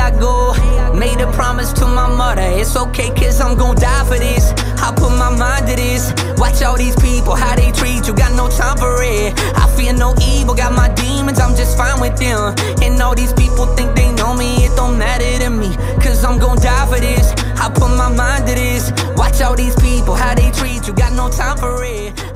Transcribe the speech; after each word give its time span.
I 0.00 0.10
go. 0.18 0.54
Made 0.94 1.20
a 1.20 1.30
promise 1.32 1.72
to 1.74 1.86
my 1.86 2.08
mother, 2.08 2.42
it's 2.42 2.76
okay, 2.76 3.10
cause 3.10 3.40
I'm 3.40 3.56
gon' 3.56 3.76
die 3.76 4.04
for 4.04 4.18
this. 4.18 4.52
I 4.82 4.92
put 4.94 5.10
my 5.16 5.30
mind 5.30 5.68
to 5.68 5.76
this. 5.76 6.12
Watch 6.36 6.62
all 6.62 6.76
these 6.76 6.96
people, 6.96 7.34
how 7.34 7.54
they 7.54 7.70
treat 7.72 8.06
you, 8.06 8.14
got 8.14 8.32
no 8.32 8.48
time 8.48 8.76
for 8.76 9.02
it. 9.02 9.32
I 9.56 9.70
fear 9.76 9.92
no 9.92 10.14
evil, 10.20 10.54
got 10.54 10.72
my 10.72 10.88
demons, 10.94 11.38
I'm 11.38 11.54
just 11.54 11.76
fine 11.76 12.00
with 12.00 12.18
them. 12.18 12.54
And 12.82 13.00
all 13.00 13.14
these 13.14 13.32
people 13.32 13.66
think 13.76 13.94
they 13.94 14.12
know 14.12 14.34
me, 14.34 14.64
it 14.64 14.74
don't 14.74 14.98
matter 14.98 15.44
to 15.44 15.50
me, 15.50 15.76
cause 16.02 16.24
I'm 16.24 16.38
gon' 16.38 16.58
die 16.58 16.86
for 16.86 16.98
this. 16.98 17.32
I 17.60 17.70
put 17.70 17.90
my 17.96 18.08
mind 18.08 18.46
to 18.48 18.54
this. 18.54 18.92
Watch 19.16 19.40
all 19.42 19.54
these 19.54 19.76
people, 19.76 20.14
how 20.14 20.34
they 20.34 20.50
treat 20.50 20.86
you, 20.86 20.94
got 20.94 21.12
no 21.12 21.28
time 21.30 21.56
for 21.58 21.84
it. 21.84 22.29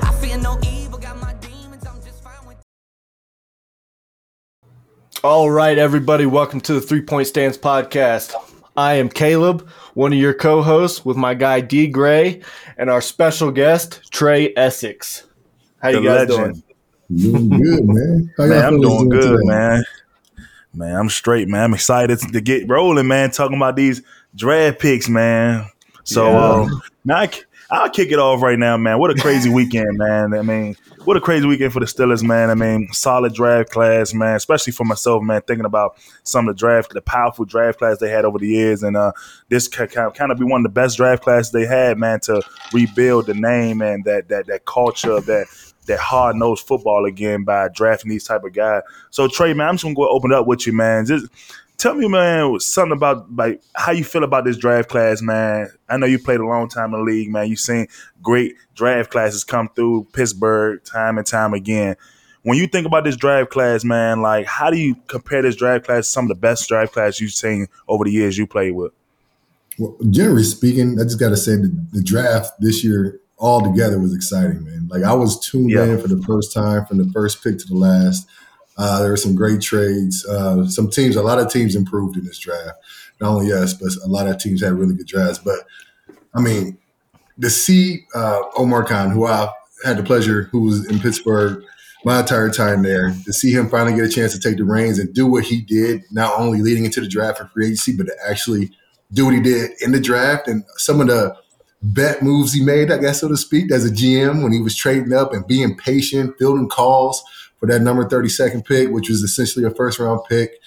All 5.25 5.49
right, 5.49 5.75
everybody, 5.79 6.27
welcome 6.27 6.61
to 6.61 6.73
the 6.75 6.79
Three 6.79 7.01
Point 7.01 7.25
Stance 7.25 7.57
podcast. 7.57 8.35
I 8.77 8.93
am 8.93 9.09
Kaleb, 9.09 9.67
one 9.95 10.13
of 10.13 10.19
your 10.19 10.35
co 10.35 10.61
hosts, 10.61 11.03
with 11.03 11.17
my 11.17 11.33
guy 11.33 11.61
Dee 11.61 11.87
Gray 11.87 12.43
and 12.77 12.91
our 12.91 13.01
special 13.01 13.49
guest, 13.49 14.01
Trai 14.11 14.53
Essex. 14.55 15.23
How 15.81 15.89
you 15.89 16.03
guys 16.03 16.29
legend. 16.29 16.61
doing? 17.09 17.49
Doing 17.49 17.49
good, 17.59 17.85
man. 17.87 18.33
Man, 18.37 18.51
I'm 18.65 18.79
fellas 18.79 18.97
doing 18.97 19.09
good, 19.09 19.21
today? 19.31 19.37
man. 19.45 19.83
Man, 20.75 20.95
I'm 20.95 21.09
straight, 21.09 21.47
man. 21.47 21.63
I'm 21.63 21.73
excited 21.73 22.19
to 22.19 22.39
get 22.39 22.69
rolling, 22.69 23.07
man. 23.07 23.31
Talking 23.31 23.57
about 23.57 23.75
these 23.75 24.03
draft 24.35 24.77
picks, 24.77 25.09
man. 25.09 25.65
So 26.03 26.29
Yeah. 26.29 26.49
um, 26.51 26.81
now 27.03 27.17
I, 27.21 27.31
will 27.71 27.89
kick 27.89 28.11
it 28.11 28.19
off 28.19 28.41
right 28.41 28.57
now, 28.57 28.77
man. 28.77 28.99
What 28.99 29.11
a 29.11 29.15
crazy 29.15 29.49
weekend, 29.53 29.97
man. 29.97 30.33
I 30.33 30.41
mean, 30.41 30.75
what 31.03 31.17
a 31.17 31.21
crazy 31.21 31.45
weekend 31.47 31.73
for 31.73 31.79
the 31.79 31.85
Steelers, 31.85 32.23
man. 32.23 32.49
I 32.49 32.55
mean, 32.55 32.91
solid 32.91 33.33
draft 33.33 33.71
class, 33.71 34.13
man. 34.13 34.35
Especially 34.35 34.73
for 34.73 34.83
myself, 34.83 35.23
man. 35.23 35.41
Thinking 35.41 35.65
about 35.65 35.97
some 36.23 36.47
of 36.47 36.55
the 36.55 36.59
draft, 36.59 36.93
the 36.93 37.01
powerful 37.01 37.45
draft 37.45 37.79
class 37.79 37.99
they 37.99 38.09
had 38.09 38.25
over 38.25 38.37
the 38.37 38.47
years, 38.47 38.83
and 38.83 38.95
uh, 38.97 39.11
this 39.49 39.67
can 39.67 39.87
kind 39.87 40.31
of 40.31 40.37
be 40.37 40.45
one 40.45 40.61
of 40.61 40.63
the 40.63 40.69
best 40.69 40.97
draft 40.97 41.23
classes 41.23 41.51
they 41.51 41.65
had, 41.65 41.97
man, 41.97 42.19
to 42.21 42.41
rebuild 42.73 43.25
the 43.25 43.33
name 43.33 43.81
and 43.81 44.03
that 44.05 44.29
that 44.29 44.47
that 44.47 44.65
culture 44.65 45.19
that 45.21 45.47
that 45.85 45.99
hard 45.99 46.35
nosed 46.35 46.65
football 46.65 47.05
again 47.05 47.43
by 47.43 47.67
drafting 47.69 48.09
these 48.09 48.23
type 48.23 48.43
of 48.43 48.53
guys. 48.53 48.81
So 49.11 49.27
Trai, 49.27 49.55
man, 49.55 49.67
I'm 49.67 49.75
just 49.75 49.83
gonna 49.83 49.95
go 49.95 50.09
open 50.09 50.31
it 50.31 50.35
up 50.35 50.47
with 50.47 50.65
you, 50.65 50.73
man. 50.73 51.05
Just 51.05 51.27
tell 51.77 51.95
me, 51.95 52.07
man, 52.07 52.59
something 52.59 52.95
about 52.95 53.33
like 53.35 53.61
how 53.75 53.91
you 53.91 54.03
feel 54.03 54.23
about 54.23 54.45
this 54.45 54.57
draft 54.57 54.89
class, 54.89 55.21
man. 55.21 55.69
I 55.89 55.97
know 55.97 56.05
you 56.05 56.19
played 56.19 56.39
a 56.39 56.45
long 56.45 56.69
time 56.69 56.93
in 56.93 56.99
the 56.99 57.05
league, 57.05 57.31
man. 57.31 57.47
You've 57.49 57.59
seen 57.59 57.87
great 58.21 58.55
draft 58.75 59.11
classes 59.11 59.43
come 59.43 59.69
through 59.75 60.07
Pittsburgh 60.13 60.83
time 60.83 61.17
and 61.17 61.25
time 61.27 61.53
again. 61.53 61.95
When 62.43 62.57
you 62.57 62.67
think 62.67 62.85
about 62.85 63.03
this 63.05 63.15
draft 63.15 63.49
class, 63.49 63.83
man, 63.83 64.21
like 64.21 64.45
how 64.45 64.69
do 64.69 64.77
you 64.77 64.95
compare 65.07 65.41
this 65.41 65.55
draft 65.55 65.85
class 65.85 66.05
to 66.05 66.11
some 66.11 66.25
of 66.25 66.29
the 66.29 66.35
best 66.35 66.67
draft 66.69 66.93
class 66.93 67.19
you've 67.19 67.31
seen 67.31 67.67
over 67.87 68.03
the 68.03 68.11
years 68.11 68.37
you 68.37 68.45
played 68.45 68.71
with? 68.75 68.91
Well, 69.79 69.95
generally 70.09 70.43
speaking, 70.43 70.99
I 70.99 71.03
just 71.03 71.19
got 71.19 71.29
to 71.29 71.37
say 71.37 71.55
the, 71.55 71.75
the 71.91 72.03
draft 72.03 72.51
this 72.59 72.83
year 72.83 73.19
all 73.37 73.61
together 73.61 73.99
was 73.99 74.13
exciting, 74.15 74.63
man. 74.63 74.87
Like 74.89 75.03
I 75.03 75.13
was 75.13 75.39
tuned 75.39 75.69
Yeah. 75.71 75.83
in 75.83 75.99
for 76.01 76.07
the 76.07 76.21
first 76.21 76.53
time 76.53 76.85
from 76.85 76.97
the 76.97 77.11
first 77.11 77.43
pick 77.43 77.57
to 77.59 77.65
the 77.67 77.75
last. 77.75 78.27
Uh, 78.77 79.01
there 79.01 79.11
were 79.11 79.17
some 79.17 79.35
great 79.35 79.61
trades. 79.61 80.25
Uh, 80.25 80.67
some 80.67 80.89
teams, 80.89 81.15
a 81.15 81.21
lot 81.21 81.39
of 81.39 81.51
teams 81.51 81.75
improved 81.75 82.17
in 82.17 82.25
this 82.25 82.39
draft. 82.39 82.77
Not 83.21 83.29
only 83.29 83.53
us, 83.53 83.73
but 83.73 83.91
a 84.03 84.07
lot 84.07 84.27
of 84.27 84.37
teams 84.37 84.61
had 84.61 84.73
really 84.73 84.95
good 84.95 85.07
drafts. 85.07 85.39
But 85.39 85.59
I 86.33 86.41
mean, 86.41 86.77
to 87.41 87.49
see 87.49 88.05
uh, 88.13 88.41
Omar 88.57 88.83
Khan, 88.83 89.11
who 89.11 89.25
I 89.25 89.49
had 89.83 89.97
the 89.97 90.03
pleasure, 90.03 90.43
who 90.51 90.61
was 90.61 90.89
in 90.89 90.99
Pittsburgh 90.99 91.63
my 92.03 92.19
entire 92.19 92.49
time 92.49 92.83
there, 92.83 93.15
to 93.25 93.33
see 93.33 93.51
him 93.51 93.69
finally 93.69 93.95
get 93.95 94.05
a 94.05 94.09
chance 94.09 94.33
to 94.33 94.39
take 94.39 94.57
the 94.57 94.65
reins 94.65 94.99
and 94.99 95.13
do 95.13 95.25
what 95.25 95.45
he 95.45 95.61
did, 95.61 96.03
not 96.11 96.37
only 96.39 96.61
leading 96.61 96.85
into 96.85 97.01
the 97.01 97.07
draft 97.07 97.39
and 97.39 97.49
free 97.51 97.67
agency, 97.67 97.95
but 97.95 98.07
to 98.07 98.15
actually 98.29 98.71
do 99.13 99.25
what 99.25 99.33
he 99.33 99.41
did 99.41 99.71
in 99.81 99.91
the 99.91 99.99
draft 99.99 100.47
and 100.47 100.63
some 100.77 100.99
of 100.99 101.07
the 101.07 101.35
bet 101.81 102.21
moves 102.21 102.53
he 102.53 102.63
made, 102.63 102.91
I 102.91 102.97
guess, 102.97 103.21
so 103.21 103.27
to 103.27 103.37
speak, 103.37 103.71
as 103.71 103.85
a 103.85 103.93
GM 103.93 104.43
when 104.43 104.51
he 104.51 104.61
was 104.61 104.75
trading 104.75 105.13
up 105.13 105.33
and 105.33 105.45
being 105.47 105.75
patient, 105.75 106.35
fielding 106.37 106.67
calls 106.67 107.23
for 107.65 107.71
that 107.73 107.81
number 107.81 108.05
32nd 108.07 108.65
pick, 108.65 108.89
which 108.89 109.09
was 109.09 109.21
essentially 109.23 109.65
a 109.65 109.71
first 109.71 109.99
round 109.99 110.21
pick, 110.29 110.59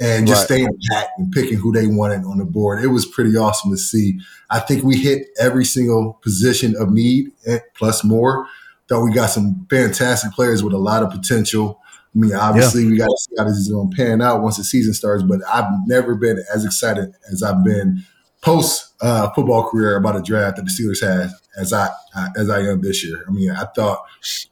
and 0.00 0.26
just 0.26 0.42
Right. 0.42 0.58
staying 0.58 0.68
pat 0.90 1.08
and 1.18 1.30
picking 1.32 1.58
who 1.58 1.72
they 1.72 1.86
wanted 1.86 2.24
on 2.24 2.38
the 2.38 2.44
board. 2.44 2.82
It 2.82 2.88
was 2.88 3.04
pretty 3.04 3.36
awesome 3.36 3.70
to 3.70 3.76
see. 3.76 4.18
I 4.50 4.60
think 4.60 4.84
we 4.84 4.96
hit 4.96 5.26
every 5.38 5.64
single 5.64 6.18
position 6.22 6.74
of 6.78 6.90
need, 6.90 7.32
eh, 7.46 7.58
plus 7.76 8.04
more. 8.04 8.46
Thought 8.88 9.02
we 9.04 9.12
got 9.12 9.30
some 9.30 9.66
fantastic 9.68 10.32
players 10.32 10.62
with 10.62 10.72
a 10.72 10.78
lot 10.78 11.02
of 11.02 11.10
potential. 11.10 11.80
I 12.14 12.18
mean, 12.18 12.34
obviously, 12.34 12.86
we 12.86 12.96
got 12.96 13.06
to 13.06 13.16
see 13.18 13.34
how 13.36 13.44
this 13.44 13.56
is 13.56 13.68
going 13.68 13.90
to 13.90 13.96
pan 13.96 14.22
out 14.22 14.42
once 14.42 14.56
the 14.56 14.64
season 14.64 14.94
starts. 14.94 15.22
But 15.22 15.40
I've 15.52 15.66
never 15.86 16.14
been 16.14 16.42
as 16.54 16.64
excited 16.64 17.12
as 17.30 17.42
I've 17.42 17.62
been 17.64 18.02
post 18.40 18.94
uh, 19.00 19.30
football 19.30 19.68
career 19.68 19.96
about 19.96 20.16
a 20.16 20.22
draft 20.22 20.56
that 20.56 20.64
the 20.64 20.70
Steelers 20.70 21.04
had 21.04 21.30
as 21.58 21.72
I 21.72 21.88
as 22.36 22.48
I 22.48 22.60
am 22.60 22.80
this 22.80 23.04
year. 23.04 23.24
I 23.28 23.30
mean, 23.30 23.50
I 23.50 23.64
thought 23.76 23.98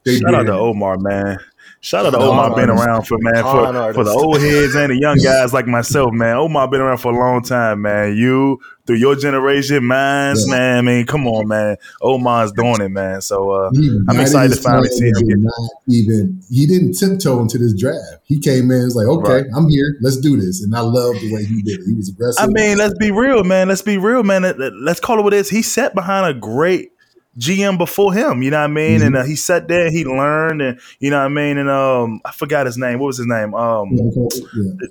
they 0.04 0.18
Shout 0.18 0.34
out 0.34 0.46
to 0.46 0.52
Omar, 0.52 0.98
man. 0.98 1.38
Shout 1.86 2.04
out 2.04 2.10
to 2.10 2.18
Omar, 2.18 2.52
been 2.56 2.68
around 2.68 3.04
for 3.06 3.16
man 3.20 3.44
for, 3.44 3.92
for 3.94 4.02
the 4.02 4.10
old 4.10 4.40
heads 4.40 4.74
and 4.74 4.90
the 4.90 4.98
young 4.98 5.18
guys 5.22 5.52
like 5.52 5.68
myself, 5.68 6.12
man. 6.12 6.36
Omar 6.36 6.66
been 6.68 6.80
around 6.80 6.98
for 6.98 7.12
a 7.12 7.16
long 7.16 7.44
time, 7.44 7.82
man. 7.82 8.16
You 8.16 8.58
through 8.88 8.96
your 8.96 9.14
generation, 9.14 9.84
mine, 9.84 10.34
Yeah. 10.36 10.50
man. 10.52 10.78
I 10.78 10.80
mean, 10.80 11.06
come 11.06 11.28
on, 11.28 11.46
man. 11.46 11.76
Omar's 12.02 12.50
doing 12.50 12.80
it, 12.80 12.88
man. 12.88 13.20
So 13.20 13.50
uh, 13.52 13.70
I'm 14.08 14.18
excited 14.18 14.56
to 14.56 14.60
finally 14.60 14.88
see 14.88 15.06
him 15.06 15.28
get- 15.28 15.38
Not 15.38 15.70
even 15.88 16.42
he 16.50 16.66
didn't 16.66 16.94
tiptoe 16.94 17.38
into 17.40 17.56
this 17.56 17.72
draft. 17.78 18.00
He 18.24 18.40
came 18.40 18.68
in, 18.72 18.82
was 18.82 18.96
like, 18.96 19.06
"Okay, 19.06 19.32
Right. 19.34 19.44
I'm 19.54 19.68
here. 19.68 19.96
Let's 20.00 20.16
do 20.16 20.36
this." 20.36 20.64
And 20.64 20.74
I 20.74 20.80
love 20.80 21.14
the 21.20 21.32
way 21.32 21.44
he 21.44 21.62
did 21.62 21.78
it. 21.82 21.86
He 21.86 21.94
was 21.94 22.08
aggressive. 22.08 22.42
I 22.42 22.48
mean, 22.48 22.78
let's 22.78 22.94
be 22.98 23.12
real, 23.12 23.44
man. 23.44 23.68
Let's 23.68 23.82
be 23.82 23.96
real, 23.96 24.24
man. 24.24 24.42
Let- 24.42 24.58
let- 24.58 24.72
Let's 24.74 24.98
call 24.98 25.20
it 25.20 25.22
what 25.22 25.34
it 25.34 25.36
is. 25.36 25.50
He 25.50 25.62
sat 25.62 25.94
behind 25.94 26.26
a 26.26 26.34
great 26.36 26.90
GM 27.38 27.78
before 27.78 28.12
him. 28.14 28.42
You 28.42 28.50
know 28.50 28.58
what 28.58 28.64
I 28.64 28.68
mean? 28.68 29.00
Mhm. 29.00 29.06
And 29.06 29.16
uh, 29.16 29.24
he 29.24 29.36
sat 29.36 29.68
there, 29.68 29.90
he 29.90 30.04
learned, 30.04 30.62
and 30.62 30.80
you 31.00 31.10
know 31.10 31.18
what 31.18 31.26
I 31.26 31.28
mean. 31.28 31.58
And 31.58 31.68
um, 31.68 32.20
I 32.24 32.32
forgot 32.32 32.66
his 32.66 32.78
name. 32.78 32.98
What 32.98 33.06
was 33.08 33.18
his 33.18 33.26
name? 33.26 33.54
Um, 33.54 33.90
yeah. 33.92 34.86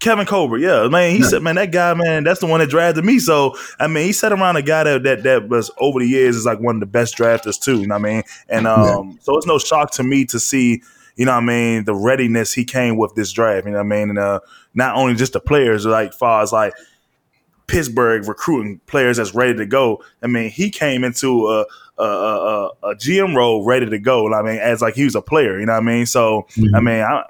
Kevin 0.00 0.26
Colbert, 0.26 0.58
yeah, 0.58 0.88
man. 0.88 1.12
He 1.12 1.18
Yeah. 1.22 1.28
said, 1.28 1.42
man, 1.42 1.54
that 1.54 1.70
guy, 1.70 1.94
man, 1.94 2.24
that's 2.24 2.40
the 2.40 2.46
one 2.46 2.58
that 2.58 2.68
drafted 2.68 3.04
me. 3.04 3.20
So, 3.20 3.54
I 3.78 3.86
mean, 3.86 4.04
he 4.04 4.12
sat 4.12 4.32
around 4.32 4.56
a 4.56 4.62
guy 4.62 4.82
that 4.82 5.04
that, 5.04 5.22
that 5.22 5.48
was 5.48 5.70
over 5.78 6.00
the 6.00 6.06
years 6.08 6.34
is 6.34 6.44
like 6.44 6.58
one 6.58 6.74
of 6.74 6.80
the 6.80 6.86
best 6.86 7.16
drafters 7.16 7.60
too. 7.60 7.80
You 7.80 7.86
know 7.86 7.94
what 7.98 8.08
I 8.08 8.12
mean? 8.14 8.22
And 8.48 8.66
um, 8.66 9.18
so 9.22 9.36
it's 9.36 9.46
no 9.46 9.58
shock 9.60 9.92
to 9.92 10.02
me 10.02 10.24
to 10.26 10.40
see, 10.40 10.82
you 11.14 11.24
know 11.24 11.30
what 11.32 11.38
I 11.44 11.46
mean, 11.46 11.84
the 11.84 11.94
readiness 11.94 12.52
he 12.52 12.64
came 12.64 12.96
with 12.96 13.14
this 13.14 13.30
draft. 13.30 13.64
You 13.66 13.70
know 13.72 13.78
what 13.78 13.86
I 13.86 13.88
mean? 13.88 14.10
And 14.10 14.18
uh, 14.18 14.40
not 14.74 14.96
only 14.96 15.14
just 15.14 15.34
the 15.34 15.40
players, 15.40 15.86
like 15.86 16.12
far 16.14 16.42
as 16.42 16.52
like 16.52 16.72
Pittsburgh 17.66 18.26
recruiting 18.28 18.80
players 18.86 19.16
that's 19.16 19.34
ready 19.34 19.54
to 19.54 19.66
go. 19.66 20.02
I 20.22 20.26
mean, 20.26 20.50
he 20.50 20.70
came 20.70 21.04
into 21.04 21.48
a 21.48 21.66
a, 21.98 22.02
a, 22.04 22.66
a 22.84 22.94
GM 22.96 23.36
role 23.36 23.64
ready 23.64 23.86
to 23.86 23.98
go. 23.98 24.32
I 24.32 24.42
mean, 24.42 24.58
as 24.58 24.80
like 24.82 24.94
he 24.94 25.04
was 25.04 25.14
a 25.14 25.22
player. 25.22 25.60
You 25.60 25.66
know 25.66 25.74
what 25.74 25.82
I 25.82 25.84
mean? 25.86 26.06
So. 26.06 26.46
I 26.56 26.60
Mhm. 26.60 26.84
mean, 26.84 27.00
I, 27.00 27.24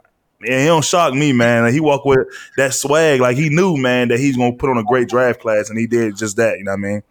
and 0.44 0.60
he 0.60 0.66
don't 0.66 0.84
shock 0.84 1.14
me, 1.14 1.32
man. 1.32 1.62
Like, 1.64 1.72
he 1.72 1.78
walked 1.80 2.04
with 2.04 2.26
that 2.56 2.74
swag, 2.74 3.20
like 3.20 3.36
he 3.36 3.48
knew, 3.48 3.76
man, 3.76 4.08
that 4.08 4.18
he's 4.18 4.36
gonna 4.36 4.52
put 4.54 4.70
on 4.70 4.78
a 4.78 4.82
great 4.82 5.08
draft 5.08 5.40
class, 5.40 5.70
and 5.70 5.78
he 5.78 5.86
did 5.86 6.16
just 6.16 6.36
that. 6.36 6.58
You 6.58 6.64
know 6.64 6.72
what 6.72 6.78
I 6.78 6.80
mean? 6.80 7.02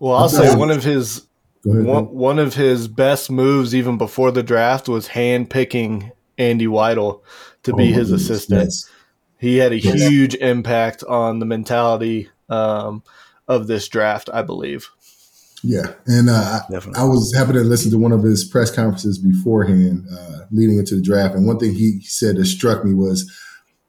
Well, 0.00 0.16
I'll 0.16 0.28
say 0.28 0.54
one 0.56 0.70
of 0.72 0.82
his 0.82 1.26
ahead. 1.64 1.84
one, 1.84 2.04
man. 2.06 2.12
one 2.14 2.38
of 2.40 2.54
his 2.54 2.88
best 2.88 3.30
moves, 3.30 3.72
even 3.74 3.98
before 3.98 4.30
the 4.32 4.42
draft, 4.42 4.88
was 4.88 5.06
hand 5.08 5.48
picking 5.50 6.10
Andy 6.38 6.66
Weidl 6.66 7.20
to 7.64 7.72
be 7.74 7.90
Oh, 7.92 7.98
his 7.98 8.10
yes, 8.10 8.20
assistant. 8.22 8.62
yes. 8.64 8.90
He 9.40 9.56
had 9.56 9.72
a 9.72 9.80
Yes. 9.80 10.08
huge 10.08 10.34
impact 10.36 11.02
on 11.04 11.38
the 11.38 11.46
mentality 11.46 12.28
um, 12.48 13.02
of 13.48 13.66
this 13.66 13.88
draft, 13.88 14.28
I 14.32 14.42
believe. 14.42 14.88
Yeah, 15.62 15.92
and 16.06 16.30
uh, 16.30 16.60
I, 16.72 17.00
I 17.00 17.04
was 17.04 17.34
happy 17.36 17.52
to 17.52 17.60
listen 17.60 17.90
to 17.90 17.98
one 17.98 18.12
of 18.12 18.22
his 18.22 18.44
press 18.44 18.70
conferences 18.70 19.18
beforehand, 19.18 20.06
uh, 20.10 20.40
leading 20.50 20.78
into 20.78 20.94
the 20.96 21.02
draft. 21.02 21.34
And 21.34 21.46
one 21.46 21.58
thing 21.58 21.74
he 21.74 22.00
said 22.02 22.36
that 22.36 22.46
struck 22.46 22.82
me 22.84 22.94
was, 22.94 23.30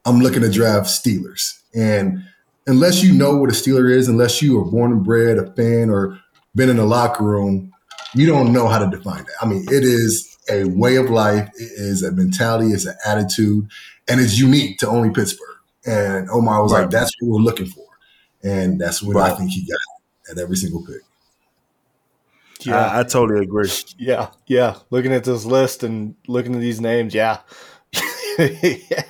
"I'm 0.06 0.20
looking 0.20 0.42
to 0.42 0.52
draft 0.52 0.88
Steelers." 0.88 1.60
And 1.74 2.24
unless 2.68 3.02
you 3.02 3.14
know 3.14 3.38
what 3.38 3.50
a 3.50 3.54
Steeler 3.54 3.90
is, 3.90 4.10
unless 4.10 4.42
you 4.42 4.60
are 4.60 4.66
born 4.66 4.92
and 4.92 5.04
bred 5.04 5.38
a 5.38 5.52
fan 5.54 5.90
or 5.90 6.20
been 6.56 6.70
in 6.70 6.76
the 6.76 6.86
locker 6.86 7.24
room, 7.24 7.72
you 8.14 8.26
don't 8.26 8.52
know 8.52 8.68
how 8.68 8.80
to 8.80 8.90
define 8.96 9.24
that. 9.24 9.36
I 9.42 9.46
mean, 9.46 9.64
it 9.70 9.84
is 9.84 10.31
a 10.50 10.66
way 10.66 10.96
of 10.96 11.10
life, 11.10 11.48
it 11.56 11.72
is 11.76 12.04
a 12.04 12.12
mentality, 12.12 12.72
it's 12.74 12.86
an 12.86 12.96
attitude, 13.06 13.68
and 14.10 14.20
it's 14.20 14.40
unique 14.40 14.78
to 14.80 14.88
only 14.88 15.10
Pittsburgh. 15.12 15.48
And 15.86 16.30
Omar 16.30 16.62
was 16.64 16.72
Right. 16.74 16.82
like, 16.82 16.92
"That's 16.92 17.12
what 17.20 17.32
we're 17.36 17.44
looking 17.44 17.66
for," 17.68 17.86
and 18.44 18.80
that's 18.80 19.02
what 19.02 19.18
I 19.18 19.36
think 19.36 19.52
he 19.52 19.62
got 19.62 20.32
at 20.32 20.38
every 20.38 20.56
single 20.58 20.84
pick. 20.86 21.02
I, 22.68 23.00
I 23.00 23.04
totally 23.04 23.42
agree. 23.44 23.70
Yeah, 23.98 24.30
yeah. 24.46 24.76
Looking 24.92 25.14
at 25.14 25.24
this 25.24 25.46
list 25.46 25.84
and 25.84 26.16
looking 26.28 26.54
at 26.54 26.62
these 26.62 26.80
names, 26.80 27.14
yeah. 27.16 27.40
yeah. 28.38 29.04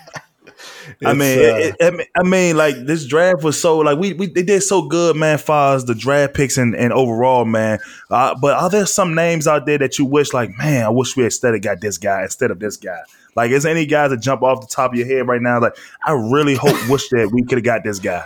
I 1.05 1.13
mean, 1.13 1.39
uh, 1.39 1.57
it, 1.57 1.75
it, 1.79 2.07
I 2.15 2.23
mean, 2.23 2.57
like 2.57 2.75
this 2.85 3.05
draft 3.05 3.43
was 3.43 3.59
so 3.59 3.79
like 3.79 3.97
we 3.97 4.13
we 4.13 4.27
they 4.27 4.43
did 4.43 4.61
so 4.61 4.83
good, 4.83 5.15
man. 5.15 5.37
Far 5.37 5.75
as 5.75 5.85
the 5.85 5.95
draft 5.95 6.33
picks 6.33 6.57
and, 6.57 6.75
and 6.75 6.93
overall, 6.93 7.45
man. 7.45 7.79
Uh, 8.09 8.35
but 8.39 8.57
are 8.57 8.69
there 8.69 8.85
some 8.85 9.15
names 9.15 9.47
out 9.47 9.65
there 9.65 9.77
that 9.77 9.97
you 9.99 10.05
wish, 10.05 10.33
like, 10.33 10.49
man, 10.57 10.85
I 10.85 10.89
wish 10.89 11.15
we 11.15 11.23
instead 11.23 11.55
of 11.55 11.61
got 11.61 11.81
this 11.81 11.97
guy 11.97 12.23
instead 12.23 12.51
of 12.51 12.59
this 12.59 12.77
guy? 12.77 12.99
Like, 13.35 13.51
is 13.51 13.65
any 13.65 13.85
guys 13.85 14.11
that 14.11 14.21
jump 14.21 14.41
off 14.41 14.61
the 14.61 14.67
top 14.67 14.91
of 14.91 14.97
your 14.97 15.07
head 15.07 15.27
right 15.27 15.41
now? 15.41 15.59
Like, 15.59 15.77
I 16.05 16.11
really 16.11 16.55
hope, 16.55 16.75
wish 16.89 17.07
that 17.09 17.31
we 17.31 17.43
could 17.43 17.57
have 17.57 17.65
got 17.65 17.83
this 17.83 17.99
guy. 17.99 18.25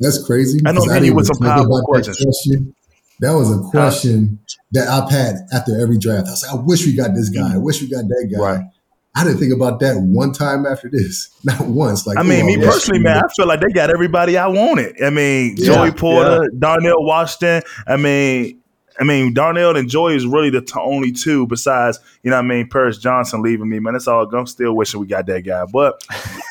That's 0.00 0.24
crazy. 0.24 0.60
I 0.66 0.72
know 0.72 0.84
many 0.86 1.10
with 1.10 1.26
some 1.26 1.46
powerful 1.46 1.82
questions. 1.82 2.18
That, 2.18 2.72
that 3.20 3.32
was 3.32 3.56
a 3.56 3.60
question 3.70 4.40
huh? 4.40 4.56
that 4.72 4.88
I've 4.88 5.10
had 5.10 5.36
after 5.52 5.80
every 5.80 5.98
draft. 5.98 6.26
I 6.26 6.30
was 6.30 6.42
like, 6.42 6.58
I 6.58 6.62
wish 6.62 6.84
we 6.84 6.94
got 6.94 7.14
this 7.14 7.28
guy. 7.28 7.54
I 7.54 7.58
wish 7.58 7.80
we 7.80 7.88
got 7.88 8.08
that 8.08 8.30
guy. 8.34 8.40
Right. 8.40 8.64
I 9.14 9.24
didn't 9.24 9.38
think 9.40 9.52
about 9.52 9.80
that 9.80 10.00
one 10.00 10.32
time 10.32 10.64
after 10.64 10.88
this. 10.88 11.30
Not 11.44 11.60
once. 11.60 12.06
Like 12.06 12.18
I 12.18 12.22
mean, 12.22 12.46
me 12.46 12.56
personally, 12.56 13.00
man, 13.00 13.18
I 13.18 13.28
feel 13.36 13.46
like 13.46 13.60
they 13.60 13.68
got 13.68 13.90
everybody 13.90 14.38
I 14.38 14.46
wanted. 14.46 15.02
I 15.02 15.10
mean, 15.10 15.56
yeah, 15.58 15.66
Joey 15.66 15.92
Porter, 15.92 16.44
yeah. 16.44 16.58
Darnell 16.58 17.04
Washington. 17.04 17.62
I 17.86 17.96
mean, 17.96 18.62
I 18.98 19.04
mean, 19.04 19.34
Darnell 19.34 19.76
and 19.76 19.88
Joy 19.88 20.14
is 20.14 20.26
really 20.26 20.50
the 20.50 20.60
t- 20.60 20.78
only 20.78 21.12
two 21.12 21.46
besides, 21.46 21.98
you 22.22 22.30
know 22.30 22.36
I 22.36 22.42
mean, 22.42 22.68
Paris 22.68 22.98
Johnson 22.98 23.42
leaving 23.42 23.68
me, 23.68 23.78
man. 23.78 23.94
That's 23.94 24.06
all. 24.06 24.24
I'm 24.34 24.46
still 24.46 24.74
wishing 24.74 25.00
we 25.00 25.06
got 25.06 25.26
that 25.26 25.42
guy. 25.42 25.64
But, 25.64 26.02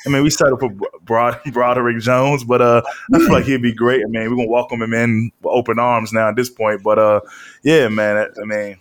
I 0.05 0.09
mean, 0.09 0.23
we 0.23 0.29
settled 0.29 0.59
for 0.59 0.71
Broad, 1.01 1.39
Broderick 1.53 1.99
Jones, 1.99 2.43
but 2.43 2.61
uh, 2.61 2.81
I 3.13 3.19
feel 3.19 3.31
like 3.31 3.45
he'd 3.45 3.61
be 3.61 3.73
great. 3.73 4.01
I 4.01 4.09
mean, 4.09 4.23
we're 4.23 4.35
going 4.35 4.47
to 4.47 4.51
welcome 4.51 4.81
him 4.81 4.93
in 4.93 5.31
with 5.41 5.53
open 5.53 5.79
arms 5.79 6.13
now 6.13 6.29
at 6.29 6.35
this 6.35 6.49
point. 6.49 6.83
But, 6.83 6.99
uh, 6.99 7.21
yeah, 7.63 7.87
man, 7.89 8.27
I 8.41 8.45
mean, 8.45 8.77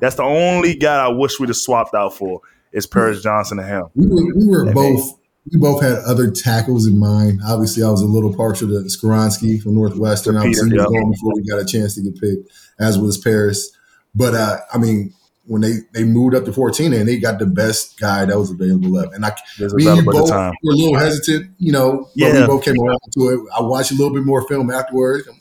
that's 0.00 0.16
the 0.16 0.24
only 0.24 0.74
guy 0.74 1.04
I 1.04 1.08
wish 1.08 1.38
we'd 1.38 1.50
have 1.50 1.56
swapped 1.56 1.94
out 1.94 2.14
for 2.14 2.40
is 2.74 2.86
Paris 2.86 3.22
Johnson 3.22 3.58
and 3.60 3.68
him. 3.68 3.84
We 3.94 4.06
were, 4.08 4.34
we 4.34 4.46
were 4.46 4.72
both 4.72 5.18
we 5.52 5.58
both 5.58 5.82
had 5.82 5.98
other 6.06 6.30
tackles 6.30 6.86
in 6.86 6.98
mind. 6.98 7.40
Obviously, 7.46 7.82
I 7.82 7.90
was 7.90 8.00
a 8.00 8.06
little 8.06 8.34
partial 8.34 8.68
to 8.68 8.84
Skoronski 8.84 9.62
from 9.62 9.74
Northwestern. 9.74 10.36
I 10.36 10.46
was 10.46 10.58
yep. 10.58 10.86
going 10.86 11.10
before 11.10 11.34
we 11.34 11.42
got 11.42 11.60
a 11.60 11.66
chance 11.66 11.94
to 11.94 12.02
get 12.02 12.18
picked, 12.20 12.50
as 12.80 12.98
was 12.98 13.18
Paris. 13.18 13.70
But 14.14 14.34
uh, 14.34 14.60
I 14.72 14.78
mean, 14.78 15.12
when 15.46 15.60
they, 15.60 15.74
they 15.92 16.04
moved 16.04 16.34
up 16.34 16.46
to 16.46 16.52
14 16.52 16.94
and 16.94 17.06
they 17.06 17.18
got 17.18 17.38
the 17.38 17.46
best 17.46 18.00
guy 18.00 18.24
that 18.24 18.38
was 18.38 18.50
available 18.50 18.90
left. 18.90 19.12
And 19.12 19.24
I 19.24 19.34
me 19.58 19.86
and 19.86 19.98
you 19.98 20.04
both 20.04 20.30
were 20.30 20.36
a 20.36 20.52
little 20.62 20.98
hesitant, 20.98 21.50
you 21.58 21.72
know, 21.72 22.08
yeah. 22.14 22.32
but 22.32 22.40
we 22.40 22.46
both 22.46 22.64
came 22.64 22.80
around 22.80 22.98
to 23.12 23.28
it. 23.28 23.40
I 23.56 23.62
watched 23.62 23.90
a 23.90 23.94
little 23.94 24.14
bit 24.14 24.24
more 24.24 24.46
film 24.48 24.70
afterwards. 24.70 25.28
I'm, 25.28 25.38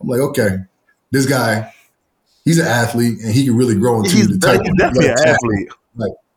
I'm 0.00 0.08
like, 0.08 0.20
okay, 0.20 0.58
this 1.10 1.26
guy, 1.26 1.74
he's 2.44 2.58
an 2.58 2.68
athlete 2.68 3.18
and 3.20 3.34
he 3.34 3.46
can 3.46 3.56
really 3.56 3.74
grow 3.74 3.98
into 3.98 4.10
he's 4.10 4.28
the 4.28 4.38
type 4.38 4.60
of 4.60 4.76
definitely 4.76 5.08
an 5.08 5.16
athlete. 5.26 5.68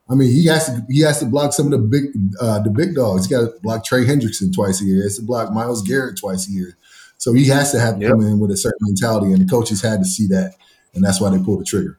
Like 0.08 0.16
I 0.16 0.20
mean, 0.20 0.32
he 0.32 0.46
has 0.48 0.66
to 0.66 0.86
he 0.90 1.02
has 1.02 1.20
to 1.20 1.26
block 1.26 1.54
some 1.54 1.66
of 1.66 1.72
the 1.72 1.78
big 1.78 2.06
uh, 2.40 2.60
the 2.60 2.70
big 2.70 2.96
dogs. 2.96 3.26
He 3.26 3.34
got 3.34 3.42
to 3.42 3.54
block 3.62 3.86
Trey 3.86 4.06
Hendrickson 4.06 4.54
twice 4.54 4.82
a 4.82 4.86
year. 4.86 4.98
He 4.98 5.04
has 5.04 5.18
to 5.18 5.24
block 5.24 5.52
Myles 5.52 5.82
Garrett 5.82 6.18
twice 6.18 6.48
a 6.48 6.52
year. 6.52 6.78
So 7.18 7.34
he 7.34 7.48
has 7.48 7.72
to 7.72 7.80
have 7.80 8.02
yep. 8.02 8.12
come 8.12 8.22
in 8.22 8.40
with 8.40 8.52
a 8.52 8.58
certain 8.58 8.80
mentality, 8.82 9.32
and 9.32 9.42
the 9.42 9.50
coaches 9.50 9.82
had 9.82 10.00
to 10.00 10.06
see 10.06 10.28
that, 10.28 10.56
and 10.94 11.04
that's 11.04 11.22
why 11.22 11.30
they 11.30 11.42
pulled 11.42 11.62
the 11.62 11.66
trigger. 11.66 11.98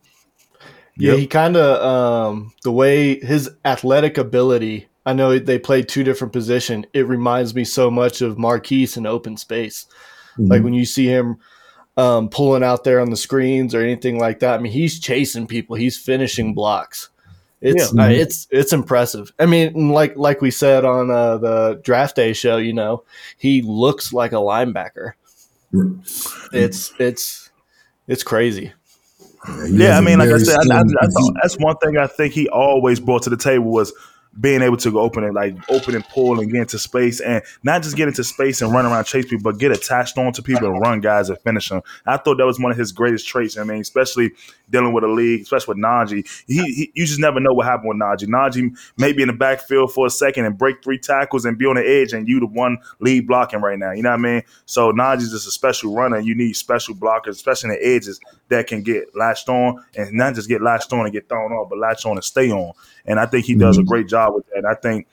Yeah, 0.97 1.13
yep. 1.13 1.19
he 1.19 1.27
kind 1.27 1.57
of 1.57 1.83
um, 1.83 2.53
the 2.63 2.73
way 2.73 3.19
his 3.21 3.51
athletic 3.65 4.19
ability. 4.19 4.89
I 5.07 5.13
know 5.13 5.39
they 5.39 5.59
played 5.59 5.89
two 5.89 6.05
different 6.05 6.33
positions. 6.33 6.87
It 6.95 7.07
reminds 7.07 7.55
me 7.55 7.65
so 7.65 7.91
much 7.91 8.23
of 8.23 8.39
Marquise 8.39 8.97
in 8.97 9.07
open 9.07 9.37
space. 9.37 9.87
Mm-hmm. 10.39 10.51
Like 10.51 10.63
when 10.63 10.73
you 10.73 10.87
see 10.87 11.07
him 11.07 11.39
um, 11.97 12.29
pulling 12.29 12.63
out 12.63 12.85
there 12.85 13.01
on 13.01 13.11
the 13.11 13.17
screens 13.17 13.75
or 13.75 13.81
anything 13.81 14.19
like 14.19 14.41
that. 14.41 14.59
I 14.59 14.63
mean, 14.63 14.73
he's 14.73 14.99
chasing 14.99 15.47
people. 15.47 15.77
He's 15.77 15.97
finishing 15.97 16.55
blocks. 16.55 17.11
It's 17.65 17.95
yeah. 17.95 18.05
uh, 18.05 18.09
it's 18.11 18.47
it's 18.51 18.75
impressive. 18.75 19.33
I 19.39 19.47
mean, 19.47 19.89
like 19.89 20.17
like 20.17 20.43
we 20.43 20.51
said 20.51 20.85
on 20.85 21.11
uh, 21.11 21.39
the 21.39 21.81
draft 21.83 22.15
day 22.15 22.35
show, 22.35 22.59
you 22.59 22.75
know, 22.75 23.05
he 23.39 23.63
looks 23.63 24.13
like 24.13 24.33
a 24.33 24.37
linebacker. 24.37 25.13
It's 26.53 26.93
it's 27.01 27.51
it's 28.07 28.23
crazy. 28.23 28.75
Yeah, 29.49 29.67
yeah 29.67 29.99
I 29.99 30.03
mean, 30.03 30.19
like 30.19 30.29
I 30.29 30.37
said, 30.37 30.59
I, 30.71 30.77
I, 30.77 30.81
I 30.81 31.07
that's 31.41 31.57
one 31.59 31.77
thing 31.79 31.97
I 31.97 32.07
think 32.07 32.35
he 32.35 32.51
always 32.51 33.01
brought 33.01 33.23
to 33.23 33.31
the 33.31 33.37
table 33.39 33.71
was 33.71 33.95
being 34.41 34.63
able 34.63 34.77
to 34.77 34.91
go 34.91 35.01
open 35.01 35.25
and 35.25 35.35
like 35.35 35.55
open 35.71 35.95
and 35.95 36.05
pull 36.09 36.41
and 36.41 36.51
get 36.51 36.61
into 36.61 36.79
space 36.79 37.21
and 37.21 37.43
not 37.63 37.83
just 37.83 37.97
get 37.97 38.09
into 38.09 38.25
space 38.25 38.63
and 38.63 38.73
run 38.73 38.85
around 38.85 39.05
chase 39.05 39.25
people, 39.27 39.43
but 39.43 39.59
get 39.59 39.71
attached 39.71 40.19
onto 40.19 40.43
people 40.43 40.67
and 40.67 40.81
run 40.81 41.01
guys 41.01 41.29
and 41.29 41.39
finish 41.41 41.69
them. 41.69 41.83
I 42.07 42.17
thought 42.17 42.39
that 42.39 42.47
was 42.47 42.59
one 42.59 42.73
of 42.73 42.79
his 42.79 42.93
greatest 42.93 43.27
traits. 43.29 43.57
I 43.57 43.65
mean, 43.65 43.81
especially 43.81 44.33
dealing 44.71 44.93
with 44.93 45.05
a 45.05 45.09
league, 45.09 45.43
especially 45.43 45.75
with 45.75 45.85
Najee. 45.85 46.27
He, 46.47 46.63
he, 46.63 46.93
you 46.95 47.07
just 47.07 47.21
never 47.21 47.39
know 47.39 47.53
what 47.53 47.67
happened 47.67 47.89
with 47.89 47.99
Najee. 47.99 48.27
Najee 48.27 48.77
may 48.97 49.13
be 49.13 49.23
in 49.23 49.29
the 49.29 49.35
backfield 49.35 49.93
for 49.93 50.07
a 50.07 50.11
second 50.11 50.47
and 50.47 50.59
break 50.59 50.83
three 50.83 50.99
tackles 50.99 51.45
and 51.45 51.57
be 51.57 51.67
on 51.67 51.77
the 51.77 51.87
edge, 51.87 52.13
and 52.13 52.29
you 52.29 52.41
the 52.41 52.47
one 52.47 52.79
lead 53.01 53.27
blocking 53.27 53.61
right 53.61 53.79
now. 53.79 53.93
You 53.93 54.03
know 54.03 54.11
what 54.11 54.21
I 54.21 54.23
mean? 54.23 54.43
So 54.67 54.93
Najee's 54.93 55.31
just 55.31 55.47
a 55.47 55.51
special 55.51 55.95
runner. 55.95 56.19
You 56.19 56.35
need 56.35 56.55
special 56.55 56.95
blockers, 56.95 57.31
especially 57.31 57.71
in 57.71 57.77
the 57.77 57.87
edges 57.87 58.21
that 58.49 58.67
can 58.67 58.83
get 58.83 59.05
latched 59.17 59.49
on 59.49 59.83
and 59.97 60.13
not 60.13 60.35
just 60.35 60.49
get 60.49 60.63
latched 60.63 60.93
on 60.93 61.01
and 61.01 61.13
get 61.13 61.29
thrown 61.29 61.53
off, 61.53 61.69
but 61.69 61.79
latch 61.79 62.05
on 62.07 62.17
and 62.17 62.25
stay 62.25 62.51
on. 62.51 62.73
And 63.07 63.19
I 63.19 63.27
think 63.27 63.47
he 63.47 63.55
does 63.55 63.77
mm-hmm. 63.77 63.85
a 63.85 63.87
great 63.87 64.09
job 64.09 64.35
with 64.35 64.47
that. 64.49 64.59
And 64.59 64.67
I 64.67 64.75
think 64.75 65.07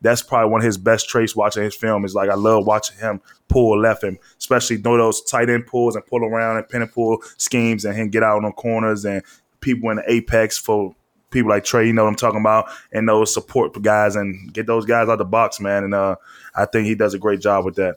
that's 0.00 0.22
probably 0.22 0.50
one 0.50 0.60
of 0.60 0.64
his 0.64 0.78
best 0.78 1.08
traits 1.08 1.34
watching 1.34 1.62
his 1.62 1.74
film 1.74 2.04
is 2.04 2.14
like 2.14 2.28
I 2.28 2.34
love 2.34 2.66
watching 2.66 2.98
him 2.98 3.20
pull 3.48 3.78
left 3.78 4.04
him, 4.04 4.18
especially 4.38 4.78
know 4.78 4.96
those 4.96 5.22
tight 5.22 5.48
end 5.48 5.66
pulls 5.66 5.96
and 5.96 6.04
pull 6.06 6.24
around 6.24 6.58
and 6.58 6.68
pin 6.68 6.82
and 6.82 6.92
pull 6.92 7.22
schemes 7.38 7.84
and 7.84 7.96
him 7.96 8.10
get 8.10 8.22
out 8.22 8.36
on 8.36 8.42
the 8.42 8.52
corners 8.52 9.04
and 9.04 9.22
people 9.60 9.90
in 9.90 9.96
the 9.96 10.12
apex 10.12 10.58
for 10.58 10.94
people 11.30 11.50
like 11.50 11.64
Trai, 11.64 11.86
you 11.86 11.92
know 11.92 12.04
what 12.04 12.10
I'm 12.10 12.16
talking 12.16 12.40
about, 12.40 12.66
and 12.92 13.08
those 13.08 13.32
support 13.34 13.80
guys 13.82 14.14
and 14.16 14.52
get 14.52 14.66
those 14.66 14.86
guys 14.86 15.08
out 15.08 15.18
the 15.18 15.24
box, 15.24 15.60
man. 15.60 15.84
And 15.84 15.94
uh, 15.94 16.16
I 16.54 16.66
think 16.66 16.86
he 16.86 16.94
does 16.94 17.14
a 17.14 17.18
great 17.18 17.40
job 17.40 17.64
with 17.64 17.74
that. 17.76 17.96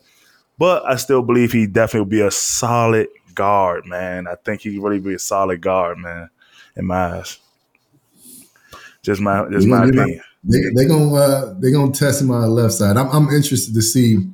But 0.57 0.85
I 0.85 0.95
still 0.95 1.21
believe 1.21 1.51
he 1.51 1.67
definitely 1.67 1.99
will 1.99 2.05
be 2.05 2.21
a 2.21 2.31
solid 2.31 3.07
guard, 3.35 3.85
man. 3.85 4.27
I 4.27 4.35
think 4.35 4.61
he 4.61 4.79
really 4.79 4.99
be 4.99 5.13
a 5.13 5.19
solid 5.19 5.61
guard, 5.61 5.97
man, 5.99 6.29
in 6.75 6.85
my 6.85 7.17
eyes. 7.17 7.39
Just 9.03 9.21
my 9.21 9.47
just 9.49 9.67
my 9.67 9.85
opinion. 9.85 10.21
They 10.43 10.59
they 10.75 10.85
gonna 10.85 11.13
uh, 11.13 11.53
they 11.59 11.71
gonna 11.71 11.91
test 11.91 12.21
him 12.21 12.31
on 12.31 12.41
the 12.41 12.47
left 12.47 12.73
side. 12.73 12.97
I'm 12.97 13.09
I'm 13.09 13.29
interested 13.29 13.73
to 13.73 13.81
see 13.81 14.27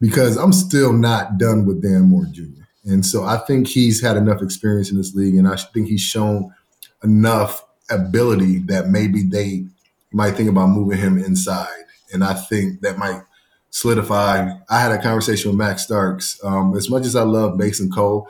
because 0.00 0.36
I'm 0.36 0.52
still 0.52 0.92
not 0.92 1.38
done 1.38 1.66
with 1.66 1.82
Dan 1.82 2.02
Moore 2.02 2.26
Jr. 2.30 2.44
And 2.84 3.04
so 3.04 3.24
I 3.24 3.38
think 3.38 3.68
he's 3.68 4.02
had 4.02 4.16
enough 4.16 4.42
experience 4.42 4.90
in 4.90 4.96
this 4.96 5.14
league, 5.14 5.36
and 5.36 5.48
I 5.48 5.56
think 5.56 5.88
he's 5.88 6.00
shown 6.00 6.54
enough 7.02 7.64
ability 7.90 8.58
that 8.60 8.88
maybe 8.88 9.22
they 9.22 9.64
might 10.12 10.32
think 10.32 10.48
about 10.48 10.68
moving 10.68 10.98
him 10.98 11.18
inside. 11.18 11.84
And 12.12 12.24
I 12.24 12.34
think 12.34 12.80
that 12.80 12.98
might 12.98 13.22
solidify. 13.70 14.50
I 14.68 14.80
had 14.80 14.92
a 14.92 15.00
conversation 15.00 15.50
with 15.50 15.58
Max 15.58 15.82
Starks. 15.84 16.38
Um, 16.44 16.76
as 16.76 16.90
much 16.90 17.06
as 17.06 17.16
I 17.16 17.22
love 17.22 17.56
Mason 17.56 17.90
Cole, 17.90 18.28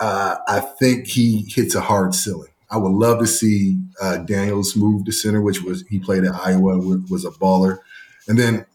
uh, 0.00 0.36
I 0.46 0.60
think 0.60 1.06
he 1.06 1.46
hits 1.48 1.74
a 1.74 1.80
hard 1.80 2.14
ceiling. 2.14 2.50
I 2.70 2.76
would 2.76 2.92
love 2.92 3.18
to 3.20 3.26
see 3.26 3.80
uh, 4.00 4.18
Daniels 4.18 4.76
move 4.76 5.06
to 5.06 5.12
center, 5.12 5.40
which 5.40 5.62
was 5.62 5.84
he 5.88 5.98
played 5.98 6.24
at 6.24 6.34
Iowa, 6.34 6.78
was 7.08 7.24
a 7.24 7.30
baller, 7.30 7.78
and 8.26 8.38
then 8.38 8.66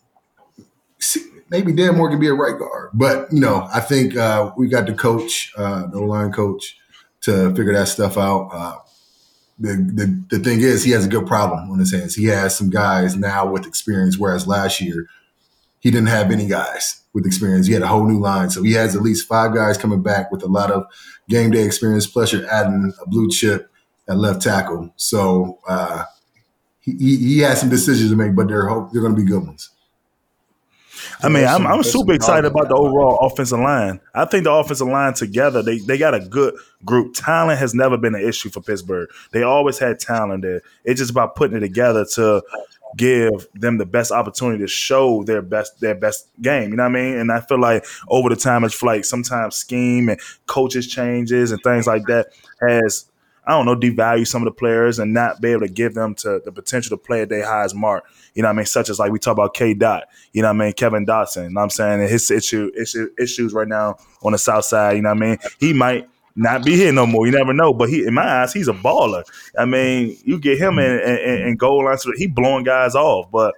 see, 1.00 1.22
maybe 1.50 1.72
Dan 1.74 1.96
Moore 1.96 2.10
can 2.10 2.20
be 2.20 2.28
a 2.28 2.34
right 2.34 2.58
guard. 2.58 2.90
But 2.94 3.32
you 3.32 3.40
know, 3.40 3.68
I 3.72 3.82
think 3.82 4.18
uh, 4.18 4.52
we 4.58 4.68
got 4.68 4.88
the 4.88 4.94
coach, 4.94 5.54
uh, 5.56 5.86
the 5.88 6.00
line 6.00 6.32
coach, 6.32 6.76
to 7.22 7.54
figure 7.56 7.74
that 7.74 7.88
stuff 7.88 8.18
out. 8.18 8.50
Uh, 8.52 8.76
the, 9.60 9.76
the 9.94 10.38
the 10.38 10.44
thing 10.44 10.62
is, 10.62 10.84
he 10.84 10.92
has 10.92 11.06
a 11.06 11.10
good 11.10 11.28
problem 11.28 11.70
on 11.70 11.78
his 11.78 11.94
hands. 11.94 12.16
He 12.16 12.26
has 12.26 12.58
some 12.58 12.72
guys 12.72 13.16
now 13.16 13.46
with 13.46 13.68
experience, 13.68 14.18
whereas 14.18 14.48
last 14.48 14.82
year 14.82 15.08
he 15.84 15.92
didn't 15.92 16.08
have 16.08 16.32
any 16.32 16.48
guys 16.48 17.02
with 17.14 17.26
experience. 17.26 17.68
He 17.68 17.74
had 17.74 17.82
a 17.84 17.88
whole 17.88 18.08
new 18.08 18.20
line, 18.20 18.50
so 18.50 18.64
he 18.64 18.72
has 18.72 18.96
at 18.96 19.02
least 19.02 19.28
five 19.28 19.54
guys 19.54 19.78
coming 19.78 20.02
back 20.02 20.32
with 20.32 20.42
a 20.42 20.48
lot 20.48 20.72
of 20.72 20.86
game 21.28 21.52
day 21.52 21.66
experience. 21.66 22.08
Plus, 22.08 22.32
you're 22.32 22.50
adding 22.50 22.94
a 23.02 23.10
blue 23.10 23.30
chip 23.30 23.70
at 24.08 24.18
left 24.18 24.42
tackle. 24.42 24.94
So 24.96 25.60
uh, 25.68 26.06
he, 26.80 27.18
he 27.18 27.40
has 27.40 27.60
some 27.60 27.70
decisions 27.70 28.10
to 28.12 28.16
make, 28.16 28.34
but 28.34 28.48
they're 28.48 28.64
they're 28.92 29.02
going 29.02 29.16
to 29.16 29.22
be 29.22 29.28
good 29.28 29.46
ones. 29.46 29.70
I 31.22 31.28
mean, 31.28 31.46
I'm, 31.46 31.68
I'm 31.68 31.84
super 31.84 32.14
excited 32.14 32.46
about 32.46 32.70
the 32.70 32.76
overall 32.76 33.18
offensive 33.26 33.60
line. 33.60 34.00
I 34.14 34.24
think 34.26 34.46
the 34.46 34.52
offensive 34.52 34.88
line 34.88 35.14
together, 35.14 35.62
they, 35.62 35.80
they 35.80 35.98
got 35.98 36.14
a 36.14 36.20
good 36.22 36.56
group. 36.86 37.14
Talent 37.14 37.60
has 37.60 37.74
never 37.74 37.98
been 37.98 38.16
an 38.16 38.22
issue 38.22 38.50
for 38.50 38.62
Pittsburgh. 38.62 39.10
They 39.32 39.44
always 39.44 39.80
had 39.80 40.00
talent 40.00 40.44
there. 40.44 40.62
It's 40.86 41.00
just 41.00 41.12
about 41.12 41.36
putting 41.36 41.58
it 41.58 41.62
together 41.62 42.06
to 42.14 42.42
give 42.98 43.48
them 43.54 43.78
the 43.78 43.86
best 43.86 44.12
opportunity 44.12 44.60
to 44.64 44.68
show 44.68 45.24
their 45.24 45.42
best 45.42 45.80
their 45.80 45.96
best 45.96 46.30
game. 46.42 46.72
You 46.72 46.78
know 46.78 46.84
what 46.84 46.98
I 46.98 47.02
mean? 47.02 47.18
And 47.18 47.32
I 47.32 47.42
feel 47.42 47.60
like 47.60 47.86
over 48.08 48.30
the 48.30 48.36
time, 48.36 48.64
it's 48.64 48.82
like 48.82 49.06
sometimes 49.06 49.56
scheme 49.56 50.10
and 50.10 50.20
coaches 50.48 50.88
changes 50.88 51.52
and 51.52 51.62
things 51.64 51.88
like 51.88 52.06
that 52.08 52.28
has 52.62 53.06
I 53.46 53.52
don't 53.52 53.66
know, 53.66 53.76
devalue 53.76 54.26
some 54.26 54.42
of 54.42 54.46
the 54.46 54.58
players 54.58 55.00
and 55.00 55.14
not 55.14 55.42
be 55.42 55.50
able 55.50 55.62
to 55.62 55.68
give 55.68 55.96
them 55.96 56.16
to 56.16 56.42
the 56.46 56.52
potential 56.52 56.98
to 56.98 57.04
play 57.04 57.24
at 57.24 57.30
their 57.30 57.46
highest 57.46 57.76
mark. 57.76 58.06
You 58.36 58.42
know 58.42 58.48
what 58.48 58.54
I 58.54 58.58
mean? 58.58 58.66
Such 58.66 58.90
as 58.90 59.00
like 59.00 59.12
we 59.12 59.20
talk 59.20 59.34
about 59.34 59.54
K 59.54 59.74
Dot, 59.74 60.06
you 60.32 60.42
know 60.42 60.48
what 60.48 60.62
I 60.62 60.66
mean? 60.66 60.74
Kevin 60.74 61.06
Dotson, 61.06 61.44
you 61.44 61.50
know 61.50 61.60
what 61.60 61.64
I'm 61.64 61.70
saying? 61.70 62.02
And 62.02 62.10
his 62.10 62.32
issue, 62.32 62.72
issue 62.80 63.10
issues 63.20 63.54
right 63.54 63.68
now 63.68 63.98
on 64.22 64.32
the 64.32 64.38
south 64.38 64.66
side, 64.66 64.96
you 64.96 65.02
know 65.02 65.10
what 65.10 65.18
I 65.24 65.28
mean? 65.28 65.38
He 65.60 65.74
might 65.74 66.10
not 66.36 66.66
be 66.66 66.76
here 66.76 66.92
no 66.92 67.06
more. 67.06 67.26
You 67.26 67.32
never 67.32 67.54
know. 67.54 67.74
But 67.74 67.90
he, 67.90 68.06
in 68.06 68.14
my 68.14 68.42
eyes, 68.42 68.54
he's 68.54 68.68
a 68.68 68.74
baller. 68.74 69.24
I 69.58 69.66
mean, 69.66 70.18
you 70.24 70.40
get 70.40 70.60
him 70.60 70.80
in, 70.80 71.00
in, 71.00 71.48
in 71.48 71.56
goal 71.58 71.86
line, 71.86 71.98
he 72.18 72.28
blowing 72.28 72.64
guys 72.64 72.96
off. 72.96 73.30
But 73.32 73.56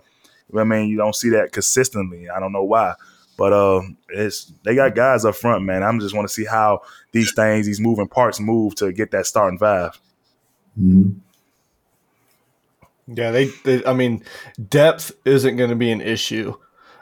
I 0.58 0.64
mean, 0.64 0.90
you 0.90 0.98
don't 0.98 1.16
see 1.16 1.30
that 1.30 1.52
consistently. 1.52 2.30
I 2.30 2.40
don't 2.40 2.52
know 2.52 2.64
why. 2.64 2.94
But 3.38 3.54
uh, 3.54 3.82
it's 4.10 4.52
they 4.64 4.76
got 4.76 4.96
guys 4.96 5.26
up 5.26 5.36
front, 5.36 5.64
man. 5.66 5.84
I'm 5.84 6.00
just 6.00 6.16
want 6.16 6.28
to 6.28 6.34
see 6.34 6.46
how 6.46 6.82
these 7.12 7.34
things, 7.34 7.66
these 7.66 7.82
moving 7.82 8.08
parts, 8.08 8.40
move 8.40 8.76
to 8.76 8.92
get 8.92 9.12
that 9.12 9.26
starting 9.26 9.60
5 9.60 10.00
Mm-hmm. 10.80 11.20
Yeah, 13.08 13.32
they, 13.32 13.46
they 13.64 13.86
I 13.86 13.94
mean, 13.94 14.24
depth 14.68 15.14
isn't 15.26 15.56
going 15.56 15.70
to 15.70 15.76
be 15.76 15.92
an 15.92 16.02
issue. 16.02 16.54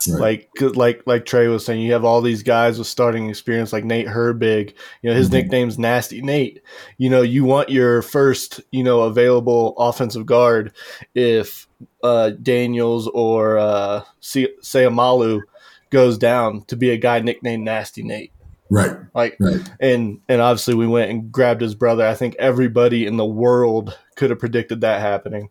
Right. 0.08 0.48
Like, 0.60 0.76
like, 0.76 1.04
like 1.06 1.26
Trai 1.26 1.50
was 1.52 1.66
saying, 1.66 1.82
you 1.82 1.94
have 1.94 2.06
all 2.06 2.22
these 2.22 2.44
guys 2.44 2.78
with 2.78 2.88
starting 2.88 3.30
experience, 3.30 3.74
like 3.74 3.84
Nate 3.84 4.08
Herbig. 4.08 4.74
You 5.02 5.10
know, 5.10 5.16
his 5.16 5.28
mm-hmm. 5.28 5.36
nickname's 5.36 5.80
Nasty 5.80 6.22
Nate. 6.22 6.62
You 6.98 7.10
know, 7.10 7.22
you 7.22 7.44
want 7.44 7.70
your 7.70 8.02
first, 8.02 8.62
you 8.72 8.84
know, 8.84 9.02
available 9.02 9.76
offensive 9.78 10.26
guard 10.26 10.74
if 11.16 11.68
uh, 12.04 12.32
Daniels 12.42 13.08
or 13.10 13.58
uh, 13.58 14.04
Seumalo 14.22 15.42
goes 15.90 16.18
down 16.18 16.64
to 16.66 16.76
be 16.76 16.90
a 16.90 16.98
guy 16.98 17.20
nicknamed 17.20 17.64
Nasty 17.64 18.04
Nate. 18.04 18.32
Right. 18.70 18.98
Like, 19.14 19.38
right. 19.40 19.62
and 19.80 20.20
and 20.28 20.42
obviously 20.42 20.74
we 20.74 20.88
went 20.88 21.12
and 21.12 21.32
grabbed 21.32 21.62
his 21.62 21.76
brother. 21.76 22.08
I 22.08 22.16
think 22.16 22.36
everybody 22.40 23.06
in 23.06 23.18
the 23.18 23.26
world 23.26 23.98
could 24.16 24.32
have 24.32 24.40
predicted 24.40 24.82
that 24.82 25.02
happening. 25.02 25.50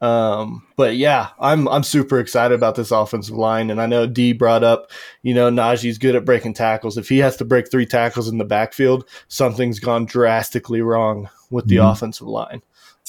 Um, 0.00 0.66
but 0.76 0.96
yeah, 0.96 1.28
I'm 1.40 1.66
I'm 1.68 1.82
super 1.82 2.18
excited 2.18 2.54
about 2.54 2.74
this 2.74 2.90
offensive 2.90 3.34
line, 3.34 3.70
and 3.70 3.80
I 3.80 3.86
know 3.86 4.06
Dee 4.06 4.32
brought 4.34 4.62
up, 4.62 4.90
you 5.22 5.32
know, 5.32 5.50
Najee's 5.50 5.96
good 5.96 6.14
at 6.14 6.24
breaking 6.24 6.54
tackles. 6.54 6.98
If 6.98 7.08
he 7.08 7.18
has 7.18 7.36
to 7.38 7.44
break 7.44 7.70
three 7.70 7.86
tackles 7.86 8.28
in 8.28 8.38
the 8.38 8.44
backfield, 8.44 9.08
something's 9.28 9.80
gone 9.80 10.04
drastically 10.04 10.82
wrong 10.82 11.30
with 11.50 11.66
the 11.68 11.76
mm-hmm. 11.76 11.86
offensive 11.86 12.26
line. 12.26 12.62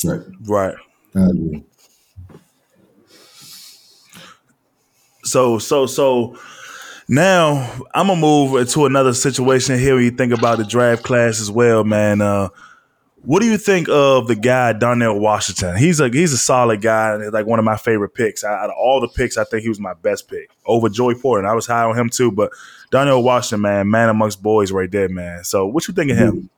Right, 0.06 0.22
right. 0.46 0.75
So 5.24 5.60
so 5.60 5.86
so 5.88 6.38
now 7.10 7.70
I'm 7.94 8.08
gonna 8.08 8.22
move 8.22 8.56
into 8.56 8.86
another 8.86 9.13
situation 9.13 9.77
here. 9.77 9.96
Where 9.96 10.03
you 10.03 10.12
think 10.12 10.32
about 10.32 10.58
the 10.58 10.63
draft 10.63 11.03
class 11.03 11.41
as 11.41 11.51
well, 11.51 11.84
man. 11.84 12.22
Uh, 12.22 12.48
what 13.24 13.42
do 13.42 13.48
you 13.48 13.58
think 13.58 13.90
of 13.90 14.28
the 14.28 14.36
guy 14.36 14.74
Darnell 14.74 15.20
Washington? 15.20 15.76
He's 15.76 16.00
a 16.00 16.10
he's 16.10 16.34
a 16.34 16.38
solid 16.38 16.82
guy, 16.82 17.14
and 17.16 17.34
like 17.34 17.46
one 17.46 17.60
of 17.60 17.66
my 17.66 17.78
favorite 17.78 18.14
picks. 18.14 18.44
Out 18.44 18.70
of 18.70 18.76
all 18.78 19.02
the 19.02 19.08
picks, 19.08 19.38
I 19.38 19.44
think 19.44 19.64
he 19.64 19.70
was 19.70 19.80
my 19.80 19.94
best 19.96 20.30
pick 20.30 20.50
over 20.66 20.88
Joey 20.88 21.16
Porter. 21.16 21.44
And 21.44 21.50
I 21.50 21.54
was 21.56 21.68
high 21.68 21.84
on 21.84 21.98
him 21.98 22.10
too, 22.10 22.32
but 22.32 22.52
Darnell 22.92 23.24
Washington, 23.24 23.62
man, 23.62 23.90
man 23.90 24.10
amongst 24.10 24.42
boys, 24.42 24.72
right 24.72 24.90
there, 24.90 25.10
man. 25.10 25.44
So, 25.44 25.66
what 25.68 25.88
you 25.88 25.94
think 25.94 26.12
of 26.12 26.18
him? 26.18 26.50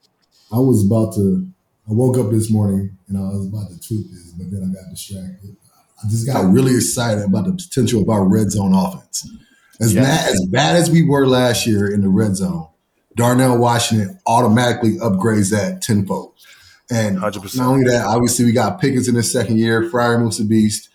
I 0.51 0.59
was 0.59 0.85
about 0.85 1.15
to. 1.15 1.47
I 1.89 1.93
woke 1.93 2.17
up 2.17 2.29
this 2.29 2.51
morning 2.51 2.95
and 3.07 3.17
I 3.17 3.21
was 3.21 3.47
about 3.47 3.69
to 3.69 3.79
tweet 3.87 4.11
this, 4.11 4.31
but 4.33 4.51
then 4.51 4.61
I 4.61 4.73
got 4.73 4.91
distracted. 4.91 5.55
I 6.03 6.07
just 6.07 6.27
got 6.27 6.51
really 6.51 6.75
excited 6.75 7.23
about 7.23 7.45
the 7.45 7.53
potential 7.53 8.01
of 8.01 8.09
our 8.09 8.23
red 8.23 8.51
zone 8.51 8.73
offense. 8.73 9.27
As 9.81 9.93
yes. 9.93 10.05
bad 10.05 10.29
as 10.29 10.45
bad 10.51 10.75
as 10.75 10.91
we 10.91 11.03
were 11.03 11.25
last 11.25 11.65
year 11.65 11.91
in 11.91 12.01
the 12.01 12.09
red 12.09 12.35
zone, 12.35 12.68
Darnell 13.19 13.57
Washington 13.57 14.19
automatically 14.25 14.97
upgrades 14.97 15.51
that 15.51 15.81
tenfold. 15.81 16.33
And 16.89 17.19
100%. 17.19 17.57
not 17.57 17.67
only 17.67 17.85
that, 17.85 18.05
obviously 18.05 18.45
we 18.45 18.51
got 18.51 18.81
Pickens 18.81 19.07
in 19.07 19.13
his 19.13 19.31
second 19.31 19.59
year, 19.59 19.91
Freiermuth 19.91 20.47
beast, 20.49 20.89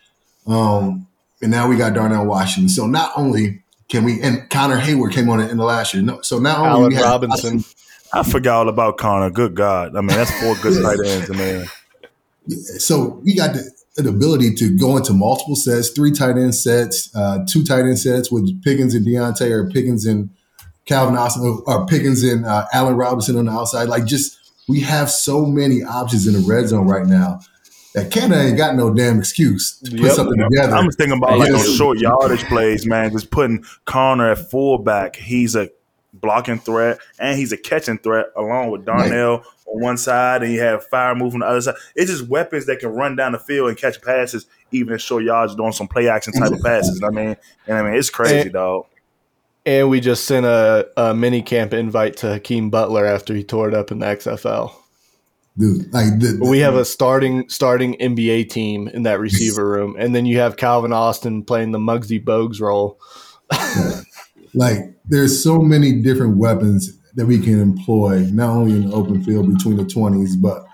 um, 0.47 1.07
and 1.41 1.51
now 1.51 1.69
we 1.69 1.77
got 1.77 1.95
Darnell 1.95 2.27
Washington. 2.27 2.69
So 2.69 2.87
not 2.87 3.13
only 3.17 3.63
can 3.89 4.05
we 4.05 4.21
and 4.23 4.49
Connor 4.51 4.81
Heyward 4.81 5.13
came 5.13 5.29
on 5.29 5.41
in 5.41 5.57
the 5.57 5.65
last 5.65 5.95
year. 5.95 6.03
No, 6.03 6.21
so 6.23 6.39
now 6.39 6.65
Allen 6.65 6.95
we 6.95 7.01
Robinson. 7.01 7.65
I 8.13 8.23
forgot 8.23 8.61
all 8.61 8.69
about 8.69 8.97
Connor. 8.97 9.31
Good 9.31 9.55
God! 9.55 9.97
I 9.97 10.01
mean, 10.01 10.17
that's 10.17 10.31
four 10.41 10.55
good 10.57 10.83
tight 10.83 10.99
ends, 11.07 11.29
man. 11.31 11.67
So 12.79 13.21
we 13.25 13.35
got 13.35 13.55
the, 13.55 13.71
the, 13.97 14.09
ability 14.09 14.55
to 14.55 14.77
go 14.77 14.97
into 14.97 15.13
multiple 15.13 15.57
sets, 15.57 15.91
three 15.91 16.13
tight 16.13 16.37
end 16.37 16.55
sets, 16.55 17.15
uh, 17.15 17.45
two 17.49 17.65
tight 17.65 17.81
end 17.81 17.99
sets 17.99 18.31
with 18.31 18.63
Pickens 18.63 18.95
and 18.95 19.07
Diontae, 19.07 19.51
or 19.51 19.69
Pickens 19.69 20.07
and 20.07 20.31
Calvin 20.87 21.17
Austin, 21.17 21.63
or 21.67 21.87
Pickens 21.87 22.23
and 22.23 22.45
uh, 22.45 22.67
Allen 22.73 22.97
Robinson 22.97 23.37
on 23.37 23.47
the 23.47 23.53
outside. 23.53 23.89
Like 23.89 24.05
just 24.05 24.39
we 24.69 24.81
have 24.81 25.11
so 25.11 25.45
many 25.45 25.83
options 25.83 26.27
in 26.27 26.35
the 26.35 26.41
red 26.41 26.69
zone 26.69 26.87
right 26.87 27.07
now 27.07 27.41
that 27.95 28.11
Canada 28.11 28.43
ain't 28.43 28.57
got 28.57 28.75
no 28.75 28.93
damn 28.93 29.19
excuse 29.19 29.79
to 29.79 29.91
put 29.93 30.01
yep. 30.01 30.13
something 30.13 30.39
together. 30.39 30.75
I'm 30.75 30.87
just 30.87 30.99
thinking 30.99 31.19
about 31.19 31.39
like 31.39 31.51
those 31.51 31.77
short 31.77 31.99
yardage 31.99 32.45
plays, 32.45 32.87
man. 32.87 33.13
Just 33.13 33.31
putting 33.31 33.65
Connor 33.85 34.33
at 34.33 34.51
fullback. 34.51 35.17
He's 35.17 35.55
a 35.55 35.71
blocking 36.13 36.59
threat 36.59 36.99
and 37.19 37.39
he's 37.39 37.53
a 37.53 37.57
catching 37.57 37.99
threat 37.99 38.27
along 38.37 38.71
with 38.71 38.85
Darnell 38.85 39.39
right. 39.39 39.47
on 39.67 39.81
one 39.83 39.97
side, 39.97 40.43
and 40.43 40.53
you 40.53 40.61
have 40.61 40.89
Freiermuth 40.89 41.35
on 41.35 41.41
the 41.41 41.47
other 41.47 41.61
side. 41.61 41.75
It's 41.95 42.11
just 42.11 42.29
weapons 42.29 42.67
that 42.67 42.81
can 42.81 42.91
run 42.91 43.17
down 43.17 43.33
the 43.33 43.39
field 43.39 43.69
and 43.69 43.79
catch 43.79 44.03
passes, 44.03 44.47
even 44.73 44.95
at 44.95 45.01
short 45.01 45.25
yards, 45.25 45.55
doing 45.55 45.73
some 45.73 45.89
play 45.89 46.09
action 46.09 46.33
type 46.33 46.53
of 46.53 46.63
passes. 46.63 47.03
I 47.03 47.11
mean, 47.11 47.37
and 47.67 47.79
I 47.79 47.83
mean, 47.83 47.95
it's 47.95 48.11
crazy, 48.11 48.41
and, 48.41 48.53
dog. 48.53 48.87
And 49.67 49.89
we 49.89 50.01
just 50.01 50.25
sent 50.25 50.45
a, 50.45 50.89
a 50.97 51.15
mini 51.15 51.41
camp 51.41 51.73
invite 51.73 52.19
to 52.19 52.29
Hakeem 52.35 52.71
Butler 52.71 53.07
after 53.07 53.35
he 53.35 53.43
tore 53.43 53.69
it 53.69 53.75
up 53.75 53.91
in 53.91 54.01
the 54.01 54.07
XFL. 54.07 54.75
Dude, 55.57 55.93
like 55.93 56.19
the, 56.19 56.39
we 56.43 56.59
have 56.59 56.75
a 56.75 56.85
starting 56.85 57.49
starting 57.49 57.95
NBA 57.95 58.51
team 58.51 58.89
in 58.89 59.05
that 59.05 59.21
receiver 59.21 59.67
room, 59.67 59.95
and 59.97 60.13
then 60.13 60.27
you 60.27 60.39
have 60.41 60.57
Calvin 60.57 60.93
Austin 60.93 61.45
playing 61.45 61.71
the 61.71 61.79
Muggsy 61.79 62.23
Bogues 62.23 62.61
role. 62.61 62.99
like 64.55 64.79
there's 65.05 65.41
so 65.41 65.61
many 65.61 66.03
different 66.03 66.39
weapons 66.39 66.99
that 67.15 67.27
we 67.27 67.39
can 67.39 67.61
employ, 67.61 68.27
not 68.33 68.51
only 68.51 68.73
in 68.73 68.89
the 68.89 68.95
open 68.97 69.23
field 69.23 69.55
between 69.55 69.77
the 69.77 69.85
twenties, 69.85 70.35
but 70.35 70.65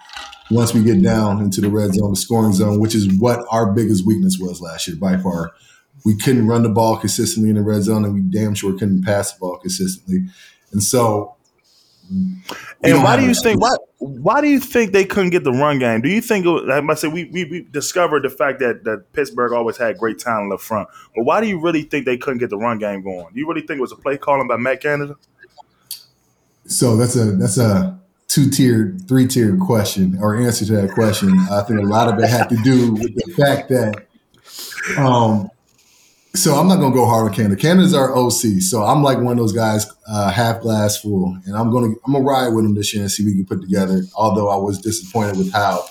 once 0.51 0.73
we 0.73 0.83
get 0.83 1.03
down 1.03 1.43
into 1.43 1.61
the 1.61 1.69
red 1.69 1.93
zone, 1.93 2.11
the 2.11 2.17
scoring 2.17 2.55
zone, 2.55 2.81
which 2.81 2.95
is 2.95 3.13
what 3.19 3.45
our 3.51 3.73
biggest 3.73 4.07
weakness 4.07 4.39
was 4.41 4.63
last 4.63 4.89
year 4.89 4.97
by 4.97 5.19
far 5.19 5.53
we 6.05 6.17
couldn't 6.17 6.47
run 6.47 6.63
the 6.63 6.69
ball 6.69 6.97
consistently 6.97 7.51
in 7.51 7.57
the 7.57 7.63
red 7.63 7.83
zone, 7.83 8.05
and 8.05 8.15
we 8.15 8.21
damn 8.21 8.55
sure 8.55 8.73
couldn't 8.73 9.05
pass 9.05 9.33
the 9.33 9.39
ball 9.41 9.59
consistently. 9.59 10.27
And 10.73 10.83
so, 10.83 11.37
and 12.83 13.03
why 13.03 13.17
do 13.17 13.25
you 13.25 13.35
think 13.35 13.61
why 13.61 13.75
why 13.99 14.41
do 14.41 14.49
you 14.49 14.61
think 14.61 14.93
they 14.93 15.05
couldn't 15.05 15.31
get 15.31 15.45
the 15.45 15.53
run 15.53 15.79
game? 15.79 16.01
Do 16.01 16.09
you 16.09 16.21
think 16.21 16.47
like 16.47 16.83
I 16.83 16.95
said 16.95 17.13
we, 17.13 17.25
we, 17.25 17.45
we 17.45 17.63
discovered 17.71 18.23
the 18.23 18.31
fact 18.31 18.59
that 18.61 18.85
that 18.85 19.13
Pittsburgh 19.13 19.53
always 19.53 19.77
had 19.77 19.99
great 19.99 20.19
talent 20.19 20.53
up 20.53 20.61
front, 20.61 20.89
but 21.15 21.25
why 21.25 21.41
do 21.41 21.49
you 21.49 21.61
really 21.61 21.83
think 21.83 22.07
they 22.07 22.17
couldn't 22.17 22.39
get 22.39 22.51
the 22.51 22.59
run 22.59 22.79
game 22.79 23.03
going? 23.03 23.33
Do 23.33 23.39
you 23.39 23.49
really 23.49 23.61
think 23.61 23.79
it 23.79 23.83
was 23.83 23.93
a 23.93 23.97
play 23.97 24.17
calling 24.17 24.49
by 24.49 24.57
Matt 24.57 24.81
Canada? 24.81 25.17
So 26.67 26.97
that's 26.97 27.17
a 27.17 27.33
that's 27.33 27.59
a 27.59 28.01
two 28.31 28.49
tiered, 28.49 29.09
three 29.09 29.27
tiered 29.27 29.59
question 29.59 30.17
or 30.21 30.37
answer 30.37 30.65
to 30.65 30.73
that 30.77 30.93
question. 30.93 31.37
I 31.51 31.63
think 31.63 31.81
a 31.81 31.83
lot 31.83 32.13
of 32.13 32.19
it 32.21 32.31
had 32.31 32.49
to 32.49 32.57
do 32.63 32.93
with 32.93 33.15
the 33.17 33.33
fact 33.33 33.69
that 33.71 34.07
um, 34.97 35.51
so 36.35 36.55
I'm 36.55 36.69
not 36.69 36.77
gonna 36.77 36.95
go 36.95 37.07
hard 37.07 37.29
on 37.29 37.35
Canada. 37.35 37.57
Canada's 37.57 37.95
our 37.95 38.15
OC, 38.15 38.61
so 38.61 38.83
I'm 38.83 39.03
like 39.03 39.19
one 39.19 39.33
of 39.33 39.39
those 39.39 39.53
guys, 39.53 39.87
uh, 40.07 40.31
half 40.31 40.61
glass 40.61 40.99
full, 40.99 41.37
and 41.45 41.57
I'm 41.57 41.73
gonna 41.73 41.95
I'm 42.07 42.13
gonna 42.13 42.25
ride 42.25 42.49
with 42.49 42.65
him 42.65 42.75
this 42.75 42.95
year 42.95 43.03
and 43.03 43.11
see 43.11 43.25
what 43.25 43.31
we 43.31 43.37
can 43.37 43.47
put 43.47 43.61
together. 43.61 44.03
Although 44.15 44.49
I 44.49 44.57
was 44.57 44.79
disappointed 44.79 45.39
with 45.39 45.53
how 45.53 45.85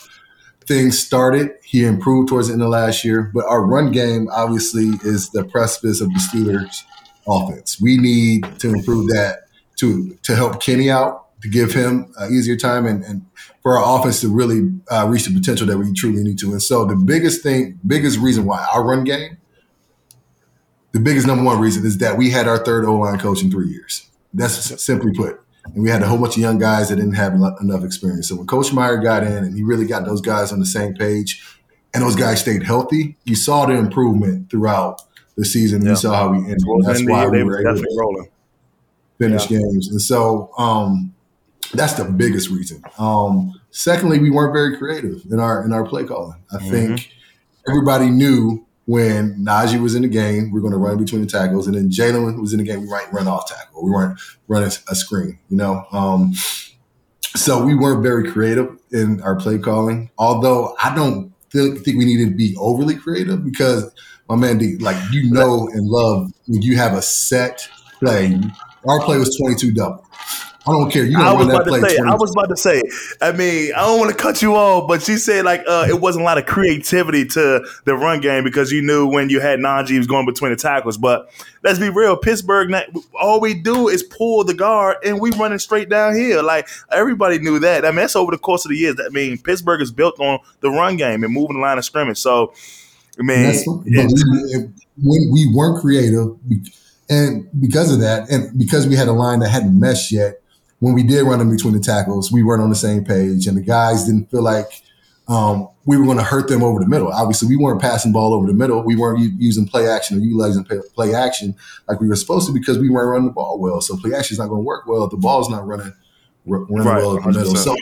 things 0.65 0.98
started, 0.98 1.51
he 1.63 1.84
improved 1.84 2.29
towards 2.29 2.48
the 2.48 2.53
end 2.53 2.63
of 2.63 2.69
last 2.69 3.03
year. 3.03 3.31
But 3.34 3.46
our 3.46 3.65
run 3.65 3.91
game 3.91 4.29
obviously 4.31 4.91
is 5.03 5.29
the 5.31 5.43
precipice 5.43 6.00
of 6.00 6.10
the 6.10 6.19
Steelers' 6.19 6.84
offense. 7.27 7.81
We 7.81 7.98
need 7.98 8.46
to 8.60 8.69
improve 8.69 9.08
that 9.10 9.48
to 9.77 10.17
to 10.24 10.36
help 10.36 10.62
Kenny 10.62 10.89
out 10.89 11.25
to 11.41 11.50
give 11.50 11.74
him 11.74 12.13
an 12.17 12.34
easier 12.34 12.55
time 12.55 12.86
and, 12.86 13.03
and 13.03 13.25
for 13.62 13.77
our 13.77 14.00
offense 14.00 14.22
to 14.22 14.29
really 14.29 14.69
uh, 14.89 15.05
reach 15.08 15.25
the 15.25 15.34
potential 15.34 15.67
that 15.67 15.77
we 15.77 15.91
truly 15.93 16.24
need 16.24 16.39
to. 16.39 16.51
And 16.51 16.62
so 16.62 16.86
the 16.86 16.96
biggest 16.96 17.43
thing, 17.43 17.79
biggest 17.86 18.19
reason 18.19 18.46
why 18.46 18.65
our 18.74 18.84
run 18.84 19.03
game 19.03 19.38
the 20.91 21.00
biggest 21.00 21.27
number 21.27 21.43
one 21.43 21.60
reason 21.60 21.86
is 21.86 21.98
that 22.00 22.17
we 22.17 22.29
had 22.29 22.48
our 22.48 22.58
third 22.58 22.86
O 22.86 22.96
line 22.96 23.19
coach 23.19 23.41
in 23.41 23.51
three 23.51 23.69
years. 23.69 24.10
That's 24.34 24.81
simply 24.84 25.13
put. 25.13 25.41
And 25.65 25.84
we 25.84 25.89
had 25.89 26.01
a 26.01 26.08
whole 26.08 26.17
bunch 26.17 26.36
of 26.36 26.41
young 26.41 26.58
guys 26.58 26.89
that 26.89 26.96
didn't 26.96 27.13
have 27.13 27.34
enough 27.62 27.84
experience. 27.84 28.27
So 28.27 28.36
when 28.36 28.48
Coach 28.48 28.74
Meyer 28.74 28.98
got 28.98 29.24
in 29.24 29.43
and 29.43 29.55
he 29.55 29.63
really 29.63 29.86
got 29.86 30.05
those 30.05 30.22
guys 30.22 30.51
on 30.51 30.60
the 30.60 30.65
same 30.65 30.93
page, 30.96 31.43
and 31.93 32.03
those 32.03 32.15
guys 32.15 32.39
stayed 32.39 32.63
healthy, 32.63 33.17
you 33.24 33.36
saw 33.36 33.65
the 33.65 33.74
improvement 33.74 34.50
throughout 34.50 35.01
the 35.36 35.46
season. 35.46 35.81
Yeah. 35.84 35.91
You 35.91 35.96
saw 35.96 36.13
how 36.13 36.29
we 36.29 36.38
ended. 36.38 36.60
That's 36.84 37.03
why 37.05 37.27
we 37.27 37.43
were 37.43 37.67
able 37.67 37.81
to 37.81 38.25
finish 39.17 39.50
yeah. 39.50 39.60
games. 39.60 39.89
And 39.89 40.01
so 40.01 40.51
um, 40.58 41.13
that's 41.74 41.93
the 41.93 42.05
biggest 42.05 42.50
reason. 42.50 42.84
Um, 42.98 43.60
secondly, 43.72 44.19
we 44.19 44.29
weren't 44.29 44.53
very 44.53 44.77
creative 44.77 45.24
in 45.31 45.39
our 45.39 45.63
in 45.63 45.74
our 45.74 45.86
play 45.86 46.03
calling. 46.03 46.39
I 46.51 46.58
mm-hmm. 46.58 46.69
think 46.69 47.10
everybody 47.67 48.10
knew 48.10 48.65
when 48.89 49.36
Najee 49.36 49.79
was 49.79 49.93
in 49.93 50.01
the 50.01 50.08
game, 50.08 50.51
we 50.51 50.58
are 50.58 50.62
going 50.62 50.74
to 50.74 50.79
run 50.79 50.98
between 50.98 51.22
the 51.22 51.27
tackles, 51.27 51.67
and 51.67 51.75
then 51.75 51.91
Jaylen 51.91 52.41
was 52.41 52.53
in 52.53 52.58
the 52.58 52.65
game, 52.65 52.81
we 52.81 52.88
might 52.88 53.13
run 53.13 53.27
off 53.27 53.48
tackle. 53.48 53.86
We 53.86 53.91
weren't 53.91 54.19
running 54.48 54.72
a 54.89 54.96
screen, 54.96 55.38
you 55.48 55.58
know. 55.58 55.86
Um, 55.91 56.34
so 57.36 57.63
we 57.63 57.75
weren't 57.75 58.01
very 58.01 58.31
creative 58.31 58.75
in 58.91 59.22
our 59.22 59.36
play 59.36 59.60
calling. 59.60 60.10
Although 60.17 60.75
I 60.84 60.96
don't 60.96 61.31
think, 61.51 61.77
think 61.81 62.00
we 62.00 62.05
needed 62.05 62.29
to 62.29 62.36
be 62.36 62.55
overly 62.58 62.96
creative 62.96 63.46
because 63.46 63.93
my 64.27 64.36
man, 64.36 64.58
Dee, 64.58 64.77
like 64.77 64.98
you 65.12 65.31
know 65.31 65.69
and 65.72 65.86
love 65.86 66.31
when 66.48 66.63
you 66.63 66.75
have 66.77 66.93
a 66.98 67.03
set 67.03 67.69
play. 68.00 68.41
Our 68.88 69.01
play 69.01 69.19
was 69.19 69.38
twenty 69.38 69.53
two 69.53 69.72
double. 69.72 70.03
I 70.69 70.71
don't 70.73 70.91
care. 70.91 71.03
You 71.03 71.17
I 71.19 71.23
gonna 71.33 71.38
was 71.38 71.47
that 71.47 71.55
about 71.55 71.65
to 71.65 71.89
say. 71.89 71.97
20 71.97 72.11
I 72.11 72.15
was 72.15 72.31
about 72.31 72.49
to 72.49 72.57
say. 72.57 72.81
I 73.21 73.31
mean, 73.31 73.73
I 73.73 73.79
don't 73.81 73.99
want 73.99 74.11
to 74.11 74.17
cut 74.17 74.41
you 74.41 74.55
off, 74.55 74.88
but 74.88 75.01
she 75.01 75.17
said 75.17 75.45
like 75.45 75.61
uh, 75.67 75.85
it 75.89 75.99
wasn't 75.99 76.21
a 76.23 76.25
lot 76.25 76.38
of 76.38 76.45
creativity 76.45 77.25
to 77.25 77.65
the 77.85 77.95
run 77.95 78.21
game 78.21 78.43
because 78.43 78.71
you 78.71 78.81
knew 78.81 79.07
when 79.07 79.29
you 79.29 79.39
had 79.39 79.59
Najee 79.59 79.97
was 79.97 80.07
going 80.07 80.25
between 80.25 80.51
the 80.51 80.57
tackles. 80.57 80.97
But 80.97 81.29
let's 81.63 81.79
be 81.79 81.89
real, 81.89 82.15
Pittsburgh. 82.15 82.71
All 83.19 83.39
we 83.41 83.53
do 83.53 83.88
is 83.89 84.03
pull 84.03 84.43
the 84.43 84.53
guard 84.53 84.97
and 85.03 85.19
we 85.19 85.31
running 85.31 85.59
straight 85.59 85.89
downhill. 85.89 86.43
Like 86.43 86.67
everybody 86.91 87.39
knew 87.39 87.59
that. 87.59 87.85
I 87.85 87.89
mean, 87.89 87.97
that's 87.97 88.15
over 88.15 88.31
the 88.31 88.38
course 88.38 88.65
of 88.65 88.69
the 88.69 88.77
years. 88.77 88.95
I 89.03 89.09
mean, 89.09 89.38
Pittsburgh 89.38 89.81
is 89.81 89.91
built 89.91 90.19
on 90.19 90.39
the 90.61 90.69
run 90.69 90.97
game 90.97 91.23
and 91.23 91.33
moving 91.33 91.55
the 91.57 91.61
line 91.61 91.77
of 91.77 91.85
scrimmage. 91.85 92.17
So, 92.17 92.53
I 93.19 93.23
mean, 93.23 93.43
That's 93.43 93.67
what- 93.67 93.85
we, 93.85 93.93
when 95.01 95.31
we 95.31 95.51
weren't 95.53 95.81
creative, 95.81 96.35
and 97.09 97.49
because 97.59 97.91
of 97.91 97.99
that, 98.01 98.29
and 98.29 98.57
because 98.57 98.85
we 98.88 98.95
had 98.95 99.07
a 99.07 99.11
line 99.13 99.39
that 99.39 99.49
hadn't 99.49 99.79
meshed 99.79 100.11
yet, 100.11 100.41
when 100.79 100.93
we 100.93 101.03
did 101.03 101.24
run 101.24 101.39
them 101.39 101.50
between 101.50 101.74
the 101.74 101.79
tackles, 101.79 102.31
we 102.31 102.43
weren't 102.43 102.62
on 102.62 102.69
the 102.69 102.75
same 102.75 103.03
page, 103.03 103.48
and 103.48 103.57
the 103.57 103.62
guys 103.62 104.05
didn't 104.05 104.31
feel 104.31 104.43
like 104.43 104.83
um, 105.27 105.69
we 105.86 105.98
were 105.98 106.05
going 106.05 106.17
to 106.17 106.24
hurt 106.24 106.48
them 106.48 106.63
over 106.63 106.79
the 106.79 106.88
middle. 106.88 107.09
Obviously, 107.09 107.48
we 107.48 107.55
weren't 107.55 107.79
passing 107.79 108.12
ball 108.12 108.33
over 108.33 108.48
the 108.48 108.53
middle. 108.53 108.81
We 108.83 108.95
weren't 108.95 109.19
u- 109.19 109.31
using 109.38 109.67
play 109.67 109.88
action 109.88 110.17
or 110.17 110.21
utilizing 110.21 110.63
play, 110.63 110.79
play 110.95 111.13
action 111.13 111.55
like 111.88 112.00
we 112.00 112.07
were 112.07 112.15
supposed 112.15 112.48
to 112.48 112.53
because 112.53 112.79
we 112.79 112.89
weren't 112.89 113.09
running 113.09 113.27
the 113.27 113.33
ball 113.33 113.59
well. 113.59 113.79
So 113.81 113.95
play 113.98 114.13
action 114.13 114.36
is 114.36 114.39
not 114.39 114.48
going 114.48 114.62
to 114.62 114.65
work 114.65 114.88
well 114.88 115.03
if 115.03 115.12
the 115.12 115.17
ball's 115.17 115.50
not 115.50 115.67
running, 115.67 115.93
r- 116.50 116.59
running 116.65 116.88
Right, 116.88 116.98
well 116.98 117.17
at 117.17 117.24
the 117.24 117.31
middle. 117.31 117.55
So 117.55 117.75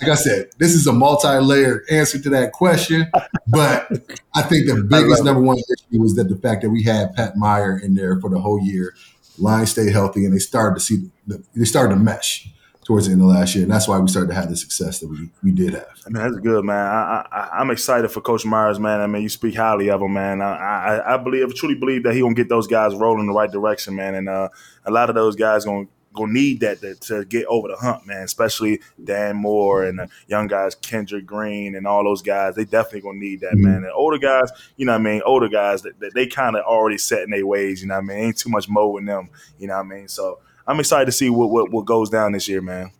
like 0.00 0.10
I 0.10 0.14
said, 0.14 0.50
this 0.58 0.74
is 0.74 0.86
a 0.86 0.92
multi-layered 0.92 1.84
answer 1.90 2.18
to 2.20 2.30
that 2.30 2.52
question, 2.52 3.10
but 3.46 3.90
I 4.34 4.42
think 4.42 4.66
the 4.66 4.86
biggest 4.88 5.24
number 5.24 5.40
one 5.42 5.58
issue 5.58 6.00
was 6.00 6.14
that 6.16 6.28
the 6.28 6.36
fact 6.36 6.62
that 6.62 6.70
we 6.70 6.82
had 6.82 7.14
Pat 7.14 7.36
Meyer 7.36 7.78
in 7.78 7.94
there 7.94 8.18
for 8.20 8.30
the 8.30 8.40
whole 8.40 8.60
year, 8.62 8.94
line 9.40 9.66
stayed 9.66 9.92
healthy, 9.92 10.24
and 10.24 10.34
they 10.34 10.38
started 10.38 10.74
to 10.74 10.80
see 10.80 11.10
the, 11.26 11.42
they 11.54 11.64
started 11.64 11.94
to 11.94 12.00
mesh 12.00 12.48
towards 12.84 13.06
the 13.06 13.12
end 13.12 13.22
of 13.22 13.28
last 13.28 13.54
year, 13.54 13.64
and 13.64 13.72
that's 13.72 13.86
why 13.86 13.98
we 13.98 14.08
started 14.08 14.28
to 14.28 14.34
have 14.34 14.48
the 14.48 14.56
success 14.56 14.98
that 15.00 15.08
we 15.08 15.30
we 15.42 15.52
did 15.52 15.74
have. 15.74 15.86
I 16.06 16.10
mean, 16.10 16.22
that's 16.22 16.36
good, 16.42 16.64
man. 16.64 16.86
I, 16.86 17.26
I, 17.30 17.48
I'm 17.60 17.70
excited 17.70 18.10
for 18.10 18.20
Coach 18.20 18.44
Myers, 18.44 18.80
man. 18.80 19.00
I 19.00 19.06
mean, 19.06 19.22
you 19.22 19.28
speak 19.28 19.54
highly 19.54 19.90
of 19.90 20.00
him, 20.00 20.12
man. 20.14 20.42
I, 20.42 20.54
I, 20.54 21.14
I 21.14 21.16
believe, 21.16 21.54
truly 21.54 21.74
believe 21.74 22.02
that 22.02 22.14
he 22.14 22.20
gonna 22.20 22.34
get 22.34 22.48
those 22.48 22.66
guys 22.66 22.94
rolling 22.94 23.20
in 23.20 23.26
the 23.26 23.32
right 23.32 23.50
direction, 23.50 23.94
man. 23.94 24.14
And 24.14 24.28
uh, 24.28 24.48
a 24.84 24.90
lot 24.90 25.08
of 25.08 25.14
those 25.14 25.36
guys 25.36 25.64
gonna 25.64 25.86
gonna 26.12 26.32
need 26.32 26.60
that 26.60 26.80
to, 26.80 26.94
to 26.96 27.24
get 27.24 27.46
over 27.46 27.68
the 27.68 27.76
hump, 27.76 28.06
man. 28.06 28.22
Especially 28.22 28.80
Dan 29.02 29.36
Moore 29.36 29.84
and 29.84 29.98
the 29.98 30.08
young 30.28 30.46
guys, 30.46 30.74
Kendrick 30.74 31.26
Green, 31.26 31.74
and 31.74 31.86
all 31.86 32.04
those 32.04 32.22
guys. 32.22 32.54
They 32.54 32.64
definitely 32.64 33.02
gonna 33.02 33.18
need 33.18 33.40
that, 33.40 33.54
man. 33.54 33.76
And 33.84 33.92
older 33.92 34.18
guys, 34.18 34.50
you 34.76 34.86
know, 34.86 34.92
what 34.92 35.00
I 35.00 35.04
mean, 35.04 35.22
older 35.24 35.48
guys 35.48 35.82
that, 35.82 35.98
that 36.00 36.14
they 36.14 36.26
kind 36.26 36.56
of 36.56 36.64
already 36.64 36.98
set 36.98 37.22
in 37.22 37.30
their 37.30 37.46
ways. 37.46 37.82
You 37.82 37.88
know, 37.88 37.94
what 37.94 38.04
I 38.04 38.06
mean, 38.06 38.18
ain't 38.18 38.38
too 38.38 38.50
much 38.50 38.68
mo 38.68 38.96
in 38.96 39.04
them. 39.04 39.30
You 39.58 39.68
know, 39.68 39.76
what 39.76 39.86
I 39.86 39.88
mean, 39.88 40.08
so. 40.08 40.38
I'm 40.66 40.78
excited 40.78 41.06
to 41.06 41.12
see 41.12 41.30
what, 41.30 41.50
what 41.50 41.72
what 41.72 41.84
goes 41.84 42.10
down 42.10 42.30
this 42.30 42.46
year, 42.46 42.60
man. 42.60 42.92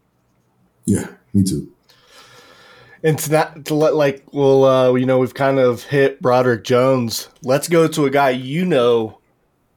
Yeah, 0.86 1.06
me 1.32 1.44
too. 1.44 1.72
And 3.02 3.16
to 3.18 3.30
that, 3.30 3.64
to 3.66 3.74
let 3.74 3.94
like, 3.94 4.24
well, 4.32 4.64
uh, 4.64 4.94
you 4.94 5.06
know, 5.06 5.18
we've 5.20 5.34
kind 5.34 5.58
of 5.58 5.84
hit 5.84 6.20
Broderick 6.20 6.64
Jones. 6.64 7.28
Let's 7.42 7.68
go 7.68 7.86
to 7.86 8.06
a 8.06 8.10
guy 8.10 8.30
you 8.30 8.66
know 8.66 9.20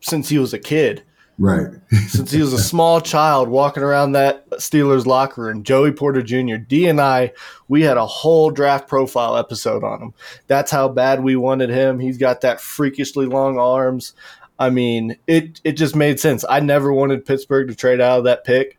since 0.01 0.27
he 0.27 0.39
was 0.39 0.53
a 0.53 0.59
kid, 0.59 1.03
Right. 1.39 1.67
since 2.07 2.31
he 2.31 2.41
was 2.41 2.53
a 2.53 2.59
small 2.59 3.01
child 3.01 3.49
walking 3.49 3.83
around 3.83 4.11
that 4.11 4.49
Steelers 4.51 5.05
locker 5.05 5.43
room. 5.43 5.63
Joey 5.63 5.91
Porter 5.91 6.21
Jr. 6.21 6.57
Dee 6.57 6.87
and 6.87 7.01
I, 7.01 7.31
we 7.67 7.81
had 7.81 7.97
a 7.97 8.05
whole 8.05 8.51
draft 8.51 8.87
profile 8.87 9.35
episode 9.37 9.83
on 9.83 10.01
him. 10.01 10.13
That's 10.47 10.71
how 10.71 10.89
bad 10.89 11.23
we 11.23 11.35
wanted 11.35 11.69
him. 11.69 11.99
He's 11.99 12.17
got 12.17 12.41
that 12.41 12.61
freakishly 12.61 13.25
long 13.25 13.57
arms. 13.57 14.13
I 14.59 14.69
mean, 14.69 15.17
it 15.27 15.59
it 15.63 15.73
just 15.73 15.95
made 15.95 16.19
sense. 16.19 16.45
I 16.47 16.59
never 16.59 16.93
wanted 16.93 17.25
Pittsburgh 17.25 17.67
to 17.67 17.75
trade 17.75 17.99
out 17.99 18.19
of 18.19 18.23
that 18.25 18.45
pick. 18.45 18.77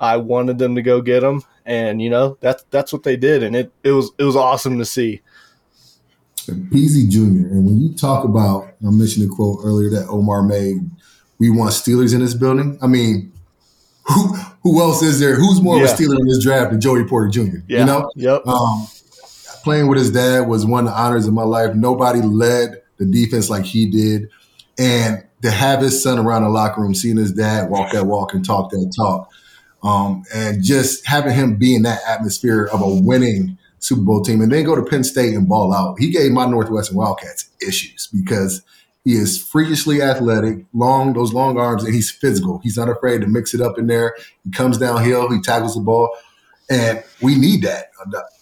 I 0.00 0.16
wanted 0.16 0.58
them 0.58 0.74
to 0.74 0.82
go 0.82 1.00
get 1.00 1.22
him, 1.22 1.42
and 1.64 2.02
you 2.02 2.10
know 2.10 2.36
that's 2.40 2.64
that's 2.70 2.92
what 2.92 3.04
they 3.04 3.16
did, 3.16 3.44
and 3.44 3.54
it 3.54 3.72
it 3.84 3.92
was 3.92 4.10
it 4.18 4.24
was 4.24 4.36
awesome 4.36 4.78
to 4.78 4.84
see. 4.84 5.22
Peezy 6.48 7.08
Jr. 7.08 7.46
And 7.46 7.64
when 7.64 7.80
you 7.80 7.94
talk 7.94 8.24
about, 8.24 8.64
I 8.84 8.90
mentioned 8.90 9.30
a 9.30 9.32
quote 9.32 9.60
earlier 9.62 9.90
that 9.90 10.08
Omar 10.08 10.42
made, 10.42 10.90
we 11.42 11.50
want 11.50 11.72
Steelers 11.72 12.14
in 12.14 12.20
this 12.20 12.34
building. 12.34 12.78
I 12.80 12.86
mean, 12.86 13.32
who 14.04 14.34
who 14.62 14.80
else 14.80 15.02
is 15.02 15.18
there? 15.18 15.34
Who's 15.34 15.60
more 15.60 15.76
Yeah. 15.76 15.84
of 15.84 15.90
a 15.90 15.92
Steeler 15.94 16.18
in 16.20 16.26
this 16.28 16.42
draft 16.44 16.70
than 16.70 16.80
Joey 16.80 17.04
Porter 17.04 17.28
Jr.? 17.28 17.58
Yeah. 17.66 17.80
You 17.80 17.84
know? 17.84 18.10
Yep. 18.14 18.46
Um, 18.46 18.86
playing 19.64 19.88
with 19.88 19.98
his 19.98 20.12
dad 20.12 20.46
was 20.48 20.64
one 20.64 20.86
of 20.86 20.92
the 20.92 20.98
honors 21.00 21.26
of 21.26 21.34
my 21.34 21.42
life. 21.42 21.74
Nobody 21.74 22.20
led 22.20 22.80
the 22.98 23.06
defense 23.06 23.50
like 23.50 23.64
he 23.64 23.90
did. 23.90 24.28
And 24.78 25.24
to 25.42 25.50
have 25.50 25.80
his 25.80 26.00
son 26.00 26.18
around 26.20 26.44
the 26.44 26.48
locker 26.48 26.80
room, 26.80 26.94
seeing 26.94 27.16
his 27.16 27.32
dad 27.32 27.70
walk 27.70 27.90
that 27.92 28.06
walk 28.06 28.34
and 28.34 28.44
talk 28.44 28.70
that 28.70 28.92
talk, 28.96 29.28
um, 29.82 30.22
and 30.32 30.62
just 30.62 31.04
having 31.06 31.34
him 31.34 31.56
be 31.56 31.74
in 31.74 31.82
that 31.82 32.00
atmosphere 32.06 32.68
of 32.72 32.80
a 32.80 32.88
winning 32.88 33.58
Super 33.80 34.02
Bowl 34.02 34.22
team 34.22 34.40
and 34.40 34.52
then 34.52 34.64
go 34.64 34.76
to 34.76 34.82
Penn 34.84 35.02
State 35.02 35.34
and 35.34 35.48
ball 35.48 35.74
out. 35.74 35.98
He 35.98 36.10
gave 36.10 36.30
my 36.30 36.46
Northwestern 36.46 36.96
Wildcats 36.96 37.50
issues 37.66 38.08
because 38.14 38.62
he 39.04 39.14
is 39.14 39.42
freakishly 39.42 40.00
athletic, 40.00 40.64
long, 40.72 41.12
those 41.12 41.32
long 41.32 41.58
arms, 41.58 41.84
and 41.84 41.94
he's 41.94 42.10
physical. 42.10 42.60
He's 42.62 42.76
not 42.76 42.88
afraid 42.88 43.20
to 43.22 43.26
mix 43.26 43.52
it 43.52 43.60
up 43.60 43.78
in 43.78 43.88
there. 43.88 44.16
He 44.44 44.50
comes 44.50 44.78
downhill, 44.78 45.30
he 45.30 45.40
tackles 45.40 45.74
the 45.74 45.80
ball. 45.80 46.16
And 46.70 47.02
we 47.20 47.36
need 47.36 47.62
that 47.62 47.86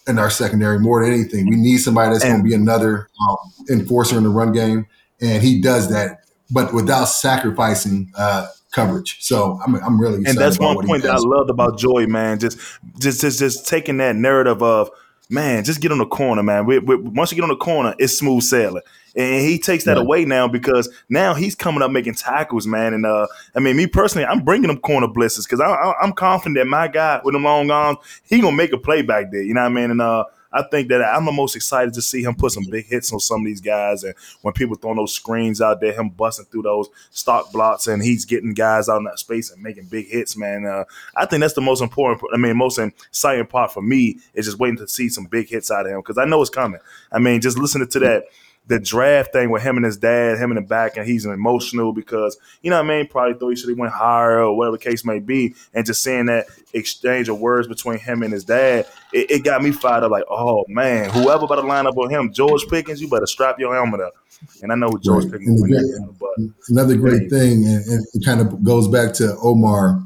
in 0.07 0.19
our 0.19 0.29
secondary 0.29 0.79
more 0.79 1.03
than 1.03 1.13
anything. 1.13 1.49
We 1.49 1.55
need 1.55 1.77
somebody 1.77 2.11
that's 2.11 2.23
going 2.23 2.37
to 2.37 2.43
be 2.43 2.53
another 2.53 3.09
um, 3.27 3.37
enforcer 3.69 4.17
in 4.17 4.23
the 4.23 4.29
run 4.29 4.51
game, 4.53 4.85
and 5.19 5.43
he 5.43 5.59
does 5.59 5.89
that, 5.89 6.25
but 6.51 6.73
without 6.73 7.05
sacrificing 7.05 8.11
uh, 8.17 8.47
coverage. 8.71 9.17
So 9.21 9.59
I'm, 9.65 9.75
I'm 9.75 9.99
really 9.99 10.21
excited 10.21 10.29
and 10.29 10.37
that's 10.37 10.59
one 10.59 10.85
point 10.85 11.03
that 11.03 11.15
I 11.15 11.17
loved 11.17 11.49
about 11.49 11.77
Joy, 11.77 12.05
man. 12.05 12.39
Just, 12.39 12.57
just, 12.99 13.21
just, 13.21 13.39
just 13.39 13.67
taking 13.67 13.97
that 13.97 14.15
narrative 14.15 14.61
of, 14.61 14.91
man, 15.31 15.63
just 15.63 15.81
get 15.81 15.91
on 15.91 15.97
the 15.97 16.05
corner, 16.05 16.43
man. 16.43 16.65
We, 16.65 16.79
we, 16.79 16.95
once 16.97 17.31
you 17.31 17.35
get 17.35 17.43
on 17.43 17.49
the 17.49 17.55
corner, 17.55 17.95
it's 17.97 18.17
smooth 18.17 18.43
sailing, 18.43 18.83
and 19.15 19.41
he 19.45 19.57
takes 19.57 19.85
that 19.85 19.97
Right. 19.97 20.01
away 20.01 20.25
now 20.25 20.47
because 20.47 20.89
now 21.09 21.33
he's 21.33 21.55
coming 21.55 21.81
up 21.81 21.89
making 21.91 22.15
tackles, 22.15 22.67
man. 22.67 22.93
And 22.93 23.05
uh, 23.05 23.27
I 23.55 23.59
mean, 23.59 23.77
me 23.77 23.87
personally, 23.87 24.25
I'm 24.25 24.43
bringing 24.43 24.69
him 24.69 24.77
corner 24.77 25.07
blitzes 25.07 25.43
because 25.45 25.61
I, 25.61 25.67
I, 25.67 25.93
I'm 26.01 26.13
confident 26.13 26.57
that 26.57 26.67
my 26.67 26.87
guy 26.87 27.21
with 27.23 27.33
them 27.33 27.43
long 27.43 27.71
arms, 27.71 27.97
he 28.23 28.41
gonna 28.41 28.55
make 28.55 28.73
a 28.73 28.77
play 28.77 29.01
back 29.01 29.31
there. 29.31 29.41
You 29.41 29.53
know 29.53 29.61
what 29.61 29.71
I 29.71 29.73
mean? 29.73 29.91
And 29.91 30.01
uh. 30.01 30.25
I 30.51 30.63
think 30.63 30.89
that 30.89 31.01
I'm 31.01 31.25
the 31.25 31.31
most 31.31 31.55
excited 31.55 31.93
to 31.93 32.01
see 32.01 32.23
him 32.23 32.35
put 32.35 32.51
some 32.51 32.65
big 32.69 32.85
hits 32.85 33.11
on 33.13 33.19
some 33.19 33.41
of 33.41 33.45
these 33.45 33.61
guys, 33.61 34.03
and 34.03 34.13
when 34.41 34.53
people 34.53 34.75
throwing 34.75 34.97
those 34.97 35.13
screens 35.13 35.61
out 35.61 35.81
there, 35.81 35.93
him 35.93 36.09
busting 36.09 36.45
through 36.45 36.63
those 36.63 36.89
stock 37.11 37.51
blocks, 37.51 37.87
and 37.87 38.03
he's 38.03 38.25
getting 38.25 38.53
guys 38.53 38.89
out 38.89 38.97
in 38.97 39.05
that 39.05 39.19
space 39.19 39.51
and 39.51 39.61
making 39.61 39.85
big 39.85 40.07
hits, 40.07 40.35
man. 40.35 40.65
Uh, 40.65 40.83
I 41.15 41.25
think 41.25 41.41
that's 41.41 41.53
the 41.53 41.61
most 41.61 41.81
important. 41.81 42.21
I 42.33 42.37
mean, 42.37 42.57
most 42.57 42.79
exciting 42.79 43.47
part 43.47 43.71
for 43.71 43.81
me 43.81 44.19
is 44.33 44.45
just 44.45 44.59
waiting 44.59 44.77
to 44.77 44.87
see 44.87 45.09
some 45.09 45.25
big 45.25 45.49
hits 45.49 45.71
out 45.71 45.85
of 45.85 45.91
him 45.91 45.99
because 45.99 46.17
I 46.17 46.25
know 46.25 46.41
it's 46.41 46.49
coming. 46.49 46.79
I 47.11 47.19
mean, 47.19 47.41
just 47.41 47.57
listening 47.57 47.87
to 47.87 47.99
that. 47.99 48.25
The 48.67 48.79
draft 48.79 49.33
thing 49.33 49.49
with 49.49 49.63
him 49.63 49.75
and 49.75 49.85
his 49.85 49.97
dad, 49.97 50.37
him 50.37 50.51
in 50.51 50.55
the 50.55 50.61
back, 50.61 50.95
and 50.95 51.05
he's 51.05 51.25
emotional 51.25 51.91
because 51.93 52.37
you 52.61 52.69
know 52.69 52.77
what 52.77 52.85
I 52.85 52.97
mean. 52.99 53.07
Probably 53.07 53.33
thought 53.37 53.49
he 53.49 53.55
should 53.55 53.69
have 53.69 53.77
went 53.77 53.91
higher 53.91 54.43
or 54.43 54.55
whatever 54.55 54.77
the 54.77 54.83
case 54.83 55.03
may 55.03 55.19
be, 55.19 55.55
and 55.73 55.85
just 55.85 56.03
seeing 56.03 56.27
that 56.27 56.45
exchange 56.73 57.27
of 57.27 57.39
words 57.39 57.67
between 57.67 57.97
him 57.97 58.23
and 58.23 58.31
his 58.31 58.45
dad, 58.45 58.85
it, 59.11 59.29
it 59.29 59.43
got 59.43 59.61
me 59.61 59.71
fired 59.71 60.03
up. 60.03 60.11
Like, 60.11 60.23
oh 60.29 60.63
man, 60.69 61.09
whoever 61.09 61.45
about 61.45 61.55
to 61.55 61.61
line 61.67 61.85
up 61.87 61.95
with 61.97 62.11
him, 62.11 62.31
George 62.31 62.65
Pickens, 62.69 63.01
you 63.01 63.09
better 63.09 63.25
strap 63.25 63.59
your 63.59 63.73
helmet 63.75 63.99
up. 63.99 64.13
And 64.61 64.71
I 64.71 64.75
know 64.75 64.91
George 65.01 65.25
Right. 65.25 65.33
Pickens 65.33 65.63
is, 65.63 65.99
but 66.19 66.29
Another 66.69 66.95
great 66.95 67.29
thing, 67.29 67.65
and, 67.65 67.85
and 67.85 68.05
it 68.13 68.23
kind 68.23 68.41
of 68.41 68.63
goes 68.63 68.87
back 68.87 69.13
to 69.15 69.35
Omar 69.43 70.01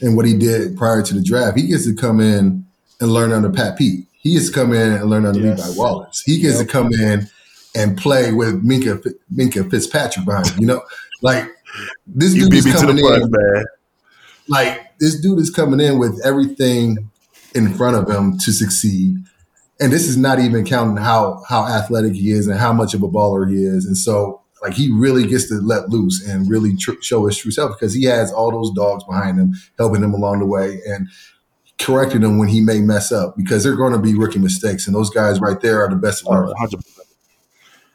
and 0.00 0.16
what 0.16 0.26
he 0.26 0.36
did 0.36 0.76
prior 0.76 1.02
to 1.02 1.14
the 1.14 1.22
draft. 1.22 1.56
He 1.58 1.68
gets 1.68 1.84
to 1.86 1.94
come 1.94 2.20
in 2.20 2.64
and 3.00 3.12
learn 3.12 3.32
under 3.32 3.50
Pat 3.50 3.78
Pete. 3.78 4.06
He 4.12 4.34
gets 4.34 4.48
to 4.48 4.52
come 4.52 4.72
in 4.72 4.92
and 4.94 5.08
learn 5.08 5.24
under 5.24 5.40
Yes. 5.40 5.68
Levi 5.68 5.78
Wallace. 5.78 6.22
He 6.26 6.40
gets 6.40 6.58
to 6.58 6.64
come 6.66 6.92
in 6.92 7.28
and 7.74 7.96
play 7.96 8.32
with 8.32 8.64
Minkah 8.64 9.02
Minkah 9.32 9.70
Fitzpatrick 9.70 10.24
behind 10.24 10.48
him. 10.48 10.60
You 10.60 10.66
know, 10.66 10.82
like 11.22 11.50
this 12.06 12.34
dude 12.34 12.54
is 12.54 12.64
coming 12.72 12.98
in. 12.98 13.64
Like 14.48 14.98
this 14.98 15.20
dude 15.20 15.38
is 15.38 15.50
coming 15.50 15.80
in 15.80 15.98
with 15.98 16.20
everything 16.24 17.10
in 17.54 17.74
front 17.74 17.96
of 17.96 18.08
him 18.14 18.38
to 18.38 18.52
succeed. 18.52 19.16
And 19.80 19.92
this 19.92 20.08
is 20.08 20.16
not 20.16 20.40
even 20.40 20.64
counting 20.64 20.96
how 20.96 21.42
how 21.48 21.66
athletic 21.66 22.14
he 22.14 22.30
is 22.30 22.48
and 22.48 22.58
how 22.58 22.72
much 22.72 22.94
of 22.94 23.02
a 23.02 23.08
baller 23.08 23.48
he 23.48 23.64
is. 23.64 23.86
And 23.86 23.96
so, 23.96 24.40
like, 24.60 24.74
he 24.74 24.90
really 24.92 25.26
gets 25.26 25.48
to 25.48 25.54
let 25.60 25.88
loose 25.88 26.26
and 26.26 26.50
really 26.50 26.76
tr- 26.76 27.00
show 27.00 27.26
his 27.26 27.36
true 27.36 27.52
self 27.52 27.78
because 27.78 27.94
he 27.94 28.04
has 28.04 28.32
all 28.32 28.50
those 28.50 28.72
dogs 28.72 29.04
behind 29.04 29.38
him, 29.38 29.54
helping 29.78 30.02
him 30.02 30.14
along 30.14 30.40
the 30.40 30.46
way 30.46 30.80
and 30.86 31.08
correcting 31.78 32.22
him 32.22 32.38
when 32.38 32.48
he 32.48 32.60
may 32.60 32.80
mess 32.80 33.12
up 33.12 33.36
because 33.36 33.62
they're 33.62 33.76
going 33.76 33.92
to 33.92 34.00
be 34.00 34.14
rookie 34.14 34.40
mistakes. 34.40 34.86
And 34.86 34.96
those 34.96 35.10
guys 35.10 35.40
right 35.40 35.60
there 35.60 35.84
are 35.84 35.88
the 35.88 35.96
best 35.96 36.22
of 36.22 36.28
learners. 36.28 36.52
Oh, 36.56 36.58
hundred 36.58 36.78
percent. 36.78 36.97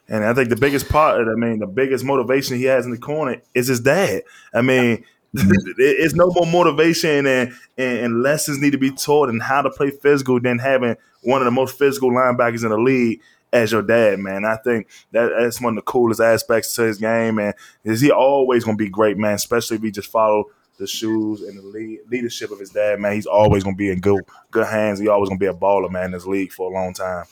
And 0.10 0.24
I 0.24 0.34
think 0.34 0.50
the 0.50 0.56
biggest 0.56 0.90
part, 0.90 1.28
I 1.28 1.36
mean, 1.36 1.60
the 1.60 1.68
biggest 1.68 2.04
motivation 2.04 2.58
he 2.58 2.66
has 2.66 2.86
in 2.86 2.92
the 2.92 2.98
corner 2.98 3.42
is 3.54 3.68
his 3.68 3.80
dad. 3.80 4.24
I 4.54 4.62
mean, 4.62 4.98
mm-hmm. 5.36 5.52
it's 5.78 6.14
no 6.14 6.30
more 6.32 6.46
motivation 6.46 7.26
and, 7.26 7.54
and, 7.78 8.22
lessons 8.22 8.60
need 8.60 8.72
to 8.72 8.78
be 8.78 8.92
taught 8.92 9.30
and 9.30 9.42
how 9.42 9.62
to 9.62 9.70
play 9.72 9.90
physical 9.90 10.40
than 10.40 10.60
having 10.60 10.96
one 11.24 11.42
of 11.42 11.46
the 11.46 11.52
most 11.52 11.78
physical 11.78 12.12
linebackers 12.12 12.64
in 12.64 12.70
the 12.70 12.78
league 12.78 13.22
as 13.52 13.72
your 13.72 13.82
dad, 13.82 14.20
man. 14.20 14.46
I 14.46 14.58
think 14.58 14.88
that 15.12 15.32
that's 15.40 15.62
one 15.62 15.74
of 15.74 15.76
the 15.78 15.90
coolest 15.90 16.20
aspects 16.20 16.76
to 16.76 16.84
his 16.84 16.98
game, 16.98 17.40
and 17.40 17.54
is 17.84 18.02
he 18.02 18.12
always 18.12 18.64
going 18.64 18.78
to 18.78 18.84
be 18.84 18.90
great, 18.90 19.18
man. 19.18 19.36
Especially 19.36 19.78
if 19.78 19.84
he 19.84 19.92
just 19.92 20.12
follow 20.12 20.46
the 20.78 20.88
shoes 20.88 21.42
and 21.42 21.58
the 21.58 21.62
lead, 21.62 22.00
leadership 22.10 22.52
of 22.52 22.60
his 22.60 22.72
dad, 22.72 23.00
man, 23.00 23.14
he's 23.14 23.28
always 23.28 23.64
gonna 23.64 23.76
be 23.76 23.92
in 23.92 24.00
good 24.00 24.24
good 24.52 24.66
hands. 24.66 25.00
He 25.00 25.08
always 25.08 25.30
gonna 25.30 25.40
be 25.40 25.46
a 25.46 25.54
baller, 25.54 25.90
man, 25.90 26.06
in 26.06 26.12
this 26.12 26.26
league 26.26 26.52
for 26.52 26.70
a 26.70 26.74
long 26.74 26.94
time. 26.94 27.26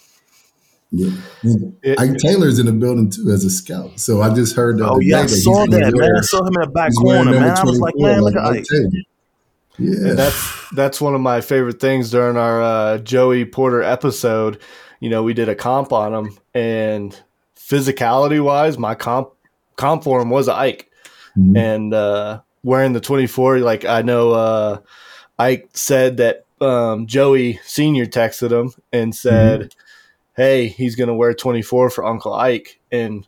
Yeah. 0.92 1.10
It, 1.84 2.00
Ike 2.00 2.18
Taylor's 2.18 2.60
in 2.60 2.66
the 2.66 2.74
building 2.74 3.10
too 3.10 3.30
as 3.32 3.46
a 3.46 3.50
scout. 3.50 3.98
So 4.00 4.22
I 4.22 4.34
just 4.34 4.56
heard. 4.56 4.78
that. 4.80 4.90
Oh 4.90 5.00
yeah, 5.00 5.22
I 5.22 5.26
saw 5.26 5.66
that, 5.66 5.94
man. 5.96 6.16
I 6.18 6.22
saw 6.22 6.42
him 6.42 6.54
in 6.56 6.62
the 6.62 6.68
back 6.68 6.92
corner, 6.96 7.32
man. 7.32 7.58
I 7.58 7.64
was 7.64 7.80
like, 7.80 7.94
man, 7.98 8.22
look 8.22 8.36
at 8.36 8.44
Ike. 8.44 8.66
Yeah, 9.80 10.10
and 10.10 10.20
that's 10.20 10.70
that's 10.72 11.00
one 11.00 11.16
of 11.16 11.22
my 11.22 11.40
favorite 11.40 11.80
things 11.80 12.12
during 12.12 12.36
our 12.36 12.62
uh, 12.62 12.98
Joey 12.98 13.46
Porter 13.46 13.82
episode. 13.82 14.62
You 15.00 15.10
know, 15.10 15.24
we 15.24 15.34
did 15.34 15.48
a 15.48 15.56
comp 15.56 15.94
on 15.94 16.14
him, 16.14 16.38
and 16.54 17.18
physicality 17.56 18.44
wise, 18.44 18.78
my 18.78 18.94
comp 18.94 19.30
comp 19.78 20.04
for 20.04 20.22
him 20.22 20.30
was 20.30 20.50
Ike, 20.50 20.92
mm-hmm. 21.38 21.56
and 21.56 21.94
uh, 21.94 22.42
wearing 22.64 22.92
the 22.92 23.00
twenty 23.00 23.28
four. 23.28 23.60
Like 23.60 23.86
I 23.86 24.02
know 24.02 24.32
uh, 24.32 24.80
Ike 25.40 25.70
said 25.72 26.18
that 26.18 26.46
um, 26.60 27.08
Joey 27.08 27.62
Senior 27.64 28.08
texted 28.08 28.52
him 28.52 28.74
and 28.92 29.16
said. 29.16 29.62
Mm-hmm 29.62 29.78
hey, 30.36 30.68
he's 30.68 30.96
going 30.96 31.08
to 31.08 31.14
wear 31.14 31.34
24 31.34 31.90
for 31.90 32.06
Uncle 32.06 32.34
Ike. 32.34 32.80
And 32.92 33.28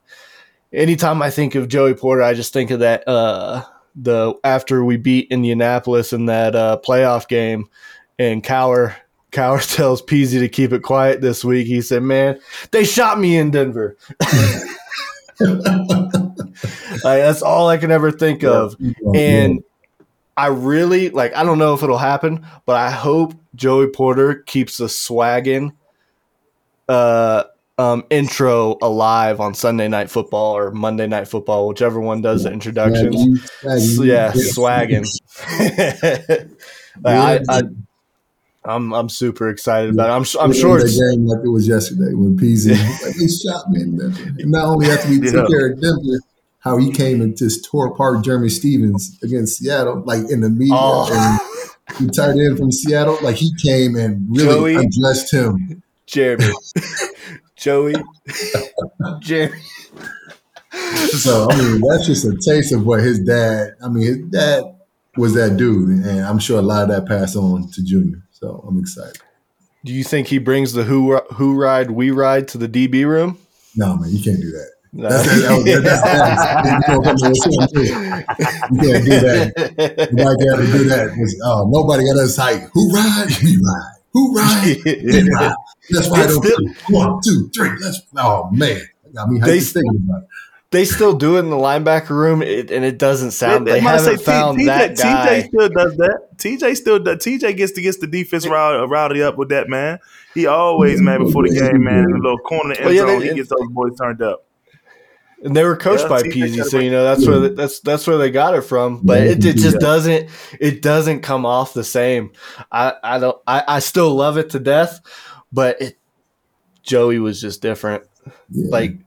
anytime 0.72 1.22
I 1.22 1.30
think 1.30 1.56
of 1.56 1.68
Joey 1.68 1.94
Porter, 1.94 2.24
I 2.24 2.34
just 2.34 2.54
think 2.54 2.72
of 2.72 2.80
that 2.80 3.08
uh, 3.08 3.64
the 3.96 4.34
after 4.44 4.84
we 4.84 4.98
beat 4.98 5.28
Indianapolis 5.32 6.14
in 6.14 6.26
that 6.26 6.56
uh, 6.56 6.80
playoff 6.86 7.28
game, 7.28 7.70
and 8.18 8.44
Cowher 8.44 8.96
Cowher 9.32 9.64
tells 9.76 10.02
Peezy 10.02 10.40
to 10.40 10.50
keep 10.50 10.74
it 10.74 10.84
quiet 10.84 11.22
this 11.22 11.44
week. 11.44 11.68
He 11.68 11.82
said, 11.82 12.04
"Man, 12.04 12.40
they 12.72 12.84
shot 12.86 13.20
me 13.20 13.38
in 13.38 13.52
Denver." 13.52 13.98
like, 15.40 15.62
that's 17.04 17.42
all 17.42 17.68
I 17.68 17.78
can 17.78 17.92
ever 17.92 18.12
think 18.12 18.44
of, 18.44 18.76
and 19.14 19.64
I 20.36 20.48
really 20.48 21.10
like. 21.10 21.36
I 21.36 21.44
don't 21.44 21.60
know 21.60 21.74
if 21.74 21.84
it'll 21.84 21.98
happen, 21.98 22.46
but 22.66 22.78
I 22.78 22.90
hope 22.90 23.36
Joey 23.56 23.88
Porter 23.88 24.36
keeps 24.36 24.78
the 24.78 24.90
swagging 24.90 25.74
uh, 26.90 27.44
um, 27.78 28.04
intro 28.10 28.78
alive 28.82 29.40
on 29.40 29.54
Sunday 29.54 29.88
Night 29.88 30.10
Football 30.10 30.56
or 30.56 30.72
Monday 30.72 31.08
Night 31.08 31.28
Football, 31.28 31.68
whichever 31.68 32.00
one 32.00 32.22
does 32.22 32.44
the 32.44 32.52
introductions. 32.52 33.16
Swaggy, 33.64 34.06
yeah, 34.06 34.32
swagging. 34.34 35.06
like, 37.04 37.42
I, 37.50 37.58
I, 37.58 37.62
I'm 38.66 38.94
I'm 38.94 39.10
super 39.10 39.50
excited 39.50 39.94
about 39.94 40.10
it. 40.10 40.14
I'm 40.14 40.42
I'm 40.44 40.54
sure 40.54 40.80
it's 40.80 40.98
game 40.98 41.26
like 41.26 41.44
it 41.44 41.50
was 41.50 41.68
yesterday 41.68 42.14
when 42.14 42.38
PZ 42.38 42.72
like 43.04 43.16
he 43.16 43.28
shot 43.28 43.70
me 43.70 43.82
in 43.82 43.98
Denver. 43.98 44.24
And 44.40 44.52
not 44.52 44.66
only 44.66 44.88
after 44.90 45.10
we 45.10 45.20
took 45.20 45.50
care 45.50 45.72
of 45.72 45.82
Denver, 45.82 46.20
how 46.60 46.78
he 46.78 46.92
came 46.92 47.22
and 47.22 47.36
just 47.36 47.66
tore 47.66 47.88
apart 47.88 48.24
Jerramy 48.24 48.50
Stevens 48.50 49.20
against 49.22 49.58
Seattle, 49.58 50.02
like 50.06 50.30
in 50.30 50.42
the 50.42 50.50
media 50.50 50.76
oh. 50.78 51.10
and 51.12 51.98
he 51.98 52.08
tied 52.08 52.38
in 52.38 52.56
from 52.56 52.72
Seattle. 52.72 53.18
Like 53.22 53.36
he 53.36 53.52
came 53.62 53.96
and 53.96 54.26
really 54.30 54.76
Joey, 54.76 54.86
addressed 54.86 55.34
him 55.34 55.84
Jerramy, 56.08 56.52
Joey, 57.56 57.94
Jerramy. 59.22 59.62
So 61.10 61.48
I 61.50 61.58
mean, 61.58 61.82
that's 61.82 62.06
just 62.06 62.26
a 62.26 62.38
taste 62.46 62.74
of 62.74 62.86
what 62.86 63.02
his 63.02 63.20
dad. 63.20 63.76
I 63.84 63.88
mean, 63.90 64.06
his 64.06 64.18
dad 64.30 64.64
was 65.18 65.34
that 65.36 65.58
dude, 65.58 65.90
and 65.90 66.22
I'm 66.22 66.40
sure 66.40 66.60
a 66.60 66.64
lot 66.64 66.84
of 66.84 66.90
that 66.90 67.08
passed 67.08 67.36
on 67.36 67.70
to 67.72 67.84
Junior. 67.84 68.24
So 68.32 68.64
I'm 68.68 68.80
excited. 68.80 69.22
Do 69.86 69.94
you 69.94 70.04
think 70.04 70.28
he 70.28 70.38
brings 70.38 70.74
the 70.74 70.84
who 70.84 71.18
who 71.34 71.56
ride 71.56 71.92
we 71.92 72.12
ride 72.12 72.48
to 72.50 72.58
the 72.58 72.68
DB 72.68 73.06
room? 73.06 73.38
No, 73.76 73.98
man, 73.98 74.10
you 74.12 74.24
can't 74.24 74.40
do 74.40 74.52
that. 74.52 74.70
No. 74.96 75.10
That's, 75.10 75.26
that, 75.26 75.82
that's, 77.04 77.22
that's, 77.24 77.46
you 77.46 78.80
can't 78.80 79.06
do 79.06 79.20
that. 79.20 80.10
Nobody 80.14 80.46
got 80.46 80.58
to 80.58 80.66
do 80.66 80.84
that. 80.86 81.40
Oh, 81.44 81.68
nobody 81.68 82.06
got 82.06 82.18
us 82.18 82.38
hype. 82.38 82.70
Who 82.74 82.94
ride? 82.94 83.28
We 83.44 83.58
ride. 83.58 83.96
Who 84.14 84.36
ride? 84.36 84.78
We 84.86 85.30
ride. 85.32 85.56
Let's 85.92 86.10
ride 86.10 86.30
over 86.30 86.50
one, 86.90 87.20
two, 87.24 87.50
three. 87.50 87.72
Let's. 87.82 88.02
Oh 88.18 88.50
man, 88.52 88.82
I 89.18 89.28
mean, 89.28 89.42
they, 89.42 89.60
about. 89.60 90.28
They 90.74 90.86
still 90.86 91.14
do 91.14 91.36
it 91.36 91.42
in 91.42 91.52
the 91.52 91.56
linebacker 91.56 92.10
room, 92.10 92.42
it, 92.42 92.72
and 92.72 92.84
it 92.84 92.98
doesn't 92.98 93.30
sound. 93.30 93.68
They, 93.68 93.74
they 93.74 93.80
haven't 93.80 94.18
say, 94.18 94.24
found 94.24 94.58
T, 94.58 94.66
that 94.66 94.94
TJ, 94.94 94.98
guy. 94.98 95.42
TJ 95.42 95.48
still 95.48 95.70
does 95.70 95.98
that. 95.98 96.38
TJ 96.38 96.78
still 96.78 97.00
does. 97.00 97.18
TJ 97.18 97.58
gets 97.58 97.74
to 97.74 97.82
gets 97.84 97.98
the 98.00 98.08
defense 98.08 98.48
rowdy, 98.48 98.90
rowdy 98.90 99.22
up 99.22 99.38
with 99.38 99.50
that 99.50 99.70
man. 99.70 100.00
He 100.34 100.48
always 100.48 100.96
mm-hmm. 100.96 101.06
man 101.06 101.26
before 101.26 101.48
the 101.48 101.54
game, 101.54 101.84
man, 101.84 102.06
in 102.06 102.12
the 102.12 102.18
little 102.18 102.40
corner 102.40 102.74
end 102.74 102.86
well, 102.86 102.94
yeah, 102.94 103.02
zone, 103.02 103.20
they, 103.20 103.28
he 103.30 103.36
gets 103.36 103.50
those 103.50 103.68
boys 103.70 103.96
turned 104.00 104.24
up. 104.24 104.46
And 105.44 105.56
they 105.56 105.64
were 105.64 105.78
coached 105.78 106.04
yeah, 106.04 106.10
by 106.10 106.24
Peezy, 106.24 106.64
so 106.64 106.80
you 106.80 106.90
know 106.90 107.04
that's 107.04 107.28
where 107.28 107.50
that's 107.50 107.82
that's 107.82 108.08
where 108.08 108.18
they 108.18 108.32
got 108.32 108.56
it 108.56 108.62
from. 108.62 109.02
But 109.04 109.22
mm-hmm. 109.22 109.42
it, 109.42 109.46
it 109.46 109.58
just 109.58 109.78
doesn't 109.78 110.30
it 110.60 110.82
doesn't 110.82 111.22
come 111.22 111.46
off 111.46 111.76
the 111.76 111.84
same. 111.84 112.32
I 112.72 112.96
I 113.04 113.20
don't 113.20 113.38
I, 113.46 113.64
I 113.68 113.80
still 113.80 114.16
love 114.16 114.38
it 114.38 114.50
to 114.52 114.60
death, 114.60 115.02
but 115.54 115.82
it 115.82 115.98
Joey 116.82 117.20
was 117.20 117.40
just 117.40 117.62
different. 117.62 118.04
Yeah. 118.50 118.68
Like 118.70 118.98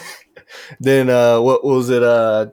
then 0.80 1.10
uh 1.10 1.40
what 1.40 1.64
was 1.64 1.90
it 1.90 2.02
uh 2.02 2.46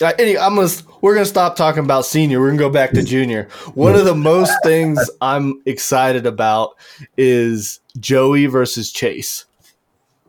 Anyway, 0.00 0.38
I'm 0.38 0.56
gonna 0.56 0.68
we're 1.00 1.14
gonna 1.14 1.24
stop 1.24 1.54
talking 1.54 1.84
about 1.84 2.04
senior. 2.04 2.40
We're 2.40 2.48
gonna 2.48 2.58
go 2.58 2.68
back 2.68 2.90
to 2.92 3.02
junior. 3.02 3.48
One 3.74 3.94
of 3.94 4.04
the 4.04 4.14
most 4.14 4.52
things 4.64 4.98
I'm 5.20 5.62
excited 5.66 6.26
about 6.26 6.76
is 7.16 7.80
Joey 8.00 8.46
versus 8.46 8.90
Chase. 8.90 9.44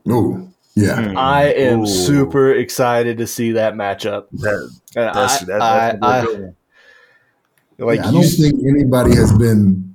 Oh, 0.07 0.47
yeah. 0.75 1.13
I 1.17 1.45
am 1.53 1.81
Ooh. 1.81 1.87
super 1.87 2.53
excited 2.53 3.17
to 3.17 3.25
see 3.25 3.53
that 3.53 3.73
matchup. 3.73 4.27
That, 4.33 4.71
that's, 4.93 5.41
I, 5.41 5.45
that's, 5.45 5.63
I, 5.63 5.97
I, 6.01 6.21
like 7.79 7.99
yeah, 7.99 8.07
I 8.07 8.11
don't 8.11 8.23
think 8.23 8.53
anybody 8.67 9.15
has 9.15 9.35
been 9.35 9.94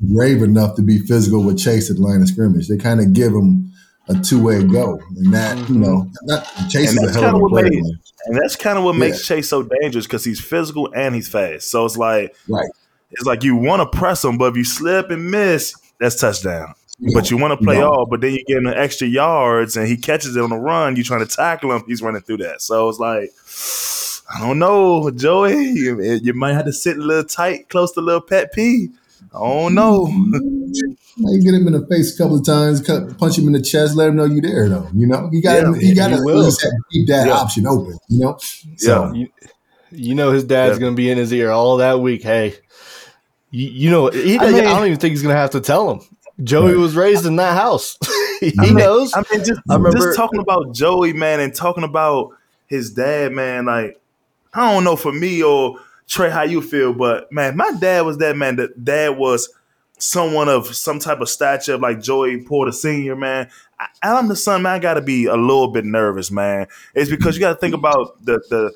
brave 0.00 0.42
enough 0.42 0.76
to 0.76 0.82
be 0.82 0.98
physical 1.00 1.44
with 1.44 1.58
Chase 1.58 1.90
at 1.90 1.98
line 1.98 2.22
of 2.22 2.28
scrimmage. 2.28 2.68
They 2.68 2.76
kind 2.76 3.00
of 3.00 3.12
give 3.12 3.32
him 3.32 3.72
a 4.08 4.14
two 4.14 4.42
way 4.42 4.64
go, 4.64 5.00
and 5.16 5.32
that 5.32 5.56
you 5.56 5.64
mm-hmm. 5.64 5.82
know, 5.82 6.10
that, 6.26 6.44
Chase 6.68 6.96
and 6.96 7.08
is 7.08 7.16
a 7.16 7.20
hell 7.20 7.36
of 7.36 7.42
a 7.42 7.48
player. 7.48 7.70
Made, 7.70 7.84
and 8.26 8.36
that's 8.36 8.56
kind 8.56 8.78
of 8.78 8.84
what 8.84 8.94
yeah. 8.94 9.00
makes 9.00 9.26
Chase 9.26 9.48
so 9.48 9.62
dangerous 9.62 10.06
because 10.06 10.24
he's 10.24 10.40
physical 10.40 10.92
and 10.94 11.14
he's 11.14 11.28
fast. 11.28 11.70
So 11.70 11.84
it's 11.84 11.96
like, 11.96 12.34
right. 12.48 12.68
It's 13.12 13.24
like 13.24 13.42
you 13.42 13.56
want 13.56 13.80
to 13.80 13.98
press 13.98 14.24
him, 14.24 14.38
but 14.38 14.52
if 14.52 14.56
you 14.56 14.64
slip 14.64 15.10
and 15.10 15.30
miss, 15.30 15.74
that's 15.98 16.20
touchdown. 16.20 16.74
But 17.14 17.30
you 17.30 17.38
want 17.38 17.58
to 17.58 17.64
play 17.64 17.80
all, 17.80 18.04
but 18.04 18.20
then 18.20 18.34
you 18.34 18.44
get 18.44 18.58
him 18.58 18.66
extra 18.66 19.08
yards 19.08 19.76
and 19.76 19.88
he 19.88 19.96
catches 19.96 20.36
it 20.36 20.42
on 20.42 20.50
the 20.50 20.56
run. 20.56 20.96
You 20.96 21.02
trying 21.02 21.26
to 21.26 21.36
tackle 21.36 21.72
him, 21.72 21.82
he's 21.86 22.02
running 22.02 22.20
through 22.20 22.38
that. 22.38 22.60
So 22.60 22.88
it's 22.90 22.98
like, 22.98 23.32
I 24.36 24.46
don't 24.46 24.58
know, 24.58 25.10
Joey. 25.10 25.54
You, 25.70 26.00
you 26.22 26.34
might 26.34 26.52
have 26.52 26.66
to 26.66 26.72
sit 26.72 26.98
a 26.98 27.00
little 27.00 27.24
tight, 27.24 27.70
close 27.70 27.92
to 27.92 28.00
a 28.00 28.02
little 28.02 28.20
pet 28.20 28.52
P. 28.52 28.90
I 29.32 29.38
don't 29.38 29.74
know. 29.74 30.06
you 31.16 31.42
get 31.42 31.54
him 31.54 31.66
in 31.66 31.72
the 31.74 31.86
face 31.88 32.14
a 32.14 32.18
couple 32.18 32.38
of 32.38 32.44
times, 32.44 32.80
cut, 32.80 33.16
punch 33.18 33.38
him 33.38 33.46
in 33.46 33.52
the 33.52 33.62
chest, 33.62 33.94
let 33.94 34.08
him 34.08 34.16
know 34.16 34.24
you're 34.24 34.42
there. 34.42 34.68
Though 34.68 34.88
you 34.94 35.06
know 35.06 35.28
you 35.32 35.42
got 35.42 35.62
yeah, 35.62 35.74
you 35.78 35.94
got 35.94 36.08
to 36.08 36.80
keep 36.90 37.06
that 37.08 37.26
yeah. 37.26 37.32
option 37.32 37.66
open. 37.66 37.98
You 38.08 38.20
know, 38.20 38.38
so 38.76 39.12
yeah. 39.12 39.12
you, 39.12 39.28
you 39.90 40.14
know 40.14 40.32
his 40.32 40.44
dad's 40.44 40.76
yeah. 40.76 40.80
going 40.80 40.92
to 40.92 40.96
be 40.96 41.10
in 41.10 41.18
his 41.18 41.32
ear 41.32 41.50
all 41.50 41.76
that 41.76 42.00
week. 42.00 42.22
Hey, 42.22 42.54
you, 43.50 43.68
you 43.68 43.90
know 43.90 44.08
he, 44.08 44.38
I, 44.38 44.50
mean, 44.50 44.60
I 44.60 44.74
don't 44.76 44.86
even 44.86 44.98
think 44.98 45.12
he's 45.12 45.22
going 45.22 45.34
to 45.34 45.40
have 45.40 45.50
to 45.50 45.60
tell 45.60 45.90
him. 45.90 46.00
Joey 46.42 46.74
was 46.74 46.96
raised 46.96 47.26
in 47.26 47.36
that 47.36 47.56
house. 47.56 47.98
he 48.40 48.52
I 48.58 48.66
mean, 48.66 48.76
knows. 48.76 49.12
I 49.14 49.22
mean, 49.30 49.44
just, 49.44 49.60
I 49.68 49.74
remember, 49.74 49.98
just 49.98 50.16
talking 50.16 50.40
about 50.40 50.74
Joey, 50.74 51.12
man, 51.12 51.38
and 51.40 51.54
talking 51.54 51.84
about 51.84 52.30
his 52.66 52.92
dad, 52.92 53.32
man. 53.32 53.66
Like, 53.66 54.00
I 54.54 54.72
don't 54.72 54.84
know 54.84 54.96
for 54.96 55.12
me 55.12 55.42
or 55.42 55.78
Trai 56.10 56.30
how 56.30 56.42
you 56.42 56.60
feel, 56.60 56.92
but 56.92 57.30
man, 57.32 57.56
my 57.56 57.70
dad 57.78 58.00
was 58.00 58.18
that 58.18 58.36
man. 58.36 58.56
That 58.56 58.84
dad 58.84 59.16
was 59.16 59.48
someone 59.98 60.48
of 60.48 60.74
some 60.74 60.98
type 60.98 61.20
of 61.20 61.28
stature, 61.28 61.78
like 61.78 62.02
Joey 62.02 62.42
Porter 62.42 62.72
Senior, 62.72 63.14
man. 63.14 63.48
I, 63.78 63.86
I'm 64.02 64.26
the 64.28 64.34
son, 64.36 64.62
man. 64.62 64.72
I 64.72 64.78
got 64.80 64.94
to 64.94 65.02
be 65.02 65.26
a 65.26 65.36
little 65.36 65.68
bit 65.68 65.84
nervous, 65.84 66.30
man. 66.30 66.66
It's 66.94 67.10
because 67.10 67.36
you 67.36 67.40
got 67.40 67.50
to 67.50 67.58
think 67.60 67.74
about 67.74 68.24
the 68.24 68.42
the 68.50 68.72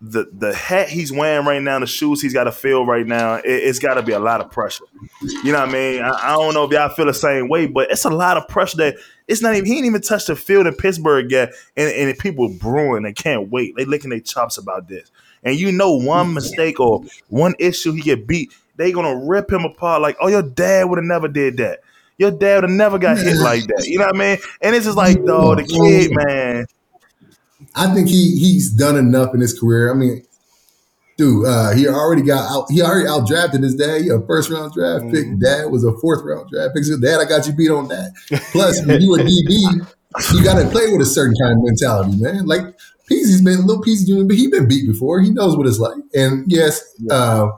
the 0.00 0.28
the 0.32 0.54
hat 0.54 0.88
he's 0.88 1.10
wearing 1.10 1.44
right 1.44 1.62
now, 1.62 1.78
the 1.78 1.86
shoes 1.86 2.22
he's 2.22 2.32
got 2.32 2.44
to 2.44 2.52
feel 2.52 2.86
right 2.86 3.06
now, 3.06 3.34
it, 3.44 3.64
has 3.64 3.78
got 3.78 3.94
to 3.94 4.02
be 4.02 4.12
a 4.12 4.18
lot 4.18 4.40
of 4.40 4.50
pressure. 4.50 4.84
You 5.20 5.52
know 5.52 5.60
what 5.60 5.70
I 5.70 5.72
mean? 5.72 6.02
I, 6.02 6.10
I, 6.10 6.32
don't 6.36 6.54
know 6.54 6.64
if 6.64 6.70
y'all 6.70 6.88
feel 6.88 7.06
the 7.06 7.14
same 7.14 7.48
way, 7.48 7.66
but 7.66 7.90
it's 7.90 8.04
a 8.04 8.10
lot 8.10 8.36
of 8.36 8.46
pressure 8.46 8.76
that 8.76 8.96
it's 9.26 9.42
not 9.42 9.54
even. 9.54 9.66
He 9.66 9.76
ain't 9.76 9.86
even 9.86 10.00
touched 10.00 10.28
the 10.28 10.36
field 10.36 10.66
in 10.68 10.74
Pittsburgh 10.74 11.30
yet, 11.30 11.52
and, 11.76 11.90
and 11.90 12.18
people 12.18 12.48
brewing 12.48 13.02
They 13.02 13.12
can't 13.12 13.50
wait. 13.50 13.74
They 13.76 13.84
licking 13.84 14.10
their 14.10 14.20
chops 14.20 14.56
about 14.56 14.88
this, 14.88 15.10
and 15.42 15.58
you 15.58 15.72
know 15.72 15.92
one 15.92 16.34
mistake 16.34 16.80
or 16.80 17.02
one 17.28 17.54
issue 17.58 17.92
he 17.92 18.00
get 18.00 18.26
beat, 18.26 18.52
they 18.76 18.92
gonna 18.92 19.16
rip 19.26 19.50
him 19.52 19.64
apart. 19.64 20.02
Like, 20.02 20.16
oh, 20.20 20.28
your 20.28 20.42
dad 20.42 20.88
would 20.88 20.98
have 20.98 21.04
never 21.04 21.28
did 21.28 21.56
that. 21.58 21.80
Your 22.18 22.30
dad 22.30 22.56
would 22.56 22.70
have 22.70 22.76
never 22.76 22.98
got 22.98 23.18
hit 23.18 23.36
like 23.38 23.66
that. 23.66 23.86
You 23.86 23.98
know 23.98 24.06
what 24.06 24.16
I 24.16 24.18
mean? 24.18 24.38
And 24.60 24.74
it's 24.74 24.86
just 24.86 24.96
like, 24.96 25.24
though, 25.24 25.54
the 25.54 25.64
kid, 25.64 26.10
man 26.14 26.66
I 27.74 27.92
think 27.94 28.08
he 28.08 28.38
he's 28.38 28.70
done 28.70 28.96
enough 28.96 29.34
in 29.34 29.40
his 29.40 29.58
career. 29.58 29.92
I 29.92 29.94
mean, 29.94 30.24
dude, 31.16 31.46
uh, 31.46 31.72
he 31.72 31.88
already 31.88 32.22
got 32.22 32.50
out. 32.50 32.66
He 32.70 32.82
already 32.82 33.08
out 33.08 33.26
drafted 33.26 33.62
his 33.62 33.74
dad. 33.74 34.02
He 34.02 34.08
a 34.08 34.20
first 34.20 34.50
round 34.50 34.72
draft 34.72 35.04
mm-hmm. 35.04 35.14
pick. 35.14 35.40
Dad 35.40 35.70
was 35.70 35.84
a 35.84 35.92
fourth 35.98 36.22
round 36.24 36.50
draft 36.50 36.74
pick. 36.74 36.84
So, 36.84 36.98
dad, 36.98 37.20
I 37.20 37.24
got 37.24 37.46
you 37.46 37.52
beat 37.52 37.70
on 37.70 37.88
that. 37.88 38.12
Plus, 38.52 38.84
when 38.86 39.00
you 39.00 39.14
a 39.14 39.18
DB, 39.18 39.86
you 40.34 40.44
got 40.44 40.60
to 40.60 40.68
play 40.70 40.90
with 40.90 41.02
a 41.02 41.10
certain 41.10 41.34
kind 41.40 41.58
of 41.58 41.64
mentality, 41.64 42.16
man. 42.20 42.46
Like 42.46 42.62
Peezy's 43.10 43.42
been 43.42 43.60
a 43.60 43.62
little 43.62 43.82
Peezy 43.82 44.06
Jr., 44.06 44.26
but 44.26 44.36
he's 44.36 44.50
been 44.50 44.68
beat 44.68 44.86
before. 44.86 45.20
He 45.20 45.30
knows 45.30 45.56
what 45.56 45.66
it's 45.66 45.78
like. 45.78 45.96
And 46.14 46.50
yes, 46.50 46.82
uh, 47.10 47.50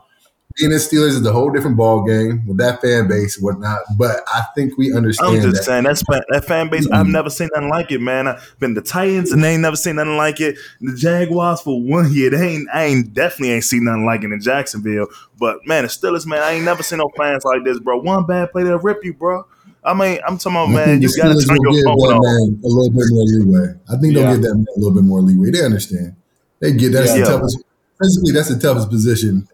being 0.57 0.73
in 0.73 0.79
Steelers 0.79 1.11
is 1.11 1.25
a 1.25 1.33
whole 1.33 1.51
different 1.51 1.77
ball 1.77 2.05
game 2.05 2.45
with 2.47 2.59
that 2.59 2.81
fan 2.81 3.09
base 3.09 3.37
and 3.37 3.45
whatnot. 3.45 3.81
But 3.97 4.23
I 4.29 4.43
think 4.55 4.77
we 4.77 4.93
understand. 4.93 5.37
I'm 5.37 5.43
just 5.43 5.57
that. 5.57 5.65
saying 5.65 5.85
that's 5.85 6.03
that 6.03 6.45
fan 6.47 6.69
base. 6.69 6.87
Mm-hmm. 6.87 6.95
I've 6.95 7.07
never 7.07 7.31
seen 7.31 7.49
nothing 7.55 7.71
like 7.71 7.91
it, 7.91 8.01
man. 8.01 8.29
I've 8.29 8.57
been 8.59 8.75
the 8.75 8.83
Titans 8.83 9.33
and 9.33 9.43
they 9.43 9.53
ain't 9.53 9.63
never 9.63 9.77
seen 9.77 9.97
nothing 9.97 10.17
like 10.17 10.41
it. 10.41 10.57
The 10.81 10.95
Jaguars 10.97 11.61
for 11.61 11.81
one 11.81 12.13
year, 12.13 12.31
they 12.31 12.49
ain't. 12.49 12.69
I 12.73 12.85
ain't 12.85 13.15
definitely 13.15 13.53
ain't 13.53 13.65
seen 13.65 13.85
nothing 13.85 14.05
like 14.05 14.23
it 14.25 14.33
in 14.33 14.41
Jacksonville. 14.41 15.07
But 15.39 15.67
man, 15.67 15.85
the 15.85 15.89
Steelers, 15.89 16.27
man, 16.27 16.43
I 16.43 16.53
ain't 16.53 16.65
never 16.65 16.83
seen 16.83 16.99
no 16.99 17.11
fans 17.17 17.45
like 17.45 17.65
this, 17.65 17.79
bro. 17.79 18.01
One 18.01 18.27
bad 18.27 18.51
play, 18.53 18.65
they'll 18.65 18.79
rip 18.79 19.05
you, 19.05 19.15
bro. 19.15 19.47
I 19.83 19.95
mean, 19.95 20.19
I'm 20.27 20.37
talking 20.37 20.53
about, 20.53 20.71
man, 20.71 21.01
you 21.01 21.09
gotta 21.17 21.35
turn 21.41 21.57
your 21.63 21.73
give 21.73 21.85
phone 21.85 21.99
off. 22.13 22.23
man 22.23 22.61
a 22.63 22.67
little 22.69 22.91
bit 22.91 23.05
more 23.11 23.25
leeway. 23.25 23.75
I 23.89 23.97
think 23.97 24.15
they'll 24.15 24.25
Yeah. 24.25 24.33
give 24.35 24.43
that 24.43 24.55
man 24.55 24.67
a 24.77 24.79
little 24.79 24.95
bit 24.95 25.05
more 25.05 25.21
leeway. 25.23 25.51
They 25.51 25.65
understand. 25.65 26.15
They 26.61 26.73
get 26.73 26.93
that's 26.93 27.11
Yeah. 27.17 27.25
the 27.25 27.31
toughest. 27.31 27.59
Physically, 28.03 28.33
that's 28.33 28.49
the 28.49 28.59
toughest 28.59 28.91
position 28.91 29.49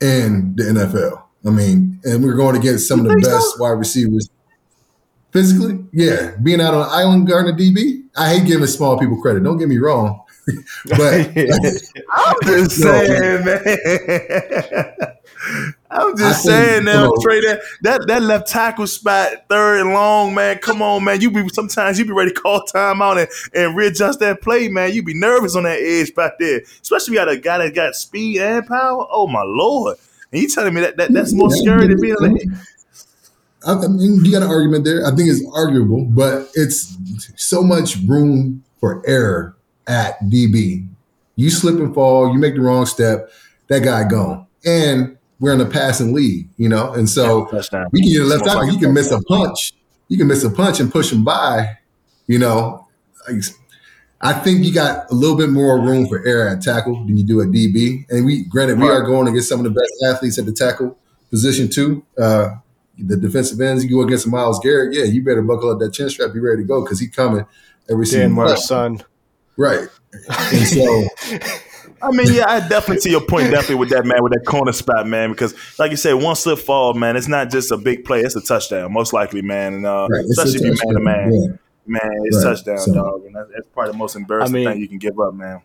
in 0.00 0.54
the 0.56 0.64
NFL. 0.68 1.22
I 1.44 1.50
mean, 1.50 1.98
and 2.04 2.22
we're 2.22 2.34
going 2.34 2.56
against 2.56 2.86
some 2.86 3.00
of 3.00 3.06
the 3.06 3.12
think 3.14 3.24
so? 3.24 3.30
best 3.32 3.58
wide 3.60 3.70
receivers. 3.70 4.28
Physically, 5.32 5.84
yeah, 5.92 6.32
being 6.42 6.60
out 6.60 6.74
on 6.74 6.82
an 6.82 6.88
island 6.90 7.26
guarding 7.26 7.52
a 7.54 7.56
DB. 7.56 8.02
I 8.16 8.34
hate 8.34 8.46
giving 8.46 8.66
small 8.66 8.98
people 8.98 9.16
credit. 9.20 9.42
Don't 9.42 9.56
get 9.58 9.68
me 9.68 9.78
wrong, 9.78 10.20
but 10.90 11.30
I'm 11.36 12.36
just 12.44 12.78
No. 12.80 12.92
saying, 12.92 13.44
man. 13.44 13.62
I'm 15.90 16.16
just 16.16 16.44
think, 16.44 16.56
saying 16.56 16.84
now, 16.84 17.10
Trai, 17.10 17.42
that, 17.42 17.62
that 17.82 18.06
that 18.06 18.22
left 18.22 18.48
tackle 18.48 18.86
spot, 18.86 19.44
third 19.48 19.80
and 19.80 19.92
long, 19.92 20.34
man. 20.34 20.58
Come 20.58 20.80
on, 20.80 21.04
man. 21.04 21.20
You 21.20 21.30
be 21.30 21.48
sometimes 21.50 21.98
you 21.98 22.04
be 22.04 22.12
ready 22.12 22.32
to 22.32 22.40
call 22.40 22.62
timeout 22.62 23.20
and, 23.20 23.28
and 23.54 23.76
readjust 23.76 24.20
that 24.20 24.40
play, 24.40 24.68
man. 24.68 24.92
You 24.92 25.02
be 25.02 25.14
nervous 25.14 25.56
on 25.56 25.64
that 25.64 25.80
edge 25.80 26.14
back 26.14 26.32
there. 26.38 26.62
Especially 26.80 27.14
you 27.14 27.18
got 27.18 27.28
a 27.28 27.36
guy 27.36 27.58
that 27.58 27.74
got 27.74 27.94
speed 27.94 28.40
and 28.40 28.66
power. 28.66 29.06
Oh 29.10 29.26
my 29.26 29.42
lord. 29.42 29.98
And 30.32 30.40
you 30.40 30.48
telling 30.48 30.74
me 30.74 30.80
that, 30.80 30.96
that 30.96 31.12
that's 31.12 31.32
more 31.32 31.50
scary 31.50 31.88
than 31.88 32.00
being 32.00 32.16
I 32.20 32.24
on 32.24 32.32
mean, 32.34 32.58
I 33.66 33.72
I 33.72 33.88
mean, 33.88 34.24
you 34.24 34.32
got 34.32 34.42
an 34.42 34.48
argument 34.48 34.84
there. 34.84 35.06
I 35.06 35.14
think 35.14 35.28
it's 35.28 35.44
arguable, 35.54 36.04
but 36.04 36.48
it's 36.54 36.96
so 37.36 37.62
much 37.62 37.96
room 38.06 38.64
for 38.80 39.02
error 39.06 39.56
at 39.86 40.20
DB. 40.22 40.88
You 41.36 41.50
slip 41.50 41.76
and 41.76 41.94
fall, 41.94 42.32
you 42.32 42.38
make 42.38 42.54
the 42.54 42.60
wrong 42.60 42.86
step, 42.86 43.30
that 43.68 43.80
guy 43.80 44.08
gone. 44.08 44.46
And 44.64 45.16
we're 45.42 45.52
in 45.52 45.60
a 45.60 45.66
passing 45.66 46.14
league, 46.14 46.48
you 46.56 46.68
know? 46.68 46.92
And 46.92 47.10
so 47.10 47.46
we 47.90 48.00
can 48.00 48.12
get 48.12 48.22
a 48.22 48.24
left 48.24 48.44
Motherfucker 48.44 48.72
you 48.72 48.78
can 48.78 48.94
miss 48.94 49.10
a 49.10 49.20
punch. 49.22 49.72
You 50.06 50.16
can 50.16 50.28
miss 50.28 50.44
a 50.44 50.50
punch 50.50 50.78
and 50.78 50.90
push 50.90 51.12
him 51.12 51.24
by, 51.24 51.78
you 52.28 52.38
know. 52.38 52.86
I 54.20 54.34
think 54.34 54.64
you 54.64 54.72
got 54.72 55.10
a 55.10 55.14
little 55.14 55.36
bit 55.36 55.48
more 55.48 55.80
room 55.80 56.06
for 56.06 56.24
error 56.24 56.48
at 56.48 56.62
tackle 56.62 56.94
than 57.04 57.16
you 57.16 57.24
do 57.24 57.40
at 57.40 57.48
DB. 57.48 58.08
And 58.08 58.24
we, 58.24 58.44
granted, 58.44 58.78
we 58.78 58.88
are 58.88 59.02
going 59.02 59.26
against 59.26 59.48
some 59.48 59.58
of 59.58 59.64
the 59.64 59.70
best 59.70 59.92
athletes 60.06 60.38
at 60.38 60.46
the 60.46 60.52
tackle 60.52 60.96
position 61.30 61.68
too. 61.68 62.06
Uh, 62.16 62.50
the 62.96 63.16
defensive 63.16 63.60
ends, 63.60 63.82
you 63.82 63.90
go 63.90 64.02
against 64.02 64.28
Myles 64.28 64.60
Garrett, 64.60 64.94
yeah, 64.94 65.04
you 65.04 65.24
better 65.24 65.42
buckle 65.42 65.70
up 65.70 65.80
that 65.80 65.92
chin 65.92 66.08
strap, 66.08 66.32
be 66.32 66.38
ready 66.38 66.62
to 66.62 66.68
go 66.68 66.84
because 66.84 67.00
he's 67.00 67.10
coming 67.10 67.44
every 67.90 68.04
Dan 68.04 68.12
single. 68.12 68.44
Mar's 68.44 68.64
son. 68.64 69.02
Right. 69.56 69.88
And 70.28 70.66
so, 70.68 71.04
I 72.02 72.10
mean, 72.10 72.32
yeah, 72.34 72.48
I 72.48 72.60
definitely 72.60 73.00
see 73.00 73.10
your 73.10 73.20
point 73.20 73.50
definitely 73.50 73.76
with 73.76 73.90
that 73.90 74.04
man 74.04 74.22
with 74.22 74.32
that 74.32 74.44
corner 74.44 74.72
spot, 74.72 75.06
man. 75.06 75.30
Because 75.30 75.54
like 75.78 75.90
you 75.90 75.96
said, 75.96 76.14
one 76.14 76.34
slip 76.36 76.58
fall, 76.58 76.94
man, 76.94 77.16
it's 77.16 77.28
not 77.28 77.50
just 77.50 77.70
a 77.70 77.76
big 77.76 78.04
play; 78.04 78.20
it's 78.20 78.34
a 78.36 78.40
touchdown, 78.40 78.92
most 78.92 79.12
likely, 79.12 79.42
man. 79.42 79.74
And 79.74 79.86
uh, 79.86 80.08
right, 80.10 80.24
especially 80.24 80.68
if 80.68 80.78
you 80.80 80.86
man 80.86 80.94
to 80.94 81.00
man, 81.00 81.32
yeah. 81.32 81.48
man, 81.86 82.20
it's 82.24 82.36
Right, 82.36 82.42
touchdown, 82.54 82.78
so- 82.78 82.94
dog, 82.94 83.24
and 83.26 83.34
that's, 83.36 83.48
that's 83.54 83.68
probably 83.72 83.92
the 83.92 83.98
most 83.98 84.16
embarrassing 84.16 84.54
I 84.54 84.58
mean- 84.58 84.68
thing 84.68 84.80
you 84.80 84.88
can 84.88 84.98
give 84.98 85.18
up, 85.20 85.34
man. 85.34 85.62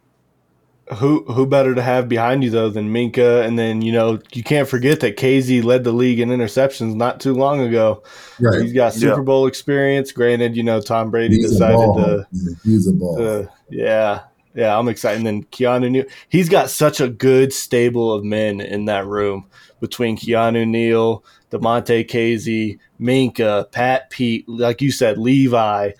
Who 1.00 1.26
who 1.26 1.46
better 1.46 1.76
to 1.76 1.82
have 1.82 2.08
behind 2.08 2.46
you 2.46 2.50
though 2.50 2.70
than 2.70 2.94
Minkah? 2.94 3.46
And 3.46 3.60
then 3.60 3.82
you 3.82 3.92
know 3.92 4.20
you 4.32 4.42
can't 4.42 4.70
forget 4.70 5.02
that 5.02 5.18
KZ 5.18 5.62
led 5.66 5.84
the 5.84 5.92
league 5.92 6.22
in 6.22 6.30
interceptions 6.30 6.96
not 6.96 7.20
too 7.20 7.34
long 7.34 7.60
ago. 7.60 8.04
Right. 8.40 8.62
He's 8.62 8.72
got 8.72 8.94
Super 8.94 9.18
Yeah. 9.18 9.22
Bowl 9.24 9.48
experience. 9.48 10.14
Granted, 10.14 10.56
you 10.56 10.64
know 10.64 10.80
Tom 10.80 11.12
Brady 11.12 11.36
He's 11.36 11.48
a 11.52 11.54
decided 11.56 11.76
ball. 11.76 11.96
to, 11.98 12.28
He's 12.64 12.88
a 12.88 12.94
ball. 12.94 13.18
to 13.18 13.50
yeah 13.70 14.22
yeah 14.58 14.78
I'm 14.78 14.90
excited. 14.90 15.18
And 15.18 15.26
then 15.26 15.44
Keanu 15.46 15.90
Neal, 15.90 16.06
he's 16.28 16.50
got 16.50 16.70
such 16.70 17.00
a 17.00 17.08
good 17.08 17.54
stable 17.54 18.12
of 18.12 18.26
men 18.26 18.60
in 18.60 18.86
that 18.86 19.06
room 19.06 19.46
between 19.80 20.18
Keanu 20.18 20.68
Neal, 20.68 21.24
Damontae 21.52 22.06
Kazee, 22.10 22.80
Minkah, 23.00 23.72
Pat 23.72 24.10
Pete, 24.10 24.50
like 24.50 24.82
you 24.82 24.92
said, 24.92 25.18
Levi. 25.18 25.92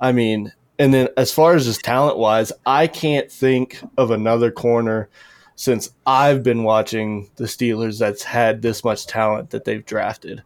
I 0.00 0.12
mean, 0.12 0.52
and 0.78 0.94
then 0.94 1.08
as 1.16 1.32
far 1.32 1.54
as 1.54 1.64
just 1.66 1.82
talent 1.82 2.16
wise, 2.16 2.52
I 2.64 2.86
can't 2.86 3.30
think 3.30 3.80
of 3.98 4.10
another 4.10 4.50
corner 4.50 5.08
since 5.56 5.90
I've 6.06 6.42
been 6.42 6.64
watching 6.64 7.30
the 7.36 7.44
Steelers 7.44 7.98
that's 7.98 8.22
had 8.24 8.62
this 8.62 8.82
much 8.84 9.06
talent 9.06 9.50
that 9.50 9.64
they've 9.64 9.84
drafted. 9.84 10.42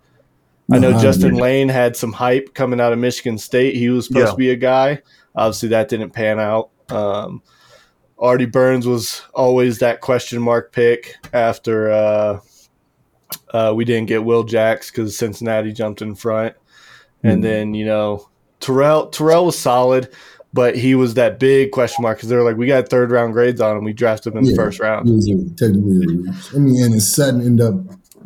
I 0.71 0.79
know 0.79 0.91
No, 0.91 0.99
I 0.99 1.03
Justin 1.03 1.29
agree. 1.29 1.41
Layne 1.41 1.69
had 1.71 1.97
some 1.97 2.13
hype 2.13 2.53
coming 2.53 2.79
out 2.81 2.93
of 2.93 2.99
Michigan 2.99 3.39
State. 3.39 3.75
He 3.77 3.89
was 3.89 4.07
supposed 4.07 4.27
Yeah. 4.27 4.31
to 4.33 4.37
be 4.37 4.51
a 4.51 4.57
guy. 4.57 5.01
Obviously, 5.35 5.71
that 5.71 5.89
didn't 5.89 6.11
pan 6.11 6.39
out. 6.39 6.69
Um, 6.91 7.43
Artie 8.19 8.47
Burns 8.47 8.87
was 8.87 9.23
always 9.35 9.79
that 9.79 10.01
question 10.01 10.43
mark 10.43 10.73
pick 10.73 11.15
after 11.33 11.91
uh, 11.91 12.41
uh, 13.53 13.73
we 13.75 13.85
didn't 13.85 14.09
get 14.09 14.25
Will 14.25 14.43
Jacks 14.45 14.91
because 14.91 15.17
Cincinnati 15.17 15.73
jumped 15.73 16.03
in 16.03 16.15
front. 16.15 16.55
And 17.23 17.41
Mhm. 17.41 17.43
then, 17.43 17.75
you 17.75 17.85
know, 17.87 18.29
Terrell 18.61 19.07
Terrell 19.09 19.47
was 19.47 19.59
solid, 19.59 20.09
but 20.53 20.77
he 20.77 20.95
was 20.95 21.15
that 21.15 21.39
big 21.39 21.71
question 21.73 22.03
mark 22.03 22.19
because 22.19 22.29
they 22.29 22.37
were 22.37 22.43
like, 22.45 22.57
we 22.57 22.67
got 22.67 22.89
third 22.89 23.11
round 23.11 23.33
grades 23.35 23.61
on 23.61 23.77
him. 23.77 23.85
We 23.85 23.93
drafted 23.93 24.33
him 24.33 24.41
in 24.41 24.45
the 24.47 24.55
first 24.57 24.81
round. 24.81 25.09
He 25.09 25.15
was 25.15 25.29
a, 25.29 25.35
technically. 25.57 26.29
I 26.55 26.59
mean, 26.59 26.83
and 26.83 27.03
Sutton 27.03 27.41
ended 27.41 27.67
up 27.67 27.75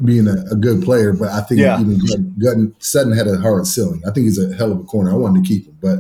being 0.05 0.27
a, 0.27 0.37
a 0.51 0.57
good 0.57 0.83
player, 0.83 1.13
but 1.13 1.29
I 1.29 1.43
think 1.43 1.61
Yeah. 1.61 1.81
even 1.81 1.99
Gutton, 1.99 2.35
Gutton, 2.39 2.75
Sutton 2.79 3.13
had 3.13 3.29
a 3.29 3.37
hard 3.39 3.67
ceiling. 3.67 4.03
I 4.07 4.11
think 4.11 4.25
he's 4.25 4.39
a 4.39 4.55
hell 4.55 4.73
of 4.73 4.81
a 4.81 4.85
corner. 4.85 5.11
I 5.11 5.15
wanted 5.15 5.45
to 5.45 5.49
keep 5.49 5.67
him, 5.67 5.77
but 5.83 5.99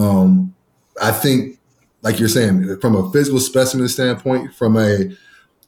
um, 0.00 0.52
I 1.00 1.12
think, 1.12 1.58
like 2.04 2.20
you're 2.20 2.28
saying, 2.28 2.78
from 2.80 2.94
a 2.94 3.10
physical 3.10 3.40
specimen 3.40 3.88
standpoint, 3.88 4.54
from 4.54 4.76
a 4.76 5.16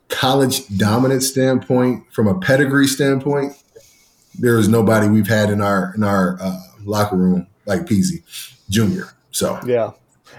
college 0.08 0.68
dominant 0.76 1.22
standpoint, 1.22 2.04
from 2.12 2.28
a 2.28 2.38
pedigree 2.38 2.86
standpoint, 2.86 3.54
there 4.38 4.58
is 4.58 4.68
nobody 4.68 5.08
we've 5.08 5.26
had 5.26 5.50
in 5.50 5.62
our 5.62 5.94
in 5.96 6.04
our 6.04 6.36
uh, 6.40 6.60
locker 6.84 7.16
room 7.16 7.46
like 7.64 7.86
Peezy 7.86 8.22
Junior. 8.68 9.08
So 9.30 9.58
Yeah, 9.66 9.92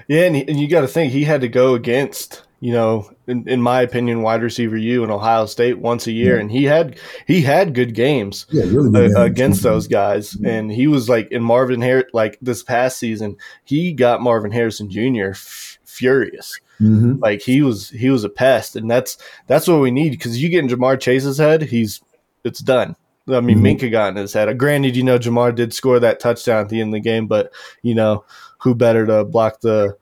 yeah, 0.08 0.26
and, 0.26 0.36
he, 0.36 0.48
and 0.48 0.60
you 0.60 0.68
got 0.70 0.82
to 0.82 0.88
think 0.88 1.12
he 1.12 1.24
had 1.24 1.42
to 1.42 1.50
go 1.50 1.74
against, 1.74 2.44
you 2.60 2.72
know, 2.74 3.10
in, 3.28 3.48
in 3.48 3.62
my 3.62 3.82
opinion, 3.82 4.22
wide 4.24 4.42
receiver 4.42 4.78
you 4.78 5.04
in 5.04 5.12
Ohio 5.12 5.46
State 5.46 5.80
once 5.80 6.08
a 6.08 6.12
year, 6.12 6.36
Yeah. 6.36 6.42
and 6.42 6.52
he 6.52 6.64
had 6.64 6.98
he 7.28 7.42
had 7.42 7.74
good 7.76 7.94
games 7.94 8.46
yeah, 8.50 8.64
really 8.64 8.88
uh, 8.88 8.92
good 8.92 9.14
game. 9.14 9.22
against 9.26 9.64
those 9.64 9.88
guys, 9.88 10.36
Yeah. 10.40 10.50
and 10.54 10.72
he 10.72 10.88
was 10.88 11.08
like 11.10 11.32
in 11.32 11.44
Marvin 11.44 11.82
Harris, 11.82 12.06
like 12.14 12.38
this 12.42 12.64
past 12.64 12.98
season, 12.98 13.38
he 13.64 13.94
got 13.94 14.22
Marvin 14.22 14.52
Harrison 14.52 14.90
Jr. 14.90 15.30
F- 15.32 15.78
furious. 15.86 16.60
Mhm. 16.82 17.20
Like 17.22 17.42
he 17.42 17.62
was 17.62 17.90
he 17.90 18.10
was 18.10 18.24
a 18.24 18.30
pest, 18.30 18.76
and 18.76 18.90
that's 18.90 19.18
that's 19.48 19.68
what 19.68 19.82
we 19.82 19.92
need 19.92 20.12
because 20.12 20.42
you 20.42 20.50
get 20.50 20.64
in 20.64 20.70
Ja'Marr 20.70 21.00
Chase's 21.00 21.38
head, 21.38 21.64
he's 21.64 22.02
it's 22.44 22.60
done. 22.60 22.96
I 23.30 23.42
mean, 23.42 23.60
Mhm. 23.60 23.78
Minkah 23.80 23.92
got 23.92 24.10
in 24.10 24.16
his 24.16 24.32
head. 24.34 24.56
Granted, 24.58 24.96
you 24.96 25.04
know, 25.04 25.20
Ja'Marr 25.20 25.54
did 25.54 25.74
score 25.74 26.00
that 26.00 26.20
touchdown 26.20 26.62
at 26.62 26.70
the 26.70 26.80
end 26.80 26.90
of 26.90 26.94
the 26.94 27.00
game, 27.02 27.28
but 27.28 27.52
you 27.82 27.94
know, 27.94 28.24
who 28.60 28.74
better 28.74 29.06
to 29.06 29.26
block 29.26 29.60
the 29.62 29.98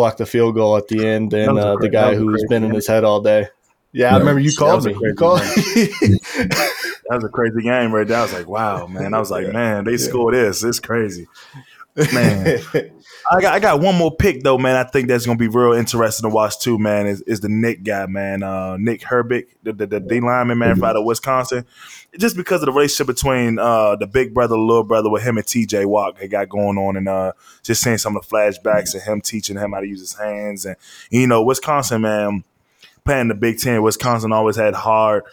block 0.00 0.16
the 0.16 0.24
field 0.24 0.54
goal 0.54 0.76
at 0.78 0.88
the 0.88 1.06
end 1.06 1.30
than 1.30 1.46
That 1.46 1.54
was 1.54 1.64
a 1.64 1.68
uh, 1.68 1.76
the 1.76 1.88
guy 1.90 2.00
that 2.02 2.10
was 2.10 2.18
a 2.18 2.20
who's 2.22 2.32
crazy 2.32 2.46
been 2.48 2.64
in 2.64 2.74
his 2.74 2.86
head 2.86 3.04
all 3.04 3.20
day? 3.20 3.48
Yeah, 3.92 4.14
I 4.14 4.18
remember 4.18 4.40
you 4.40 4.52
called 4.56 4.84
me. 4.84 4.94
You 4.98 5.14
called. 5.14 5.42
That 7.10 7.16
was 7.16 7.24
a 7.24 7.28
crazy 7.28 7.62
game 7.62 7.92
right 7.92 8.06
there. 8.06 8.18
I 8.18 8.22
was 8.22 8.32
like, 8.32 8.46
wow, 8.46 8.86
man. 8.86 9.14
I 9.14 9.18
was 9.18 9.32
like, 9.32 9.52
man, 9.52 9.82
they 9.82 9.96
score 9.96 10.30
this. 10.30 10.62
It's 10.62 10.78
crazy. 10.78 11.26
Man. 12.14 12.60
I 13.30 13.40
got 13.40 13.54
I 13.54 13.58
got 13.58 13.80
one 13.80 13.96
more 13.96 14.14
pick 14.14 14.42
though, 14.42 14.58
man. 14.58 14.76
I 14.76 14.84
think 14.84 15.08
that's 15.08 15.26
gonna 15.26 15.38
be 15.38 15.48
real 15.48 15.72
interesting 15.72 16.28
to 16.28 16.34
watch 16.34 16.58
too, 16.60 16.78
man. 16.78 17.06
Is, 17.06 17.22
is 17.22 17.40
the 17.40 17.48
Nick 17.48 17.82
guy, 17.82 18.06
man? 18.06 18.42
Uh, 18.42 18.76
Nick 18.76 19.00
Herbig, 19.02 19.46
the 19.62 19.72
the, 19.72 19.86
the 19.86 20.00
D 20.00 20.20
lineman, 20.20 20.58
man, 20.58 20.76
from 20.76 20.84
out 20.84 20.96
of 20.96 21.04
Wisconsin. 21.04 21.66
Just 22.18 22.36
because 22.36 22.62
of 22.62 22.66
the 22.66 22.72
relationship 22.72 23.06
between 23.06 23.58
uh, 23.58 23.96
the 23.96 24.06
big 24.06 24.34
brother, 24.34 24.56
the 24.56 24.60
little 24.60 24.84
brother, 24.84 25.10
with 25.10 25.22
him 25.22 25.38
and 25.38 25.46
T.J. 25.46 25.84
Watt, 25.84 26.18
they 26.18 26.26
got 26.26 26.48
going 26.48 26.76
on, 26.76 26.96
and 26.96 27.08
uh, 27.08 27.32
just 27.62 27.82
seeing 27.82 27.98
some 27.98 28.16
of 28.16 28.22
the 28.22 28.28
flashbacks 28.28 28.94
of 28.94 29.02
him 29.02 29.20
teaching 29.20 29.56
him 29.56 29.72
how 29.72 29.80
to 29.80 29.86
use 29.86 30.00
his 30.00 30.14
hands, 30.14 30.66
and 30.66 30.76
you 31.10 31.26
know, 31.26 31.42
Wisconsin, 31.42 32.02
man, 32.02 32.44
playing 33.04 33.28
the 33.28 33.34
Big 33.34 33.58
Ten. 33.58 33.82
Wisconsin 33.82 34.32
always 34.32 34.56
had 34.56 34.74
hard 34.74 35.24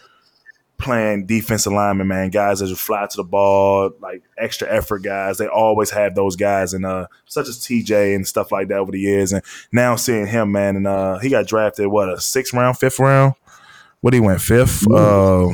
playing 0.78 1.26
defensive 1.26 1.72
linemen, 1.72 2.06
man, 2.08 2.30
guys 2.30 2.60
that 2.60 2.68
just 2.68 2.80
fly 2.80 3.06
to 3.06 3.16
the 3.16 3.24
ball, 3.24 3.90
like 4.00 4.22
extra 4.38 4.68
effort 4.70 5.00
guys. 5.02 5.36
They 5.38 5.48
always 5.48 5.90
have 5.90 6.14
those 6.14 6.36
guys, 6.36 6.72
and 6.72 6.86
uh, 6.86 7.08
such 7.26 7.48
as 7.48 7.58
TJ 7.58 8.14
and 8.14 8.26
stuff 8.26 8.52
like 8.52 8.68
that 8.68 8.78
over 8.78 8.92
the 8.92 9.00
years. 9.00 9.32
And 9.32 9.42
now 9.72 9.96
seeing 9.96 10.26
him, 10.26 10.52
man, 10.52 10.76
and 10.76 10.86
uh, 10.86 11.18
he 11.18 11.28
got 11.30 11.46
drafted 11.46 11.88
what 11.88 12.08
a 12.08 12.20
sixth 12.20 12.54
round, 12.54 12.78
fifth 12.78 12.98
round. 12.98 13.34
What 14.00 14.14
he 14.14 14.20
went 14.20 14.40
fifth, 14.40 14.88
uh, 14.92 15.48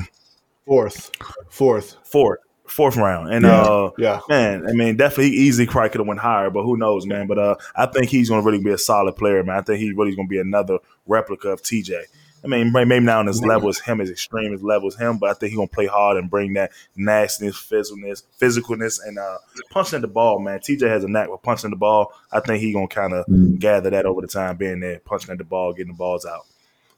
fourth, 0.67 1.11
fourth. 1.49 1.97
fourth. 2.05 2.41
fourth 2.67 2.97
round, 2.97 3.33
and 3.33 3.45
Yeah. 3.45 3.63
uh, 3.63 3.91
Yeah. 3.99 4.21
man, 4.29 4.67
I 4.69 4.73
mean, 4.73 4.97
definitely 4.97 5.31
easily 5.31 5.67
probably 5.67 5.91
could 5.91 6.01
have 6.01 6.09
went 6.09 6.21
higher, 6.21 6.51
but 6.51 6.63
who 6.65 6.77
knows, 6.77 7.07
man? 7.07 7.27
But 7.27 7.39
uh, 7.39 7.55
I 7.77 7.87
think 7.87 8.09
he's 8.09 8.29
going 8.29 8.43
to 8.43 8.47
really 8.47 8.63
be 8.63 8.71
a 8.71 8.79
solid 8.79 9.17
player, 9.17 9.43
man. 9.45 9.57
I 9.57 9.63
think 9.63 9.79
he 9.81 9.93
really 9.93 10.15
going 10.17 10.27
to 10.29 10.31
be 10.31 10.39
another 10.41 10.79
replica 11.07 11.51
of 11.51 11.63
TJ. 11.63 12.03
I 12.45 12.47
mean, 12.47 12.73
maybe 12.73 13.01
not 13.01 13.21
on 13.21 13.27
his 13.27 13.43
level 13.43 13.71
as 13.71 13.79
him, 13.79 14.01
as 14.03 14.11
extreme 14.11 14.53
as 14.53 14.63
level 14.63 14.89
as 14.89 14.97
him, 14.97 15.17
but 15.19 15.31
I 15.31 15.33
think 15.35 15.51
he's 15.51 15.57
going 15.57 15.69
to 15.69 15.75
play 15.75 15.87
hard 15.87 16.19
and 16.19 16.29
bring 16.29 16.53
that 16.55 16.73
nastiness, 16.95 17.57
physicalness, 17.57 18.23
physicalness, 18.41 19.01
and 19.05 19.19
uh, 19.19 19.39
punching 19.71 20.03
the 20.03 20.09
ball, 20.09 20.39
man. 20.41 20.59
TJ 20.59 20.83
has 20.89 21.05
a 21.05 21.09
knack 21.09 21.29
for 21.29 21.39
punching 21.39 21.71
the 21.71 21.77
ball. 21.77 22.13
I 22.31 22.41
think 22.41 22.61
he's 22.63 22.75
going 22.75 22.89
to 22.89 22.95
kind 22.95 23.13
of 23.15 23.25
Mm. 23.27 23.59
gather 23.59 23.89
that 23.91 24.05
over 24.05 24.21
the 24.21 24.27
time, 24.27 24.57
being 24.57 24.81
there, 24.81 24.99
punching 25.01 25.31
at 25.33 25.39
the 25.39 25.45
ball, 25.45 25.73
getting 25.73 25.93
the 25.93 25.97
balls 25.97 26.27
out. 26.27 26.45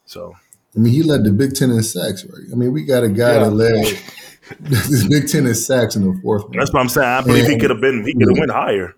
So 0.05 0.35
I 0.75 0.79
mean, 0.81 0.93
he 0.93 1.03
led 1.03 1.23
the 1.25 1.31
Big 1.31 1.55
Ten 1.55 1.71
in 1.71 1.83
sacks, 1.83 2.25
right? 2.25 2.43
I 2.53 2.57
mean, 2.57 2.73
we 2.73 2.85
got 2.85 3.05
a 3.05 3.09
guy 3.09 3.35
Yeah. 3.35 3.45
that 3.45 3.51
led 3.51 3.99
this 4.61 5.07
Big 5.09 5.29
Ten 5.29 5.47
in 5.47 5.55
sacks 5.55 5.95
in 5.97 6.03
the 6.05 6.21
fourth 6.23 6.43
round. 6.45 6.55
that's 6.61 6.73
what 6.73 6.81
I'm 6.81 6.89
saying. 6.89 7.07
I 7.09 7.21
believe 7.23 7.47
he 7.47 7.57
could 7.59 7.71
have 7.71 7.81
been, 7.81 8.05
he 8.05 8.13
could 8.15 8.29
have 8.29 8.39
went 8.39 8.51
higher. 8.51 8.95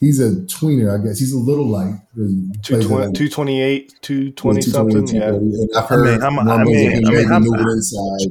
He's 0.00 0.18
a 0.18 0.30
tweener, 0.46 0.98
I 0.98 1.04
guess. 1.04 1.18
He's 1.18 1.34
a 1.34 1.38
little 1.38 1.66
light. 1.68 1.92
220, 2.16 3.12
228, 3.12 3.92
220 4.00 4.62
220, 4.62 4.62
something. 4.62 5.16
Yeah. 5.20 5.78
I've 5.78 5.88
heard 5.88 6.08
I 6.08 6.12
mean, 6.12 6.20
how 6.20 6.30
mu- 6.30 6.50
I 6.50 6.64
mean- 6.64 7.06
I 7.06 7.10
mean, 7.10 7.28
how- 7.28 7.38
moving 7.38 7.66
inside, 7.68 8.30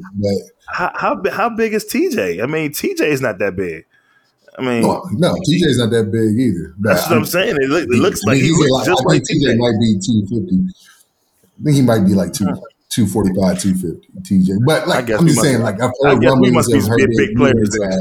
How 0.66 0.90
how, 0.94 1.22
how 1.30 1.48
big 1.48 1.72
is 1.74 1.84
TJ? 1.84 2.42
I 2.42 2.46
mean, 2.46 2.72
TJ 2.72 3.02
is 3.02 3.20
not 3.20 3.38
that 3.38 3.54
big. 3.56 3.84
I 4.58 4.62
mean, 4.62 4.84
oh, 4.84 5.08
no, 5.12 5.28
no, 5.32 5.34
TJ's 5.48 5.78
not 5.78 5.90
that 5.90 6.10
big 6.10 6.38
either. 6.38 6.74
That's 6.80 7.08
what 7.08 7.16
I'm 7.18 7.24
saying. 7.24 7.56
It, 7.60 7.68
look, 7.70 7.84
it 7.84 7.90
looks 7.90 8.22
like 8.24 8.34
mean, 8.34 8.42
he 8.44 8.48
he's 8.50 8.58
looks 8.58 8.86
just 8.86 9.02
I 9.06 9.12
like 9.12 9.22
TJ 9.22 9.54
TJ. 9.54 9.58
might 9.58 9.78
be 9.80 9.98
250. 10.04 10.74
I 11.60 11.62
think 11.64 11.76
he 11.76 11.82
might 11.82 12.04
be 12.04 12.14
like 12.14 12.32
two, 12.32 12.46
245, 12.90 13.60
250, 13.62 14.08
TJ. 14.22 14.58
But 14.66 14.88
like, 14.88 15.08
I'm 15.10 15.26
just 15.26 15.40
saying, 15.40 15.62
like, 15.62 15.80
I've 15.80 15.92
I 16.04 16.10
heard 16.10 16.20
guess 16.20 16.34
we 16.40 16.50
must 16.50 16.70
be 16.70 16.78
of 16.78 16.86
her 16.88 16.96
big- 16.98 17.16
big 17.16 17.36
players 17.36 17.74
inside. 17.76 18.00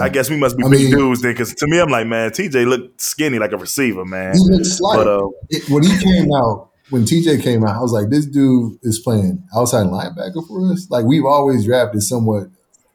I 0.00 0.08
guess 0.08 0.28
we 0.28 0.36
must 0.36 0.56
be 0.56 0.64
I 0.64 0.68
big 0.68 0.80
mean- 0.80 0.90
dudes 0.90 1.22
then, 1.22 1.32
because 1.32 1.54
to 1.54 1.66
me, 1.66 1.80
I'm 1.80 1.88
like, 1.88 2.06
man, 2.06 2.30
TJ 2.30 2.66
looked 2.66 3.00
skinny 3.00 3.38
like 3.38 3.52
a 3.52 3.56
receiver, 3.56 4.04
man. 4.04 4.34
He 4.34 4.40
looks 4.40 4.78
slight. 4.78 4.96
But 4.96 5.08
uh, 5.08 5.28
it, 5.50 5.68
when 5.70 5.84
he 5.84 5.96
came 5.98 6.32
out, 6.32 6.70
when 6.90 7.04
TJ 7.04 7.42
came 7.42 7.64
out, 7.64 7.76
I 7.76 7.80
was 7.80 7.92
like, 7.92 8.10
this 8.10 8.26
dude 8.26 8.78
is 8.82 8.98
playing 8.98 9.42
outside 9.56 9.86
linebacker 9.86 10.46
for 10.46 10.72
us. 10.72 10.88
Like 10.90 11.04
we've 11.04 11.24
always 11.24 11.64
drafted 11.64 12.02
somewhat 12.02 12.48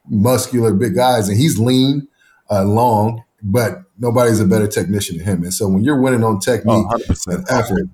muscular, 0.08 0.72
big 0.74 0.94
guys, 0.94 1.28
and 1.28 1.38
he's 1.38 1.58
lean, 1.58 2.06
uh, 2.50 2.64
long, 2.64 3.24
but 3.42 3.82
nobody's 3.98 4.40
a 4.40 4.44
better 4.44 4.66
technician 4.66 5.18
than 5.18 5.26
him. 5.26 5.42
And 5.42 5.54
so 5.54 5.68
when 5.68 5.84
you're 5.84 6.00
winning 6.00 6.22
on 6.24 6.38
technique 6.40 6.86
oh, 6.88 7.00
and 7.26 7.44
effort, 7.50 7.88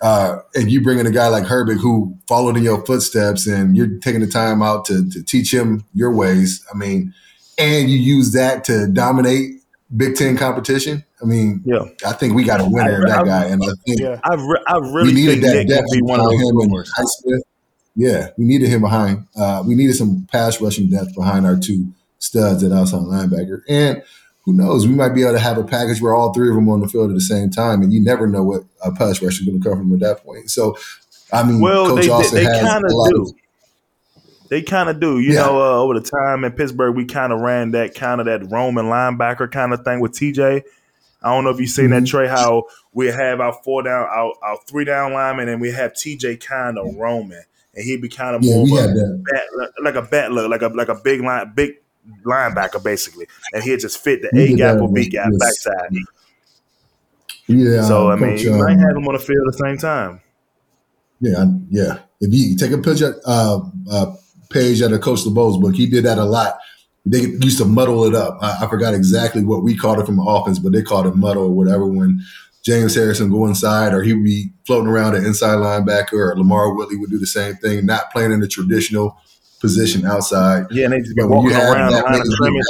uh, 0.00 0.38
and 0.54 0.70
you 0.70 0.80
bring 0.80 0.98
in 0.98 1.06
a 1.06 1.10
guy 1.10 1.28
like 1.28 1.44
Herbig 1.44 1.80
who 1.80 2.16
followed 2.28 2.56
in 2.56 2.62
your 2.62 2.84
footsteps, 2.84 3.46
and 3.46 3.76
you're 3.76 3.98
taking 3.98 4.20
the 4.20 4.26
time 4.26 4.62
out 4.62 4.84
to 4.86 5.08
to 5.10 5.22
teach 5.22 5.52
him 5.52 5.84
your 5.92 6.14
ways. 6.14 6.64
I 6.72 6.76
mean, 6.76 7.12
and 7.58 7.90
you 7.90 7.98
use 7.98 8.32
that 8.32 8.64
to 8.64 8.86
dominate 8.86 9.56
Big 9.96 10.16
Ten 10.16 10.36
competition. 10.36 11.04
I 11.22 11.24
mean, 11.24 11.62
Yeah. 11.64 11.84
I 12.06 12.12
think 12.12 12.34
we 12.34 12.44
got 12.44 12.60
a 12.60 12.64
winner 12.68 12.96
in 12.96 13.08
that 13.08 13.24
guy, 13.24 13.46
and 13.46 13.62
I 13.62 13.72
think 13.86 14.00
Yeah. 14.00 14.20
I, 14.22 14.34
re- 14.34 14.62
I 14.66 14.78
we 14.78 15.12
needed 15.12 15.40
that 15.42 15.54
Nick 15.54 15.68
depth 15.68 15.86
be 15.92 16.00
one 16.02 16.20
of 16.20 16.26
behind 16.28 16.48
him 16.48 16.58
and. 16.60 16.86
Highsmith. 16.86 17.40
Yeah, 17.96 18.28
we 18.38 18.44
needed 18.44 18.68
him 18.68 18.80
behind. 18.82 19.26
Uh, 19.36 19.64
we 19.66 19.74
needed 19.74 19.94
some 19.96 20.28
pass 20.30 20.60
rushing 20.60 20.88
depth 20.88 21.14
behind 21.16 21.46
our 21.46 21.56
two 21.56 21.86
studs 22.20 22.62
at 22.62 22.70
outside 22.70 23.00
linebacker. 23.00 23.62
And 23.68 24.02
who 24.44 24.52
knows, 24.52 24.86
we 24.86 24.94
might 24.94 25.14
be 25.14 25.22
able 25.22 25.32
to 25.32 25.38
have 25.40 25.58
a 25.58 25.64
package 25.64 26.00
where 26.00 26.14
all 26.14 26.32
three 26.32 26.48
of 26.48 26.54
them 26.54 26.68
are 26.68 26.74
on 26.74 26.80
the 26.80 26.88
field 26.88 27.10
at 27.10 27.14
the 27.14 27.20
same 27.20 27.50
time, 27.50 27.82
and 27.82 27.92
you 27.92 28.00
never 28.00 28.28
know 28.28 28.44
what 28.44 28.62
a 28.84 28.92
pass 28.92 29.20
rush 29.20 29.40
is 29.40 29.46
going 29.46 29.60
to 29.60 29.68
come 29.68 29.78
from 29.78 29.92
at 29.94 30.00
that 30.00 30.22
point. 30.24 30.48
So, 30.50 30.78
I 31.32 31.42
mean, 31.42 31.60
Well, 31.60 31.86
Coach 31.88 32.02
they, 32.02 32.06
they, 32.06 32.12
Austin 32.12 32.34
they 32.36 32.44
has 32.44 32.60
kind 32.60 32.84
of 32.84 32.90
a 32.92 32.94
lot 32.94 33.10
do. 33.10 33.22
of 33.22 33.32
They 34.48 34.62
kind 34.62 34.88
of 34.88 34.98
do. 35.00 35.18
You 35.18 35.34
Yeah. 35.34 35.46
know, 35.46 35.60
uh, 35.60 35.82
over 35.82 35.98
the 35.98 36.00
time 36.08 36.44
in 36.44 36.52
Pittsburgh, 36.52 36.96
we 36.96 37.04
kind 37.04 37.32
of 37.32 37.40
ran 37.40 37.72
that 37.72 37.94
kind 37.94 38.20
of 38.20 38.26
that 38.26 38.50
Roman 38.50 38.86
linebacker 38.86 39.50
kind 39.50 39.72
of 39.74 39.84
thing 39.84 40.00
with 40.00 40.12
TJ. 40.12 40.62
I 41.22 41.34
don't 41.34 41.44
know 41.44 41.50
if 41.50 41.58
you've 41.60 41.68
seen 41.70 41.90
that 41.90 42.04
Mhm. 42.04 42.10
Trai. 42.26 42.28
How 42.28 42.64
we 42.92 43.08
have 43.08 43.40
our 43.40 43.52
four 43.64 43.82
down, 43.82 44.06
our, 44.08 44.32
our 44.42 44.58
three 44.68 44.84
down 44.84 45.12
lineman, 45.12 45.48
and 45.48 45.60
we 45.60 45.70
have 45.72 45.92
TJ 45.92 46.36
kind 46.36 46.78
of 46.78 46.94
roaming, 46.96 47.42
and 47.74 47.84
he'd 47.84 48.00
be 48.00 48.08
kind 48.08 48.36
of 48.36 48.42
yeah. 48.44 48.54
more 48.56 48.78
of 48.84 48.90
a 48.90 49.18
bat, 49.24 49.42
like 49.82 49.94
a 49.96 50.02
bat 50.02 50.32
look, 50.32 50.48
like 50.48 50.62
a 50.62 50.68
like 50.68 50.88
a 50.88 50.94
big 50.94 51.20
line, 51.20 51.52
big 51.54 51.72
linebacker 52.24 52.82
basically, 52.82 53.26
and 53.52 53.62
he'd 53.64 53.80
just 53.80 53.98
fit 54.02 54.22
the 54.22 54.30
A 54.40 54.54
gap 54.54 54.80
or 54.80 54.90
B 54.90 55.08
gap 55.08 55.28
with- 55.30 55.40
backside. 55.40 55.90
Yeah, 57.48 57.82
So 57.82 58.10
I 58.10 58.16
mean, 58.16 58.30
Coach, 58.30 58.42
you 58.42 58.52
might 58.52 58.74
um, 58.74 58.78
have 58.78 58.94
them 58.94 59.08
on 59.08 59.14
the 59.14 59.18
field 59.18 59.46
at 59.48 59.52
the 59.52 59.58
same 59.58 59.78
time. 59.78 60.20
Yeah, 61.20 61.44
yeah. 61.70 61.98
If 62.20 62.32
you 62.32 62.56
take 62.56 62.70
a 62.72 62.78
picture, 62.78 63.16
uh, 63.24 63.60
uh, 63.90 64.14
page 64.50 64.82
out 64.82 64.92
of 64.92 65.00
Coach 65.00 65.20
LeBeau's 65.20 65.58
book, 65.58 65.74
he 65.74 65.86
did 65.86 66.04
that 66.04 66.18
a 66.18 66.24
lot. 66.24 66.58
They 67.04 67.20
used 67.20 67.58
to 67.58 67.64
muddle 67.64 68.04
it 68.04 68.14
up. 68.14 68.38
I, 68.42 68.64
I 68.64 68.68
forgot 68.68 68.94
exactly 68.94 69.44
what 69.44 69.62
we 69.62 69.76
called 69.76 69.98
it 69.98 70.06
from 70.06 70.20
offense, 70.20 70.58
but 70.58 70.72
they 70.72 70.82
called 70.82 71.06
it 71.06 71.16
muddle 71.16 71.44
or 71.44 71.54
whatever. 71.54 71.86
When 71.86 72.20
James 72.64 72.94
Harrison 72.94 73.30
go 73.30 73.46
inside, 73.46 73.94
or 73.94 74.02
he 74.02 74.12
would 74.12 74.24
be 74.24 74.50
floating 74.66 74.88
around 74.88 75.14
an 75.14 75.24
inside 75.24 75.56
linebacker, 75.56 76.12
or 76.12 76.34
LaMarr 76.34 76.76
Woodley 76.76 76.96
would 76.96 77.10
do 77.10 77.18
the 77.18 77.26
same 77.26 77.54
thing, 77.56 77.86
not 77.86 78.10
playing 78.12 78.32
in 78.32 78.40
the 78.40 78.48
traditional 78.48 79.16
position 79.60 80.04
outside. 80.04 80.66
Yeah, 80.70 80.84
and 80.84 80.92
they 80.92 81.00
just 81.00 81.16
be 81.16 81.24
walking 81.24 81.52
around 81.52 81.92
the 81.92 82.02
line 82.02 82.20
of 82.20 82.26
scrimmage. 82.26 82.64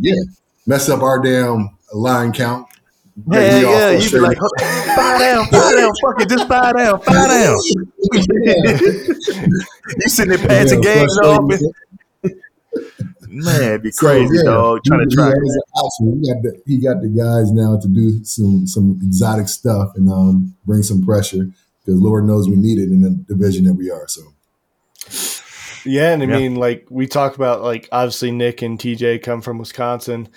yeah, 0.00 0.14
mess 0.66 0.88
up 0.88 1.02
our 1.02 1.20
damn 1.22 1.76
line 1.92 2.32
count. 2.32 2.66
Yeah, 3.26 3.40
Make 3.40 3.52
yeah, 3.62 3.90
you 3.90 4.10
be 4.10 4.18
like, 4.20 4.38
fire 4.38 5.18
down, 5.18 5.46
fire 5.46 5.76
down, 5.76 5.92
fuck 6.00 6.20
it, 6.20 6.28
just 6.28 6.46
fire 6.46 6.72
down, 6.72 7.00
fire 7.02 7.28
down. 7.28 7.56
you 9.98 10.08
sitting 10.08 10.30
there 10.30 10.38
passing 10.38 10.80
Yeah, 10.82 10.94
games 10.94 11.18
off, 11.18 11.60
man, 13.28 13.62
it'd 13.62 13.82
be 13.82 13.90
So, 13.90 14.06
crazy, 14.06 14.36
yeah, 14.36 14.42
dog. 14.44 14.84
Trying 14.84 15.00
he, 15.00 15.06
to 15.06 15.16
track. 15.16 15.34
He, 15.34 15.48
has 15.48 15.98
he 15.98 16.32
got 16.32 16.42
the 16.42 16.62
he 16.66 16.78
got 16.80 17.00
the 17.02 17.08
guys 17.08 17.50
now 17.52 17.78
to 17.78 17.88
do 17.88 18.22
some 18.24 18.66
some 18.66 19.00
exotic 19.02 19.48
stuff 19.48 19.90
and 19.96 20.08
um, 20.10 20.54
bring 20.64 20.82
some 20.82 21.04
pressure 21.04 21.48
because 21.84 22.00
Lord 22.00 22.24
knows 22.24 22.48
we 22.48 22.56
need 22.56 22.78
it 22.78 22.90
in 22.90 23.00
the 23.02 23.10
division 23.10 23.64
that 23.64 23.74
we 23.74 23.90
are. 23.90 24.06
So 24.06 24.22
Yeah, 25.84 26.12
and 26.12 26.22
I 26.22 26.26
Yeah. 26.26 26.36
mean, 26.38 26.54
like 26.56 26.86
we 26.90 27.06
talk 27.06 27.34
about, 27.36 27.62
like 27.62 27.88
obviously 27.92 28.30
Nick 28.30 28.62
and 28.62 28.78
TJ 28.78 29.22
come 29.22 29.40
from 29.42 29.58
Wisconsin, 29.58 30.28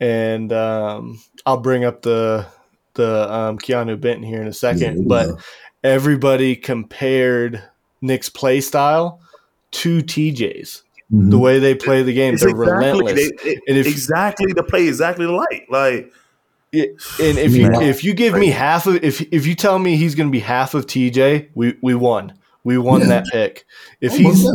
and 0.00 0.52
um, 0.52 1.20
I'll 1.48 1.56
bring 1.60 1.84
up 1.84 2.02
the 2.02 2.46
the 2.94 3.32
um, 3.32 3.58
Keanu 3.58 3.98
Benton 4.00 4.22
here 4.22 4.40
in 4.42 4.48
a 4.48 4.52
second, 4.52 4.98
we 5.00 5.04
but 5.06 5.28
know. 5.28 5.38
everybody 5.82 6.54
compared 6.56 7.62
Nick's 8.02 8.28
play 8.28 8.60
style 8.60 9.20
to 9.70 10.00
TJ's. 10.02 10.82
Mhm. 11.12 11.30
The 11.30 11.38
way 11.38 11.58
they 11.58 11.74
play 11.74 12.02
the 12.02 12.12
game, 12.12 12.34
It's 12.34 12.42
they're 12.42 12.50
exactly, 12.50 12.74
relentless. 12.74 13.14
they- 13.14 13.50
it- 13.50 13.60
And 13.66 13.78
if- 13.78 13.86
exactly 13.86 14.52
the 14.52 14.62
play, 14.62 14.88
exactly 14.88 15.24
the 15.26 15.32
light. 15.32 15.62
Like, 15.70 16.12
and 16.74 17.38
if 17.38 17.54
you 17.54 17.62
Yeah. 17.62 17.80
if 17.80 18.04
you 18.04 18.12
give 18.12 18.34
me 18.34 18.48
half 18.48 18.86
of 18.86 19.02
if 19.02 19.22
if 19.32 19.46
you 19.46 19.54
tell 19.54 19.78
me 19.78 19.96
he's 19.96 20.14
going 20.14 20.28
to 20.28 20.32
be 20.32 20.40
half 20.40 20.74
of 20.74 20.86
TJ, 20.86 21.48
we 21.54 21.76
we 21.82 21.94
won. 21.94 22.34
We 22.64 22.76
won 22.76 23.00
Yeah. 23.00 23.06
that 23.06 23.24
pick. 23.32 23.64
If 24.02 24.14
Oh, 24.18 24.22
most 24.22 24.50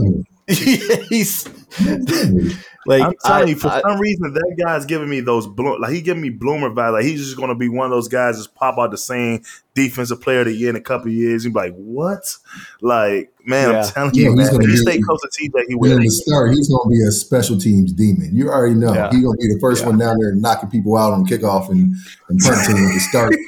he's 0.47 1.07
he's 1.09 1.47
Most 1.79 2.05
definitely. 2.05 2.53
Like 2.85 3.01
I'm 3.01 3.13
telling 3.23 3.43
I- 3.47 3.49
you, 3.49 3.55
for 3.55 3.67
I- 3.69 3.81
some 3.81 3.99
reason, 3.99 4.33
that 4.33 4.55
guy's 4.63 4.85
giving 4.85 5.09
me 5.09 5.19
those 5.21 5.47
bloom. 5.47 5.81
Like 5.81 5.91
he 5.93 6.01
giving 6.01 6.21
me 6.21 6.29
bloomer 6.29 6.69
vibes. 6.69 6.93
Like 6.93 7.05
he's 7.05 7.23
just 7.23 7.37
gonna 7.37 7.55
be 7.55 7.69
one 7.69 7.85
of 7.85 7.91
those 7.91 8.07
guys 8.07 8.37
just 8.37 8.53
pop 8.55 8.77
out 8.77 8.91
the 8.91 8.97
same 8.97 9.41
defensive 9.73 10.21
player 10.21 10.41
of 10.41 10.45
the 10.47 10.53
year 10.53 10.69
in 10.69 10.75
a 10.75 10.81
couple 10.81 11.07
of 11.07 11.13
years. 11.13 11.43
You'd 11.45 11.53
be 11.53 11.59
like, 11.59 11.75
what? 11.75 12.35
Like, 12.81 13.31
man, 13.45 13.71
Yeah. 13.71 13.79
I'm 13.79 13.85
telling 13.91 14.13
Yeah, 14.15 14.23
you, 14.23 14.29
he's 14.31 14.37
man. 14.37 14.51
gonna 14.51 14.63
If 14.63 14.69
he 14.69 14.75
be- 14.75 14.81
stay 14.91 14.99
close 15.01 15.21
to 15.21 15.27
TJ, 15.29 15.63
he 15.67 15.73
And 15.73 15.81
will. 15.81 15.91
in 15.97 16.03
the 16.03 16.09
start, 16.11 16.53
he's 16.53 16.67
going 16.69 16.83
to 16.83 16.89
be 16.89 17.01
a 17.07 17.11
special 17.11 17.57
teams 17.57 17.91
demon. 17.93 18.29
You 18.35 18.49
already 18.49 18.75
know 18.75 18.93
Yeah. 18.93 19.09
he's 19.11 19.23
going 19.23 19.37
to 19.39 19.47
be 19.47 19.53
the 19.53 19.59
first 19.59 19.81
Yeah. 19.81 19.89
one 19.89 19.97
down 19.97 20.17
there 20.19 20.33
knocking 20.35 20.69
people 20.69 20.95
out 20.97 21.13
on 21.13 21.25
kickoff 21.25 21.69
and, 21.69 21.95
and 22.29 22.39
punt 22.39 22.67
team 22.67 22.75
at 22.77 22.93
the 22.93 22.99
start. 23.09 23.35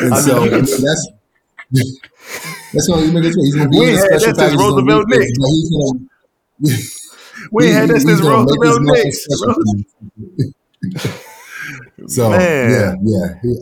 And 0.00 0.14
I 0.14 0.20
so 0.20 0.34
mean, 0.40 0.42
I 0.54 0.56
mean, 0.56 0.64
it's- 0.64 0.80
that's 0.82 1.08
that's 2.72 2.86
going 2.88 3.12
to 3.12 3.20
he's 3.22 3.54
going 3.54 3.64
to 3.66 3.68
be 3.70 3.78
We 3.78 3.88
in 3.88 3.94
a 3.94 3.98
had 3.98 4.06
special 4.06 4.18
that 4.18 4.22
since 4.22 4.38
package. 4.38 4.50
He's 4.52 4.60
gonna 4.60 4.94
Roosevelt 4.94 5.08
be- 6.60 6.86
Nix. 7.52 7.56
but 7.56 7.66
he's 7.66 7.66
gonna- 7.66 7.66
We 7.66 7.66
ain't 7.66 7.74
had 7.74 7.88
that 7.88 7.94
He- 7.94 8.00
since 8.00 8.10
he's 8.10 8.20
gonna 8.20 8.46
Roosevelt 8.58 8.82
Nix. 8.82 9.26
So 12.06 12.28
Man. 12.30 12.70
yeah, 12.70 12.94
yeah, 13.02 13.34
he, 13.42 13.56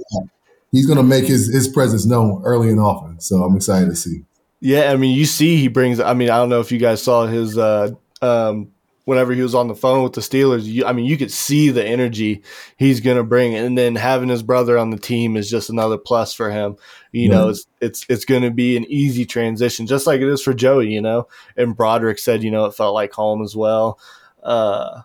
he's 0.72 0.86
going 0.86 0.96
to 0.96 1.04
make 1.04 1.24
his 1.26 1.52
his 1.52 1.68
presence 1.68 2.04
known 2.04 2.42
early 2.44 2.70
and 2.70 2.80
often. 2.80 3.20
So 3.20 3.44
I'm 3.44 3.54
excited 3.54 3.88
to 3.90 3.94
see. 3.94 4.24
Yeah, 4.60 4.90
I 4.92 4.96
mean, 4.96 5.16
you 5.16 5.24
see, 5.26 5.58
he 5.58 5.68
brings. 5.68 6.00
I 6.00 6.14
mean, 6.14 6.30
I 6.30 6.38
don't 6.38 6.48
know 6.48 6.58
if 6.60 6.72
you 6.72 6.78
guys 6.78 7.00
saw 7.02 7.26
his. 7.26 7.56
Uh, 7.56 7.90
um, 8.20 8.72
whenever 9.04 9.32
he 9.32 9.42
was 9.42 9.54
on 9.54 9.68
the 9.68 9.74
phone 9.74 10.02
with 10.02 10.12
the 10.12 10.20
Steelers, 10.20 10.64
you, 10.64 10.84
I 10.84 10.92
mean, 10.92 11.06
you 11.06 11.16
could 11.16 11.32
see 11.32 11.70
the 11.70 11.84
energy 11.84 12.42
he's 12.76 13.00
going 13.00 13.16
to 13.16 13.24
bring, 13.24 13.54
and 13.54 13.76
then 13.76 13.96
having 13.96 14.28
his 14.28 14.42
brother 14.42 14.78
on 14.78 14.90
the 14.90 14.98
team 14.98 15.36
is 15.36 15.50
just 15.50 15.70
another 15.70 15.98
plus 15.98 16.32
for 16.32 16.50
him. 16.50 16.76
You 17.10 17.28
know, 17.28 17.48
it's 17.48 17.66
it's 17.80 18.06
it's 18.08 18.24
going 18.24 18.42
to 18.42 18.50
be 18.50 18.76
an 18.76 18.84
easy 18.88 19.26
transition, 19.26 19.86
just 19.86 20.06
like 20.06 20.20
it 20.20 20.28
is 20.28 20.42
for 20.42 20.54
Joey. 20.54 20.92
You 20.92 21.00
know, 21.00 21.28
and 21.56 21.76
Broderick 21.76 22.18
said, 22.18 22.42
you 22.42 22.50
know, 22.50 22.64
it 22.66 22.74
felt 22.74 22.94
like 22.94 23.12
home 23.12 23.42
as 23.42 23.56
well. 23.56 23.98
Uh, 24.42 25.02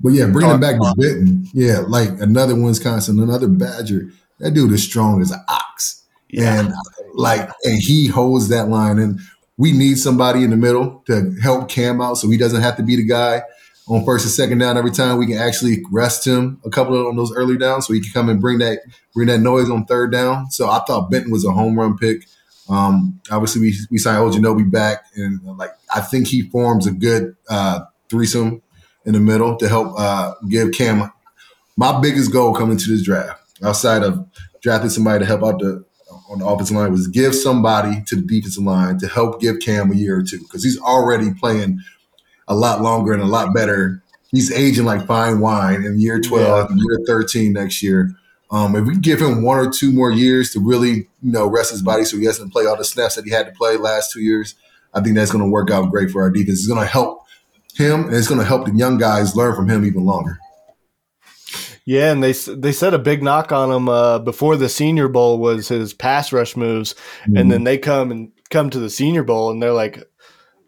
But 0.00 0.10
yeah, 0.10 0.26
bringing 0.26 0.60
back 0.60 0.76
to 0.76 0.94
Benton, 0.96 1.46
yeah, 1.54 1.80
like 1.80 2.10
another 2.20 2.54
Wisconsin, 2.54 3.18
another 3.18 3.48
Badger. 3.48 4.10
That 4.38 4.52
dude 4.52 4.72
is 4.72 4.84
strong 4.84 5.22
as 5.22 5.30
an 5.30 5.40
ox, 5.48 6.02
yeah, 6.28 6.60
and 6.60 6.74
like, 7.14 7.48
and 7.64 7.80
he 7.80 8.06
holds 8.06 8.48
that 8.48 8.68
line. 8.68 8.98
And 8.98 9.18
we 9.58 9.72
need 9.72 9.96
somebody 9.96 10.44
in 10.44 10.50
the 10.50 10.56
middle 10.56 11.02
to 11.06 11.34
help 11.42 11.68
Cam 11.68 12.00
out 12.00 12.14
so 12.14 12.28
he 12.28 12.36
doesn't 12.36 12.62
have 12.62 12.76
to 12.76 12.82
be 12.82 12.96
the 12.96 13.04
guy 13.04 13.42
on 13.88 14.04
first 14.04 14.24
and 14.24 14.32
second 14.32 14.58
down 14.58 14.76
every 14.76 14.90
time. 14.90 15.16
We 15.16 15.26
can 15.26 15.38
actually 15.38 15.82
rest 15.90 16.26
him 16.26 16.60
a 16.64 16.70
couple 16.70 16.98
of 16.98 17.06
on 17.06 17.16
those 17.16 17.32
early 17.32 17.56
downs 17.56 17.86
so 17.86 17.92
he 17.92 18.00
can 18.00 18.12
come 18.12 18.28
and 18.28 18.40
bring 18.40 18.58
that 18.58 18.80
bring 19.14 19.28
that 19.28 19.38
noise 19.38 19.70
on 19.70 19.86
third 19.86 20.12
down. 20.12 20.50
So 20.50 20.68
I 20.68 20.80
thought 20.86 21.10
Benton 21.10 21.30
was 21.30 21.44
a 21.44 21.52
home 21.52 21.78
run 21.78 21.96
pick. 21.96 22.26
Um, 22.68 23.20
obviously, 23.30 23.60
we, 23.60 23.74
we 23.90 23.98
signed 23.98 24.18
Ogunjobi 24.18 24.70
back, 24.70 25.04
and 25.14 25.40
like 25.56 25.70
I 25.94 26.00
think 26.00 26.26
he 26.26 26.42
forms 26.42 26.86
a 26.86 26.92
good 26.92 27.36
uh, 27.48 27.80
threesome 28.10 28.60
in 29.04 29.12
the 29.12 29.20
middle 29.20 29.56
to 29.56 29.68
help 29.68 29.94
uh, 29.96 30.34
give 30.48 30.72
Cam. 30.72 31.10
My 31.76 32.00
biggest 32.00 32.32
goal 32.32 32.54
coming 32.54 32.76
to 32.76 32.90
this 32.90 33.04
draft, 33.04 33.40
outside 33.62 34.02
of 34.02 34.26
drafting 34.62 34.90
somebody 34.90 35.20
to 35.20 35.26
help 35.26 35.44
out 35.44 35.60
the 35.60 35.84
on 36.28 36.38
the 36.40 36.46
offensive 36.46 36.76
line, 36.76 36.92
was 36.92 37.08
give 37.08 37.34
somebody 37.34 38.02
to 38.06 38.16
the 38.16 38.22
defensive 38.22 38.62
line 38.62 38.98
to 38.98 39.08
help 39.08 39.40
give 39.40 39.60
Cam 39.60 39.90
a 39.92 39.94
year 39.94 40.18
or 40.18 40.22
two 40.22 40.38
because 40.40 40.64
he's 40.64 40.78
already 40.80 41.32
playing 41.32 41.80
a 42.48 42.54
lot 42.54 42.80
longer 42.80 43.12
and 43.12 43.22
a 43.22 43.26
lot 43.26 43.54
better. 43.54 44.02
He's 44.30 44.52
aging 44.52 44.84
like 44.84 45.06
fine 45.06 45.40
wine 45.40 45.84
in 45.84 46.00
year 46.00 46.20
12, 46.20 46.70
yeah. 46.70 46.76
year 46.76 47.00
13 47.06 47.52
next 47.52 47.82
year. 47.82 48.10
Um, 48.50 48.76
if 48.76 48.86
we 48.86 48.96
give 48.96 49.20
him 49.20 49.42
one 49.42 49.58
or 49.58 49.70
two 49.70 49.92
more 49.92 50.10
years 50.10 50.52
to 50.52 50.60
really, 50.60 51.08
you 51.22 51.32
know, 51.32 51.46
rest 51.46 51.72
his 51.72 51.82
body 51.82 52.04
so 52.04 52.16
he 52.16 52.24
doesn't 52.24 52.50
play 52.50 52.66
all 52.66 52.76
the 52.76 52.84
snaps 52.84 53.16
that 53.16 53.24
he 53.24 53.30
had 53.30 53.46
to 53.46 53.52
play 53.52 53.76
last 53.76 54.12
two 54.12 54.20
years, 54.20 54.54
I 54.94 55.00
think 55.00 55.16
that's 55.16 55.32
going 55.32 55.44
to 55.44 55.50
work 55.50 55.70
out 55.70 55.90
great 55.90 56.10
for 56.10 56.22
our 56.22 56.30
defense. 56.30 56.60
It's 56.60 56.68
going 56.68 56.80
to 56.80 56.86
help 56.86 57.26
him, 57.74 58.04
and 58.04 58.14
it's 58.14 58.28
going 58.28 58.40
to 58.40 58.46
help 58.46 58.66
the 58.66 58.72
young 58.72 58.98
guys 58.98 59.36
learn 59.36 59.54
from 59.54 59.68
him 59.68 59.84
even 59.84 60.04
longer. 60.04 60.38
Yeah, 61.86 62.10
and 62.10 62.22
they 62.22 62.32
they 62.32 62.72
said 62.72 62.94
a 62.94 62.98
big 62.98 63.22
knock 63.22 63.52
on 63.52 63.70
him 63.70 63.88
uh, 63.88 64.18
before 64.18 64.56
the 64.56 64.68
Senior 64.68 65.06
Bowl 65.06 65.38
was 65.38 65.68
his 65.68 65.94
pass 65.94 66.32
rush 66.32 66.56
moves, 66.56 66.94
mm-hmm. 67.22 67.36
and 67.36 67.50
then 67.50 67.62
they 67.62 67.78
come 67.78 68.10
and 68.10 68.32
come 68.50 68.70
to 68.70 68.80
the 68.80 68.90
Senior 68.90 69.22
Bowl, 69.22 69.52
and 69.52 69.62
they're 69.62 69.72
like, 69.72 70.02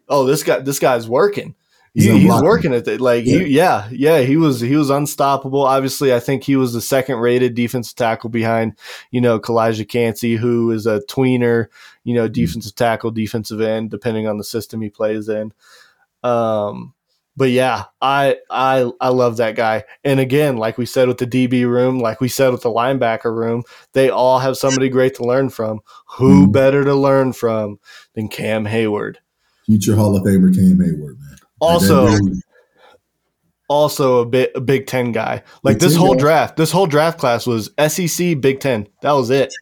"Oh, 0.07 0.25
this 0.25 0.43
guy, 0.43 0.59
this 0.59 0.79
guy's 0.79 1.09
working." 1.09 1.55
He's, 1.93 2.05
he, 2.05 2.19
he's 2.19 2.41
working 2.41 2.73
at 2.73 2.87
it. 2.87 3.01
Like 3.01 3.25
yeah. 3.25 3.39
he, 3.39 3.45
yeah, 3.47 3.89
yeah, 3.91 4.21
he 4.21 4.37
was 4.37 4.61
he 4.61 4.77
was 4.77 4.89
unstoppable. 4.89 5.65
Obviously, 5.65 6.13
I 6.13 6.21
think 6.21 6.43
he 6.43 6.55
was 6.55 6.71
the 6.71 6.81
second 6.81 7.17
rated 7.17 7.53
defensive 7.53 7.95
tackle 7.95 8.29
behind 8.29 8.77
you 9.11 9.19
know 9.19 9.41
Calijah 9.41 9.89
Kancey, 9.89 10.37
who 10.37 10.71
is 10.71 10.85
a 10.85 11.01
tweener, 11.09 11.67
you 12.05 12.13
know, 12.13 12.25
mm-hmm. 12.25 12.33
defensive 12.33 12.75
tackle, 12.75 13.11
defensive 13.11 13.59
end, 13.59 13.91
depending 13.91 14.25
on 14.25 14.37
the 14.37 14.45
system 14.45 14.81
he 14.81 14.89
plays 14.89 15.27
in. 15.27 15.51
Um, 16.23 16.93
but 17.39 17.51
yeah, 17.51 17.85
I 18.01 18.35
I 18.51 18.91
I 18.99 19.07
love 19.07 19.37
that 19.37 19.55
guy. 19.55 19.85
And 20.03 20.19
again, 20.19 20.57
like 20.57 20.77
we 20.77 20.85
said 20.85 21.07
with 21.07 21.19
the 21.19 21.25
DB 21.25 21.65
room, 21.65 21.99
like 21.99 22.19
we 22.19 22.27
said 22.27 22.51
with 22.51 22.63
the 22.63 22.69
linebacker 22.69 23.33
room, 23.33 23.63
they 23.93 24.09
all 24.09 24.39
have 24.39 24.57
somebody 24.57 24.89
great 24.89 25.15
to 25.15 25.23
learn 25.23 25.49
from. 25.49 25.79
Who 26.17 26.47
mm. 26.47 26.51
better 26.51 26.83
to 26.83 26.93
learn 26.93 27.31
from 27.31 27.79
than 28.13 28.27
Cam 28.27 28.65
Heyward? 28.65 29.15
Future 29.65 29.95
Hall 29.95 30.17
of 30.17 30.23
Famer 30.23 30.53
Cam 30.53 30.79
Heyward, 30.79 31.17
man. 31.17 31.37
Also, 31.61 32.09
also 33.69 34.19
a 34.19 34.25
bit 34.25 34.51
a 34.53 34.59
Big 34.59 34.85
Ten 34.85 35.13
guy. 35.13 35.41
Like 35.63 35.75
Big 35.75 35.81
this 35.81 35.95
whole 35.95 36.15
guy. 36.15 36.19
draft, 36.19 36.57
this 36.57 36.71
whole 36.73 36.87
draft 36.87 37.19
class 37.19 37.47
was 37.47 37.71
SEC 37.87 38.41
Big 38.41 38.59
Ten. 38.59 38.85
That 39.01 39.13
was 39.13 39.29
it. 39.29 39.53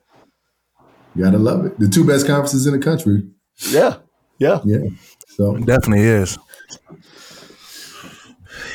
You 1.16 1.26
gotta 1.26 1.38
love 1.38 1.64
it. 1.64 1.78
The 1.78 1.88
two 1.88 2.08
best 2.08 2.26
conferences 2.26 2.66
in 2.66 2.74
the 2.74 2.84
country. 2.84 3.30
Yeah, 3.70 3.98
yeah, 4.40 4.62
yeah. 4.66 4.80
So 5.28 5.56
it 5.58 5.68
definitely 5.68 6.06
is. 6.06 6.40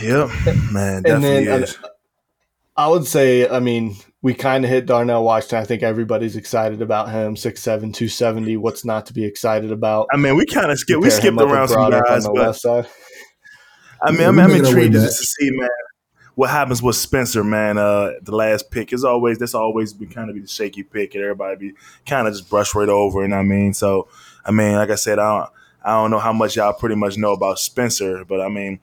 Yep, 0.02 0.30
man, 0.72 1.02
definitely 1.02 1.44
then, 1.44 1.62
is. 1.62 1.78
I 2.76 2.88
would 2.88 3.06
say, 3.06 3.48
I 3.48 3.60
mean, 3.60 3.96
we 4.22 4.34
kind 4.34 4.64
of 4.64 4.70
hit 4.70 4.86
Darnell 4.86 5.24
Washington. 5.24 5.58
I 5.58 5.64
think 5.64 5.82
everybody's 5.82 6.36
excited 6.36 6.80
about 6.80 7.10
him. 7.10 7.34
6'7", 7.34 7.62
270. 7.64 8.56
What's 8.56 8.84
not 8.84 9.06
to 9.06 9.12
be 9.12 9.24
excited 9.24 9.72
about? 9.72 10.08
I 10.12 10.16
mean, 10.16 10.36
we 10.36 10.46
kind 10.46 10.70
of 10.70 10.78
skipped. 10.78 11.02
We 11.02 11.10
skipped 11.10 11.40
around 11.40 11.68
some 11.68 11.90
guys, 11.90 12.26
on 12.26 12.34
the 12.34 12.40
left 12.40 12.60
side. 12.60 12.86
I 14.02 14.10
mean, 14.10 14.22
I'm, 14.22 14.38
I'm 14.38 14.50
intrigued 14.50 14.94
just 14.94 15.20
to 15.20 15.26
see, 15.26 15.50
man, 15.52 15.68
what 16.34 16.50
happens 16.50 16.82
with 16.82 16.96
Spencer, 16.96 17.44
man. 17.44 17.78
Uh, 17.78 18.12
the 18.22 18.34
last 18.34 18.70
pick 18.70 18.92
is 18.92 19.04
always 19.04 19.38
that's 19.38 19.54
always 19.54 19.92
been 19.92 20.08
kind 20.08 20.28
of 20.28 20.34
be 20.34 20.40
the 20.40 20.48
shaky 20.48 20.82
pick, 20.82 21.14
and 21.14 21.22
everybody 21.22 21.56
be 21.56 21.72
kind 22.06 22.26
of 22.26 22.34
just 22.34 22.48
brush 22.48 22.74
right 22.74 22.88
over. 22.88 23.22
And 23.22 23.34
I 23.34 23.42
mean, 23.42 23.74
so 23.74 24.08
I 24.44 24.50
mean, 24.50 24.74
like 24.74 24.90
I 24.90 24.96
said, 24.96 25.18
I 25.18 25.38
don't, 25.38 25.50
I 25.84 25.90
don't 25.90 26.10
know 26.10 26.18
how 26.18 26.32
much 26.32 26.56
y'all 26.56 26.72
pretty 26.72 26.96
much 26.96 27.16
know 27.16 27.32
about 27.32 27.58
Spencer, 27.58 28.24
but 28.24 28.40
I 28.40 28.48
mean, 28.48 28.80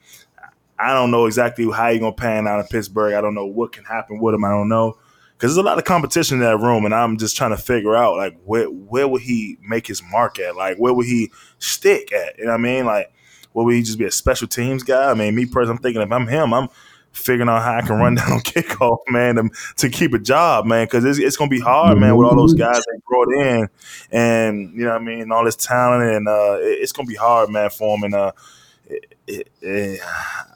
I 0.80 0.94
don't 0.94 1.12
know 1.12 1.26
exactly 1.26 1.70
how 1.72 1.92
he's 1.92 2.00
gonna 2.00 2.14
pan 2.14 2.48
out 2.48 2.60
in 2.60 2.68
Pittsburgh. 2.68 3.14
I 3.14 3.22
don't 3.22 3.36
know 3.36 3.46
what 3.46 3.72
can 3.72 3.84
happen 3.84 4.20
with 4.20 4.36
him. 4.36 4.46
I 4.46 4.50
don't 4.50 4.70
know 4.70 4.98
because 5.34 5.52
there's 5.52 5.64
a 5.64 5.68
lot 5.68 5.78
of 5.78 5.86
competition 5.86 6.38
in 6.38 6.44
that 6.44 6.58
room, 6.58 6.86
and 6.86 6.94
I'm 6.94 7.18
just 7.18 7.38
trying 7.38 7.52
to 7.52 7.58
figure 7.58 7.96
out 7.96 8.18
like 8.18 8.40
where 8.44 8.66
where 8.66 9.08
would 9.08 9.22
he 9.22 9.58
make 9.62 9.88
his 9.88 10.02
mark 10.04 10.40
at? 10.40 10.56
Like 10.56 10.78
where 10.78 10.94
would 10.94 11.06
he 11.06 11.32
stick 11.60 12.12
at? 12.12 12.38
You 12.38 12.46
know 12.46 12.52
what 12.52 12.60
I 12.60 12.64
mean? 12.64 12.86
Like 12.86 13.12
will 13.54 13.68
he 13.70 13.82
just 13.82 13.98
be 13.98 14.06
a 14.06 14.12
special 14.12 14.48
teams 14.48 14.84
guy? 14.84 15.10
I 15.10 15.14
mean, 15.14 15.36
me 15.36 15.46
personally, 15.46 15.78
I'm 15.78 15.82
thinking 15.82 16.02
if 16.02 16.12
I'm 16.12 16.28
him, 16.28 16.54
I'm 16.54 16.70
figuring 17.12 17.50
out 17.50 17.64
how 17.64 17.76
I 17.76 17.82
can 17.82 17.98
run 17.98 18.16
down 18.16 18.32
on 18.32 18.40
kickoff, 18.42 19.00
man, 19.08 19.36
to, 19.36 19.50
to 19.78 19.90
keep 19.90 20.14
a 20.14 20.20
job, 20.20 20.66
man, 20.66 20.86
because 20.86 21.04
it's, 21.06 21.20
it's 21.20 21.38
going 21.38 21.50
to 21.50 21.56
be 21.56 21.62
hard, 21.62 21.98
man, 21.98 22.16
with 22.16 22.28
all 22.28 22.36
those 22.36 22.54
guys 22.54 22.78
they 22.78 23.00
brought 23.08 23.34
in, 23.34 23.70
and 24.12 24.74
you 24.74 24.86
know 24.86 24.92
what 24.92 25.02
I 25.02 25.06
mean, 25.06 25.32
all 25.32 25.46
this 25.46 25.56
talent, 25.56 26.04
and 26.04 26.28
uh, 26.28 26.58
it, 26.60 26.80
it's 26.82 26.92
going 26.92 27.08
to 27.08 27.10
be 27.10 27.18
hard, 27.18 27.50
man, 27.50 27.70
for 27.70 27.98
him, 27.98 28.04
and 28.04 28.16
uh, 28.16 28.32
it, 29.28 29.50
it, 29.62 30.02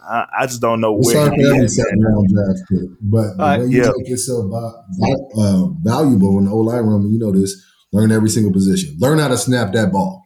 I, 0.03 0.25
I, 0.39 0.45
just 0.45 0.61
don't 0.61 0.81
know 0.81 0.93
where. 0.93 1.31
It's 1.33 1.75
second 1.75 2.01
round 2.01 2.29
draft 2.29 2.59
but 3.01 3.37
the 3.37 3.43
uh, 3.43 3.57
way 3.59 3.65
you 3.65 3.83
yeah. 3.83 3.91
make 3.95 4.09
yourself 4.09 4.51
uh, 4.53 5.67
valuable 5.81 6.39
in 6.39 6.45
the 6.45 6.51
O 6.51 6.57
line 6.57 6.85
room, 6.85 7.11
you 7.11 7.19
know 7.19 7.31
this. 7.31 7.63
Learn 7.91 8.11
every 8.11 8.29
single 8.29 8.51
position. 8.51 8.95
Learn 8.99 9.19
how 9.19 9.27
to 9.27 9.37
snap 9.37 9.71
that 9.73 9.91
ball. 9.91 10.23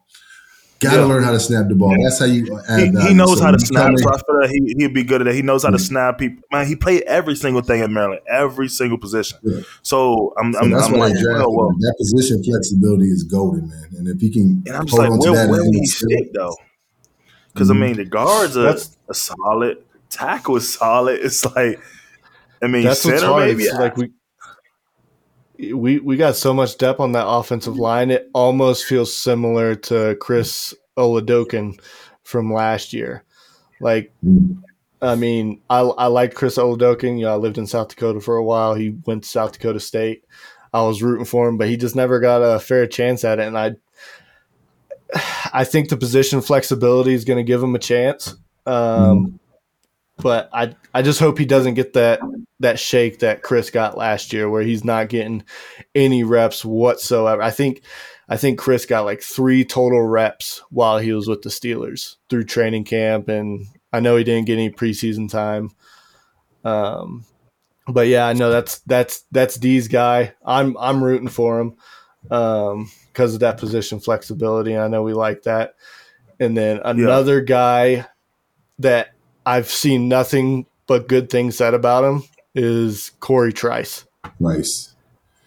Got 0.80 0.92
to 0.92 0.96
yeah. 0.98 1.04
learn 1.06 1.24
how 1.24 1.32
to 1.32 1.40
snap 1.40 1.66
the 1.68 1.74
ball. 1.74 1.94
That's 2.00 2.20
how 2.20 2.26
you 2.26 2.56
add 2.68 2.78
He, 2.78 3.08
he 3.08 3.14
knows 3.14 3.38
so 3.38 3.44
how 3.44 3.50
to 3.50 3.58
snap. 3.58 3.90
So 3.96 4.08
I 4.10 4.16
feel 4.16 4.40
like 4.40 4.50
he, 4.50 4.74
he'd 4.78 4.94
be 4.94 5.02
good 5.02 5.20
at 5.20 5.24
that. 5.24 5.34
He 5.34 5.42
knows 5.42 5.64
how 5.64 5.70
to 5.70 5.78
snap 5.78 6.18
people. 6.18 6.44
Man, 6.52 6.68
he 6.68 6.76
played 6.76 7.02
every 7.02 7.34
single 7.34 7.62
thing 7.62 7.82
in 7.82 7.92
Maryland, 7.92 8.22
every 8.30 8.68
single 8.68 8.96
position. 8.96 9.38
Yeah. 9.42 9.60
So 9.82 10.32
I'm, 10.38 10.52
so 10.52 10.60
I'm, 10.60 10.70
that's 10.70 10.86
I'm 10.86 10.92
like, 10.92 11.14
well, 11.14 11.52
well, 11.52 11.68
that 11.80 11.94
position 11.98 12.44
flexibility 12.44 13.06
is 13.06 13.24
golden, 13.24 13.68
man. 13.68 13.88
And 13.98 14.08
if 14.08 14.20
he 14.20 14.30
can, 14.30 14.62
and 14.66 14.76
I'm 14.76 14.86
just 14.86 14.96
like, 14.96 15.10
where, 15.10 15.32
where 15.32 15.64
will 15.64 15.72
he 15.72 15.84
stick 15.84 16.32
though? 16.32 16.56
Because 17.58 17.70
mm-hmm. 17.70 17.82
I 17.82 17.86
mean, 17.86 17.96
the 17.96 18.04
guards 18.04 18.56
are 18.56 18.76
a 19.08 19.14
solid. 19.14 19.82
Tackle 20.10 20.56
is 20.56 20.72
solid. 20.72 21.20
It's 21.24 21.44
like, 21.44 21.80
I 22.62 22.68
mean, 22.68 22.84
that's 22.84 23.02
center 23.02 23.36
maybe. 23.36 23.64
It's 23.64 23.74
like 23.74 23.96
we 23.96 24.12
we 25.74 25.98
we 25.98 26.16
got 26.16 26.36
so 26.36 26.54
much 26.54 26.78
depth 26.78 27.00
on 27.00 27.12
that 27.12 27.26
offensive 27.26 27.76
line. 27.76 28.10
It 28.10 28.30
almost 28.32 28.84
feels 28.84 29.12
similar 29.12 29.74
to 29.74 30.16
Chris 30.20 30.72
Oladokun 30.96 31.80
from 32.22 32.52
last 32.52 32.92
year. 32.92 33.24
Like, 33.80 34.12
I 35.02 35.16
mean, 35.16 35.60
I 35.68 35.80
I 35.80 36.06
liked 36.06 36.36
Chris 36.36 36.58
Oladokun. 36.58 37.18
You 37.18 37.24
know, 37.24 37.32
I 37.32 37.36
lived 37.36 37.58
in 37.58 37.66
South 37.66 37.88
Dakota 37.88 38.20
for 38.20 38.36
a 38.36 38.44
while. 38.44 38.74
He 38.74 38.96
went 39.04 39.24
to 39.24 39.28
South 39.28 39.52
Dakota 39.52 39.80
State. 39.80 40.24
I 40.72 40.82
was 40.82 41.02
rooting 41.02 41.24
for 41.24 41.48
him, 41.48 41.56
but 41.56 41.68
he 41.68 41.76
just 41.76 41.96
never 41.96 42.20
got 42.20 42.38
a 42.38 42.60
fair 42.60 42.86
chance 42.86 43.24
at 43.24 43.38
it. 43.40 43.46
And 43.46 43.58
I, 43.58 43.72
I 45.52 45.64
think 45.64 45.88
the 45.88 45.96
position 45.96 46.40
flexibility 46.40 47.14
is 47.14 47.24
going 47.24 47.38
to 47.38 47.44
give 47.44 47.62
him 47.62 47.74
a 47.74 47.78
chance. 47.78 48.34
Um, 48.66 49.40
but 50.18 50.50
I 50.52 50.74
I 50.92 51.02
just 51.02 51.20
hope 51.20 51.38
he 51.38 51.46
doesn't 51.46 51.74
get 51.74 51.94
that 51.94 52.20
that 52.60 52.78
shake 52.78 53.20
that 53.20 53.42
Chris 53.42 53.70
got 53.70 53.96
last 53.96 54.32
year 54.32 54.50
where 54.50 54.62
he's 54.62 54.84
not 54.84 55.08
getting 55.08 55.44
any 55.94 56.24
reps 56.24 56.64
whatsoever. 56.64 57.40
I 57.40 57.50
think 57.50 57.82
I 58.28 58.36
think 58.36 58.58
Chris 58.58 58.84
got 58.84 59.04
like 59.04 59.22
3 59.22 59.64
total 59.64 60.02
reps 60.02 60.62
while 60.70 60.98
he 60.98 61.12
was 61.12 61.28
with 61.28 61.42
the 61.42 61.48
Steelers 61.48 62.16
through 62.28 62.44
training 62.44 62.84
camp 62.84 63.28
and 63.28 63.66
I 63.92 64.00
know 64.00 64.16
he 64.16 64.24
didn't 64.24 64.46
get 64.46 64.54
any 64.54 64.70
preseason 64.70 65.30
time. 65.30 65.70
Um 66.64 67.24
but 67.86 68.08
yeah, 68.08 68.26
I 68.26 68.34
know 68.34 68.50
that's 68.50 68.80
that's 68.80 69.24
that's 69.30 69.56
D's 69.56 69.88
guy. 69.88 70.34
I'm 70.44 70.76
I'm 70.78 71.02
rooting 71.02 71.28
for 71.28 71.60
him 71.60 71.76
um 72.30 72.90
because 73.18 73.34
of 73.34 73.40
that 73.40 73.58
position 73.58 73.98
flexibility. 73.98 74.78
I 74.78 74.86
know 74.86 75.02
we 75.02 75.12
like 75.12 75.42
that. 75.42 75.74
And 76.38 76.56
then 76.56 76.80
another 76.84 77.38
yeah. 77.38 77.44
guy 77.44 78.06
that 78.78 79.08
I've 79.44 79.68
seen 79.68 80.08
nothing 80.08 80.66
but 80.86 81.08
good 81.08 81.28
things 81.28 81.56
said 81.56 81.74
about 81.74 82.04
him 82.04 82.22
is 82.54 83.10
Corey 83.18 83.52
Trice. 83.52 84.04
Nice. 84.38 84.94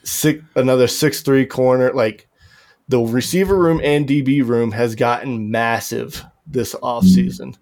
Six, 0.03 0.43
another 0.55 0.87
six 0.87 1.21
three 1.21 1.45
corner. 1.45 1.93
Like 1.93 2.27
the 2.89 2.99
receiver 2.99 3.57
room 3.57 3.79
and 3.81 4.05
DB 4.05 4.45
room 4.45 4.71
has 4.71 4.93
gotten 4.93 5.49
massive 5.49 6.25
this 6.45 6.75
offseason. 6.75 7.53
Mm. 7.53 7.57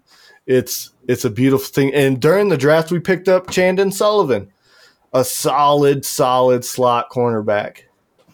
It's 0.46 0.90
it's 1.06 1.24
a 1.24 1.30
beautiful 1.30 1.68
thing. 1.68 1.94
And 1.94 2.20
during 2.20 2.48
the 2.48 2.58
draft, 2.58 2.90
we 2.90 2.98
picked 2.98 3.28
up 3.28 3.48
Chandon 3.48 3.92
Sullivan, 3.92 4.50
a 5.12 5.24
solid, 5.24 6.04
solid 6.04 6.64
slot 6.64 7.10
cornerback. 7.10 7.82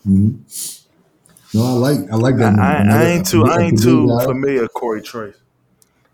Mm-hmm. 0.08 0.85
No, 1.56 1.64
I 1.64 1.72
like 1.72 2.12
I 2.12 2.16
like 2.16 2.36
that. 2.36 2.58
I, 2.58 2.82
I, 2.82 3.02
I 3.02 3.04
ain't 3.06 3.26
too 3.26 3.46
I 3.46 3.62
ain't 3.62 3.82
too 3.82 4.06
familiar 4.24 4.68
Corey 4.68 5.00
Trice. 5.00 5.36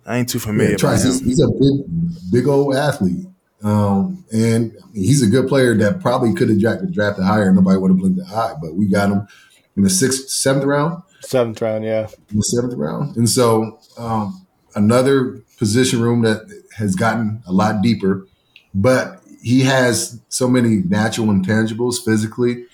I 0.07 0.19
ain't 0.19 0.29
too 0.29 0.39
familiar. 0.39 0.73
Yeah, 0.73 0.77
Trice, 0.77 1.03
he's, 1.03 1.21
he's, 1.21 1.41
a 1.41 1.49
big, 1.49 2.33
big 2.33 2.47
old 2.47 2.77
athlete, 2.77 3.27
um, 3.63 4.25
and 4.33 4.73
he's 4.93 5.23
a 5.23 5.27
good 5.27 5.49
player 5.49 5.77
that 5.79 6.01
probably 6.01 6.33
could 6.35 6.49
have 6.49 6.61
drafted, 6.61 6.93
drafted 6.93 7.25
higher. 7.25 7.53
Nobody 7.53 7.79
would 7.79 7.91
have 7.91 7.99
blinked 7.99 8.21
an 8.21 8.27
eye, 8.27 8.55
but 8.61 8.75
we 8.75 8.87
got 8.87 9.11
him 9.11 9.27
in 9.77 9.83
the 9.83 9.91
sixth, 9.91 10.29
seventh 10.29 10.65
round. 10.65 11.03
Seventh 11.21 11.61
round, 11.61 11.85
yeah. 11.85 12.09
In 12.31 12.39
the 12.39 12.43
seventh 12.43 12.75
round. 12.75 13.17
And 13.17 13.29
so 13.29 13.79
um, 13.97 14.45
another 14.75 15.41
position 15.59 16.01
room 16.01 16.23
that 16.23 16.41
has 16.77 16.97
gotten 16.97 17.43
a 17.47 17.53
lot 17.53 17.81
deeper, 17.83 18.27
but 18.75 19.23
he 19.41 19.61
has 19.63 20.21
so 20.29 20.49
many 20.49 20.83
natural 20.89 21.29
intangibles 21.29 22.05
physically 22.05 22.67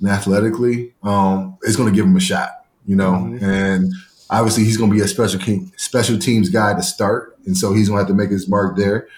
and 0.00 0.08
athletically. 0.08 0.94
Um, 1.02 1.58
it's 1.62 1.76
going 1.76 1.92
to 1.92 1.94
give 1.94 2.06
him 2.06 2.16
a 2.16 2.20
shot, 2.20 2.66
you 2.86 2.96
know, 2.96 3.12
mm-hmm. 3.12 3.44
and 3.44 3.92
obviously 4.30 4.64
he's 4.64 4.76
going 4.76 4.90
to 4.90 4.96
be 4.96 5.02
a 5.02 5.08
special 5.08 5.40
special 5.76 6.18
teams 6.18 6.50
guy 6.50 6.74
to 6.74 6.82
start, 6.82 7.36
and 7.46 7.56
so 7.56 7.72
he's 7.72 7.88
going 7.88 7.98
to 7.98 8.02
have 8.02 8.08
to 8.08 8.14
make 8.14 8.30
his 8.30 8.48
mark 8.48 8.76
there. 8.76 9.08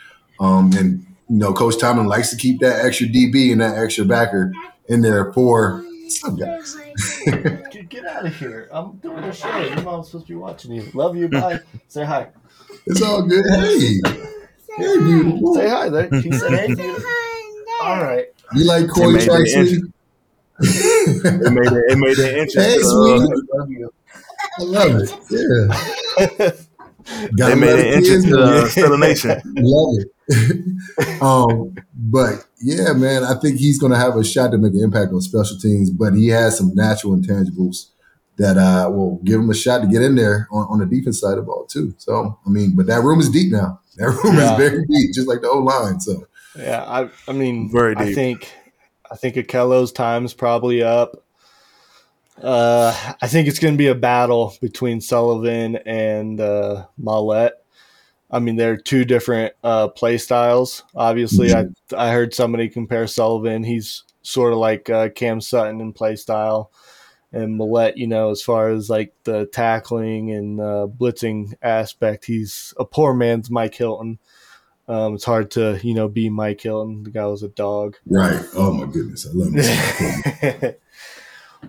Um, 0.40 0.72
and 0.76 1.06
you 1.28 1.38
know, 1.38 1.52
Coach 1.52 1.78
Tomlin 1.78 2.06
likes 2.06 2.30
to 2.30 2.36
keep 2.36 2.60
that 2.60 2.84
extra 2.84 3.06
DB 3.06 3.52
and 3.52 3.60
that 3.60 3.76
extra 3.78 4.04
backer 4.04 4.52
in 4.88 5.00
there 5.00 5.32
for 5.32 5.84
some 6.08 6.36
guys. 6.36 6.76
get, 7.24 7.88
get 7.88 8.06
out 8.06 8.26
of 8.26 8.36
here! 8.36 8.68
I'm 8.70 8.96
doing 8.98 9.24
a 9.24 9.32
show. 9.32 9.58
Your 9.58 9.82
mom's 9.82 10.06
supposed 10.08 10.26
to 10.26 10.32
be 10.32 10.36
watching 10.36 10.72
you. 10.72 10.88
Love 10.94 11.16
you. 11.16 11.28
Bye. 11.28 11.60
Say 11.88 12.04
hi. 12.04 12.28
It's 12.86 13.02
all 13.02 13.22
good. 13.22 13.44
Hey, 13.48 14.00
hey, 14.76 14.98
beautiful. 14.98 15.54
Say 15.54 15.68
hi 15.68 15.88
there. 15.88 16.22
She 16.22 16.30
said, 16.32 16.52
"Hey, 16.52 16.74
beautiful." 16.74 17.10
All 17.82 18.02
right. 18.02 18.26
You 18.54 18.64
like 18.64 18.88
Coy 18.88 19.18
Tracy? 19.18 19.82
It 20.60 21.52
made 21.52 21.72
it. 21.72 21.84
It 21.88 21.98
made 21.98 22.18
it 22.18 22.38
interesting. 22.38 22.62
Hey, 22.62 22.78
sweet. 22.80 23.22
Uh. 23.54 23.88
I 24.58 24.62
love 24.62 25.02
it. 25.02 25.10
Yeah. 25.30 26.50
Got 27.36 27.48
they 27.48 27.54
made 27.54 27.78
an 27.78 27.86
entrance 27.86 28.24
to 28.24 28.40
uh, 28.40 28.64
Steeler 28.66 28.98
Nation. 28.98 29.40
Love 29.56 29.98
it. 29.98 31.22
um, 31.22 31.74
but 31.94 32.46
yeah, 32.60 32.92
man, 32.94 33.22
I 33.22 33.34
think 33.34 33.58
he's 33.58 33.78
going 33.78 33.92
to 33.92 33.98
have 33.98 34.16
a 34.16 34.24
shot 34.24 34.50
to 34.50 34.58
make 34.58 34.72
an 34.72 34.82
impact 34.82 35.12
on 35.12 35.20
special 35.20 35.58
teams. 35.58 35.90
But 35.90 36.14
he 36.14 36.28
has 36.28 36.58
some 36.58 36.74
natural 36.74 37.16
intangibles 37.16 37.90
that 38.38 38.56
uh, 38.56 38.90
will 38.90 39.20
give 39.24 39.40
him 39.40 39.50
a 39.50 39.54
shot 39.54 39.82
to 39.82 39.86
get 39.86 40.02
in 40.02 40.16
there 40.16 40.48
on, 40.50 40.66
on 40.68 40.78
the 40.78 40.86
defense 40.86 41.20
side 41.20 41.32
of 41.32 41.36
the 41.38 41.42
ball 41.42 41.66
too. 41.66 41.94
So 41.98 42.38
I 42.44 42.50
mean, 42.50 42.74
but 42.74 42.86
that 42.86 43.02
room 43.02 43.20
is 43.20 43.30
deep 43.30 43.52
now. 43.52 43.80
That 43.96 44.06
room 44.06 44.36
yeah. 44.36 44.52
is 44.52 44.58
very 44.58 44.84
deep, 44.86 45.14
just 45.14 45.28
like 45.28 45.42
the 45.42 45.48
old 45.48 45.64
line. 45.64 46.00
So 46.00 46.26
yeah, 46.58 46.82
I 46.84 47.08
I 47.28 47.32
mean, 47.32 47.70
very 47.70 47.94
deep. 47.94 48.06
I 48.06 48.14
think 48.14 48.52
I 49.10 49.16
think 49.16 49.36
Ahkello's 49.36 49.92
time's 49.92 50.34
probably 50.34 50.82
up. 50.82 51.22
Uh, 52.42 53.14
I 53.22 53.28
think 53.28 53.48
it's 53.48 53.58
going 53.58 53.74
to 53.74 53.78
be 53.78 53.86
a 53.86 53.94
battle 53.94 54.54
between 54.60 55.00
Sullivan 55.00 55.76
and 55.86 56.40
uh, 56.40 56.86
Maulet. 57.00 57.52
I 58.30 58.40
mean, 58.40 58.56
they're 58.56 58.76
two 58.76 59.04
different 59.04 59.54
uh, 59.62 59.88
play 59.88 60.18
styles. 60.18 60.82
Obviously, 60.94 61.54
I 61.54 61.66
I 61.96 62.10
heard 62.10 62.34
somebody 62.34 62.68
compare 62.68 63.06
Sullivan. 63.06 63.62
He's 63.64 64.02
sort 64.22 64.52
of 64.52 64.58
like 64.58 64.90
uh, 64.90 65.10
Cam 65.10 65.40
Sutton 65.40 65.80
in 65.80 65.92
play 65.92 66.16
style, 66.16 66.72
and 67.32 67.58
Maulet, 67.58 67.96
you 67.96 68.06
know, 68.06 68.30
as 68.30 68.42
far 68.42 68.70
as 68.70 68.90
like 68.90 69.14
the 69.24 69.46
tackling 69.46 70.32
and 70.32 70.60
uh, 70.60 70.88
blitzing 70.88 71.54
aspect, 71.62 72.24
he's 72.24 72.74
a 72.78 72.84
poor 72.84 73.14
man's 73.14 73.50
Mike 73.50 73.74
Hilton. 73.74 74.18
Um, 74.88 75.14
it's 75.14 75.24
hard 75.24 75.50
to 75.52 75.80
you 75.82 75.94
know 75.94 76.08
be 76.08 76.30
Mike 76.30 76.60
Hilton. 76.60 77.02
The 77.02 77.10
guy 77.10 77.26
was 77.26 77.42
a 77.42 77.48
dog. 77.48 77.96
Right. 78.06 78.40
Oh 78.54 78.72
my 78.72 78.86
goodness, 78.86 79.26
I 79.26 79.30
love 79.32 79.52
him. 79.52 80.74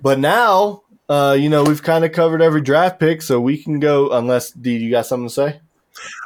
But 0.02 0.20
now, 0.20 0.84
uh, 1.10 1.36
you 1.40 1.50
know, 1.50 1.64
we've 1.64 1.82
kind 1.82 2.06
of 2.06 2.12
covered 2.12 2.42
every 2.42 2.62
draft 2.62 3.00
pick, 3.00 3.22
so 3.22 3.40
we 3.40 3.58
can 3.58 3.80
go. 3.80 4.12
Unless, 4.12 4.52
D, 4.52 4.78
you 4.78 4.92
got 4.92 5.06
something 5.06 5.28
to 5.28 5.34
say? 5.34 5.60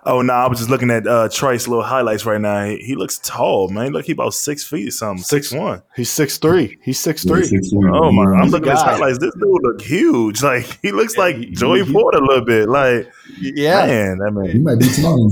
Oh 0.03 0.21
no, 0.21 0.33
I 0.33 0.47
was 0.49 0.59
just 0.59 0.69
looking 0.69 0.91
at 0.91 1.07
uh 1.07 1.29
Trice 1.29 1.65
little 1.65 1.83
highlights 1.83 2.25
right 2.25 2.41
now. 2.41 2.65
He, 2.65 2.77
he, 2.77 2.95
looks 2.95 3.19
tall, 3.19 3.69
man. 3.69 3.93
Look, 3.93 4.05
he 4.05 4.11
about 4.11 4.33
six 4.33 4.65
feet 4.65 4.89
or 4.89 4.91
something. 4.91 5.23
Six 5.23 5.53
one. 5.53 5.81
He's 5.95 6.09
six 6.09 6.37
three. 6.37 6.77
He's 6.81 6.99
six 6.99 7.23
three. 7.23 7.47
Oh 7.73 8.11
my! 8.11 8.23
I'm 8.37 8.49
looking 8.49 8.67
at 8.67 8.73
his 8.73 8.81
highlights. 8.81 9.19
This 9.19 9.33
dude 9.35 9.63
look 9.63 9.81
huge. 9.81 10.43
Like 10.51 10.79
he 10.81 10.91
looks 10.91 11.15
like 11.15 11.37
Joey 11.51 11.85
he, 11.85 11.93
Porter 11.93 12.17
a 12.17 12.21
little 12.21 12.43
bit. 12.43 12.67
Like 12.67 13.09
yeah, 13.39 13.85
man, 13.85 14.17
that 14.17 14.31
man. 14.31 14.49
He 14.49 14.59
might 14.59 14.79
be 14.79 14.89
tall. 15.01 15.31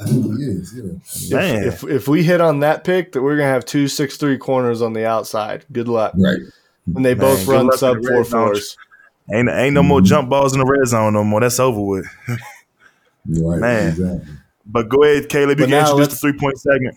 I 0.00 0.04
think 0.06 0.38
he 0.38 0.44
is. 0.44 0.74
Yeah. 1.30 1.36
Man. 1.36 1.64
If, 1.64 1.84
if, 1.84 1.90
if 1.90 2.08
we 2.08 2.22
hit 2.22 2.40
on 2.40 2.60
that 2.60 2.84
pick, 2.84 3.12
that 3.12 3.22
we're 3.22 3.36
gonna 3.36 3.48
have 3.48 3.64
two 3.64 3.88
six 3.88 4.16
three 4.16 4.38
corners 4.38 4.82
on 4.82 4.92
the 4.92 5.06
outside. 5.06 5.64
Good 5.72 5.88
luck. 5.88 6.14
Right 6.16 6.40
and 6.86 7.04
they 7.04 7.14
Man, 7.14 7.18
both 7.18 7.46
run 7.46 7.72
sub 7.76 8.04
four 8.04 8.24
fours. 8.24 8.76
Ain't 9.32 9.48
ain't 9.48 9.74
no 9.74 9.82
more 9.82 10.00
mm-hmm. 10.00 10.06
jump 10.06 10.28
balls 10.28 10.52
in 10.52 10.60
the 10.60 10.66
red 10.66 10.86
zone 10.86 11.14
no 11.14 11.24
more. 11.24 11.40
That's 11.40 11.58
over 11.58 11.80
with. 11.80 12.06
right, 12.28 13.60
Man. 13.60 13.88
Exactly. 13.88 14.34
But 14.66 14.88
go 14.88 15.02
ahead, 15.04 15.28
Caleb. 15.28 15.58
You 15.58 15.66
but 15.66 15.70
can 15.70 15.80
introduce 15.80 16.08
the 16.08 16.16
three 16.16 16.38
point 16.38 16.58
segment. 16.58 16.96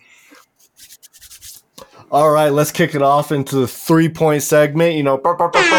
All 2.10 2.32
right, 2.32 2.50
let's 2.50 2.72
kick 2.72 2.96
it 2.96 3.02
off 3.02 3.32
into 3.32 3.58
the 3.58 3.68
three 3.68 4.10
point 4.10 4.44
segment. 4.44 4.96
You 4.96 5.04
know, 5.04 5.18
burr, 5.18 5.36
burr, 5.36 5.50
burr, 5.50 5.60
you 5.60 5.70
know, 5.70 5.78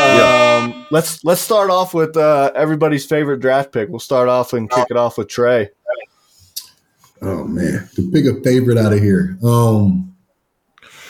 um, 0.00 0.18
yeah. 0.18 0.45
Let's 0.90 1.24
let's 1.24 1.40
start 1.40 1.70
off 1.70 1.94
with 1.94 2.16
uh, 2.16 2.52
everybody's 2.54 3.04
favorite 3.06 3.40
draft 3.40 3.72
pick. 3.72 3.88
We'll 3.88 3.98
start 3.98 4.28
off 4.28 4.52
and 4.52 4.70
kick 4.70 4.86
it 4.90 4.96
off 4.96 5.18
with 5.18 5.28
Trai. 5.28 5.68
Oh 7.22 7.44
man, 7.44 7.88
to 7.94 8.10
pick 8.10 8.26
a 8.26 8.40
favorite 8.42 8.78
out 8.78 8.92
of 8.92 9.00
here. 9.00 9.38
Um, 9.42 10.14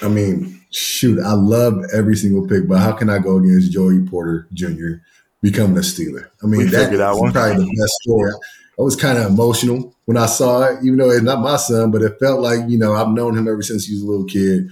I 0.02 0.08
mean, 0.08 0.64
shoot, 0.70 1.18
I 1.20 1.32
love 1.32 1.82
every 1.92 2.16
single 2.16 2.46
pick, 2.46 2.68
but 2.68 2.78
how 2.78 2.92
can 2.92 3.10
I 3.10 3.18
go 3.18 3.38
against 3.38 3.72
Joey 3.72 4.06
Porter 4.06 4.46
Jr. 4.52 5.02
becoming 5.42 5.76
a 5.76 5.80
Steeler? 5.80 6.28
I 6.42 6.46
mean, 6.46 6.70
that, 6.70 6.92
that 6.92 7.16
one. 7.16 7.32
probably 7.32 7.64
the 7.64 7.76
best 7.80 7.92
story. 8.02 8.32
I 8.78 8.82
was 8.82 8.94
kind 8.94 9.18
of 9.18 9.26
emotional 9.26 9.94
when 10.04 10.16
I 10.16 10.26
saw 10.26 10.64
it, 10.64 10.84
even 10.84 10.98
though 10.98 11.10
it's 11.10 11.22
not 11.22 11.40
my 11.40 11.56
son, 11.56 11.90
but 11.90 12.02
it 12.02 12.18
felt 12.20 12.40
like, 12.40 12.60
you 12.68 12.78
know, 12.78 12.94
I've 12.94 13.08
known 13.08 13.36
him 13.36 13.48
ever 13.48 13.62
since 13.62 13.86
he 13.86 13.94
was 13.94 14.02
a 14.02 14.06
little 14.06 14.26
kid. 14.26 14.68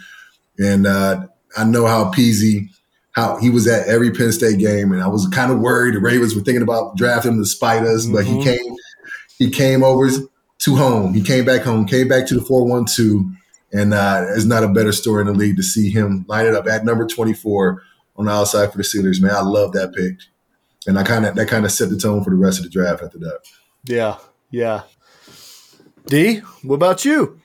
And 0.59 0.87
uh, 0.87 1.27
I 1.57 1.64
know 1.64 1.87
how 1.87 2.11
Peezy, 2.11 2.68
how 3.15 3.37
he 3.39 3.51
was 3.51 3.67
at 3.67 3.87
every 3.89 4.11
Penn 4.11 4.33
State 4.33 4.59
game. 4.59 4.93
And 4.93 5.03
I 5.03 5.09
was 5.09 5.27
kind 5.29 5.51
of 5.51 5.61
worried 5.61 5.95
the 5.95 6.01
Ravens 6.01 6.35
were 6.35 6.43
thinking 6.43 6.62
about 6.62 6.97
drafting 6.97 7.33
him 7.33 7.39
to 7.39 7.47
spite 7.47 7.83
us, 7.83 8.05
mm-hmm. 8.05 8.15
but 8.15 8.25
he 8.25 8.33
mm-hmm. 8.33 8.43
came, 8.43 8.77
he 9.39 9.51
came 9.51 9.83
over 9.83 10.09
to 10.59 10.77
home. 10.77 11.15
He 11.15 11.23
came 11.23 11.45
back 11.45 11.62
home, 11.62 11.87
came 11.87 12.09
back 12.09 12.27
to 12.29 12.35
the 12.35 12.43
412 12.43 13.35
and 13.75 13.93
uh, 13.93 14.21
there's 14.21 14.47
not 14.47 14.62
a 14.62 14.69
better 14.69 14.93
story 14.93 15.23
in 15.23 15.27
the 15.27 15.35
league 15.35 15.57
to 15.57 15.62
see 15.62 15.91
him 15.91 16.25
line 16.29 16.47
it 16.47 16.55
up 16.55 16.67
at 16.69 16.85
number 16.85 17.07
24 17.07 17.83
on 18.17 18.27
the 18.27 18.31
outside 18.31 18.71
for 18.71 18.79
the 18.79 18.85
Steelers. 18.85 19.21
Man, 19.21 19.33
I 19.33 19.41
love 19.41 19.73
that 19.73 19.93
pick, 19.93 20.15
and 20.87 20.97
I 20.97 21.03
kind 21.03 21.27
of 21.27 21.35
that 21.35 21.49
kind 21.49 21.65
of 21.65 21.73
set 21.73 21.91
the 21.91 21.99
tone 21.99 22.23
for 22.23 22.31
the 22.31 22.37
rest 22.37 22.59
of 22.59 22.65
the 22.65 22.71
draft 22.71 23.03
after 23.03 23.19
that. 23.19 23.41
Yeah, 23.85 24.17
yeah. 24.51 24.83
D, 26.07 26.37
what 26.62 26.77
about 26.77 27.05
you? 27.05 27.41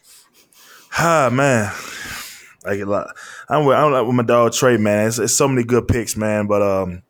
Ah, 0.98 1.30
man. 1.32 1.74
I 2.66 2.76
get 2.76 2.88
like, 2.88 3.08
I'm 3.50 3.66
with, 3.66 3.76
I'm 3.76 4.08
with 4.08 4.16
my 4.16 4.24
dog 4.24 4.52
Trai, 4.52 4.80
man. 4.80 5.08
It's, 5.08 5.18
it's 5.18 5.34
so 5.34 5.48
many 5.48 5.64
good 5.64 5.88
picks, 5.88 6.16
man. 6.16 6.46
But 6.46 6.62
um, 6.62 7.02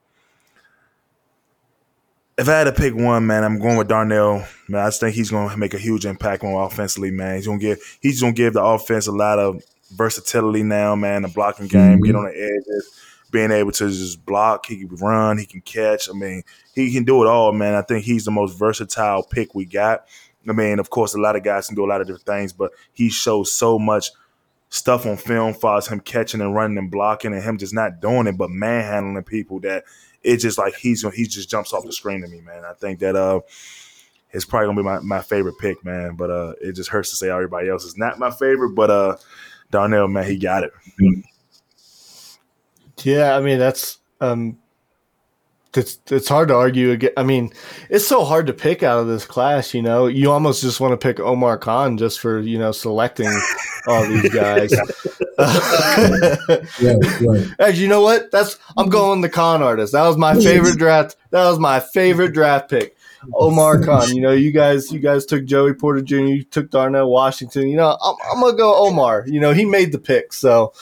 if 2.38 2.48
I 2.48 2.54
had 2.54 2.64
to 2.64 2.72
pick 2.72 2.96
one, 2.96 3.28
man, 3.28 3.44
I'm 3.44 3.60
going 3.60 3.76
with 3.76 3.90
Darnell. 3.90 4.46
Man, 4.70 4.82
I 4.82 4.88
just 4.88 5.02
think 5.02 5.16
he's 5.16 5.30
going 5.30 5.50
to 5.50 5.58
make 5.58 5.74
a 5.74 5.78
huge 5.78 6.06
impact 6.06 6.44
on 6.46 6.54
offensively, 6.54 7.12
man. 7.12 7.36
He's 7.36 7.48
going 7.48 7.60
to 7.60 7.66
give 7.66 7.98
he's 8.02 8.22
going 8.22 8.34
to 8.34 8.38
give 8.38 8.54
the 8.54 8.64
offense 8.64 9.08
a 9.08 9.12
lot 9.12 9.38
of 9.38 9.62
versatility 9.92 10.64
now, 10.64 10.96
man. 10.96 11.24
The 11.24 11.28
blocking 11.28 11.68
game, 11.68 11.98
mm-hmm. 11.98 12.04
get 12.04 12.16
on 12.16 12.24
the 12.24 12.32
edges, 12.32 12.90
being 13.32 13.52
able 13.52 13.74
to 13.74 13.90
just 13.90 14.26
block. 14.26 14.66
He 14.66 14.86
can 14.86 14.96
run, 14.96 15.38
he 15.38 15.46
can 15.46 15.60
catch. 15.60 16.10
I 16.10 16.14
mean, 16.14 16.44
he 16.74 16.94
can 16.94 17.04
do 17.04 17.22
it 17.22 17.28
all, 17.28 17.52
man. 17.52 17.76
I 17.76 17.82
think 17.82 18.06
he's 18.06 18.24
the 18.24 18.32
most 18.32 18.58
versatile 18.58 19.24
pick 19.24 19.54
we 19.54 19.66
got. 19.66 20.06
I 20.48 20.54
mean, 20.54 20.80
of 20.80 20.90
course, 20.90 21.14
a 21.16 21.20
lot 21.20 21.36
of 21.36 21.44
guys 21.44 21.68
can 21.68 21.76
do 21.76 21.86
a 21.86 21.90
lot 21.90 22.00
of 22.00 22.08
different 22.08 22.26
things, 22.26 22.54
but 22.54 22.72
he 22.94 23.10
shows 23.10 23.52
so 23.52 23.78
much 23.78 24.12
stuff 24.70 25.06
on 25.06 25.18
film 25.18 25.56
as 25.76 25.88
him 25.88 26.00
catching 26.00 26.42
and 26.42 26.56
running 26.56 26.78
and 26.78 26.92
blocking 26.92 27.34
and 27.34 27.44
him 27.44 27.58
just 27.58 27.74
not 27.74 28.00
doing 28.00 28.28
it, 28.28 28.38
but 28.38 28.50
manhandling 28.50 29.24
people 29.24 29.60
that– 29.62 29.84
it's 30.24 30.44
just 30.44 30.58
like 30.58 30.76
he's 30.76 31.06
he 31.14 31.26
just 31.26 31.50
jumps 31.50 31.74
off 31.74 31.86
the 31.86 31.94
screen 31.94 32.22
to 32.22 32.28
me, 32.28 32.42
man. 32.42 32.66
I 32.66 32.74
think 32.74 33.00
that 33.00 33.16
uh 33.16 33.42
it's 34.32 34.46
probably 34.46 34.68
gonna 34.68 34.82
be 34.82 34.84
my, 34.84 35.00
my 35.18 35.22
favorite 35.22 35.58
pick, 35.60 35.84
man. 35.86 36.16
But 36.16 36.30
uh 36.30 36.54
it 36.62 36.74
just 36.74 36.90
hurts 36.90 37.10
to 37.12 37.16
say 37.16 37.30
everybody 37.30 37.70
else 37.70 37.86
is 37.86 37.98
not 37.98 38.20
my 38.20 38.32
favorite, 38.32 38.76
but 38.76 38.90
uh 38.90 39.18
Darnell, 39.72 40.08
man, 40.08 40.26
he 40.26 40.38
got 40.38 40.64
it. 40.64 40.72
Yeah, 43.04 43.36
I 43.36 43.42
mean 43.42 43.60
that's 43.60 44.00
um 44.20 44.58
it's 45.76 46.00
it's 46.08 46.28
hard 46.28 46.48
to 46.50 46.56
argue 46.56 46.92
again. 46.92 47.12
I 47.16 47.24
mean, 47.24 47.54
it's 47.90 48.08
so 48.08 48.26
hard 48.26 48.48
to 48.48 48.54
pick 48.54 48.82
out 48.82 49.00
of 49.00 49.08
this 49.08 49.26
class. 49.26 49.74
You 49.74 49.84
know, 49.84 50.08
you 50.08 50.32
almost 50.32 50.62
just 50.62 50.80
want 50.80 50.92
to 50.92 50.98
pick 50.98 51.20
Omar 51.20 51.60
Khan 51.60 51.98
just 51.98 52.20
for 52.20 52.40
you 52.40 52.58
know 52.58 52.72
selecting 52.72 53.32
all 53.88 54.08
these 54.08 54.30
guys. 54.30 54.72
yeah, 56.80 56.96
right. 57.22 57.48
Hey, 57.60 57.72
you 57.76 57.88
know 57.88 58.02
what? 58.02 58.32
That's 58.32 58.58
I'm 58.78 58.90
going 58.90 59.22
the 59.22 59.30
con 59.30 59.64
artist. 59.64 59.94
That 59.94 60.08
was 60.08 60.18
my 60.18 60.36
favorite 60.36 60.78
draft. 60.78 61.16
That 61.32 61.46
was 61.46 61.60
my 61.60 61.80
favorite 61.80 62.34
draft 62.34 62.70
pick. 62.70 62.96
Omar 63.34 63.80
Khan. 63.86 64.16
You 64.16 64.22
know, 64.22 64.32
you 64.32 64.52
guys, 64.52 64.92
you 64.92 65.00
guys 65.00 65.26
took 65.26 65.46
Joey 65.46 65.74
Porter 65.74 66.02
Jr. 66.02 66.16
You 66.16 66.44
took 66.44 66.70
Darnell 66.70 67.10
Washington. 67.10 67.68
You 67.68 67.78
know, 67.78 67.98
I'm, 68.02 68.16
I'm 68.32 68.42
gonna 68.42 68.58
go 68.58 68.88
Omar. 68.88 69.26
You 69.28 69.40
know, 69.40 69.54
he 69.54 69.66
made 69.66 69.92
the 69.92 70.00
pick, 70.00 70.34
so. 70.34 70.74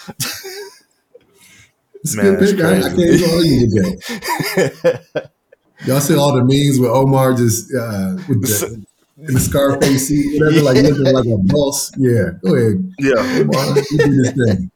Man, 2.15 2.37
pick. 2.37 2.59
I, 2.61 2.77
I, 2.77 2.81
can't 2.81 2.99
even 2.99 3.29
argue 3.29 3.59
with 3.61 4.01
that. 4.03 5.31
Y'all 5.85 5.99
see 5.99 6.15
all 6.15 6.33
the 6.33 6.43
memes 6.43 6.79
with 6.79 6.89
Omar 6.89 7.33
just 7.33 7.73
uh, 7.73 8.17
with 8.27 8.41
the, 8.41 8.85
in 9.19 9.33
the 9.33 9.39
Scarface 9.39 10.07
seat, 10.09 10.39
whatever, 10.39 10.61
like 10.61 10.77
looking 10.83 11.13
like 11.13 11.25
a 11.25 11.37
boss. 11.37 11.91
Yeah, 11.97 12.31
go 12.43 12.55
ahead. 12.55 12.93
Yeah, 12.99 13.41
Omar, 13.41 13.77
you 13.91 13.97
do 13.97 14.21
this 14.21 14.31
thing. 14.33 14.71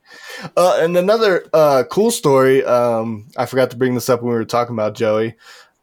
Uh, 0.58 0.80
and 0.82 0.98
another 0.98 1.46
uh, 1.54 1.84
cool 1.90 2.10
story. 2.10 2.64
Um, 2.66 3.30
I 3.38 3.46
forgot 3.46 3.70
to 3.72 3.78
bring 3.78 3.94
this 3.94 4.10
up 4.10 4.22
when 4.22 4.32
we 4.32 4.38
were 4.38 4.46
talking 4.46 4.76
about 4.76 4.96
Joey. 4.96 5.36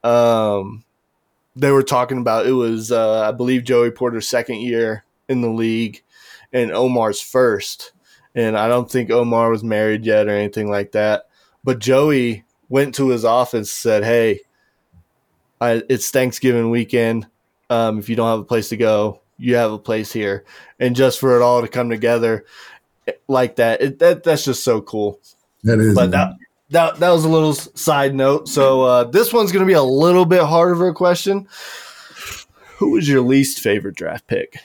Um, 0.03 0.85
they 1.55 1.71
were 1.71 1.83
talking 1.83 2.19
about 2.19 2.47
it 2.47 2.53
was, 2.53 2.91
uh, 2.91 3.29
I 3.29 3.33
believe, 3.33 3.65
Joey 3.65 3.91
Porter's 3.91 4.29
second 4.29 4.57
year 4.57 5.05
in 5.29 5.41
the 5.41 5.51
league, 5.51 6.03
and 6.53 6.73
Omar's 6.73 7.21
first. 7.21 7.93
And 8.35 8.59
I 8.59 8.69
don't 8.69 8.91
think 8.91 9.11
Omar 9.11 9.51
was 9.51 9.65
married 9.65 10.05
yet 10.05 10.27
or 10.27 10.31
anything 10.31 10.69
like 10.71 10.93
that. 10.93 11.25
But 11.65 11.79
Joey 11.79 12.45
went 12.69 12.95
to 12.97 13.09
his 13.09 13.25
office, 13.25 13.71
said, 13.73 14.05
"Hey, 14.05 14.41
I, 15.61 15.83
it's 15.89 16.11
Thanksgiving 16.11 16.71
weekend. 16.71 17.27
Um, 17.71 17.99
if 17.99 18.09
you 18.09 18.17
don't 18.17 18.29
have 18.29 18.41
a 18.41 18.45
place 18.45 18.69
to 18.71 18.77
go, 18.77 19.21
you 19.37 19.57
have 19.57 19.73
a 19.73 19.79
place 19.79 20.13
here." 20.13 20.45
And 20.79 20.97
just 20.97 21.21
for 21.21 21.37
it 21.37 21.43
all 21.43 21.63
to 21.63 21.69
come 21.69 21.91
together 21.91 22.45
like 23.27 23.57
that, 23.57 23.81
it, 23.81 23.99
that 23.99 24.23
that's 24.23 24.45
just 24.45 24.65
so 24.65 24.81
cool. 24.81 25.21
That 25.65 25.79
is. 25.79 25.95
But 25.95 26.11
that, 26.13 26.35
that 26.71 26.97
that 27.01 27.11
was 27.11 27.25
a 27.25 27.29
little 27.29 27.55
side 27.55 28.15
note. 28.15 28.49
So 28.49 28.83
uh, 28.83 29.05
this 29.05 29.33
one's 29.33 29.53
going 29.53 29.65
to 29.65 29.67
be 29.67 29.75
a 29.75 29.83
little 29.83 30.25
bit 30.27 30.43
harder 30.43 30.73
of 30.73 30.81
a 30.81 30.93
question. 30.93 31.49
Who 32.79 32.93
was 32.93 33.09
your 33.09 33.23
least 33.23 33.61
favorite 33.61 33.97
draft 33.97 34.27
pick? 34.27 34.59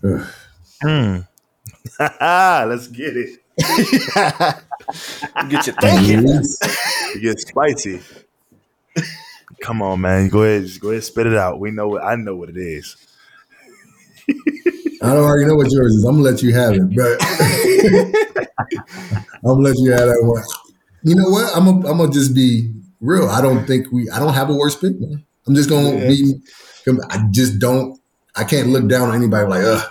Hmm. 0.00 1.18
Let's 1.98 2.86
get 2.86 3.16
it. 3.16 3.40
Get 5.48 5.66
you 5.66 5.72
thinking. 5.80 6.28
It 6.28 7.20
gets 7.20 7.48
spicy. 7.48 8.00
Come 9.62 9.82
on, 9.82 10.00
man. 10.00 10.28
Go 10.28 10.42
ahead. 10.42 10.68
Go 10.80 10.90
ahead. 10.90 11.04
Spit 11.04 11.26
it 11.26 11.36
out. 11.36 11.58
We 11.60 11.70
know. 11.70 11.88
What, 11.88 12.04
I 12.04 12.14
know 12.16 12.36
what 12.36 12.48
it 12.48 12.56
is. 12.56 12.96
I 15.00 15.14
don't 15.14 15.24
already 15.24 15.46
know 15.46 15.54
what 15.54 15.70
yours 15.70 15.94
is. 15.94 16.04
I'm 16.04 16.16
gonna 16.16 16.24
let 16.24 16.42
you 16.42 16.52
have 16.54 16.74
it, 16.74 16.82
but 16.94 17.16
I'm 19.42 19.42
gonna 19.44 19.60
let 19.60 19.76
you 19.78 19.90
have 19.92 20.08
that 20.08 20.18
one. 20.22 20.42
You 21.02 21.14
know 21.14 21.28
what? 21.30 21.56
I'm 21.56 21.64
gonna, 21.64 21.88
I'm 21.90 21.98
gonna 21.98 22.12
just 22.12 22.34
be 22.34 22.72
real. 23.00 23.28
I 23.28 23.40
don't 23.40 23.66
think 23.66 23.90
we. 23.92 24.10
I 24.10 24.18
don't 24.18 24.34
have 24.34 24.50
a 24.50 24.54
worst 24.54 24.80
pick, 24.80 24.98
man. 24.98 25.24
I'm 25.46 25.54
just 25.54 25.68
gonna 25.70 25.98
Yeah. 25.98 26.08
be. 26.08 26.34
I 27.10 27.26
just 27.30 27.58
don't. 27.58 27.98
I 28.34 28.44
can't 28.44 28.68
look 28.68 28.88
down 28.88 29.08
on 29.10 29.14
anybody 29.14 29.46
like, 29.46 29.64
ugh. 29.64 29.90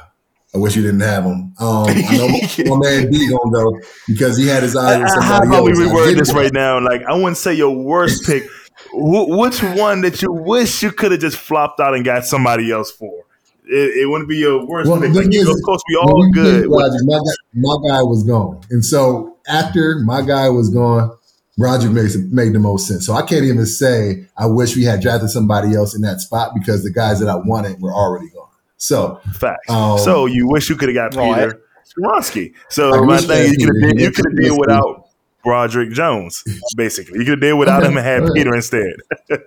I 0.55 0.59
wish 0.59 0.76
you 0.76 0.82
didn't 0.82 1.01
have 1.01 1.26
him. 1.26 1.53
Um, 1.59 1.86
I 1.89 2.18
know 2.18 2.28
my 2.30 2.78
man 2.89 3.11
B 3.11 3.28
gonna 3.30 3.51
go 3.51 3.80
because 4.07 4.38
he 4.38 4.47
had 4.47 4.63
his 4.63 4.76
eye 4.76 4.95
on 4.95 5.03
Uh, 5.03 5.22
How 5.22 5.39
somebody 5.41 5.47
about 5.47 5.63
we 5.65 5.72
reword 5.74 6.15
this 6.15 6.34
right 6.34 6.53
now? 6.53 6.80
Like, 6.80 7.03
I 7.03 7.13
wouldn't 7.13 7.38
say 7.38 7.53
your 7.53 7.76
worst 7.76 8.26
pick. 8.26 8.43
Wh- 8.91 9.30
which 9.30 9.61
one 9.61 10.01
that 10.01 10.21
you 10.21 10.32
wish 10.32 10.84
you 10.84 10.91
could 10.91 11.11
have 11.11 11.21
just 11.21 11.38
flopped 11.38 11.80
out 11.80 11.93
and 11.93 12.05
got 12.05 12.25
somebody 12.25 12.71
else 12.71 12.91
for? 12.91 13.25
It, 13.65 14.03
it 14.03 14.09
wouldn't 14.09 14.30
be 14.30 14.38
your 14.38 14.65
worst 14.65 14.89
Well, 14.89 15.01
pick. 15.01 15.13
Like, 15.13 15.34
is, 15.34 15.47
of 15.47 15.55
course, 15.65 15.82
we 15.89 15.95
all 15.95 16.21
we 16.21 16.32
good. 16.32 16.67
Roger, 16.69 17.03
my, 17.03 17.17
guy, 17.17 17.34
my 17.53 17.75
guy 17.89 18.03
was 18.03 18.23
gone, 18.23 18.61
and 18.69 18.84
so 18.84 19.38
after 19.47 19.99
my 19.99 20.21
guy 20.21 20.49
was 20.49 20.69
gone, 20.69 21.11
Roger 21.57 21.89
made 21.89 22.11
made 22.32 22.53
the 22.53 22.59
most 22.59 22.88
sense. 22.88 23.05
So 23.05 23.13
I 23.13 23.23
can't 23.23 23.43
even 23.43 23.65
say 23.65 24.25
I 24.38 24.45
wish 24.45 24.75
we 24.75 24.84
had 24.84 25.01
drafted 25.01 25.32
somebody 25.32 25.75
else 25.75 25.95
in 25.95 26.01
that 26.01 26.21
spot 26.21 26.51
because 26.53 26.84
the 26.84 26.91
guys 26.91 27.19
that 27.19 27.28
I 27.28 27.36
wanted 27.36 27.82
were 27.82 27.93
already 27.93 28.30
gone. 28.30 28.47
So 28.78 29.19
Facts. 29.34 29.69
Um, 29.69 29.97
so 29.97 30.28
you 30.28 30.47
wish 30.47 30.69
you 30.69 30.75
could 30.75 30.89
have 30.89 30.95
got 30.95 31.11
Peter 31.11 31.61
Skoronski. 31.86 32.53
So 32.69 32.93
I 32.93 33.05
my 33.05 33.17
thing, 33.17 33.53
you 33.57 33.67
could 33.67 33.75
have 33.75 33.89
did. 33.89 33.97
did, 33.97 34.01
you 34.01 34.11
could 34.11 34.25
have 34.25 34.38
did 34.38 34.59
without 34.59 35.06
Broderick 35.47 35.91
Jones. 35.91 36.43
Basically, 36.75 37.19
you 37.19 37.23
could 37.25 37.31
have 37.35 37.39
did 37.39 37.53
without 37.53 37.83
him 37.83 37.95
and 37.95 38.05
had. 38.05 38.23
Peter 38.35 38.53
instead. 38.53 38.95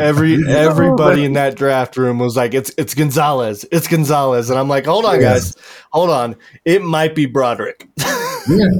Every 0.00 0.42
everybody 0.48 1.24
in 1.24 1.32
that 1.34 1.54
draft 1.56 1.96
room 1.96 2.18
was 2.18 2.36
like, 2.36 2.54
"It's 2.54 2.70
it's 2.78 2.94
Gonzalez, 2.94 3.66
it's 3.72 3.88
Gonzalez," 3.88 4.48
and 4.48 4.58
I'm 4.58 4.68
like, 4.68 4.86
"Hold 4.86 5.04
on, 5.04 5.20
guys, 5.20 5.54
hold 5.90 6.08
on, 6.08 6.36
it 6.64 6.82
might 6.82 7.14
be 7.14 7.26
Broderick." 7.26 7.88
yeah, 7.98 8.06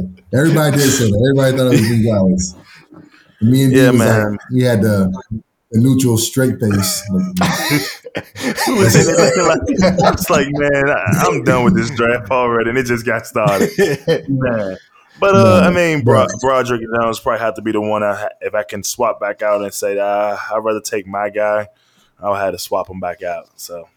everybody 0.33 0.77
did 0.77 0.91
say 0.91 1.11
that. 1.11 1.35
Everybody 1.35 1.57
thought 1.57 1.67
it 1.75 1.81
was 1.81 1.89
Gonzalez. 1.89 2.57
Me 3.43 3.65
and 3.65 3.73
D 3.75 3.79
Yeah, 3.81 3.91
was 3.91 3.99
man. 3.99 4.31
like, 4.33 4.41
we 4.53 4.63
had 4.63 4.81
the, 4.83 5.13
the 5.73 5.81
neutral 5.81 6.17
straight 6.17 6.61
face. 6.61 7.03
Who 8.67 8.77
was 8.77 8.95
in 8.95 9.15
it? 9.15 9.99
Like, 9.99 10.31
like, 10.31 10.47
man, 10.53 10.89
I, 10.89 11.25
I'm 11.27 11.43
done 11.43 11.65
with 11.65 11.75
this 11.75 11.91
draft 11.97 12.31
already, 12.31 12.71
and 12.71 12.79
it 12.79 12.87
just 12.87 13.05
got 13.05 13.27
started. 13.27 13.71
Man. 14.29 14.77
But 15.21 15.35
uh, 15.35 15.61
No, 15.61 15.67
I 15.67 15.71
mean, 15.71 16.03
Bro-. 16.03 16.27
Broderick 16.41 16.83
Jones 16.95 17.21
probably 17.21 17.41
have 17.41 17.55
to 17.55 17.63
be 17.63 17.73
the 17.73 17.81
one. 17.81 18.03
I, 18.03 18.29
if 18.41 18.55
I 18.55 18.63
can 18.63 18.83
swap 18.83 19.21
back 19.21 19.43
out 19.43 19.63
and 19.63 19.73
say, 19.73 19.99
uh, 19.99 20.37
I'd 20.51 20.59
rather 20.59 20.81
take 20.81 21.07
my 21.07 21.31
guy, 21.31 21.69
I'll 22.21 22.35
have 22.35 22.53
to 22.53 22.59
swap 22.59 22.89
him 22.89 23.01
back 23.01 23.23
out. 23.23 23.49
So 23.61 23.89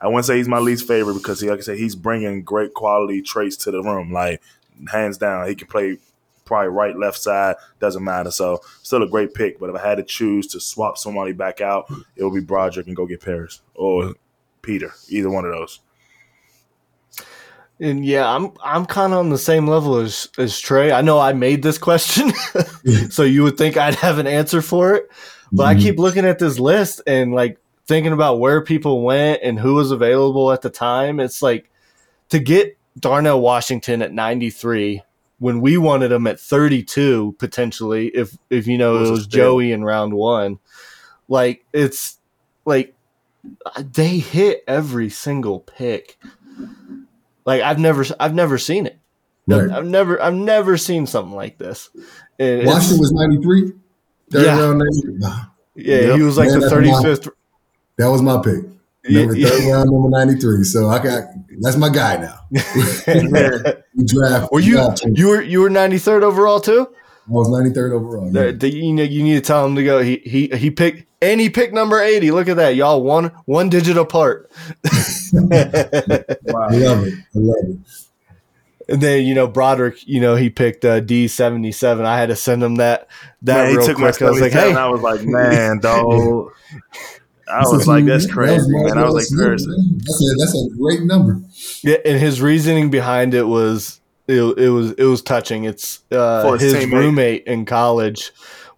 I 0.00 0.06
wouldn't 0.06 0.26
say 0.26 0.36
he's 0.36 0.48
my 0.48 0.58
least 0.58 0.86
favorite 0.86 1.14
because, 1.14 1.40
he, 1.40 1.48
like 1.50 1.58
I 1.58 1.62
said, 1.62 1.78
he's 1.78 1.96
bringing 1.96 2.42
great 2.42 2.74
quality 2.74 3.22
traits 3.22 3.56
to 3.58 3.70
the 3.70 3.82
room. 3.82 4.12
Like 4.12 4.42
hands 4.90 5.18
down, 5.18 5.48
he 5.48 5.54
can 5.54 5.68
play 5.68 5.98
probably 6.44 6.68
right, 6.68 6.96
left 6.96 7.18
side, 7.18 7.56
doesn't 7.80 8.04
matter. 8.04 8.30
So 8.30 8.60
still 8.82 9.02
a 9.02 9.08
great 9.08 9.32
pick. 9.32 9.58
But 9.58 9.70
if 9.70 9.76
I 9.76 9.88
had 9.88 9.96
to 9.96 10.02
choose 10.02 10.46
to 10.48 10.60
swap 10.60 10.98
somebody 10.98 11.32
back 11.32 11.60
out, 11.60 11.90
it 12.16 12.24
would 12.24 12.34
be 12.34 12.40
Broderick 12.40 12.86
and 12.86 12.96
go 12.96 13.06
get 13.06 13.20
Paris 13.20 13.62
or 13.74 14.14
Peter, 14.60 14.92
either 15.08 15.30
one 15.30 15.44
of 15.44 15.52
those. 15.52 15.80
And 17.80 18.04
yeah, 18.04 18.28
I'm 18.28 18.52
I'm 18.64 18.86
kind 18.86 19.12
of 19.12 19.18
on 19.18 19.30
the 19.30 19.38
same 19.38 19.66
level 19.66 19.96
as 19.96 20.28
as 20.38 20.52
Trai. 20.54 20.92
I 20.92 21.00
know 21.00 21.18
I 21.18 21.32
made 21.32 21.62
this 21.62 21.78
question, 21.78 22.32
so 23.10 23.22
you 23.24 23.42
would 23.42 23.58
think 23.58 23.76
I'd 23.76 23.96
have 23.96 24.18
an 24.18 24.26
answer 24.26 24.62
for 24.62 24.94
it. 24.94 25.08
But 25.50 25.64
I 25.64 25.74
Mhm. 25.74 25.80
keep 25.82 25.98
looking 25.98 26.24
at 26.24 26.38
this 26.38 26.58
list 26.58 27.02
and 27.06 27.32
like 27.34 27.58
thinking 27.86 28.12
about 28.12 28.38
where 28.38 28.62
people 28.62 29.02
went 29.02 29.40
and 29.42 29.58
who 29.58 29.74
was 29.74 29.90
available 29.90 30.52
at 30.52 30.62
the 30.62 30.70
time. 30.70 31.18
It's 31.18 31.42
like 31.42 31.70
to 32.28 32.38
get 32.38 32.78
Darnell 32.98 33.40
Washington 33.40 34.00
at 34.00 34.12
93 34.12 35.02
when 35.40 35.60
we 35.60 35.76
wanted 35.76 36.12
him 36.12 36.26
at 36.28 36.38
32 36.38 37.34
potentially 37.38 38.08
if 38.08 38.36
if 38.48 38.66
you 38.68 38.78
know 38.78 38.96
It 38.96 39.00
was 39.00 39.08
it 39.08 39.12
was. 39.12 39.26
Joey 39.26 39.72
in 39.72 39.82
round 39.82 40.12
1. 40.14 40.58
Like 41.28 41.64
it's 41.72 42.18
like 42.64 42.94
they 43.76 44.18
hit 44.18 44.62
every 44.68 45.10
single 45.10 45.58
pick. 45.60 46.16
Like 47.44 47.62
I've 47.62 47.78
never 47.78 48.04
I've 48.20 48.34
never 48.34 48.58
seen 48.58 48.86
it. 48.86 48.98
Right. 49.46 49.70
I've 49.70 49.86
never 49.86 50.22
I've 50.22 50.34
never 50.34 50.76
seen 50.76 51.06
something 51.06 51.34
like 51.34 51.58
this. 51.58 51.90
It's- 52.38 52.66
Washington 52.66 52.98
was 53.00 53.12
93. 53.12 53.72
Yeah. 54.30 54.58
round 54.58 54.78
93. 54.78 55.14
Nah, 55.18 55.44
yeah, 55.74 55.96
Yep. 56.00 56.16
he 56.16 56.22
was 56.22 56.36
like 56.38 56.48
Man, 56.50 56.60
the 56.60 56.66
35th. 56.68 57.26
my- 57.26 57.32
that 57.98 58.06
was 58.10 58.22
my 58.22 58.40
pick. 58.42 58.64
Number 59.08 59.34
Yeah. 59.36 59.48
third 59.48 59.64
round, 59.72 59.90
number 59.90 60.08
93. 60.10 60.64
So 60.64 60.88
I 60.88 61.02
got 61.02 61.24
that's 61.60 61.76
my 61.76 61.88
guy 61.88 62.16
now. 62.18 62.38
We 63.94 64.04
draft. 64.06 64.50
Were 64.52 64.60
you 64.60 64.74
draft 64.74 65.02
you 65.04 65.28
were 65.28 65.42
you 65.42 65.60
were 65.60 65.68
ninety 65.70 65.98
third 65.98 66.22
overall 66.24 66.60
too? 66.60 66.88
I 67.28 67.30
was 67.30 67.48
93rd 67.48 67.92
overall. 67.92 68.26
yeah. 68.32 68.46
The, 68.46 68.52
the, 68.52 68.70
you 68.74 68.92
know 68.94 69.02
you 69.02 69.22
need 69.22 69.34
to 69.34 69.40
tell 69.42 69.66
him 69.66 69.76
to 69.76 69.84
go. 69.84 70.00
He 70.02 70.16
he 70.24 70.48
he 70.56 70.70
picked 70.70 71.04
and 71.22 71.40
he 71.40 71.48
picked 71.48 71.72
number 71.72 72.02
eighty. 72.02 72.30
Look 72.30 72.48
at 72.48 72.56
that, 72.56 72.76
y'all 72.76 73.02
one 73.02 73.32
one 73.46 73.68
digit 73.70 73.96
apart. 73.96 74.50
I 74.84 75.38
love 76.50 77.06
it. 77.06 77.14
I 77.14 77.38
love 77.38 77.56
it. 77.64 77.78
And 78.88 79.00
then 79.00 79.24
you 79.24 79.34
know 79.34 79.46
Broderick, 79.46 80.06
you 80.06 80.20
know 80.20 80.34
he 80.34 80.50
picked 80.50 80.84
uh, 80.84 81.00
D 81.00 81.28
seventy 81.28 81.72
seven. 81.72 82.04
I 82.04 82.18
had 82.18 82.28
to 82.28 82.36
send 82.36 82.62
him 82.62 82.74
that 82.76 83.08
that 83.42 83.64
Man, 83.64 83.70
he 83.70 83.76
real 83.76 83.86
took 83.86 83.98
my 83.98 84.10
quick. 84.10 84.22
I 84.22 84.30
was 84.30 84.40
like, 84.40 84.52
77, 84.52 84.74
hey, 84.74 84.80
I 84.80 84.88
was 84.88 85.00
like, 85.00 85.20
man, 85.24 85.78
dog. 85.80 86.52
I 87.48 87.60
was 87.68 87.86
like, 87.86 88.04
that's 88.04 88.26
crazy, 88.26 88.66
man. 88.68 88.98
I 88.98 89.04
was 89.04 89.14
like, 89.14 89.30
lowest 89.30 89.32
number, 89.32 89.58
seriously. 89.58 89.76
man. 89.76 89.98
That's 89.98 90.22
a, 90.22 90.34
that's 90.38 90.54
a 90.54 90.76
great 90.76 91.02
number. 91.02 91.40
Yeah, 91.82 91.96
and 92.04 92.20
his 92.20 92.40
reasoning 92.40 92.90
behind 92.90 93.34
it 93.34 93.46
was 93.46 94.00
it, 94.26 94.40
it 94.58 94.70
was 94.70 94.92
it 94.92 95.04
was 95.04 95.22
touching. 95.22 95.64
It's 95.64 96.00
uh, 96.10 96.52
his 96.52 96.72
his 96.72 96.84
teammate. 96.84 96.92
roommate 96.92 97.44
in 97.44 97.64
college 97.64 98.32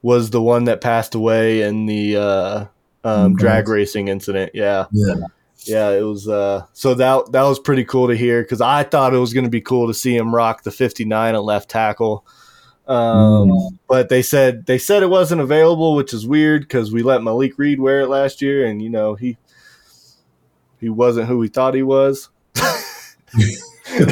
was 0.05 0.29
the 0.29 0.43
one 0.43 0.65
that 0.65 0.83
passed 0.83 1.15
away 1.15 1.63
in 1.63 1.87
the 1.87 2.15
uh, 2.15 2.65
um, 3.05 3.35
drag 3.37 3.67
racing 3.69 4.09
incident. 4.09 4.51
Yeah, 4.53 4.85
Yeah. 4.93 5.15
yeah, 5.65 5.89
it 5.93 6.03
was. 6.03 6.29
Uh, 6.29 6.67
so 6.75 6.93
that 6.93 7.33
that 7.33 7.43
was 7.45 7.59
pretty 7.59 7.85
cool 7.87 8.09
to 8.09 8.15
hear 8.15 8.43
because 8.43 8.61
I 8.61 8.83
thought 8.83 9.15
it 9.15 9.19
was 9.19 9.33
going 9.33 9.45
to 9.45 9.51
be 9.51 9.63
cool 9.63 9.87
to 9.87 9.95
see 9.95 10.15
him 10.15 10.35
rock 10.35 10.63
the 10.63 10.71
fifty 10.71 11.07
nine 11.07 11.35
at 11.35 11.43
left 11.43 11.71
tackle. 11.71 12.27
Um, 12.87 13.49
Mm. 13.49 13.79
But 13.89 14.11
they 14.11 14.21
said 14.21 14.67
they 14.67 14.77
said 14.77 15.03
it 15.03 15.09
wasn't 15.09 15.41
available, 15.41 15.95
which 15.95 16.13
is 16.13 16.27
weird 16.27 16.63
because 16.63 16.93
we 16.93 17.03
let 17.03 17.23
Malik 17.23 17.57
Reed 17.57 17.81
wear 17.81 18.01
it 18.03 18.09
last 18.09 18.43
year, 18.43 18.67
and 18.67 18.83
you 18.83 18.91
know 18.91 19.15
he 19.15 19.39
he 20.81 20.91
wasn't 20.91 21.29
who 21.29 21.39
we 21.39 21.49
thought 21.49 21.73
he 21.75 21.83
was. 21.83 22.29
and, 24.01 24.11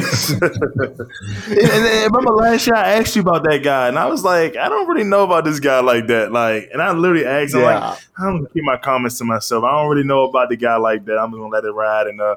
then 1.51 2.11
remember 2.11 2.31
last 2.31 2.67
year 2.67 2.75
I 2.75 2.93
asked 2.93 3.15
you 3.15 3.21
about 3.21 3.43
that 3.43 3.63
guy, 3.63 3.87
and 3.87 3.97
I 3.99 4.05
was 4.05 4.23
like, 4.23 4.55
I 4.55 4.69
don't 4.69 4.87
really 4.87 5.03
know 5.03 5.23
about 5.23 5.45
this 5.45 5.59
guy 5.59 5.79
like 5.81 6.07
that. 6.07 6.31
Like, 6.31 6.69
and 6.71 6.81
I 6.81 6.91
literally 6.91 7.25
asked 7.25 7.53
him, 7.53 7.61
like, 7.61 7.99
I'm 8.17 8.37
gonna 8.37 8.49
keep 8.49 8.63
my 8.63 8.77
comments 8.77 9.17
to 9.19 9.23
myself. 9.23 9.63
I 9.63 9.71
don't 9.71 9.89
really 9.89 10.07
know 10.07 10.23
about 10.23 10.49
the 10.49 10.55
guy 10.55 10.75
like 10.77 11.05
that. 11.05 11.17
I'm 11.17 11.31
just 11.31 11.37
gonna 11.39 11.49
let 11.49 11.65
it 11.65 11.71
ride. 11.71 12.07
And 12.07 12.21
uh, 12.21 12.35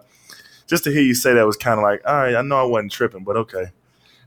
just 0.66 0.84
to 0.84 0.90
hear 0.90 1.02
you 1.02 1.14
say 1.14 1.34
that 1.34 1.46
was 1.46 1.56
kind 1.56 1.78
of 1.78 1.84
like, 1.84 2.02
all 2.06 2.14
right, 2.14 2.34
I 2.34 2.42
know 2.42 2.60
I 2.60 2.64
wasn't 2.64 2.92
tripping, 2.92 3.24
but 3.24 3.36
okay, 3.36 3.66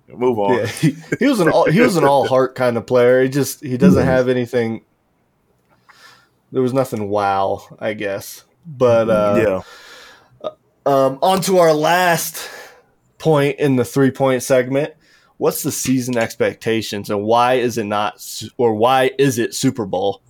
move 0.08 0.40
on. 0.40 0.58
Yeah, 0.58 0.66
he, 0.68 0.96
he 1.20 1.28
was 1.28 1.40
an 1.40 1.50
all, 1.50 1.70
he 1.70 1.82
was 1.82 1.96
an 1.98 2.04
all 2.04 2.28
heart 2.28 2.56
kind 2.56 2.78
of 2.78 2.86
player. 2.86 3.24
He 3.24 3.30
just 3.30 3.64
he 3.64 3.78
doesn't 3.78 4.06
have 4.06 4.30
anything. 4.30 4.82
There 6.52 6.62
was 6.62 6.74
nothing 6.74 7.10
wow, 7.10 7.64
I 7.80 7.94
guess. 7.94 8.44
But 8.66 9.10
uh, 9.10 9.62
yeah. 10.44 10.50
um, 10.86 11.20
on 11.22 11.42
to 11.42 11.58
our 11.60 11.74
last 11.74 12.50
point 13.20 13.60
in 13.60 13.76
the 13.76 13.86
three 13.86 14.12
point 14.12 14.42
segment. 14.42 14.94
What's 15.38 15.64
the 15.64 15.72
season 15.72 16.18
expectations 16.18 17.10
and 17.10 17.24
why 17.24 17.56
is 17.56 17.78
it 17.78 17.86
not, 17.86 18.44
or 18.58 18.74
why 18.74 19.12
is 19.18 19.38
it 19.38 19.54
Super 19.54 19.86
Bowl? 19.86 20.22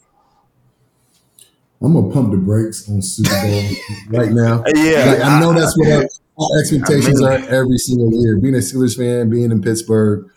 I'm 1.82 1.94
gonna 1.94 2.14
pump 2.14 2.32
the 2.32 2.38
brakes 2.38 2.90
on 2.90 3.02
Super 3.02 3.30
Bowl 3.30 3.64
right 4.20 4.32
now. 4.32 4.64
Yeah, 4.76 5.06
like, 5.06 5.22
I 5.22 5.40
know 5.40 5.54
that's 5.54 5.78
what 5.78 5.90
our, 5.90 6.04
our 6.38 6.60
expectations 6.60 7.22
are 7.22 7.32
every 7.32 7.78
single 7.78 8.12
year. 8.14 8.38
Being 8.38 8.56
a 8.56 8.58
Steelers 8.58 8.98
fan, 8.98 9.30
being 9.30 9.52
in 9.52 9.62
Pittsburgh, 9.62 10.30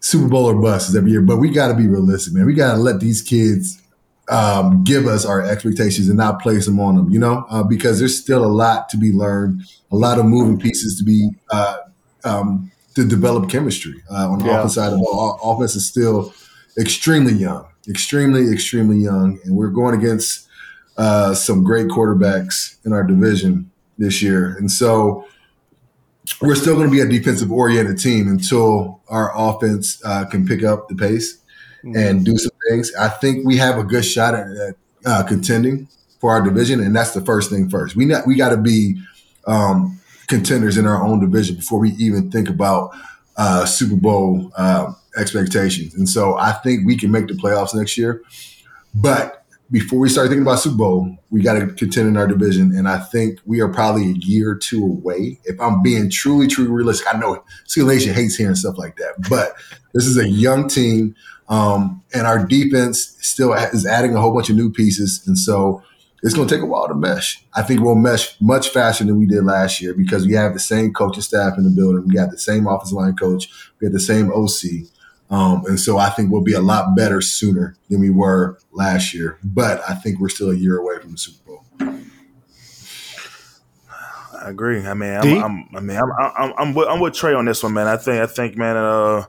Super 0.00 0.26
Bowl 0.28 0.46
or 0.46 0.54
bust 0.54 0.94
every 0.96 1.12
year. 1.12 1.22
But 1.22 1.36
we 1.36 1.50
got 1.50 1.68
to 1.68 1.74
be 1.74 1.86
realistic, 1.86 2.34
man. 2.34 2.44
We 2.44 2.54
got 2.54 2.74
to 2.74 2.78
let 2.78 2.98
these 2.98 3.22
kids 3.22 3.80
um, 4.28 4.82
give 4.84 5.06
us 5.06 5.24
our 5.24 5.42
expectations 5.42 6.08
and 6.08 6.16
not 6.16 6.40
place 6.40 6.66
them 6.66 6.80
on 6.80 6.96
them, 6.96 7.10
you 7.10 7.18
know, 7.18 7.46
uh, 7.48 7.62
because 7.62 7.98
there's 7.98 8.18
still 8.18 8.44
a 8.44 8.46
lot 8.46 8.88
to 8.88 8.96
be 8.96 9.12
learned, 9.12 9.62
a 9.92 9.96
lot 9.96 10.18
of 10.18 10.24
moving 10.24 10.58
pieces 10.58 10.98
to 10.98 11.04
be 11.04 11.30
uh, 11.50 11.78
um, 12.24 12.70
to 12.94 13.06
develop 13.06 13.48
chemistry 13.48 14.02
uh, 14.10 14.28
on 14.28 14.38
the 14.38 14.46
yeah. 14.46 14.58
offense 14.58 14.74
side 14.74 14.92
of 14.92 14.98
the 14.98 15.04
ball. 15.04 15.38
Offense 15.42 15.76
is 15.76 15.86
still 15.86 16.34
extremely 16.78 17.34
young, 17.34 17.66
extremely, 17.88 18.52
extremely 18.52 18.96
young, 18.96 19.38
and 19.44 19.56
we're 19.56 19.68
going 19.68 19.94
against 19.94 20.48
uh, 20.96 21.34
some 21.34 21.62
great 21.62 21.88
quarterbacks 21.88 22.84
in 22.84 22.92
our 22.92 23.04
division 23.04 23.70
this 23.98 24.22
year, 24.22 24.56
and 24.58 24.70
so 24.70 25.24
we're 26.40 26.56
still 26.56 26.74
going 26.74 26.86
to 26.86 26.92
be 26.92 27.00
a 27.00 27.06
defensive 27.06 27.52
oriented 27.52 27.98
team 27.98 28.26
until 28.26 29.00
our 29.08 29.30
offense 29.36 30.02
uh, 30.04 30.24
can 30.24 30.44
pick 30.44 30.64
up 30.64 30.88
the 30.88 30.94
pace 30.96 31.38
mm-hmm. 31.86 31.96
and 31.96 32.24
do 32.24 32.36
some 32.36 32.52
things. 32.68 32.94
I 32.94 33.08
think 33.08 33.46
we 33.46 33.56
have 33.58 33.78
a 33.78 33.84
good 33.84 34.04
shot 34.04 34.34
at, 34.34 34.46
at 34.48 34.74
uh, 35.04 35.22
contending 35.22 35.88
for 36.20 36.32
our 36.32 36.42
division, 36.42 36.80
and 36.80 36.94
that's 36.94 37.12
the 37.12 37.24
first 37.24 37.50
thing 37.50 37.68
first. 37.68 37.96
We 37.96 38.04
not, 38.04 38.26
we 38.26 38.36
got 38.36 38.50
to 38.50 38.56
be 38.56 39.00
um, 39.46 40.00
contenders 40.26 40.76
in 40.76 40.86
our 40.86 41.04
own 41.04 41.20
division 41.20 41.56
before 41.56 41.78
we 41.78 41.90
even 41.92 42.30
think 42.30 42.48
about 42.48 42.94
uh, 43.36 43.64
Super 43.64 43.96
Bowl 43.96 44.50
uh, 44.56 44.92
expectations. 45.16 45.94
And 45.94 46.08
so 46.08 46.36
I 46.36 46.52
think 46.52 46.86
we 46.86 46.96
can 46.96 47.10
make 47.10 47.28
the 47.28 47.34
playoffs 47.34 47.74
next 47.74 47.96
year, 47.96 48.22
but 48.94 49.44
before 49.70 49.98
we 49.98 50.08
start 50.08 50.28
thinking 50.28 50.42
about 50.42 50.60
Super 50.60 50.76
Bowl, 50.76 51.16
we 51.30 51.42
got 51.42 51.54
to 51.54 51.66
contend 51.66 52.08
in 52.08 52.16
our 52.16 52.26
division, 52.26 52.72
and 52.76 52.88
I 52.88 52.98
think 52.98 53.40
we 53.44 53.60
are 53.60 53.68
probably 53.68 54.10
a 54.10 54.14
year 54.14 54.50
or 54.50 54.54
two 54.54 54.82
away. 54.84 55.40
If 55.44 55.60
I'm 55.60 55.82
being 55.82 56.08
truly, 56.08 56.46
truly 56.46 56.70
realistic, 56.70 57.12
I 57.12 57.18
know 57.18 57.42
Steeler 57.66 57.88
Nation 57.88 58.14
hates 58.14 58.36
hearing 58.36 58.54
stuff 58.54 58.78
like 58.78 58.96
that, 58.96 59.14
but 59.28 59.54
this 59.92 60.06
is 60.06 60.16
a 60.18 60.28
young 60.28 60.68
team. 60.68 61.16
Um, 61.48 62.02
and 62.12 62.26
our 62.26 62.44
defense 62.44 63.16
still 63.20 63.52
is 63.52 63.86
adding 63.86 64.14
a 64.14 64.20
whole 64.20 64.34
bunch 64.34 64.50
of 64.50 64.56
new 64.56 64.70
pieces. 64.70 65.22
And 65.26 65.38
so 65.38 65.82
it's 66.22 66.34
going 66.34 66.48
to 66.48 66.54
take 66.54 66.62
a 66.62 66.66
while 66.66 66.88
to 66.88 66.94
mesh. 66.94 67.44
I 67.54 67.62
think 67.62 67.80
we'll 67.80 67.94
mesh 67.94 68.40
much 68.40 68.70
faster 68.70 69.04
than 69.04 69.18
we 69.18 69.26
did 69.26 69.44
last 69.44 69.80
year 69.80 69.94
because 69.94 70.26
we 70.26 70.32
have 70.32 70.54
the 70.54 70.60
same 70.60 70.92
coaching 70.92 71.22
staff 71.22 71.56
in 71.56 71.64
the 71.64 71.70
building. 71.70 72.06
We 72.06 72.14
got 72.14 72.30
the 72.30 72.38
same 72.38 72.66
offensive 72.66 72.96
line 72.96 73.16
coach. 73.16 73.48
We 73.80 73.86
had 73.86 73.92
the 73.92 74.00
same 74.00 74.32
OC. 74.32 74.88
Um, 75.28 75.64
and 75.66 75.78
so 75.78 75.98
I 75.98 76.10
think 76.10 76.30
we'll 76.30 76.42
be 76.42 76.54
a 76.54 76.60
lot 76.60 76.96
better 76.96 77.20
sooner 77.20 77.76
than 77.90 78.00
we 78.00 78.10
were 78.10 78.58
last 78.72 79.12
year. 79.12 79.38
But 79.44 79.82
I 79.88 79.94
think 79.94 80.20
we're 80.20 80.28
still 80.28 80.50
a 80.50 80.56
year 80.56 80.78
away 80.78 80.98
from 81.00 81.12
the 81.12 81.18
Super 81.18 81.44
Bowl. 81.44 81.64
I 84.46 84.50
agree. 84.50 84.86
I 84.86 84.94
mean, 84.94 85.12
I'm, 85.12 85.42
I'm, 85.42 85.68
i 85.74 85.80
mean, 85.80 85.96
I'm, 85.96 86.12
I'm, 86.12 86.54
I'm, 86.56 86.74
with, 86.74 86.88
I'm 86.88 87.00
with 87.00 87.14
Trai 87.14 87.36
on 87.36 87.46
this 87.46 87.62
one, 87.62 87.72
man. 87.72 87.88
I 87.88 87.96
think, 87.96 88.22
I 88.22 88.26
think, 88.26 88.56
man, 88.56 88.76
uh, 88.76 89.24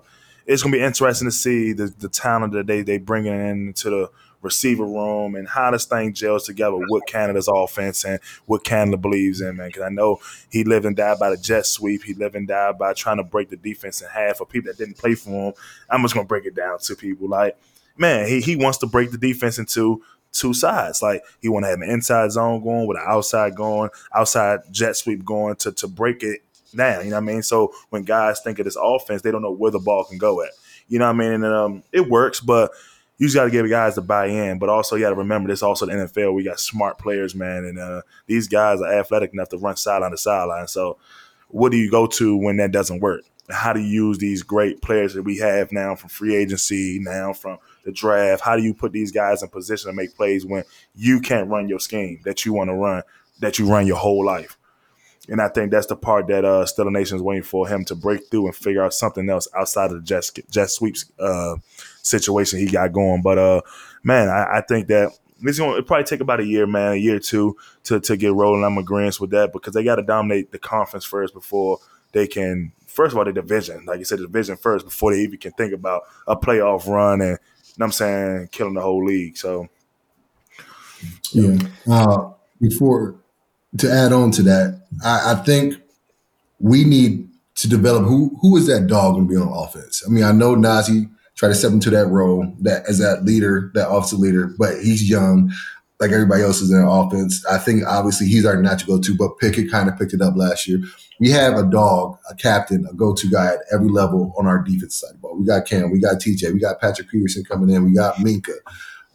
it's 0.48 0.64
gonna 0.64 0.76
be 0.76 0.82
interesting 0.82 1.28
to 1.28 1.32
see 1.32 1.74
the, 1.74 1.94
the 2.00 2.10
talent 2.10 2.54
that 2.54 2.66
they 2.66 2.82
they 2.82 2.98
bring 2.98 3.26
in 3.26 3.74
to 3.74 3.90
the 3.90 4.12
receiver 4.42 4.86
room 4.86 5.36
and 5.36 5.48
how 5.48 5.72
this 5.72 5.86
thing 5.86 6.14
gels 6.14 6.46
together 6.46 6.78
with 6.78 7.04
Canada's 7.06 7.50
offense 7.52 8.06
and 8.06 8.20
what 8.46 8.64
Canada 8.64 8.96
believes 8.96 9.42
in, 9.42 9.58
man. 9.58 9.68
Because 9.68 9.82
I 9.82 9.90
know 9.90 10.20
he 10.50 10.64
lived 10.64 10.86
and 10.86 10.96
died 10.96 11.20
by 11.20 11.32
the 11.32 11.38
jet 11.38 11.66
sweep. 11.66 12.04
He 12.04 12.14
lived 12.14 12.36
and 12.36 12.48
died 12.48 12.78
by 12.78 12.94
trying 12.94 13.18
to 13.18 13.24
break 13.24 13.50
the 13.50 13.58
defense 13.58 14.02
in 14.02 14.08
half 14.08 14.38
for 14.38 14.46
people 14.46 14.72
that 14.72 14.78
didn't 14.78 14.98
play 14.98 15.16
for 15.16 15.50
him. 15.50 15.54
I'm 15.90 16.02
just 16.02 16.14
gonna 16.14 16.28
break 16.28 16.46
it 16.46 16.56
down 16.56 16.80
to 16.80 16.96
people 16.96 17.28
like, 17.28 17.58
man, 17.98 18.28
he, 18.28 18.40
he 18.40 18.56
wants 18.56 18.78
to 18.80 18.88
break 18.88 19.12
the 19.12 19.18
defense 19.18 19.60
into 19.60 20.02
two 20.32 20.54
sides. 20.54 21.02
Like 21.02 21.24
he 21.42 21.50
want 21.50 21.66
to 21.66 21.70
have 21.70 21.82
an 21.82 21.90
inside 21.90 22.32
zone 22.32 22.64
going 22.64 22.88
with 22.88 22.98
an 22.98 23.04
outside 23.06 23.56
going, 23.56 23.90
outside 24.14 24.60
jet 24.72 24.96
sweep 24.96 25.26
going 25.26 25.56
to 25.58 25.72
to 25.74 25.88
break 25.88 26.24
it 26.24 26.42
down. 26.78 27.04
You 27.04 27.12
know 27.12 27.18
what 27.18 27.24
I 27.24 27.34
mean? 27.34 27.44
So 27.44 27.74
when 27.90 28.04
guys 28.04 28.40
think 28.40 28.60
of 28.60 28.66
this 28.66 28.78
offense, 28.82 29.22
they 29.22 29.32
don't 29.32 29.42
know 29.42 29.52
where 29.52 29.72
the 29.72 29.80
ball 29.80 30.06
can 30.06 30.18
go 30.18 30.42
at. 30.42 30.52
You 30.88 31.00
know 31.00 31.06
what 31.06 31.16
I 31.16 31.30
mean? 31.30 31.44
And 31.44 31.46
um, 31.46 31.84
it 31.92 32.08
works, 32.08 32.40
but 32.40 32.72
you 33.18 33.26
just 33.26 33.36
got 33.36 33.46
to 33.46 33.52
give 33.52 33.68
guys 33.70 33.96
to 33.96 34.02
buy 34.02 34.28
in. 34.28 34.60
But 34.60 34.70
also, 34.70 34.96
you 34.96 35.04
got 35.04 35.10
to 35.10 35.16
remember 35.16 35.50
this. 35.50 35.64
Also, 35.64 35.86
the 35.86 35.94
NFL, 35.94 36.34
we 36.34 36.44
got 36.44 36.60
smart 36.60 36.98
players, 36.98 37.36
man, 37.36 37.66
and 37.66 37.80
uh, 37.80 38.02
these 38.28 38.48
guys 38.48 38.80
are 38.82 38.94
athletic 38.94 39.34
enough 39.34 39.50
to 39.50 39.58
run 39.58 39.76
sideline 39.76 40.12
to 40.12 40.18
sideline. 40.18 40.68
So, 40.68 40.98
what 41.50 41.72
do 41.72 41.78
you 41.78 41.90
go 41.90 42.08
to 42.08 42.38
when 42.38 42.58
that 42.58 42.72
doesn't 42.72 43.00
work? 43.00 43.22
How 43.50 43.72
do 43.72 43.80
you 43.80 44.08
use 44.08 44.18
these 44.18 44.44
great 44.44 44.82
players 44.82 45.14
that 45.14 45.24
we 45.24 45.38
have 45.38 45.72
now 45.72 45.96
from 45.96 46.10
free 46.10 46.36
agency, 46.36 47.00
now 47.02 47.32
from 47.32 47.58
the 47.86 47.92
draft? 47.92 48.44
How 48.44 48.58
do 48.58 48.62
you 48.62 48.74
put 48.74 48.92
these 48.92 49.12
guys 49.12 49.42
in 49.42 49.50
position 49.50 49.90
to 49.90 49.96
make 49.96 50.16
plays 50.16 50.46
when 50.46 50.64
you 50.94 51.22
can't 51.22 51.50
run 51.50 51.70
your 51.70 51.80
scheme 51.80 52.20
that 52.26 52.46
you 52.46 52.54
want 52.54 52.70
to 52.70 52.74
run, 52.74 53.04
that 53.40 53.58
you 53.58 53.68
run 53.68 53.88
your 53.88 53.98
whole 53.98 54.26
life? 54.26 54.57
And 55.30 55.42
I 55.42 55.50
think 55.50 55.72
that's 55.72 55.88
the 55.88 55.96
part 55.96 56.28
that 56.28 56.46
uh, 56.46 56.66
Steeler 56.66 56.92
Nation 56.92 57.18
is 57.18 57.22
waiting 57.22 57.44
for 57.44 57.68
him 57.68 57.84
to 57.86 57.96
break 57.96 58.30
through 58.32 58.46
and 58.46 58.56
figure 58.56 58.84
out 58.84 58.94
something 58.94 59.30
else 59.30 59.48
outside 59.56 59.92
of 59.92 59.98
the 59.98 60.02
jet, 60.02 60.30
jet 60.50 60.70
sweeps 60.70 61.06
uh, 61.20 61.56
situation 62.02 62.60
he 62.60 62.68
got 62.68 62.94
going. 62.94 63.22
But 63.22 63.38
uh, 63.38 63.62
man, 64.04 64.30
I, 64.30 64.58
I 64.58 64.62
think 64.62 64.88
that 64.88 65.12
it's 65.42 65.60
going 65.60 65.76
to 65.76 65.84
probably 65.84 66.06
take 66.06 66.22
about 66.22 66.40
a 66.40 66.46
year, 66.46 66.66
man, 66.66 66.94
a 66.94 66.96
year 66.96 67.18
or 67.18 67.20
two 67.20 67.58
to, 67.84 68.00
to 68.00 68.16
get 68.16 68.34
rolling. 68.34 68.64
I'm 68.64 68.78
agreeing 68.78 69.12
with 69.20 69.32
that 69.32 69.52
because 69.54 69.74
they 69.74 69.84
got 69.84 69.96
to 69.98 70.04
dominate 70.04 70.52
the 70.52 70.60
conference 70.60 71.06
first 71.06 71.34
before 71.34 71.80
they 72.14 72.28
can. 72.28 72.72
First 72.88 73.12
of 73.12 73.20
all, 73.20 73.26
the 73.26 73.34
division, 73.34 73.86
like 73.86 74.00
you 74.00 74.06
said, 74.06 74.20
the 74.20 74.24
division 74.24 74.58
first 74.58 74.86
before 74.86 75.14
they 75.14 75.22
even 75.22 75.38
can 75.38 75.52
think 75.52 75.74
about 75.74 76.04
a 76.26 76.36
playoff 76.36 76.88
run 76.88 77.22
and, 77.22 77.32
you 77.32 77.74
know 77.78 77.84
what 77.84 77.86
I'm 77.86 77.92
saying, 77.92 78.50
killing 78.52 78.74
the 78.74 78.82
whole 78.82 79.06
league. 79.06 79.38
So, 79.38 79.68
yeah. 81.32 81.58
Uh, 81.88 82.32
before 82.60 83.20
to 83.78 83.92
add 83.92 84.14
on 84.14 84.32
to 84.32 84.44
that, 84.44 84.82
I, 85.04 85.34
I 85.34 85.36
think 85.44 85.76
we 86.60 86.84
need 86.84 87.28
to 87.56 87.68
develop 87.68 88.04
who 88.04 88.38
who 88.42 88.56
is 88.58 88.68
that 88.68 88.88
dog 88.88 89.16
going 89.16 89.28
to 89.28 89.34
be 89.34 89.40
on 89.40 89.48
offense. 89.48 90.04
I 90.06 90.10
mean, 90.10 90.24
I 90.24 90.32
know 90.32 90.56
Najee 90.56 91.10
tried 91.36 91.50
to 91.50 91.56
step 91.56 91.72
into 91.72 91.90
that 91.92 92.08
role 92.08 92.52
that 92.62 92.88
as 92.88 93.00
that 93.00 93.24
leader, 93.24 93.72
that 93.76 93.90
offensive 93.90 94.20
leader, 94.20 94.54
but 94.58 94.82
he's 94.82 95.10
young, 95.10 95.52
like 96.00 96.12
everybody 96.12 96.44
else 96.44 96.62
is 96.62 96.72
in 96.72 96.82
offense. 96.82 97.46
I 97.46 97.58
think 97.58 97.84
obviously 97.88 98.28
he's 98.28 98.46
our 98.46 98.62
natural 98.62 98.98
go-to, 98.98 99.16
but 99.16 99.38
Pickett 99.40 99.72
kind 99.72 99.90
of 99.90 99.98
picked 99.98 100.14
it 100.14 100.22
up 100.22 100.36
last 100.36 100.68
year. 100.68 100.80
We 101.20 101.30
have 101.32 101.56
a 101.56 101.64
dog, 101.64 102.18
a 102.30 102.36
captain, 102.36 102.86
a 102.90 102.94
go-to 102.94 103.30
guy 103.30 103.48
at 103.54 103.60
every 103.72 103.90
level 103.90 104.34
on 104.38 104.46
our 104.46 104.60
defense 104.60 105.00
side 105.00 105.20
ball. 105.22 105.38
We 105.38 105.46
got 105.46 105.66
Cam, 105.66 105.92
we 105.92 106.00
got 106.00 106.18
TJ, 106.18 106.54
we 106.54 106.60
got 106.60 106.80
Patrick 106.80 107.10
Peterson 107.10 107.44
coming 107.44 107.74
in, 107.74 107.86
we 107.86 107.94
got 107.94 108.16
Minkah. 108.16 108.58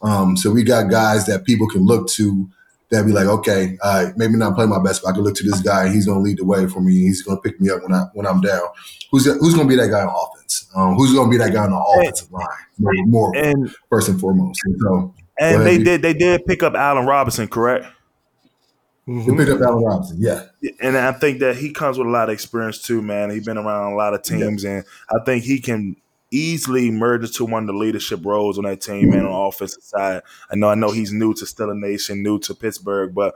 Um, 0.02 0.36
so 0.36 0.50
we 0.50 0.64
got 0.64 0.90
guys 0.90 1.26
that 1.26 1.44
people 1.44 1.68
can 1.68 1.84
look 1.84 2.08
to 2.10 2.48
that 2.92 3.06
be 3.06 3.12
like, 3.12 3.26
okay, 3.26 3.76
uh, 3.82 4.10
maybe 4.16 4.34
not 4.34 4.54
play 4.54 4.66
my 4.66 4.82
best, 4.82 5.02
but 5.02 5.10
I 5.10 5.12
can 5.12 5.22
look 5.22 5.34
to 5.36 5.42
this 5.42 5.60
guy. 5.60 5.88
He's 5.88 6.06
going 6.06 6.18
to 6.18 6.22
lead 6.22 6.38
the 6.38 6.44
way 6.44 6.66
for 6.66 6.80
me. 6.80 6.92
He's 6.92 7.22
going 7.22 7.38
to 7.38 7.42
pick 7.42 7.60
me 7.60 7.70
up 7.70 7.82
when 7.82 7.92
I 7.92 8.04
when 8.12 8.26
I'm 8.26 8.40
down. 8.40 8.62
Who's 9.10 9.24
who's 9.24 9.54
going 9.54 9.66
to 9.66 9.68
be 9.68 9.76
that 9.76 9.88
guy 9.88 10.02
on 10.02 10.08
offense? 10.08 10.68
Um, 10.74 10.94
who's 10.94 11.12
going 11.12 11.28
to 11.28 11.30
be 11.30 11.42
that 11.42 11.52
guy 11.52 11.64
on 11.64 11.70
the 11.70 11.78
offensive 11.78 12.30
line? 12.30 12.46
More 12.78 13.34
and, 13.36 13.74
first 13.90 14.08
and 14.08 14.20
foremost. 14.20 14.60
And, 14.64 14.76
so, 14.80 15.14
and 15.40 15.66
they 15.66 15.78
did 15.78 16.02
they 16.02 16.14
did 16.14 16.44
pick 16.46 16.62
up 16.62 16.74
Allen 16.74 17.06
Robinson, 17.06 17.48
correct? 17.48 17.86
Mm-hmm. 19.08 19.36
They 19.36 19.44
picked 19.44 19.56
up 19.56 19.68
Allen 19.68 19.82
Robinson, 19.82 20.18
yeah. 20.20 20.44
And 20.80 20.96
I 20.96 21.12
think 21.12 21.40
that 21.40 21.56
he 21.56 21.72
comes 21.72 21.98
with 21.98 22.06
a 22.06 22.10
lot 22.10 22.28
of 22.28 22.34
experience 22.34 22.80
too, 22.80 23.02
man. 23.02 23.30
He's 23.30 23.44
been 23.44 23.58
around 23.58 23.92
a 23.92 23.96
lot 23.96 24.14
of 24.14 24.22
teams, 24.22 24.64
yeah. 24.64 24.70
and 24.70 24.84
I 25.10 25.24
think 25.24 25.44
he 25.44 25.60
can 25.60 25.96
easily 26.32 26.90
merge 26.90 27.22
into 27.24 27.44
one 27.44 27.64
of 27.64 27.66
the 27.68 27.74
leadership 27.74 28.24
roles 28.24 28.58
on 28.58 28.64
that 28.64 28.80
team, 28.80 29.10
man, 29.10 29.26
on 29.26 29.30
the 29.30 29.38
offensive 29.38 29.82
side. 29.82 30.22
I 30.50 30.56
know 30.56 30.68
I 30.68 30.74
know 30.74 30.90
he's 30.90 31.12
new 31.12 31.34
to 31.34 31.44
Steeler 31.44 31.78
Nation, 31.78 32.22
new 32.22 32.38
to 32.40 32.54
Pittsburgh, 32.54 33.14
but 33.14 33.34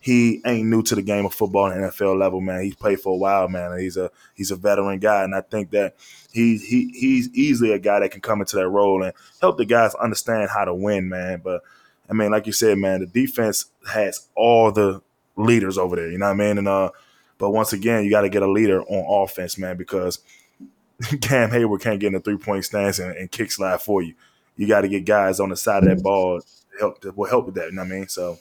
he 0.00 0.40
ain't 0.46 0.68
new 0.68 0.82
to 0.84 0.94
the 0.94 1.02
game 1.02 1.26
of 1.26 1.34
football 1.34 1.64
on 1.64 1.80
the 1.80 1.88
NFL 1.88 2.18
level, 2.18 2.40
man. 2.40 2.62
He's 2.62 2.76
played 2.76 3.00
for 3.00 3.12
a 3.12 3.16
while, 3.16 3.48
man. 3.48 3.78
He's 3.78 3.96
a 3.96 4.10
he's 4.34 4.50
a 4.50 4.56
veteran 4.56 4.98
guy, 4.98 5.24
and 5.24 5.34
I 5.34 5.42
think 5.42 5.70
that 5.70 5.96
he 6.32 6.56
he 6.56 6.90
he's 6.94 7.28
easily 7.34 7.72
a 7.72 7.78
guy 7.78 8.00
that 8.00 8.10
can 8.10 8.20
come 8.20 8.40
into 8.40 8.56
that 8.56 8.68
role 8.68 9.02
and 9.02 9.12
help 9.40 9.58
the 9.58 9.64
guys 9.64 9.94
understand 9.96 10.50
how 10.50 10.64
to 10.64 10.74
win, 10.74 11.08
man. 11.08 11.40
But 11.44 11.62
I 12.08 12.14
mean, 12.14 12.30
like 12.30 12.46
you 12.46 12.52
said, 12.52 12.78
man, 12.78 13.00
the 13.00 13.06
defense 13.06 13.66
has 13.92 14.28
all 14.34 14.72
the 14.72 15.02
leaders 15.36 15.78
over 15.78 15.96
there. 15.96 16.10
You 16.10 16.18
know 16.18 16.26
what 16.26 16.32
I 16.32 16.46
mean? 16.46 16.58
And 16.58 16.68
uh, 16.68 16.90
but 17.36 17.50
once 17.50 17.72
again, 17.72 18.04
you 18.04 18.10
got 18.10 18.22
to 18.22 18.28
get 18.28 18.42
a 18.42 18.50
leader 18.50 18.82
on 18.82 19.24
offense, 19.24 19.58
man, 19.58 19.76
because 19.76 20.20
Cam 21.20 21.50
Heyward 21.50 21.80
can't 21.80 22.00
get 22.00 22.08
in 22.08 22.14
a 22.16 22.20
three 22.20 22.38
point 22.38 22.64
stance 22.64 22.98
and, 22.98 23.16
and 23.16 23.30
kick 23.30 23.52
slide 23.52 23.80
for 23.80 24.02
you. 24.02 24.14
You 24.56 24.66
got 24.66 24.80
to 24.80 24.88
get 24.88 25.04
guys 25.04 25.38
on 25.38 25.50
the 25.50 25.56
side 25.56 25.84
of 25.84 25.96
that 25.96 26.02
ball 26.02 26.40
help 26.78 27.04
will 27.16 27.28
help 27.28 27.46
with 27.46 27.54
that. 27.56 27.66
You 27.66 27.76
know 27.76 27.82
what 27.82 27.92
I 27.92 27.94
mean? 27.94 28.08
So 28.08 28.38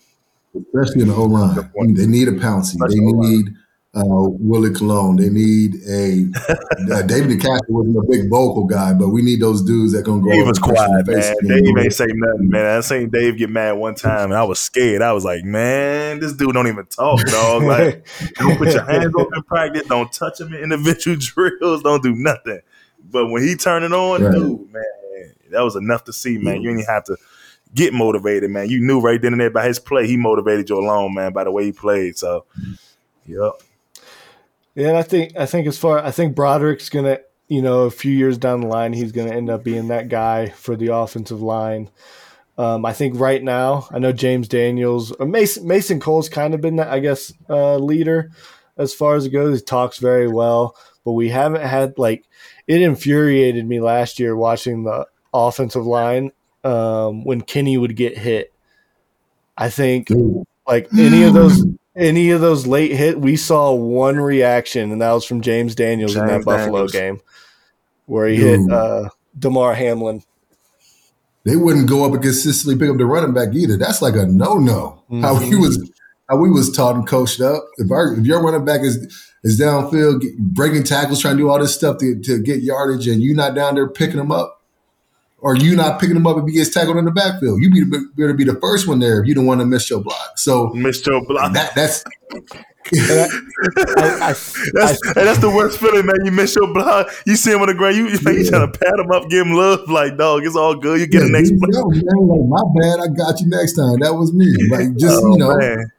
especially 0.56 1.02
in 1.02 1.10
the 1.10 1.16
O 1.16 1.24
line, 1.24 1.56
they 1.94 2.06
need 2.06 2.28
a 2.28 2.32
Pouncey. 2.32 2.78
They 2.90 3.00
need 3.00 3.54
uh, 3.98 4.30
Willie 4.40 4.74
Colon. 4.74 5.16
They 5.16 5.30
need 5.30 5.76
a 5.90 6.28
uh, 6.94 7.02
David 7.04 7.40
DeCastro 7.40 7.70
wasn't 7.70 7.98
a 7.98 8.04
big 8.08 8.30
vocal 8.30 8.66
guy, 8.66 8.94
but 8.94 9.10
we 9.10 9.22
need 9.22 9.42
those 9.42 9.64
dudes 9.64 9.94
that 9.94 10.04
gonna 10.04 10.22
go. 10.22 10.32
Over 10.32 10.46
was 10.46 10.58
and 10.58 10.66
punch 10.68 10.78
you 10.78 10.98
in 10.98 11.04
quiet, 11.06 11.38
man. 11.42 11.64
Dave 11.64 11.78
ain't 11.84 11.94
say 11.94 12.06
nothing, 12.08 12.50
man. 12.50 12.78
I 12.78 12.80
seen 12.82 13.10
Dave 13.10 13.38
get 13.38 13.50
mad 13.50 13.74
one 13.74 13.96
time, 13.96 14.26
and 14.32 14.36
I 14.36 14.44
was 14.44 14.60
scared. 14.60 15.02
I 15.02 15.14
was 15.14 15.26
like, 15.26 15.44
man, 15.44 16.20
this 16.20 16.34
dude 16.34 16.54
don't 16.54 16.68
even 16.68 16.86
talk, 16.86 17.20
dog. 17.26 17.64
Like, 17.64 18.08
don't 18.36 18.58
put 18.58 18.74
your 18.74 18.86
hands 18.86 19.14
up 19.20 19.28
in 19.36 19.44
practice. 19.44 19.88
Don't 19.88 20.12
touch 20.12 20.40
him 20.40 20.54
in 20.54 20.64
individual 20.64 21.18
drills. 21.20 21.82
Don't 21.84 22.04
do 22.04 22.16
nothing. 22.16 22.60
But 23.10 23.28
when 23.28 23.42
he 23.42 23.56
turned 23.56 23.86
it 23.86 23.94
on, 23.94 24.22
Right. 24.24 24.34
dude, 24.34 24.72
man, 24.72 24.84
that 25.52 25.62
was 25.62 25.76
enough 25.76 26.04
to 26.06 26.14
see, 26.14 26.38
man. 26.38 26.62
You 26.62 26.70
didn't 26.76 26.88
have 26.88 27.06
to 27.06 27.18
get 27.74 27.94
motivated, 27.94 28.52
man. 28.52 28.70
You 28.70 28.80
knew 28.80 29.00
right 29.00 29.22
then 29.22 29.34
and 29.34 29.42
there 29.42 29.50
by 29.50 29.66
his 29.66 29.80
play, 29.80 30.08
he 30.08 30.18
motivated 30.18 30.70
you 30.70 30.78
alone, 30.78 31.14
man, 31.14 31.32
by 31.34 31.44
the 31.46 31.52
way 31.52 31.66
he 31.66 31.72
played. 31.72 32.18
So, 32.18 32.46
yep. 33.26 33.54
Yeah, 34.78 34.90
and 34.90 34.98
I 34.98 35.02
think 35.02 35.36
I 35.36 35.48
think 35.48 35.66
as 35.66 35.76
far 35.76 35.98
I 35.98 36.12
think 36.12 36.36
Broderick's 36.36 36.90
gonna 36.90 37.18
you 37.48 37.64
know 37.64 37.86
a 37.86 37.92
few 37.92 38.12
years 38.12 38.38
down 38.38 38.62
the 38.62 38.68
line 38.68 38.94
he's 38.94 39.12
gonna 39.12 39.34
end 39.34 39.50
up 39.50 39.64
being 39.64 39.88
that 39.88 40.08
guy 40.08 40.50
for 40.50 40.76
the 40.76 40.94
offensive 40.94 41.42
line. 41.42 41.90
Um, 42.60 42.86
I 42.86 42.94
think 42.94 43.20
right 43.20 43.42
now 43.42 43.88
I 43.90 43.98
know 43.98 44.12
James 44.12 44.48
Daniels 44.48 45.12
or 45.14 45.26
Mason 45.26 45.68
Mason 45.68 46.00
Cole's 46.00 46.30
kind 46.30 46.54
of 46.54 46.62
been 46.62 46.76
that 46.76 46.90
I 46.90 47.00
guess 47.00 47.34
uh, 47.50 47.78
leader 47.78 48.30
as 48.78 48.94
far 48.94 49.16
as 49.16 49.26
it 49.26 49.32
goes. 49.32 49.58
He 49.58 49.66
talks 49.66 49.98
very 49.98 50.28
well, 50.28 50.76
but 51.04 51.14
we 51.14 51.30
haven't 51.30 51.64
had 51.64 51.98
like 51.98 52.26
it 52.68 52.80
infuriated 52.80 53.68
me 53.68 53.82
last 53.82 54.20
year 54.20 54.36
watching 54.36 54.84
the 54.84 55.08
offensive 55.34 55.88
line 55.88 56.32
um, 56.64 57.24
when 57.24 57.42
Kenny 57.42 57.80
would 57.80 57.96
get 57.96 58.16
hit. 58.16 58.54
I 59.58 59.72
think 59.72 60.10
like 60.68 60.88
any 60.96 61.24
of 61.24 61.34
those 61.34 61.66
any 61.98 62.30
of 62.32 62.42
those 62.42 62.66
late 62.68 62.92
hit, 62.92 63.20
we 63.20 63.36
saw 63.36 63.74
one 63.74 64.18
reaction, 64.18 64.92
and 64.92 65.02
that 65.02 65.12
was 65.12 65.26
from 65.26 65.42
James 65.42 65.76
Daniels 65.76 66.16
in 66.16 66.26
that 66.26 66.34
James 66.34 66.46
Buffalo 66.46 66.88
Daniels. 66.88 66.92
game 66.92 67.22
where 68.06 68.28
he 68.28 68.38
Dude. 68.38 68.62
hit 68.62 68.72
uh, 68.72 69.10
Damar 69.38 69.74
Hamlin. 69.74 70.24
they 71.44 71.56
wouldn't 71.56 71.90
go 71.90 72.06
up 72.06 72.14
and 72.14 72.22
consistently 72.22 72.78
pick 72.80 72.90
up 72.90 72.98
the 72.98 73.06
running 73.06 73.34
back 73.34 73.54
either. 73.54 73.78
That's 73.78 74.02
like 74.02 74.16
a 74.16 74.26
no 74.26 74.56
no. 74.56 75.04
How 75.22 75.36
he 75.36 75.56
was, 75.56 75.92
how 76.30 76.38
we 76.38 76.50
was 76.50 76.72
taught 76.72 76.96
and 76.96 77.08
coached 77.08 77.42
up. 77.42 77.64
If 77.78 77.92
our 77.92 78.14
if 78.14 78.26
your 78.26 78.42
running 78.42 78.66
back 78.66 78.82
is 78.82 78.98
is 79.44 79.60
downfield 79.60 80.22
get, 80.22 80.38
breaking 80.38 80.84
tackles, 80.84 81.22
trying 81.22 81.38
to 81.38 81.44
do 81.44 81.50
all 81.50 81.60
this 81.60 81.76
stuff 81.76 81.98
to, 82.00 82.20
to 82.22 82.42
get 82.42 82.62
yardage, 82.62 83.08
and 83.08 83.22
you 83.22 83.34
not 83.34 83.56
down 83.56 83.76
there 83.76 83.88
picking 83.90 84.18
them 84.18 84.32
up, 84.32 84.57
or 85.40 85.56
you 85.56 85.76
not 85.76 86.00
picking 86.00 86.16
them 86.16 86.26
up 86.28 86.38
if 86.38 86.46
he 86.46 86.52
gets 86.54 86.74
tackled 86.74 86.98
in 86.98 87.06
the 87.06 87.12
backfield, 87.12 87.62
you 87.62 87.70
be 87.70 87.84
better 88.16 88.34
be 88.34 88.44
the 88.44 88.56
first 88.60 88.88
one 88.88 89.00
there 89.00 89.22
if 89.22 89.28
you 89.28 89.36
don't 89.36 89.46
want 89.46 89.60
to 89.62 89.66
miss 89.66 89.90
your 89.90 90.02
block. 90.02 90.38
So 90.38 90.70
miss 90.70 91.06
your 91.06 91.24
Block. 91.26 91.54
that 91.54 91.74
that's 91.76 92.04
I, 92.90 93.28
I, 94.22 94.34
That's, 94.74 95.00
I- 95.06 95.14
hey, 95.14 95.24
that's 95.26 95.40
the 95.40 95.52
worst 95.54 95.80
feeling, 95.80 96.06
man. 96.06 96.16
You 96.24 96.32
miss 96.32 96.56
your 96.56 96.74
block. 96.74 97.10
You 97.26 97.36
see 97.36 97.52
him 97.52 97.62
on 97.62 97.68
the 97.68 97.74
ground. 97.74 97.98
You, 97.98 98.04
man, 98.22 98.34
you 98.36 98.44
Yeah. 98.44 98.50
trying 98.50 98.72
to 98.72 98.80
pat 98.80 98.94
him 99.00 99.12
up, 99.12 99.30
give 99.30 99.46
him 99.46 99.54
love. 99.54 99.90
Like, 99.90 100.18
dog, 100.18 100.44
it's 100.46 100.56
all 100.56 100.76
good. 100.76 101.00
You 101.02 101.08
get 101.08 101.20
yeah, 101.22 101.28
the 101.28 101.32
next 101.34 101.50
dude, 101.50 101.60
play. 101.60 101.70
yo, 101.74 101.84
man, 101.90 102.28
like, 102.28 102.48
my 102.48 102.64
bad, 102.80 103.00
I 103.04 103.08
got 103.14 103.40
you 103.42 103.48
next 103.48 103.74
time. 103.74 104.00
That 104.00 104.14
was 104.14 104.34
me. 104.34 104.48
Like 104.72 104.96
just 104.96 105.20
Oh, 105.22 105.32
you 105.34 105.38
know, 105.38 105.58
man. 105.58 105.92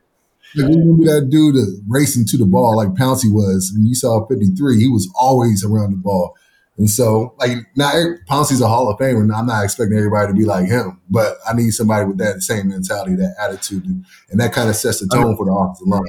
Like, 0.57 0.69
we 0.69 0.77
remember 0.77 1.05
that 1.05 1.29
dude 1.31 1.57
racing 1.89 2.25
to 2.27 2.39
the 2.39 2.47
ball 2.47 2.77
like 2.77 2.89
Pouncey 2.97 3.31
was. 3.31 3.71
When 3.77 3.85
you 3.87 3.95
saw 3.95 4.27
53, 4.27 4.79
he 4.81 4.89
was 4.89 5.11
always 5.15 5.63
around 5.65 5.91
the 5.93 5.99
ball. 5.99 6.35
And 6.79 6.89
so, 6.89 7.35
like, 7.39 7.57
now 7.77 7.91
Pouncey's 8.31 8.61
a 8.61 8.69
Hall 8.69 8.89
of 8.89 8.99
Famer, 8.99 9.21
and 9.21 9.33
I'm 9.33 9.47
not 9.47 9.65
expecting 9.65 9.99
everybody 9.99 10.29
to 10.29 10.35
be 10.35 10.45
like 10.45 10.67
him, 10.69 11.01
but 11.11 11.37
I 11.49 11.53
need 11.53 11.71
somebody 11.73 12.07
with 12.07 12.19
that 12.19 12.41
same 12.43 12.69
mentality, 12.69 13.17
that 13.17 13.35
attitude, 13.41 13.85
and 13.85 14.41
that 14.41 14.53
kind 14.53 14.69
of 14.71 14.77
sets 14.77 15.01
the 15.01 15.09
tone 15.09 15.37
for 15.37 15.45
the 15.45 15.53
offensive 15.53 15.89
line. 15.89 16.03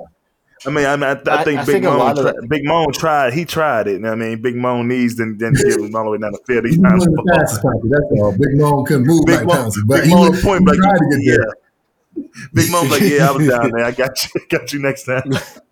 I 0.65 0.69
mean, 0.69 0.85
I, 0.85 0.95
mean, 0.97 1.03
I, 1.05 1.11
I 1.31 1.41
I- 1.41 1.43
think 1.45 1.59
I 1.59 1.63
Big 1.65 1.73
think 1.73 1.85
Moan, 1.85 1.97
lot 1.99 2.17
of 2.19 2.25
tri- 2.35 2.47
Big 2.49 2.65
Moan 2.65 2.91
tried. 2.91 3.33
He 3.33 3.45
tried 3.45 3.87
it. 3.87 4.03
I 4.05 4.13
mean, 4.13 4.41
Big 4.41 4.55
Moan 4.57 4.89
needs 4.89 5.15
didn't, 5.15 5.37
didn't 5.37 5.55
give 5.55 5.79
him 5.79 5.95
all 5.95 6.03
the 6.03 6.09
way 6.11 6.17
down 6.17 6.33
the 6.33 6.39
field. 6.45 6.65
He 6.65 6.73
He 6.73 6.77
wasn't 6.79 7.15
the 7.15 7.23
the 7.23 7.33
fastest 7.39 7.63
Pouncey, 7.63 7.89
that's 7.89 8.21
all. 8.21 8.31
Big 8.33 8.57
Moan 8.57 8.85
couldn't 8.85 9.07
move 9.07 9.25
Big 9.25 9.35
like 9.37 9.45
Moan, 9.47 9.55
Pouncey, 9.55 9.87
but 9.87 10.01
Big 10.01 10.09
he, 10.09 10.15
Moan 10.15 10.31
was, 10.31 10.41
point 10.43 10.59
he 10.59 10.65
blank. 10.65 10.81
tried 10.81 10.97
to 10.97 11.09
get 11.17 11.23
Yeah. 11.23 11.37
there. 11.37 12.25
Big 12.53 12.71
Moan's 12.71 12.91
like, 12.91 13.01
yeah, 13.01 13.29
I 13.29 13.31
was 13.31 13.47
down 13.47 13.71
there. 13.71 13.85
I 13.85 13.91
got 13.91 14.23
you. 14.35 14.41
Got 14.49 14.73
you 14.73 14.79
next 14.81 15.05
time. 15.05 15.23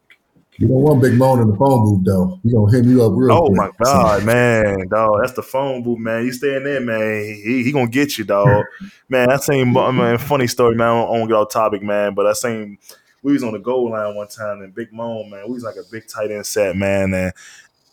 You 0.59 0.67
don't 0.67 0.81
want 0.81 1.01
Big 1.03 1.13
Moan 1.13 1.39
in 1.41 1.49
the 1.51 1.55
phone 1.55 1.83
booth, 1.83 2.03
though. 2.03 2.39
He 2.43 2.51
gonna 2.51 2.71
hit 2.71 2.85
you 2.85 3.03
up 3.03 3.13
real 3.15 3.27
quick. 3.27 3.37
Oh 3.37 3.47
quick. 3.47 3.79
my 3.79 3.85
god, 3.85 4.25
man, 4.25 4.87
dog, 4.87 5.19
that's 5.21 5.33
the 5.33 5.43
phone 5.43 5.83
booth, 5.83 5.99
man. 5.99 6.25
You 6.25 6.31
stay 6.31 6.55
in 6.55 6.63
there, 6.63 6.81
man. 6.81 7.23
He 7.43 7.63
he 7.63 7.71
gonna 7.71 7.87
get 7.87 8.17
you, 8.17 8.23
dog. 8.23 8.65
man, 9.07 9.29
I 9.29 9.37
seen, 9.37 9.71
man, 9.71 10.17
funny 10.17 10.47
story, 10.47 10.75
man. 10.75 10.87
I 10.87 10.91
don't, 10.93 11.09
I 11.15 11.17
don't 11.19 11.27
get 11.27 11.35
off 11.35 11.51
topic, 11.51 11.83
man, 11.83 12.15
but 12.15 12.25
I 12.25 12.33
seen 12.33 12.79
we 13.21 13.33
was 13.33 13.43
on 13.43 13.53
the 13.53 13.59
goal 13.59 13.91
line 13.91 14.15
one 14.15 14.27
time 14.27 14.61
and 14.61 14.73
Big 14.73 14.91
Moan, 14.91 15.29
man, 15.29 15.43
we 15.47 15.53
was 15.53 15.63
like 15.63 15.75
a 15.75 15.83
big 15.91 16.07
tight 16.07 16.31
end 16.31 16.45
set, 16.45 16.75
man, 16.75 17.13
and 17.13 17.33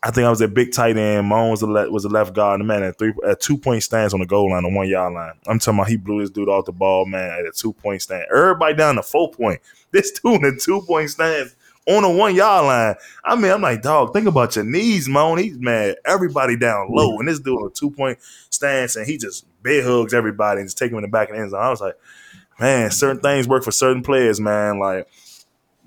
I 0.02 0.10
think 0.10 0.26
I 0.26 0.30
was 0.30 0.40
a 0.40 0.48
big 0.48 0.72
tight 0.72 0.96
end. 0.96 1.26
Moan 1.26 1.50
was 1.50 1.60
the 1.60 1.66
le- 1.66 1.90
was 1.90 2.04
the 2.04 2.08
left 2.08 2.34
guard, 2.34 2.60
and 2.60 2.68
the 2.68 2.72
man, 2.72 2.82
at 2.82 2.98
three 2.98 3.12
at 3.26 3.40
two 3.40 3.58
point 3.58 3.82
stands 3.82 4.14
on 4.14 4.20
the 4.20 4.26
goal 4.26 4.50
line, 4.50 4.64
on 4.64 4.74
one 4.74 4.88
yard 4.88 5.12
line. 5.12 5.32
I'm 5.46 5.58
talking 5.58 5.80
about 5.80 5.88
he 5.88 5.96
blew 5.96 6.20
this 6.20 6.30
dude 6.30 6.48
off 6.48 6.64
the 6.64 6.72
ball, 6.72 7.04
man, 7.04 7.30
at 7.30 7.46
a 7.46 7.52
two 7.52 7.74
point 7.74 8.00
stand. 8.00 8.26
Everybody 8.34 8.74
down 8.74 8.96
to 8.96 9.02
four 9.02 9.30
point. 9.30 9.60
This 9.90 10.10
dude 10.10 10.42
in 10.42 10.44
a 10.44 10.56
two 10.58 10.82
point 10.82 11.08
stance 11.10 11.54
on 11.86 12.04
a 12.04 12.10
one 12.10 12.34
yard 12.34 12.66
line. 12.66 12.94
I 13.24 13.36
mean, 13.36 13.52
I'm 13.52 13.60
like, 13.60 13.82
dog, 13.82 14.12
think 14.12 14.26
about 14.26 14.56
your 14.56 14.64
knees, 14.64 15.08
Moan. 15.08 15.38
He's 15.38 15.58
mad. 15.58 15.96
Everybody 16.04 16.56
down 16.56 16.88
low, 16.90 17.18
and 17.18 17.28
this 17.28 17.40
dude 17.40 17.60
a 17.60 17.70
two 17.70 17.90
point 17.90 18.18
stance, 18.50 18.96
and 18.96 19.06
he 19.06 19.18
just 19.18 19.46
bed 19.62 19.84
hugs 19.84 20.14
everybody 20.14 20.60
and 20.60 20.66
just 20.66 20.78
take 20.78 20.90
him 20.90 20.98
in 20.98 21.02
the 21.02 21.08
back 21.08 21.28
of 21.28 21.36
the 21.36 21.42
end 21.42 21.50
zone. 21.50 21.60
I 21.60 21.70
was 21.70 21.80
like, 21.80 21.98
man, 22.58 22.90
certain 22.90 23.20
things 23.20 23.48
work 23.48 23.64
for 23.64 23.72
certain 23.72 24.02
players, 24.02 24.40
man. 24.40 24.78
Like, 24.78 25.08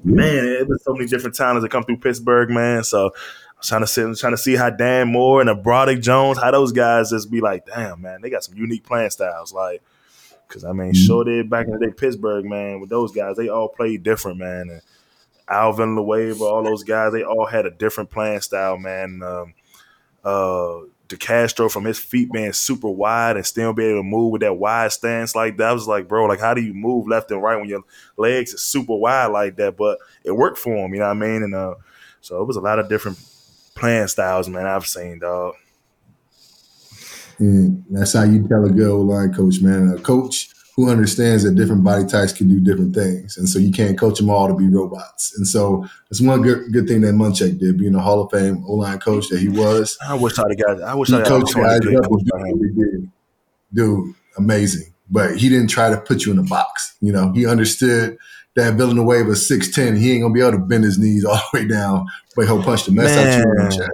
man, 0.03 0.45
it 0.45 0.67
was 0.67 0.83
so 0.83 0.93
many 0.93 1.07
different 1.07 1.35
talents 1.35 1.63
that 1.63 1.71
come 1.71 1.83
through 1.83 1.97
Pittsburgh, 1.97 2.49
man. 2.49 2.83
So 2.83 3.07
I 3.07 3.57
was 3.57 3.67
trying 3.67 3.81
to 3.81 3.87
see, 3.87 4.13
trying 4.19 4.33
to 4.33 4.37
see 4.37 4.55
how 4.55 4.69
Dan 4.69 5.11
Moore 5.11 5.41
and 5.41 5.49
a 5.49 5.55
Broderick 5.55 6.01
Jones, 6.01 6.37
how 6.37 6.51
those 6.51 6.71
guys 6.71 7.09
just 7.09 7.31
be 7.31 7.41
like, 7.41 7.65
damn, 7.65 8.01
man, 8.01 8.21
they 8.21 8.29
got 8.29 8.43
some 8.43 8.55
unique 8.55 8.83
playing 8.83 9.09
styles, 9.09 9.53
like. 9.53 9.81
Cause 10.49 10.63
I 10.63 10.71
mean, 10.71 10.93
mm-hmm. 10.93 11.05
sure 11.05 11.25
did 11.25 11.49
back 11.49 11.65
in 11.67 11.73
the 11.73 11.85
day, 11.85 11.91
Pittsburgh, 11.91 12.45
man, 12.45 12.79
with 12.79 12.89
those 12.89 13.11
guys, 13.11 13.35
they 13.35 13.49
all 13.49 13.67
played 13.67 14.03
different, 14.03 14.37
man. 14.37 14.69
And 14.69 14.81
Alvin 15.49 15.95
LeWaver, 15.95 16.41
all 16.41 16.63
those 16.63 16.83
guys, 16.83 17.13
they 17.13 17.23
all 17.23 17.45
had 17.45 17.65
a 17.65 17.71
different 17.71 18.09
playing 18.09 18.41
style, 18.41 18.77
man. 18.77 19.21
Um, 19.23 19.53
uh, 20.23 20.85
DeCastro 21.07 21.71
from 21.71 21.85
his 21.85 21.97
feet 21.97 22.31
being 22.31 22.51
super 22.51 22.89
wide 22.89 23.37
and 23.37 23.45
still 23.45 23.71
be 23.73 23.85
able 23.85 23.99
to 23.99 24.03
move 24.03 24.31
with 24.33 24.41
that 24.41 24.55
wide 24.55 24.91
stance 24.91 25.35
like 25.35 25.57
that. 25.57 25.69
I 25.69 25.73
was 25.73 25.87
like, 25.87 26.07
bro, 26.07 26.25
like 26.25 26.39
how 26.41 26.53
do 26.53 26.61
you 26.61 26.73
move 26.73 27.07
left 27.07 27.31
and 27.31 27.41
right 27.41 27.55
when 27.55 27.69
your 27.69 27.83
legs 28.17 28.53
are 28.53 28.57
super 28.57 28.95
wide 28.95 29.27
like 29.27 29.55
that? 29.55 29.77
But 29.77 29.99
it 30.23 30.31
worked 30.31 30.57
for 30.57 30.75
him, 30.75 30.93
you 30.93 30.99
know 30.99 31.05
what 31.05 31.17
I 31.17 31.19
mean? 31.19 31.43
And 31.43 31.55
uh, 31.55 31.75
so 32.19 32.41
it 32.41 32.45
was 32.45 32.57
a 32.57 32.61
lot 32.61 32.79
of 32.79 32.89
different 32.89 33.17
playing 33.75 34.07
styles, 34.07 34.49
man. 34.49 34.65
I've 34.65 34.85
seen, 34.85 35.19
dog. 35.19 35.55
And 37.39 37.85
that's 37.89 38.13
how 38.13 38.23
you 38.23 38.45
tell 38.47 38.65
a 38.65 38.69
good 38.69 38.89
old 38.89 39.07
line 39.07 39.33
coach, 39.33 39.61
man. 39.61 39.93
A 39.97 40.01
coach 40.01 40.49
who 40.77 40.91
understands 40.91 41.43
that 41.43 41.55
different 41.55 41.83
body 41.83 42.05
types 42.05 42.31
can 42.31 42.47
do 42.47 42.61
different 42.61 42.93
things, 42.93 43.35
and 43.35 43.49
so 43.49 43.57
you 43.57 43.71
can't 43.71 43.97
coach 43.97 44.19
them 44.19 44.29
all 44.29 44.47
to 44.47 44.53
be 44.53 44.69
robots. 44.69 45.35
And 45.35 45.47
so 45.47 45.85
that's 46.07 46.21
one 46.21 46.43
good 46.43 46.71
good 46.71 46.87
thing 46.87 47.01
that 47.01 47.15
Munchak 47.15 47.59
did, 47.59 47.79
being 47.79 47.95
a 47.95 47.99
Hall 47.99 48.21
of 48.21 48.31
Fame 48.31 48.63
O 48.67 48.75
line 48.75 48.99
coach 48.99 49.27
that 49.29 49.39
he 49.39 49.49
was. 49.49 49.97
I 50.07 50.13
wish 50.13 50.37
I'd 50.37 50.57
got. 50.57 50.81
I 50.83 50.93
wish 50.93 51.09
He 51.09 51.15
I 51.15 51.19
had 51.19 51.27
coached 51.27 51.55
guys 51.55 51.77
up 51.77 51.81
play 51.81 51.95
and 51.95 52.05
coach 52.05 52.21
do 52.23 52.31
what 52.31 52.69
he 52.69 52.75
did. 52.79 53.11
Dude, 53.73 54.15
amazing. 54.37 54.93
But 55.09 55.37
he 55.37 55.49
didn't 55.49 55.69
try 55.69 55.89
to 55.89 55.97
put 55.97 56.25
you 56.25 56.31
in 56.31 56.37
a 56.37 56.43
box. 56.43 56.95
You 57.01 57.11
know, 57.11 57.31
he 57.31 57.47
understood 57.47 58.19
that 58.55 58.75
Villanueva 58.75 59.29
was 59.29 59.47
six 59.47 59.73
ten. 59.73 59.95
He 59.95 60.11
ain't 60.11 60.21
gonna 60.21 60.33
be 60.33 60.41
able 60.41 60.51
to 60.51 60.59
bend 60.59 60.83
his 60.83 60.99
knees 60.99 61.25
all 61.25 61.41
the 61.51 61.59
way 61.59 61.67
down, 61.67 62.05
but 62.35 62.45
he'll 62.45 62.61
punch 62.61 62.85
the 62.85 62.91
mess 62.91 63.17
out 63.17 63.39
you 63.39 63.79
Man. 63.79 63.89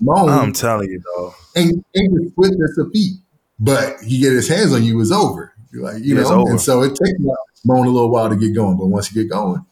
Moan 0.00 0.30
I'm 0.30 0.52
telling 0.54 0.88
you, 0.88 1.02
though. 1.04 1.34
ain't 1.54 1.84
ain't 1.94 2.22
just 2.22 2.34
quick 2.34 2.52
as 2.52 2.78
a 2.78 2.88
feet, 2.90 3.18
but 3.60 3.96
he 4.06 4.20
get 4.20 4.32
his 4.32 4.48
hands 4.48 4.72
on 4.72 4.84
you, 4.84 4.98
it's 5.02 5.10
over. 5.10 5.52
You're 5.72 5.82
like 5.84 6.02
you 6.02 6.18
It's 6.18 6.30
know, 6.30 6.40
over. 6.42 6.50
and 6.50 6.60
so 6.60 6.82
it 6.82 6.90
takes 6.90 7.18
Moan 7.64 7.86
a 7.86 7.90
little 7.90 8.10
while 8.10 8.28
to 8.28 8.36
get 8.36 8.54
going, 8.54 8.76
but 8.76 8.86
once 8.86 9.12
you 9.14 9.22
get 9.22 9.30
going, 9.30 9.64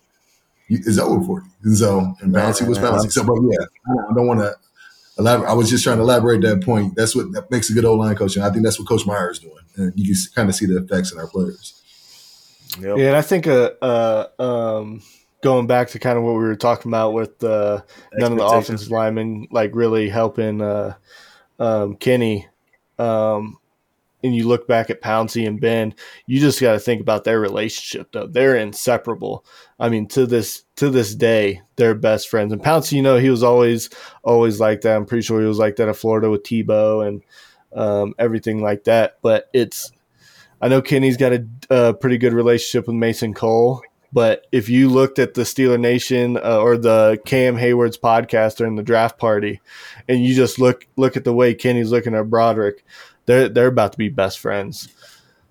you, 0.68 0.78
it's 0.84 0.98
over 0.98 1.24
for 1.24 1.40
you. 1.40 1.46
And 1.64 1.76
so, 1.78 2.14
and 2.20 2.34
Pouncey 2.34 2.66
was 2.66 2.78
Man, 2.78 2.92
Pouncey. 2.92 3.12
So, 3.12 3.24
but 3.24 3.36
yeah, 3.42 3.64
I 4.10 4.14
don't 4.14 4.26
want 4.26 4.40
to 4.40 4.54
elaborate. 5.18 5.48
I 5.48 5.54
was 5.54 5.70
just 5.70 5.84
trying 5.84 5.96
to 5.96 6.02
elaborate 6.02 6.42
that 6.42 6.62
point. 6.62 6.94
That's 6.96 7.14
what 7.16 7.32
that 7.32 7.50
makes 7.50 7.70
a 7.70 7.72
good 7.72 7.84
old 7.84 7.98
line 8.00 8.16
coach, 8.16 8.36
and 8.36 8.44
I 8.44 8.50
think 8.50 8.64
that's 8.64 8.78
what 8.78 8.88
Coach 8.88 9.06
Meyer 9.06 9.30
is 9.30 9.38
doing, 9.38 9.54
and 9.76 9.92
you 9.96 10.04
can 10.06 10.14
kind 10.34 10.48
of 10.48 10.54
see 10.54 10.66
the 10.66 10.78
effects 10.78 11.12
in 11.12 11.18
our 11.18 11.26
players. 11.28 11.80
Yep. 12.80 12.98
Yeah, 12.98 13.06
and 13.06 13.16
I 13.16 13.22
think 13.22 13.46
uh, 13.46 13.70
uh, 13.80 14.26
um, 14.38 15.02
going 15.42 15.66
back 15.66 15.88
to 15.90 15.98
kind 15.98 16.18
of 16.18 16.24
what 16.24 16.32
we 16.32 16.40
were 16.40 16.56
talking 16.56 16.90
about 16.90 17.12
with 17.12 17.42
uh, 17.42 17.80
none 18.14 18.32
of 18.32 18.38
the 18.38 18.44
Expectations. 18.44 18.64
offensive 18.82 18.90
linemen 18.90 19.48
like 19.50 19.70
really 19.74 20.08
helping 20.10 20.60
uh, 20.60 20.94
um, 21.58 21.96
Kenny, 21.96 22.46
um, 22.98 23.58
and 24.22 24.34
you 24.34 24.48
look 24.48 24.66
back 24.66 24.90
at 24.90 25.02
Pouncey 25.02 25.46
and 25.46 25.60
Ben, 25.60 25.94
you 26.26 26.40
just 26.40 26.60
got 26.60 26.72
to 26.72 26.78
think 26.78 27.00
about 27.00 27.24
their 27.24 27.38
relationship 27.38 28.08
though. 28.12 28.26
They're 28.26 28.56
inseparable. 28.56 29.44
I 29.78 29.88
mean, 29.88 30.08
to 30.08 30.26
this 30.26 30.64
to 30.76 30.90
this 30.90 31.14
day, 31.14 31.60
they're 31.76 31.94
best 31.94 32.28
friends. 32.28 32.52
And 32.52 32.62
Pouncey, 32.62 32.92
you 32.92 33.02
know, 33.02 33.16
he 33.18 33.30
was 33.30 33.42
always 33.42 33.90
always 34.24 34.58
like 34.58 34.80
that. 34.82 34.96
I'm 34.96 35.06
pretty 35.06 35.22
sure 35.22 35.40
he 35.40 35.46
was 35.46 35.58
like 35.58 35.76
that 35.76 35.88
at 35.88 35.96
Florida 35.96 36.30
with 36.30 36.42
Tebow 36.42 37.06
and 37.06 37.22
um, 37.74 38.14
everything 38.18 38.62
like 38.62 38.84
that. 38.84 39.18
But 39.22 39.48
it's 39.52 39.92
I 40.60 40.68
know 40.68 40.80
Kenny's 40.80 41.18
got 41.18 41.32
a, 41.32 41.46
a 41.68 41.94
pretty 41.94 42.16
good 42.18 42.32
relationship 42.32 42.86
with 42.86 42.96
Mason 42.96 43.34
Cole, 43.34 43.82
But 44.12 44.46
if 44.52 44.68
you 44.68 44.88
looked 44.88 45.18
at 45.18 45.34
the 45.34 45.42
Steeler 45.42 45.78
Nation 45.78 46.38
uh, 46.38 46.58
or 46.58 46.78
the 46.78 47.18
Cam 47.26 47.56
Heyward's 47.56 47.98
podcast 47.98 48.56
during 48.56 48.76
the 48.76 48.82
draft 48.82 49.18
party, 49.18 49.60
and 50.08 50.24
you 50.24 50.34
just 50.34 50.58
look 50.58 50.86
look 50.96 51.16
at 51.16 51.24
the 51.24 51.34
way 51.34 51.54
Kenny's 51.54 51.90
looking 51.90 52.14
at 52.14 52.30
Broderick, 52.30 52.84
they're 53.26 53.48
they're 53.48 53.66
about 53.66 53.92
to 53.92 53.98
be 53.98 54.08
best 54.08 54.38
friends. 54.38 54.88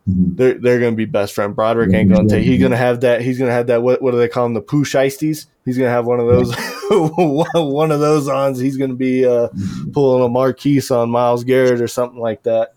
Mm-hmm. 0.10 0.36
They're 0.36 0.54
they're 0.56 0.80
gonna 0.80 0.96
be 0.96 1.06
best 1.06 1.34
friend. 1.34 1.56
Broderick 1.56 1.94
ain't 1.94 2.12
gonna 2.12 2.30
take. 2.30 2.44
He's 2.44 2.62
gonna 2.62 2.78
have 2.78 3.02
that. 3.02 3.22
He's 3.22 3.40
gonna 3.40 3.52
have 3.52 3.68
that. 3.68 3.84
What 3.84 4.02
what 4.02 4.12
do 4.12 4.18
they 4.18 4.28
call 4.28 4.46
them? 4.46 4.54
The 4.54 4.62
poo 4.62 4.84
shiesties. 4.84 5.48
He's 5.64 5.78
gonna 5.78 5.90
have 5.90 6.06
one 6.06 6.20
of 6.20 6.28
those. 6.28 6.56
one 7.56 7.92
of 7.92 8.00
those 8.00 8.28
ons. 8.28 8.60
He's 8.60 8.78
gonna 8.78 8.94
be 8.94 9.26
uh, 9.26 9.50
mm-hmm. 9.50 9.92
pulling 9.92 10.24
a 10.24 10.30
Marquise 10.30 10.92
on 10.92 11.10
Myles 11.10 11.44
Garrett 11.44 11.82
or 11.82 11.88
something 11.88 12.20
like 12.20 12.44
that. 12.44 12.74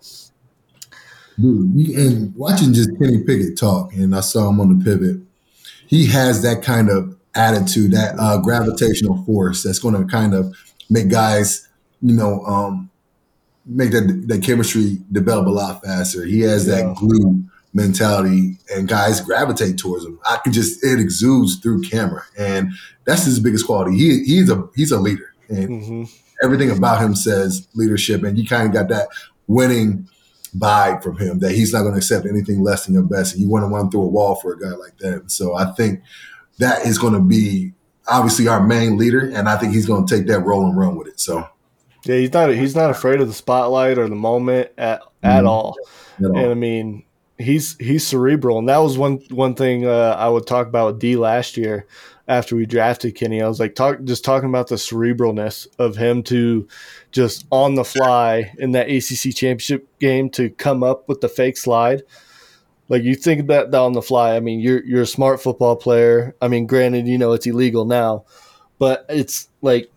Dude, 1.39 1.97
and 1.97 2.35
watching 2.35 2.73
just 2.73 2.91
Kenny 2.99 3.23
Pickett 3.23 3.57
talk, 3.57 3.93
and 3.93 4.15
I 4.15 4.21
saw 4.21 4.49
him 4.49 4.61
on 4.61 4.77
the 4.77 4.85
pivot. 4.85 5.21
He 5.87 6.07
has 6.07 6.43
that 6.43 6.63
kind 6.63 6.91
of 6.91 7.17
attitude, 7.35 7.93
that 7.93 8.17
uh, 8.19 8.39
gravitational 8.39 9.23
force 9.25 9.63
that's 9.63 9.79
going 9.79 9.95
to 9.95 10.05
kind 10.05 10.35
of 10.35 10.55
make 10.91 11.09
guys, 11.09 11.69
you 12.03 12.15
know, 12.15 12.45
um, 12.45 12.91
make 13.69 13.93
that 13.93 14.25
that 14.29 14.43
chemistry 14.43 14.99
develop 15.13 15.47
a 15.47 15.51
lot 15.51 15.85
faster. 15.85 16.25
He 16.25 16.41
has 16.41 16.67
yeah. 16.67 16.77
that 16.77 16.97
glue 16.97 17.45
mentality, 17.75 18.57
and 18.75 18.89
guys 18.89 19.21
gravitate 19.21 19.79
towards 19.79 20.05
him. 20.05 20.19
I 20.29 20.39
can 20.43 20.53
just 20.53 20.85
it 20.85 20.99
exudes 20.99 21.57
through 21.57 21.83
camera, 21.83 22.25
and 22.39 22.73
that's 23.05 23.25
his 23.25 23.41
biggest 23.41 23.67
quality. 23.67 23.97
He 23.97 24.25
he's 24.25 24.51
a 24.51 24.69
he's 24.75 24.91
a 24.91 24.99
leader, 24.99 25.35
and 25.49 25.69
mm-hmm. 25.69 26.03
everything 26.43 26.71
about 26.71 27.01
him 27.01 27.15
says 27.15 27.69
leadership, 27.75 28.23
and 28.23 28.39
you 28.39 28.47
kind 28.47 28.67
of 28.67 28.73
got 28.73 28.89
that 28.89 29.09
winning 29.47 30.09
vibe 30.57 31.03
from 31.03 31.19
him 31.19 31.41
that 31.41 31.53
he's 31.53 31.73
not 31.75 31.83
going 31.83 31.93
to 31.93 31.99
accept 31.99 32.27
anything 32.27 32.63
less 32.63 32.87
than 32.87 32.95
your 32.95 33.05
best, 33.05 33.35
and 33.35 33.43
you 33.43 33.51
want 33.51 33.63
to 33.63 33.69
run 33.69 33.91
through 33.91 34.03
a 34.03 34.09
wall 34.09 34.35
for 34.37 34.55
a 34.55 34.59
guy 34.59 34.75
like 34.77 34.97
that. 34.99 35.31
So 35.31 35.55
I 35.55 35.67
think 35.73 36.03
that 36.59 36.87
is 36.87 36.99
going 36.99 37.13
to 37.13 37.21
be 37.21 37.73
obviously 38.07 38.49
our 38.49 38.67
main 38.67 38.97
leader, 38.97 39.31
and 39.35 39.49
I 39.49 39.57
think 39.57 39.75
he's 39.75 39.87
going 39.87 40.07
to 40.07 40.17
take 40.17 40.27
that 40.29 40.41
role 40.41 40.67
and 40.67 40.77
run 40.77 40.97
with 40.97 41.09
it. 41.09 41.21
So. 41.21 41.47
Yeah, 42.09 42.17
he's 42.17 42.33
not 42.33 42.51
he's 42.51 42.75
not 42.75 42.91
afraid 42.91 43.21
of 43.21 43.29
the 43.29 43.35
spotlight 43.35 43.99
or 43.99 44.09
the 44.09 44.17
moment 44.17 44.71
at 44.79 45.03
at 45.23 45.41
mm-hmm. 45.41 45.47
all. 45.47 45.77
At 46.19 46.25
all. 46.25 46.39
And 46.39 46.51
I 46.51 46.55
mean, 46.55 47.05
he's 47.37 47.77
he's 47.79 48.07
cerebral, 48.07 48.59
and 48.59 48.69
that 48.69 48.79
was 48.79 48.97
one 48.97 49.19
one 49.31 49.55
thing 49.55 49.87
uh, 49.87 50.17
I 50.19 50.29
would 50.29 50.47
talk 50.47 50.67
about 50.67 50.87
with 50.87 51.01
D 51.01 51.17
last 51.17 51.57
year 51.57 51.87
after 52.27 52.57
we 52.57 52.67
drafted 52.67 53.15
Kenny. 53.15 53.43
I 53.43 53.49
was 53.49 53.61
like 53.61 53.75
talk 53.75 54.03
just 54.05 54.25
talking 54.25 54.49
about 54.49 54.69
the 54.69 54.75
cerebralness 54.77 55.67
of 55.79 55.97
him 55.97 56.23
to 56.25 56.67
just 57.11 57.47
on 57.51 57.75
the 57.75 57.85
fly 57.85 58.53
in 58.59 58.73
that 58.73 58.89
ACC 58.89 59.35
championship 59.35 59.87
game 59.99 60.29
to 60.31 60.51
come 60.51 60.83
up 60.83 61.09
with 61.09 61.21
the 61.21 61.29
fake 61.29 61.57
slide. 61.57 62.03
Like 62.89 63.03
you 63.03 63.15
think 63.15 63.41
about 63.41 63.71
that 63.71 63.81
on 63.81 63.93
the 63.93 64.03
fly. 64.03 64.35
I 64.35 64.41
mean, 64.41 64.61
you're 64.61 64.85
you're 64.85 65.03
a 65.03 65.07
smart 65.07 65.43
football 65.43 65.77
player. 65.77 66.35
I 66.41 66.49
mean, 66.49 66.67
granted, 66.67 67.07
you 67.07 67.19
know 67.19 67.33
it's 67.33 67.47
illegal 67.47 67.85
now, 67.85 68.25
but 68.79 69.05
it's 69.09 69.49
like 69.61 69.91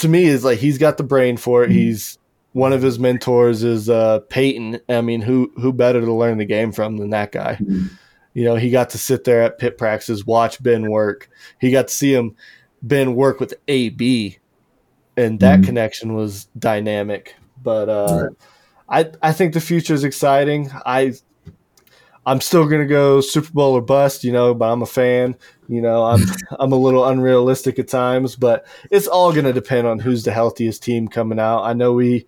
to 0.00 0.08
me 0.08 0.24
is 0.24 0.44
like 0.44 0.58
he's 0.58 0.78
got 0.78 0.96
the 0.96 1.04
brain 1.04 1.36
for 1.36 1.62
it. 1.62 1.68
Mm-hmm. 1.68 1.78
He's 1.78 2.18
one 2.52 2.72
of 2.72 2.82
his 2.82 2.98
mentors 2.98 3.62
is 3.62 3.88
uh, 3.88 4.20
Peyton. 4.28 4.80
I 4.88 5.00
mean, 5.00 5.20
who 5.20 5.52
who 5.56 5.72
better 5.72 6.00
to 6.00 6.12
learn 6.12 6.38
the 6.38 6.44
game 6.44 6.72
from 6.72 6.96
than 6.96 7.10
that 7.10 7.32
guy? 7.32 7.56
Mm-hmm. 7.60 7.86
You 8.34 8.44
know, 8.44 8.56
he 8.56 8.70
got 8.70 8.90
to 8.90 8.98
sit 8.98 9.24
there 9.24 9.42
at 9.42 9.58
pit 9.58 9.76
practices, 9.76 10.24
watch 10.24 10.62
Ben 10.62 10.90
work. 10.90 11.28
He 11.60 11.70
got 11.70 11.88
to 11.88 11.94
see 11.94 12.14
him 12.14 12.36
Ben 12.82 13.14
work 13.14 13.40
with 13.40 13.54
AB, 13.68 14.38
and 15.16 15.40
that 15.40 15.56
mm-hmm. 15.56 15.64
connection 15.64 16.14
was 16.14 16.46
dynamic. 16.58 17.34
But 17.62 17.88
uh, 17.88 18.28
right. 18.88 19.12
I 19.22 19.28
I 19.28 19.32
think 19.32 19.54
the 19.54 19.60
future 19.60 19.94
is 19.94 20.04
exciting. 20.04 20.70
I 20.86 21.14
I'm 22.26 22.40
still 22.40 22.66
gonna 22.66 22.86
go 22.86 23.20
Super 23.20 23.50
Bowl 23.52 23.74
or 23.74 23.80
bust, 23.80 24.24
you 24.24 24.32
know, 24.32 24.54
but 24.54 24.70
I'm 24.70 24.82
a 24.82 24.86
fan. 24.86 25.36
You 25.68 25.80
know, 25.80 26.04
I'm 26.04 26.24
I'm 26.58 26.72
a 26.72 26.76
little 26.76 27.06
unrealistic 27.06 27.78
at 27.78 27.88
times, 27.88 28.36
but 28.36 28.66
it's 28.90 29.06
all 29.06 29.32
gonna 29.32 29.52
depend 29.52 29.86
on 29.86 29.98
who's 29.98 30.24
the 30.24 30.32
healthiest 30.32 30.82
team 30.82 31.08
coming 31.08 31.38
out. 31.38 31.62
I 31.62 31.72
know 31.72 31.92
we, 31.92 32.26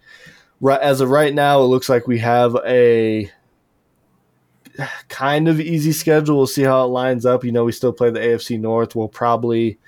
as 0.81 1.01
of 1.01 1.11
right 1.11 1.35
now, 1.35 1.61
it 1.61 1.67
looks 1.67 1.89
like 1.89 2.07
we 2.07 2.19
have 2.19 2.57
a 2.65 3.31
kind 5.09 5.49
of 5.49 5.61
easy 5.61 5.93
schedule. 5.93 6.37
We'll 6.37 6.47
see 6.47 6.63
how 6.63 6.85
it 6.85 6.89
lines 6.89 7.27
up. 7.27 7.45
You 7.45 7.53
know, 7.53 7.65
we 7.65 7.73
still 7.73 7.93
play 7.93 8.11
the 8.11 8.21
AFC 8.21 8.59
North. 8.59 8.97
We'll 8.97 9.09
probably 9.09 9.79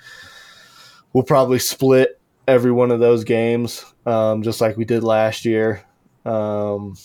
we'll 1.13 1.23
probably 1.23 1.59
split 1.59 2.19
every 2.47 2.71
one 2.71 2.91
of 2.91 2.99
those 2.99 3.23
games, 3.23 3.83
um, 4.05 4.43
just 4.43 4.61
like 4.61 4.77
we 4.77 4.85
did 4.85 5.03
last 5.03 5.45
year. 5.45 5.83
Um, 6.25 6.95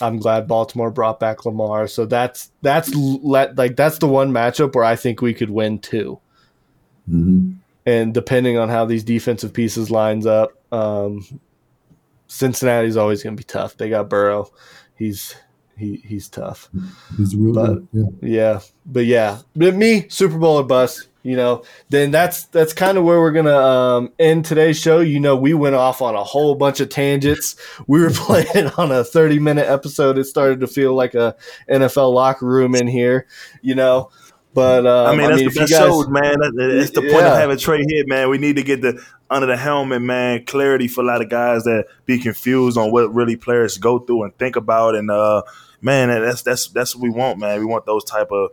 I'm 0.00 0.18
glad 0.18 0.46
Baltimore 0.46 0.90
brought 0.90 1.20
back 1.20 1.44
Lamar. 1.44 1.86
So 1.86 2.06
that's 2.06 2.50
that's 2.62 2.94
let 2.94 3.56
like 3.56 3.76
that's 3.76 3.98
the 3.98 4.08
one 4.08 4.30
matchup 4.32 4.74
where 4.74 4.84
I 4.84 4.96
think 4.96 5.22
we 5.22 5.34
could 5.34 5.50
win 5.50 5.78
2 5.78 6.18
mm-hmm. 7.10 7.52
And 7.86 8.12
depending 8.12 8.58
on 8.58 8.68
how 8.68 8.84
these 8.84 9.04
defensive 9.04 9.52
pieces 9.52 9.90
lines 9.92 10.26
up, 10.26 10.50
um, 10.72 11.24
Cincinnati's 12.26 12.96
always 12.96 13.22
going 13.22 13.36
to 13.36 13.40
be 13.40 13.44
tough. 13.44 13.76
They 13.76 13.88
got 13.88 14.08
Burrow. 14.08 14.50
He's 14.96 15.36
he 15.76 15.96
he's 15.96 16.28
tough. 16.28 16.68
He's 17.16 17.34
really 17.36 17.52
but, 17.52 17.82
yeah. 17.92 18.04
yeah. 18.22 18.60
But 18.84 19.06
yeah, 19.06 19.38
but 19.54 19.74
me 19.74 20.08
Super 20.08 20.38
Bowl 20.38 20.58
or 20.58 20.64
bust 20.64 21.08
you 21.26 21.34
know, 21.34 21.64
then 21.88 22.12
that's 22.12 22.44
that's 22.44 22.72
kind 22.72 22.96
of 22.96 23.02
where 23.02 23.18
we're 23.18 23.32
gonna 23.32 23.58
um, 23.58 24.12
end 24.16 24.44
today's 24.44 24.78
show. 24.78 25.00
You 25.00 25.18
know, 25.18 25.34
we 25.34 25.54
went 25.54 25.74
off 25.74 26.00
on 26.00 26.14
a 26.14 26.22
whole 26.22 26.54
bunch 26.54 26.78
of 26.78 26.88
tangents. 26.88 27.56
We 27.88 28.00
were 28.00 28.10
playing 28.14 28.68
on 28.78 28.92
a 28.92 29.02
thirty 29.02 29.40
minute 29.40 29.66
episode. 29.66 30.18
It 30.18 30.26
started 30.26 30.60
to 30.60 30.68
feel 30.68 30.94
like 30.94 31.14
a 31.16 31.34
NFL 31.68 32.14
locker 32.14 32.46
room 32.46 32.76
in 32.76 32.86
here. 32.86 33.26
You 33.60 33.74
know, 33.74 34.10
but 34.54 34.86
um, 34.86 35.08
I 35.08 35.10
mean, 35.10 35.18
that's 35.22 35.32
I 35.32 35.36
mean, 35.36 35.48
the 35.48 35.60
best 35.60 35.72
guys, 35.72 35.80
shows, 35.80 36.08
man. 36.08 36.36
It's 36.40 36.92
the 36.92 37.00
point 37.00 37.12
yeah. 37.12 37.32
of 37.32 37.38
having 37.38 37.56
Trai 37.56 37.84
here, 37.88 38.04
man. 38.06 38.30
We 38.30 38.38
need 38.38 38.54
to 38.54 38.62
get 38.62 38.80
the 38.80 39.04
under 39.30 39.46
the 39.46 39.56
helmet, 39.56 40.02
man. 40.02 40.44
Clarity 40.44 40.88
for 40.88 41.02
a 41.02 41.04
lot 41.04 41.22
of 41.22 41.28
guys 41.28 41.64
that 41.64 41.86
be 42.04 42.18
confused 42.18 42.78
on 42.78 42.92
what 42.92 43.14
really 43.14 43.36
players 43.36 43.78
go 43.78 43.98
through 43.98 44.24
and 44.24 44.36
think 44.38 44.56
about, 44.56 44.94
and 44.94 45.10
uh, 45.10 45.42
man, 45.80 46.08
that's 46.08 46.42
that's 46.42 46.68
that's 46.68 46.94
what 46.94 47.02
we 47.02 47.10
want, 47.10 47.38
man. 47.38 47.58
We 47.58 47.66
want 47.66 47.86
those 47.86 48.04
type 48.04 48.30
of 48.30 48.50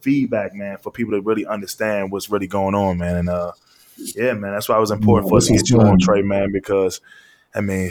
feedback, 0.00 0.54
man, 0.54 0.78
for 0.78 0.90
people 0.90 1.12
to 1.14 1.20
really 1.20 1.46
understand 1.46 2.10
what's 2.10 2.30
really 2.30 2.46
going 2.46 2.74
on, 2.74 2.98
man. 2.98 3.16
And 3.16 3.28
uh, 3.28 3.52
yeah, 3.96 4.34
man, 4.34 4.52
that's 4.52 4.68
why 4.68 4.76
it 4.76 4.80
was 4.80 4.90
important 4.90 5.26
yeah, 5.26 5.30
for 5.30 5.36
us 5.38 5.46
to 5.46 5.52
get 5.54 5.70
you 5.70 5.80
on, 5.80 5.98
Trai, 5.98 6.24
man, 6.24 6.52
because 6.52 7.00
I 7.54 7.60
mean, 7.60 7.90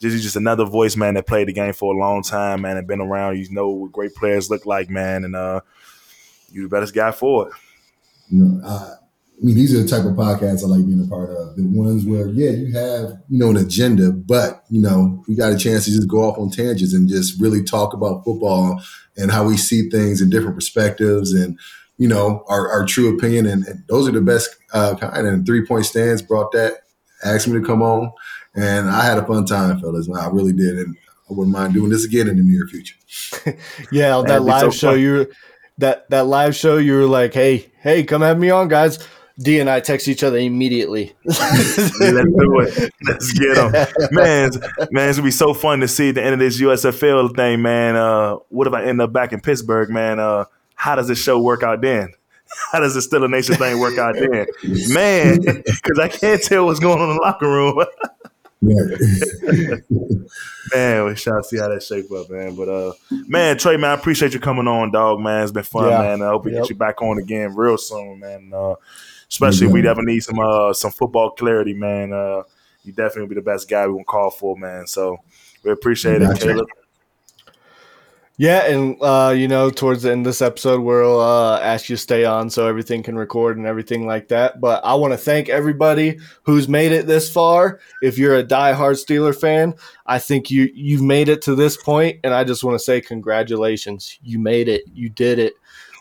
this 0.00 0.14
is 0.14 0.22
just 0.22 0.36
another 0.36 0.64
voice, 0.64 0.96
man, 0.96 1.14
that 1.14 1.26
played 1.26 1.48
the 1.48 1.52
game 1.52 1.72
for 1.72 1.94
a 1.94 1.98
long 1.98 2.22
time, 2.22 2.62
man, 2.62 2.76
and 2.76 2.86
been 2.86 3.00
around. 3.00 3.38
You 3.38 3.50
know 3.50 3.70
what 3.70 3.92
great 3.92 4.14
players 4.14 4.50
look 4.50 4.66
like, 4.66 4.90
man, 4.90 5.24
and 5.24 5.34
uh, 5.34 5.60
you 6.50 6.62
the 6.62 6.68
best 6.68 6.94
guy 6.94 7.10
for 7.10 7.48
it. 7.48 7.54
I, 8.64 8.94
I 9.38 9.44
mean, 9.44 9.54
these 9.54 9.74
are 9.74 9.82
the 9.82 9.88
type 9.88 10.06
of 10.06 10.12
podcasts 10.12 10.64
I 10.64 10.66
like 10.66 10.86
being 10.86 11.04
a 11.04 11.08
part 11.08 11.28
of. 11.28 11.56
The 11.56 11.64
ones 11.66 12.06
where, 12.06 12.28
yeah, 12.28 12.50
you 12.50 12.72
have, 12.72 13.20
you 13.28 13.38
know, 13.38 13.50
an 13.50 13.58
agenda, 13.58 14.10
but, 14.10 14.64
you 14.70 14.80
know, 14.80 15.22
we 15.28 15.34
got 15.34 15.52
a 15.52 15.58
chance 15.58 15.84
to 15.84 15.90
just 15.90 16.08
go 16.08 16.22
off 16.22 16.38
on 16.38 16.50
tangents 16.50 16.94
and 16.94 17.06
just 17.06 17.38
really 17.40 17.62
talk 17.62 17.92
about 17.92 18.24
football 18.24 18.80
and 19.18 19.30
how 19.30 19.44
we 19.46 19.58
see 19.58 19.90
things 19.90 20.22
in 20.22 20.30
different 20.30 20.54
perspectives 20.54 21.34
and, 21.34 21.58
you 21.98 22.08
know, 22.08 22.44
our, 22.48 22.70
our 22.70 22.86
true 22.86 23.14
opinion. 23.14 23.44
And, 23.44 23.66
and 23.66 23.84
those 23.88 24.08
are 24.08 24.12
the 24.12 24.22
best 24.22 24.56
uh, 24.72 24.96
kind. 24.96 25.26
And 25.26 25.44
three 25.44 25.66
point 25.66 25.84
stance 25.84 26.22
brought 26.22 26.52
that, 26.52 26.84
asked 27.22 27.46
me 27.46 27.60
to 27.60 27.66
come 27.66 27.82
on. 27.82 28.10
And 28.54 28.88
I 28.88 29.04
had 29.04 29.18
a 29.18 29.26
fun 29.26 29.44
time, 29.44 29.78
fellas. 29.80 30.08
I 30.08 30.28
really 30.28 30.54
did. 30.54 30.78
And 30.78 30.96
I 31.28 31.34
wouldn't 31.34 31.54
mind 31.54 31.74
doing 31.74 31.90
this 31.90 32.06
again 32.06 32.28
in 32.28 32.38
the 32.38 32.42
near 32.42 32.66
future. 32.66 32.96
yeah, 33.92 34.22
that 34.26 34.42
live 34.42 34.62
so 34.62 34.70
show, 34.70 34.94
you 34.94 35.30
that 35.78 36.08
that 36.08 36.26
live 36.26 36.54
show, 36.56 36.78
you 36.78 36.94
were 36.94 37.06
like, 37.06 37.34
hey, 37.34 37.70
hey, 37.80 38.04
come 38.04 38.22
have 38.22 38.38
me 38.38 38.48
on, 38.48 38.68
guys. 38.68 38.98
Dee 39.38 39.60
and 39.60 39.68
I 39.68 39.80
text 39.80 40.08
each 40.08 40.22
other 40.22 40.38
immediately. 40.38 41.14
Let's 41.24 41.98
do 41.98 42.60
it. 42.60 42.90
Let's 43.06 43.32
get 43.32 43.56
them, 43.56 43.70
man. 44.10 44.50
Man, 44.90 45.08
it's 45.10 45.18
gonna 45.18 45.26
be 45.26 45.30
so 45.30 45.52
fun 45.52 45.80
to 45.80 45.88
see 45.88 46.10
the 46.10 46.22
end 46.22 46.32
of 46.32 46.38
this 46.38 46.58
USFL 46.58 47.36
thing, 47.36 47.60
man. 47.60 47.96
Uh, 47.96 48.36
what 48.48 48.66
if 48.66 48.72
I 48.72 48.84
end 48.84 49.02
up 49.02 49.12
back 49.12 49.34
in 49.34 49.40
Pittsburgh, 49.40 49.90
man? 49.90 50.18
Uh, 50.18 50.46
how 50.74 50.94
does 50.94 51.08
this 51.08 51.22
show 51.22 51.40
work 51.40 51.62
out 51.62 51.82
then? 51.82 52.14
How 52.72 52.80
does 52.80 52.94
the 52.94 53.22
a 53.22 53.28
Nation 53.28 53.56
thing 53.56 53.80
work 53.80 53.98
out 53.98 54.14
then, 54.14 54.46
man? 54.88 55.40
Because 55.64 55.98
I 55.98 56.08
can't 56.08 56.42
tell 56.42 56.66
what's 56.66 56.78
going 56.78 57.00
on 57.00 57.10
in 57.10 57.16
the 57.16 57.22
locker 57.22 57.48
room. 57.48 57.84
man, 60.72 61.04
we 61.04 61.16
shall 61.16 61.42
see 61.42 61.58
how 61.58 61.68
that 61.68 61.82
shape 61.82 62.10
up, 62.12 62.30
man. 62.30 62.54
But 62.54 62.68
uh, 62.68 62.92
man, 63.10 63.56
Trai, 63.56 63.78
man, 63.78 63.90
I 63.90 63.94
appreciate 63.94 64.32
you 64.32 64.40
coming 64.40 64.66
on, 64.66 64.92
dog. 64.92 65.20
Man, 65.20 65.42
it's 65.42 65.52
been 65.52 65.64
fun, 65.64 65.90
yeah. 65.90 66.02
man. 66.02 66.22
I 66.22 66.28
hope 66.28 66.44
we 66.44 66.52
yep. 66.52 66.62
get 66.62 66.70
you 66.70 66.76
back 66.76 67.02
on 67.02 67.18
again 67.18 67.54
real 67.54 67.76
soon, 67.76 68.20
man. 68.20 68.52
Uh, 68.54 68.76
especially 69.30 69.66
mm-hmm. 69.66 69.76
if 69.76 69.82
we 69.82 69.88
ever 69.88 70.02
need 70.02 70.20
some 70.20 70.38
uh 70.38 70.72
some 70.72 70.90
football 70.90 71.30
clarity, 71.30 71.74
man. 71.74 72.12
Uh, 72.12 72.42
you 72.82 72.92
definitely 72.92 73.28
be 73.28 73.34
the 73.34 73.42
best 73.44 73.68
guy 73.68 73.86
we 73.86 73.96
can 73.96 74.04
call 74.04 74.30
for, 74.30 74.56
man. 74.56 74.86
So 74.86 75.18
we 75.64 75.72
appreciate 75.72 76.22
it, 76.22 76.28
Kaleb. 76.38 76.66
Yeah, 78.38 78.66
and 78.66 78.98
uh, 79.00 79.32
you 79.34 79.48
know, 79.48 79.70
towards 79.70 80.02
the 80.02 80.12
end 80.12 80.20
of 80.20 80.24
this 80.26 80.42
episode, 80.42 80.82
we'll 80.82 81.20
uh, 81.20 81.58
ask 81.60 81.88
you 81.88 81.96
to 81.96 82.02
stay 82.02 82.26
on 82.26 82.50
so 82.50 82.66
everything 82.66 83.02
can 83.02 83.16
record 83.16 83.56
and 83.56 83.66
everything 83.66 84.06
like 84.06 84.28
that. 84.28 84.60
But 84.60 84.84
I 84.84 84.94
want 84.94 85.14
to 85.14 85.18
thank 85.18 85.48
everybody 85.48 86.18
who's 86.42 86.68
made 86.68 86.92
it 86.92 87.06
this 87.06 87.32
far. 87.32 87.80
If 88.02 88.18
you're 88.18 88.36
a 88.36 88.44
diehard 88.44 89.02
Steeler 89.02 89.34
fan, 89.34 89.74
I 90.04 90.18
think 90.18 90.50
you 90.50 90.70
you've 90.74 91.00
made 91.00 91.30
it 91.30 91.40
to 91.42 91.54
this 91.54 91.78
point, 91.78 92.20
and 92.24 92.34
I 92.34 92.44
just 92.44 92.62
want 92.62 92.74
to 92.74 92.84
say 92.84 93.00
congratulations. 93.00 94.18
You 94.22 94.38
made 94.38 94.68
it. 94.68 94.84
You 94.92 95.08
did 95.08 95.38
it 95.38 95.54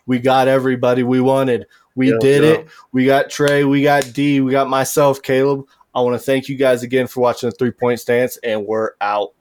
We 0.06 0.20
got 0.20 0.50
everybody 0.50 1.04
we 1.04 1.22
wanted. 1.22 1.68
We 1.96 2.18
did 2.20 2.44
it. 2.44 2.68
We 2.92 3.06
got 3.06 3.30
Trai. 3.30 3.70
We 3.70 3.84
got 3.84 4.12
Dee. 4.14 4.42
We 4.42 4.52
got 4.52 4.70
myself, 4.70 5.22
Kaleb. 5.22 5.66
I 5.94 6.02
want 6.02 6.16
to 6.16 6.20
thank 6.20 6.50
you 6.50 6.58
guys 6.58 6.84
again 6.84 7.08
for 7.08 7.22
watching 7.22 7.50
the 7.50 7.56
three 7.56 7.72
point 7.72 8.00
stance, 8.00 8.38
and 8.38 8.66
we're 8.66 8.92
out. 9.00 9.35